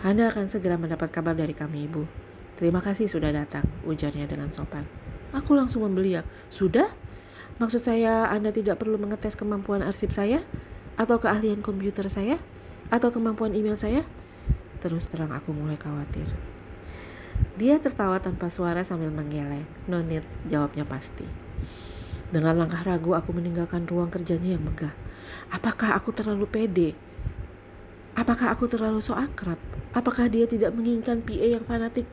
Anda 0.08 0.32
akan 0.32 0.48
segera 0.48 0.80
mendapat 0.80 1.12
kabar 1.12 1.36
dari 1.36 1.52
kami, 1.52 1.92
Ibu. 1.92 2.08
Terima 2.56 2.80
kasih 2.80 3.12
sudah 3.12 3.36
datang, 3.36 3.68
ujarnya 3.84 4.32
dengan 4.32 4.48
sopan. 4.48 4.88
Aku 5.36 5.52
langsung 5.60 5.84
membeliak. 5.84 6.24
Sudah? 6.48 6.88
Maksud 7.60 7.84
saya 7.84 8.32
Anda 8.32 8.56
tidak 8.56 8.80
perlu 8.80 8.96
mengetes 8.96 9.36
kemampuan 9.36 9.84
arsip 9.84 10.16
saya? 10.16 10.40
Atau 10.96 11.20
keahlian 11.20 11.60
komputer 11.60 12.08
saya? 12.08 12.40
Atau 12.88 13.12
kemampuan 13.12 13.52
email 13.52 13.76
saya? 13.76 14.08
Terus 14.80 15.12
terang 15.12 15.36
aku 15.36 15.52
mulai 15.52 15.76
khawatir. 15.76 16.32
Dia 17.60 17.76
tertawa 17.84 18.24
tanpa 18.24 18.48
suara 18.48 18.88
sambil 18.88 19.12
menggeleng. 19.12 19.68
No 19.92 20.00
need, 20.00 20.24
jawabnya 20.48 20.88
pasti. 20.88 21.43
Dengan 22.34 22.58
langkah 22.58 22.82
ragu 22.82 23.14
aku 23.14 23.30
meninggalkan 23.30 23.86
ruang 23.86 24.10
kerjanya 24.10 24.58
yang 24.58 24.66
megah. 24.66 24.90
Apakah 25.54 25.94
aku 25.94 26.10
terlalu 26.10 26.50
pede? 26.50 26.90
Apakah 28.18 28.50
aku 28.50 28.66
terlalu 28.66 29.06
so 29.06 29.14
akrab? 29.14 29.62
Apakah 29.94 30.26
dia 30.34 30.50
tidak 30.50 30.74
menginginkan 30.74 31.22
PA 31.22 31.46
yang 31.46 31.62
fanatik 31.62 32.10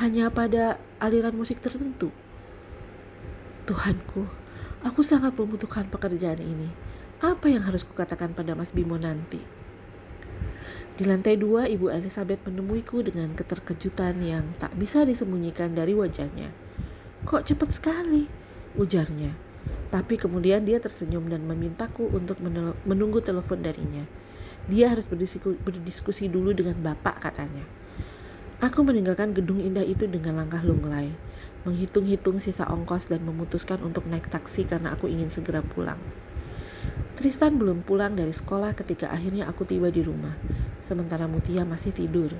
hanya 0.00 0.32
pada 0.32 0.80
aliran 0.96 1.36
musik 1.36 1.60
tertentu? 1.60 2.08
Tuhanku, 3.68 4.24
aku 4.80 5.04
sangat 5.04 5.36
membutuhkan 5.36 5.92
pekerjaan 5.92 6.40
ini. 6.40 6.72
Apa 7.20 7.52
yang 7.52 7.60
harus 7.60 7.84
kukatakan 7.84 8.32
pada 8.32 8.56
Mas 8.56 8.72
Bimo 8.72 8.96
nanti? 8.96 9.44
Di 10.96 11.04
lantai 11.04 11.36
dua, 11.36 11.68
Ibu 11.68 11.92
Elizabeth 11.92 12.48
menemuiku 12.48 13.04
dengan 13.04 13.36
keterkejutan 13.36 14.24
yang 14.24 14.56
tak 14.56 14.72
bisa 14.80 15.04
disembunyikan 15.04 15.76
dari 15.76 15.92
wajahnya. 15.92 16.48
Kok 17.28 17.44
cepat 17.44 17.76
sekali? 17.76 18.24
Ujarnya. 18.80 19.49
Tapi 19.90 20.14
kemudian 20.14 20.62
dia 20.62 20.78
tersenyum 20.78 21.26
dan 21.26 21.42
memintaku 21.42 22.06
untuk 22.14 22.38
menunggu 22.86 23.18
telepon 23.18 23.58
darinya. 23.58 24.06
Dia 24.70 24.92
harus 24.94 25.10
berdiskusi, 25.10 26.30
dulu 26.30 26.54
dengan 26.54 26.78
bapak 26.78 27.26
katanya. 27.26 27.66
Aku 28.60 28.84
meninggalkan 28.84 29.32
gedung 29.32 29.58
indah 29.58 29.82
itu 29.82 30.04
dengan 30.04 30.36
langkah 30.36 30.60
lunglai, 30.60 31.10
menghitung-hitung 31.64 32.38
sisa 32.38 32.68
ongkos 32.68 33.08
dan 33.08 33.24
memutuskan 33.24 33.80
untuk 33.80 34.04
naik 34.06 34.28
taksi 34.28 34.68
karena 34.68 34.94
aku 34.94 35.08
ingin 35.08 35.32
segera 35.32 35.64
pulang. 35.64 35.98
Tristan 37.16 37.56
belum 37.60 37.82
pulang 37.84 38.16
dari 38.16 38.32
sekolah 38.32 38.72
ketika 38.76 39.12
akhirnya 39.12 39.48
aku 39.48 39.64
tiba 39.64 39.88
di 39.88 40.04
rumah, 40.04 40.36
sementara 40.80 41.28
Mutia 41.28 41.64
masih 41.68 41.92
tidur. 41.92 42.32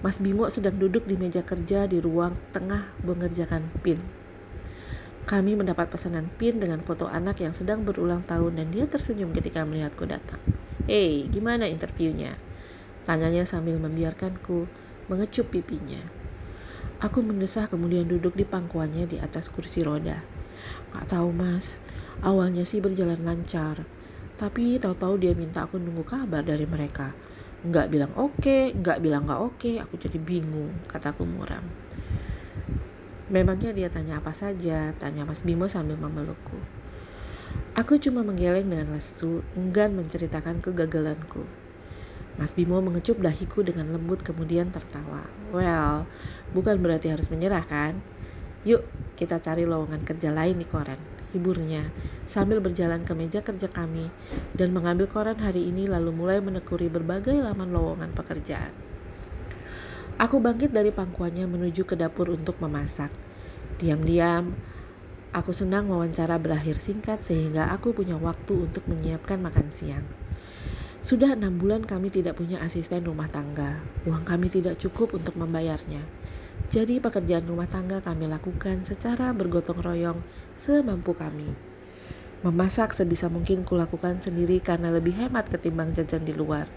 Mas 0.00 0.16
Bimo 0.16 0.48
sedang 0.48 0.76
duduk 0.80 1.04
di 1.04 1.14
meja 1.14 1.44
kerja 1.44 1.84
di 1.86 2.00
ruang 2.00 2.36
tengah 2.56 2.88
mengerjakan 3.04 3.68
pin. 3.84 4.21
Kami 5.22 5.54
mendapat 5.54 5.86
pesanan 5.86 6.26
PIN 6.34 6.58
dengan 6.58 6.82
foto 6.82 7.06
anak 7.06 7.38
yang 7.38 7.54
sedang 7.54 7.86
berulang 7.86 8.26
tahun 8.26 8.58
dan 8.58 8.74
dia 8.74 8.90
tersenyum 8.90 9.30
ketika 9.30 9.62
melihatku 9.62 10.02
datang. 10.02 10.42
Hei, 10.90 11.30
gimana 11.30 11.70
interviewnya? 11.70 12.34
Tanyanya 13.06 13.46
sambil 13.46 13.78
membiarkanku 13.78 14.66
mengecup 15.06 15.46
pipinya. 15.54 16.02
Aku 16.98 17.22
mendesah 17.22 17.70
kemudian 17.70 18.06
duduk 18.10 18.34
di 18.34 18.42
pangkuannya 18.42 19.06
di 19.06 19.18
atas 19.22 19.46
kursi 19.46 19.86
roda. 19.86 20.22
Gak 20.90 21.14
tahu 21.14 21.30
mas, 21.30 21.78
awalnya 22.22 22.66
sih 22.66 22.82
berjalan 22.82 23.22
lancar. 23.22 23.86
Tapi 24.38 24.82
tahu-tahu 24.82 25.22
dia 25.22 25.38
minta 25.38 25.66
aku 25.66 25.78
nunggu 25.78 26.02
kabar 26.02 26.42
dari 26.42 26.66
mereka. 26.66 27.14
Nggak 27.62 27.86
bilang 27.94 28.12
oke, 28.18 28.42
okay, 28.42 28.74
nggak 28.74 28.98
bilang 28.98 29.30
nggak 29.30 29.38
oke, 29.38 29.54
okay, 29.54 29.78
aku 29.78 29.94
jadi 29.94 30.18
bingung, 30.18 30.74
kataku 30.90 31.22
muram. 31.22 31.62
Memangnya 33.32 33.72
dia 33.72 33.88
tanya 33.88 34.20
apa 34.20 34.36
saja, 34.36 34.92
tanya 35.00 35.24
Mas 35.24 35.40
Bimo 35.40 35.64
sambil 35.64 35.96
memelukku. 35.96 36.60
Aku 37.72 37.96
cuma 37.96 38.20
menggeleng 38.20 38.68
dengan 38.68 38.92
lesu, 38.92 39.40
enggan 39.56 39.96
menceritakan 39.96 40.60
kegagalanku. 40.60 41.48
Mas 42.36 42.52
Bimo 42.52 42.76
mengecup 42.84 43.24
dahiku 43.24 43.64
dengan 43.64 43.88
lembut 43.88 44.20
kemudian 44.20 44.68
tertawa. 44.68 45.24
Well, 45.48 46.04
bukan 46.52 46.76
berarti 46.84 47.08
harus 47.08 47.32
menyerah 47.32 47.64
kan? 47.64 48.04
Yuk, 48.68 48.84
kita 49.16 49.40
cari 49.40 49.64
lowongan 49.64 50.04
kerja 50.04 50.28
lain 50.28 50.60
di 50.60 50.68
koran. 50.68 51.00
Hiburnya, 51.32 51.88
sambil 52.28 52.60
berjalan 52.60 53.08
ke 53.08 53.16
meja 53.16 53.40
kerja 53.40 53.72
kami 53.72 54.12
dan 54.52 54.76
mengambil 54.76 55.08
koran 55.08 55.40
hari 55.40 55.72
ini 55.72 55.88
lalu 55.88 56.12
mulai 56.12 56.44
menekuri 56.44 56.92
berbagai 56.92 57.40
laman 57.40 57.72
lowongan 57.72 58.12
pekerjaan. 58.12 58.91
Aku 60.20 60.40
bangkit 60.40 60.76
dari 60.76 60.92
pangkuannya 60.92 61.48
menuju 61.48 61.88
ke 61.88 61.96
dapur 61.96 62.28
untuk 62.28 62.60
memasak. 62.60 63.08
Diam-diam, 63.80 64.52
aku 65.32 65.56
senang 65.56 65.88
wawancara 65.88 66.36
berakhir 66.36 66.76
singkat 66.76 67.20
sehingga 67.24 67.72
aku 67.72 67.96
punya 67.96 68.20
waktu 68.20 68.68
untuk 68.68 68.84
menyiapkan 68.84 69.40
makan 69.40 69.72
siang. 69.72 70.04
Sudah 71.02 71.34
enam 71.34 71.58
bulan 71.58 71.82
kami 71.82 72.14
tidak 72.14 72.38
punya 72.38 72.62
asisten 72.62 73.02
rumah 73.02 73.26
tangga. 73.26 73.82
Uang 74.06 74.22
kami 74.22 74.52
tidak 74.52 74.78
cukup 74.78 75.18
untuk 75.18 75.34
membayarnya. 75.34 76.04
Jadi 76.70 77.02
pekerjaan 77.02 77.48
rumah 77.48 77.66
tangga 77.66 77.98
kami 77.98 78.30
lakukan 78.30 78.86
secara 78.86 79.34
bergotong 79.34 79.82
royong 79.82 80.22
semampu 80.54 81.10
kami. 81.10 81.52
Memasak 82.46 82.94
sebisa 82.94 83.26
mungkin 83.26 83.66
kulakukan 83.66 84.22
sendiri 84.22 84.62
karena 84.62 84.94
lebih 84.94 85.14
hemat 85.14 85.50
ketimbang 85.50 85.90
jajan 85.90 86.22
di 86.22 86.34
luar. 86.34 86.70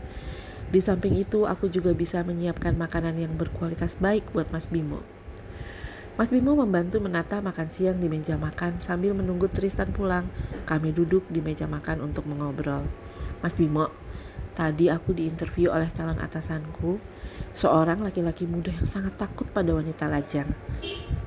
Di 0.75 0.83
samping 0.83 1.15
itu, 1.15 1.47
aku 1.47 1.71
juga 1.71 1.95
bisa 1.95 2.19
menyiapkan 2.27 2.75
makanan 2.75 3.15
yang 3.15 3.39
berkualitas 3.39 3.95
baik 3.95 4.27
buat 4.35 4.51
Mas 4.51 4.67
Bimo. 4.67 4.99
Mas 6.19 6.35
Bimo 6.35 6.51
membantu 6.51 6.99
menata 6.99 7.39
makan 7.39 7.71
siang 7.71 7.95
di 8.03 8.11
meja 8.11 8.35
makan 8.35 8.75
sambil 8.83 9.15
menunggu 9.15 9.47
Tristan 9.47 9.95
pulang. 9.95 10.27
Kami 10.67 10.91
duduk 10.91 11.23
di 11.31 11.39
meja 11.39 11.63
makan 11.63 12.03
untuk 12.03 12.27
mengobrol. 12.27 12.83
Mas 13.39 13.55
Bimo, 13.55 13.87
Tadi 14.55 14.87
aku 14.87 15.11
diinterview 15.11 15.67
oleh 15.67 15.91
calon 15.91 16.15
atasanku, 16.15 16.99
seorang 17.51 17.99
laki-laki 17.99 18.47
muda 18.47 18.71
yang 18.71 18.87
sangat 18.87 19.19
takut 19.19 19.43
pada 19.51 19.75
wanita 19.75 20.07
lajang. 20.07 20.47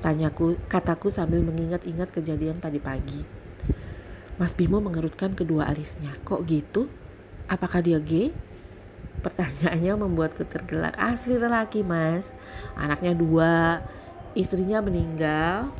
Tanyaku, 0.01 0.57
kataku 0.65 1.13
sambil 1.13 1.45
mengingat-ingat 1.45 2.09
kejadian 2.09 2.57
tadi 2.57 2.81
pagi. 2.81 3.21
Mas 4.41 4.57
Bimo 4.57 4.81
mengerutkan 4.81 5.37
kedua 5.37 5.69
alisnya. 5.69 6.17
Kok 6.25 6.41
gitu? 6.49 6.89
Apakah 7.45 7.85
dia 7.85 8.01
gay? 8.01 8.33
Pertanyaannya 9.19 9.93
membuatku 9.99 10.47
tergelak. 10.47 10.95
Asli 10.95 11.35
lelaki 11.35 11.83
mas, 11.83 12.31
anaknya 12.79 13.11
dua, 13.11 13.83
istrinya 14.37 14.79
meninggal 14.79 15.71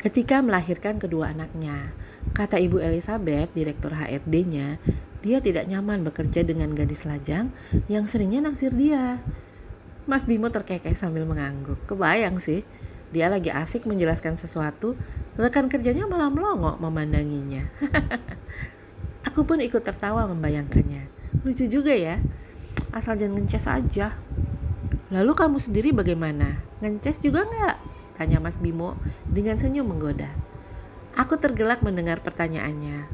ketika 0.00 0.40
melahirkan 0.40 0.96
kedua 0.96 1.32
anaknya. 1.32 1.92
Kata 2.36 2.60
Ibu 2.60 2.80
Elizabeth, 2.84 3.52
direktur 3.56 3.96
HRD-nya, 3.96 4.76
dia 5.20 5.38
tidak 5.40 5.68
nyaman 5.68 6.04
bekerja 6.04 6.44
dengan 6.44 6.72
gadis 6.72 7.04
lajang 7.04 7.52
yang 7.88 8.08
seringnya 8.08 8.44
naksir 8.44 8.72
dia. 8.72 9.20
Mas 10.08 10.24
Bimo 10.24 10.48
terkekeh 10.48 10.96
sambil 10.96 11.28
mengangguk. 11.28 11.80
Kebayang 11.84 12.40
sih, 12.40 12.64
dia 13.12 13.28
lagi 13.28 13.52
asik 13.52 13.84
menjelaskan 13.84 14.36
sesuatu, 14.40 14.96
rekan 15.36 15.68
kerjanya 15.68 16.08
malah 16.08 16.32
melongo 16.32 16.76
memandanginya. 16.80 17.68
Aku 19.28 19.44
pun 19.44 19.60
ikut 19.60 19.84
tertawa 19.84 20.24
membayangkannya. 20.28 21.12
Lucu 21.44 21.68
juga 21.68 21.92
ya, 21.92 22.16
asal 22.90 23.18
jangan 23.18 23.42
ngeces 23.42 23.66
aja. 23.66 24.18
Lalu 25.10 25.32
kamu 25.34 25.58
sendiri 25.58 25.90
bagaimana? 25.90 26.62
Ngeces 26.82 27.18
juga 27.18 27.46
nggak? 27.46 27.76
Tanya 28.20 28.38
Mas 28.38 28.60
Bimo 28.60 28.94
dengan 29.26 29.56
senyum 29.56 29.88
menggoda. 29.88 30.30
Aku 31.18 31.34
tergelak 31.40 31.82
mendengar 31.82 32.22
pertanyaannya. 32.22 33.10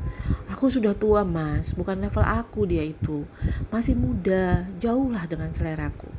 Aku 0.53 0.69
sudah 0.69 0.93
tua 0.93 1.25
mas, 1.25 1.73
bukan 1.73 1.97
level 1.97 2.21
aku 2.23 2.69
dia 2.69 2.85
itu. 2.85 3.25
Masih 3.73 3.97
muda, 3.97 4.69
jauhlah 4.77 5.25
dengan 5.25 5.49
seleraku. 5.51 6.13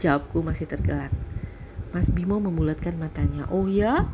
Jawabku 0.00 0.40
masih 0.40 0.64
tergelak. 0.64 1.12
Mas 1.92 2.08
Bimo 2.08 2.40
memulatkan 2.40 2.96
matanya. 2.96 3.44
Oh 3.52 3.68
ya? 3.68 4.08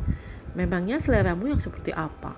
Memangnya 0.57 0.99
seleramu 0.99 1.47
yang 1.47 1.61
seperti 1.61 1.95
apa? 1.95 2.35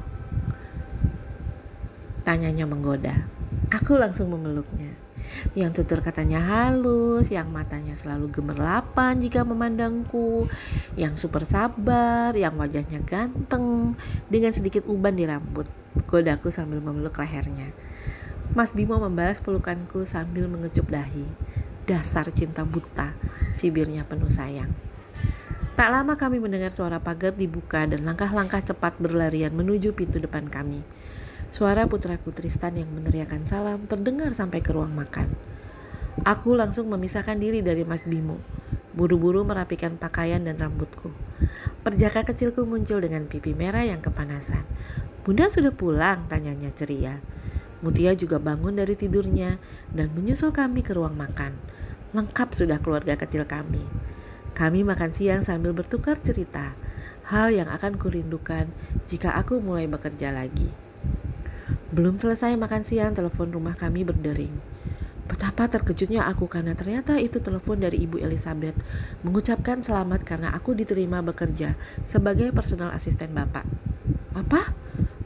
Tanyanya 2.27 2.69
menggoda. 2.69 3.26
Aku 3.73 3.97
langsung 3.97 4.30
memeluknya. 4.30 4.93
Yang 5.55 5.81
tutur 5.83 6.03
katanya 6.03 6.39
halus, 6.41 7.31
yang 7.31 7.49
matanya 7.49 7.95
selalu 7.95 8.29
gemerlapan 8.29 9.17
jika 9.19 9.47
memandangku, 9.47 10.47
yang 10.99 11.15
super 11.15 11.47
sabar, 11.47 12.35
yang 12.35 12.55
wajahnya 12.59 13.01
ganteng, 13.03 13.95
dengan 14.27 14.51
sedikit 14.51 14.85
uban 14.85 15.15
di 15.15 15.25
rambut. 15.25 15.65
Godaku 16.05 16.53
sambil 16.53 16.79
memeluk 16.83 17.17
lehernya. 17.17 17.71
Mas 18.57 18.73
Bimo 18.73 18.97
membalas 18.97 19.37
pelukanku 19.39 20.09
sambil 20.09 20.49
mengecup 20.49 20.89
dahi. 20.89 21.25
Dasar 21.85 22.29
cinta 22.33 22.65
buta, 22.65 23.13
cibirnya 23.57 24.05
penuh 24.05 24.29
sayang. 24.29 24.73
Tak 25.79 25.89
lama 25.95 26.19
kami 26.19 26.43
mendengar 26.43 26.75
suara 26.75 26.99
pagar 26.99 27.31
dibuka 27.31 27.87
dan 27.87 28.03
langkah-langkah 28.03 28.59
cepat 28.59 28.99
berlarian 28.99 29.55
menuju 29.55 29.95
pintu 29.95 30.19
depan 30.19 30.51
kami. 30.51 30.83
Suara 31.49 31.89
putraku 31.89 32.30
Tristan 32.30 32.77
yang 32.77 32.93
meneriakan 32.93 33.41
salam 33.41 33.89
terdengar 33.89 34.38
sampai 34.38 34.61
ke 34.61 34.69
ruang 34.69 34.93
makan. 34.93 35.34
Aku 36.21 36.53
langsung 36.53 36.93
memisahkan 36.93 37.41
diri 37.41 37.65
dari 37.65 37.81
Mas 37.81 38.05
Bimo, 38.05 38.38
buru-buru 38.93 39.41
merapikan 39.41 39.97
pakaian 39.97 40.45
dan 40.45 40.61
rambutku. 40.61 41.09
Perjaka 41.81 42.21
kecilku 42.21 42.69
muncul 42.69 43.01
dengan 43.01 43.26
pipi 43.26 43.57
merah 43.57 43.81
yang 43.81 43.97
kepanasan. 43.97 44.61
Bunda 45.26 45.49
sudah 45.49 45.73
pulang, 45.73 46.30
tanyanya 46.30 46.69
ceria. 46.69 47.17
Mutia 47.81 48.13
juga 48.13 48.38
bangun 48.38 48.77
dari 48.77 48.93
tidurnya 48.93 49.57
dan 49.89 50.13
menyusul 50.13 50.53
kami 50.53 50.85
ke 50.85 50.93
ruang 50.93 51.17
makan. 51.17 51.57
Lengkap 52.13 52.53
sudah 52.53 52.77
keluarga 52.77 53.17
kecil 53.17 53.49
kami. 53.49 53.81
Kami 54.53 54.85
makan 54.85 55.17
siang 55.17 55.41
sambil 55.41 55.73
bertukar 55.73 56.13
cerita, 56.21 56.77
hal 57.26 57.49
yang 57.49 57.73
akan 57.73 57.97
kurindukan 57.97 58.69
jika 59.09 59.34
aku 59.34 59.57
mulai 59.57 59.89
bekerja 59.89 60.30
lagi. 60.30 60.89
Belum 61.89 62.13
selesai 62.13 62.53
makan 62.53 62.85
siang, 62.85 63.17
telepon 63.17 63.49
rumah 63.49 63.73
kami 63.73 64.05
berdering. 64.05 64.53
Betapa 65.29 65.69
terkejutnya 65.69 66.25
aku 66.25 66.49
karena 66.49 66.73
ternyata 66.73 67.17
itu 67.21 67.37
telepon 67.37 67.81
dari 67.81 68.01
Ibu 68.01 68.17
Elizabeth 68.21 68.77
mengucapkan 69.21 69.81
selamat 69.81 70.25
karena 70.25 70.49
aku 70.53 70.73
diterima 70.73 71.21
bekerja 71.21 71.77
sebagai 72.01 72.49
personal 72.49 72.89
asisten 72.93 73.33
Bapak. 73.33 73.65
Apa? 74.33 74.73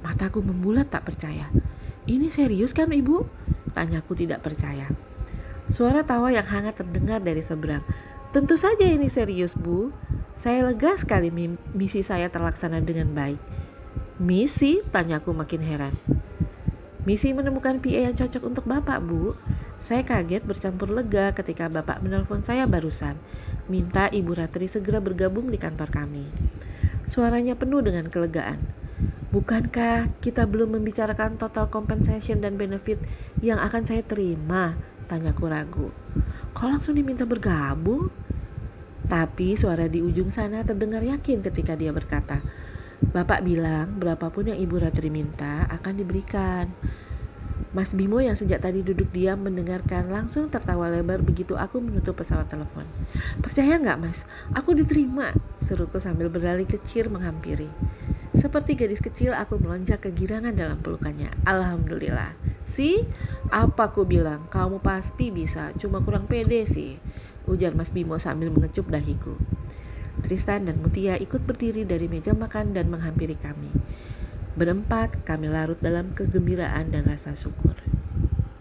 Mataku 0.03 0.44
membulat 0.44 0.91
tak 0.91 1.07
percaya. 1.07 1.48
Ini 2.03 2.27
serius 2.27 2.76
kan 2.76 2.91
Ibu? 2.91 3.23
Tanyaku 3.72 4.15
tidak 4.15 4.44
percaya. 4.44 4.91
Suara 5.72 6.03
tawa 6.03 6.35
yang 6.35 6.48
hangat 6.48 6.84
terdengar 6.84 7.23
dari 7.23 7.40
seberang. 7.40 7.84
Tentu 8.35 8.60
saja 8.60 8.84
ini 8.84 9.07
serius, 9.07 9.56
Bu. 9.56 9.95
Saya 10.35 10.68
lega 10.68 10.99
sekali 10.99 11.31
misi 11.72 12.03
saya 12.03 12.27
terlaksana 12.27 12.84
dengan 12.84 13.15
baik. 13.15 13.40
Misi? 14.19 14.84
Tanyaku 14.91 15.31
makin 15.31 15.61
heran. 15.64 15.95
Misi 17.04 17.36
menemukan 17.36 17.84
PA 17.84 18.08
yang 18.08 18.16
cocok 18.16 18.44
untuk 18.48 18.64
Bapak, 18.64 19.04
Bu. 19.04 19.36
Saya 19.76 20.08
kaget 20.08 20.48
bercampur 20.48 20.88
lega 20.88 21.36
ketika 21.36 21.68
Bapak 21.68 22.00
menelpon 22.00 22.48
saya 22.48 22.64
barusan, 22.64 23.20
minta 23.68 24.08
Ibu 24.08 24.40
Ratri 24.40 24.72
segera 24.72 25.04
bergabung 25.04 25.52
di 25.52 25.60
kantor 25.60 25.92
kami. 25.92 26.24
Suaranya 27.04 27.60
penuh 27.60 27.84
dengan 27.84 28.08
kelegaan. 28.08 28.64
Bukankah 29.36 30.16
kita 30.24 30.48
belum 30.48 30.80
membicarakan 30.80 31.36
total 31.36 31.68
compensation 31.68 32.40
dan 32.40 32.56
benefit 32.56 33.04
yang 33.44 33.60
akan 33.60 33.84
saya 33.84 34.00
terima? 34.00 34.80
Tanyaku 35.12 35.46
ragu. 35.52 35.88
Kok 36.56 36.68
langsung 36.72 36.96
diminta 36.96 37.28
bergabung? 37.28 38.08
Tapi 39.12 39.60
suara 39.60 39.92
di 39.92 40.00
ujung 40.00 40.32
sana 40.32 40.64
terdengar 40.64 41.04
yakin 41.04 41.44
ketika 41.44 41.76
dia 41.76 41.92
berkata, 41.92 42.40
Bapak 43.12 43.44
bilang 43.44 44.00
berapapun 44.00 44.48
yang 44.48 44.60
Ibu 44.64 44.80
Ratri 44.80 45.12
minta 45.12 45.68
akan 45.68 46.00
diberikan. 46.00 46.72
Mas 47.74 47.92
Bimo 47.98 48.22
yang 48.22 48.38
sejak 48.38 48.62
tadi 48.62 48.86
duduk 48.86 49.10
diam 49.10 49.42
mendengarkan 49.42 50.08
langsung 50.08 50.46
tertawa 50.48 50.94
lebar 50.94 51.26
begitu 51.26 51.58
aku 51.58 51.82
menutup 51.82 52.22
pesawat 52.22 52.46
telepon. 52.46 52.86
Percaya 53.42 53.82
nggak 53.82 53.98
mas? 53.98 54.30
Aku 54.54 54.78
diterima, 54.78 55.34
seruku 55.58 55.98
sambil 55.98 56.30
berlari 56.30 56.70
kecil 56.70 57.10
menghampiri. 57.10 57.68
Seperti 58.38 58.78
gadis 58.78 59.02
kecil 59.02 59.34
aku 59.34 59.58
melonjak 59.58 60.06
kegirangan 60.06 60.54
dalam 60.54 60.80
pelukannya. 60.86 61.34
Alhamdulillah. 61.50 62.38
Si, 62.62 63.02
apa 63.50 63.90
aku 63.90 64.06
bilang? 64.06 64.46
Kamu 64.54 64.78
pasti 64.82 65.34
bisa, 65.34 65.74
cuma 65.78 66.06
kurang 66.06 66.30
pede 66.30 66.70
sih. 66.70 67.02
Ujar 67.50 67.74
Mas 67.74 67.90
Bimo 67.90 68.22
sambil 68.22 68.54
mengecup 68.54 68.86
dahiku. 68.90 69.34
Tristan 70.22 70.69
dan 70.69 70.77
Mutia 70.84 71.18
ikut 71.18 71.41
berdiri 71.49 71.88
dari 71.88 72.06
meja 72.06 72.38
makan 72.38 72.77
dan 72.77 72.94
menghampiri 72.94 73.34
kami. 73.34 73.73
Berempat, 74.53 75.26
kami 75.26 75.49
larut 75.49 75.81
dalam 75.81 76.14
kegembiraan 76.14 76.94
dan 76.94 77.10
rasa 77.10 77.34
syukur. 77.34 77.73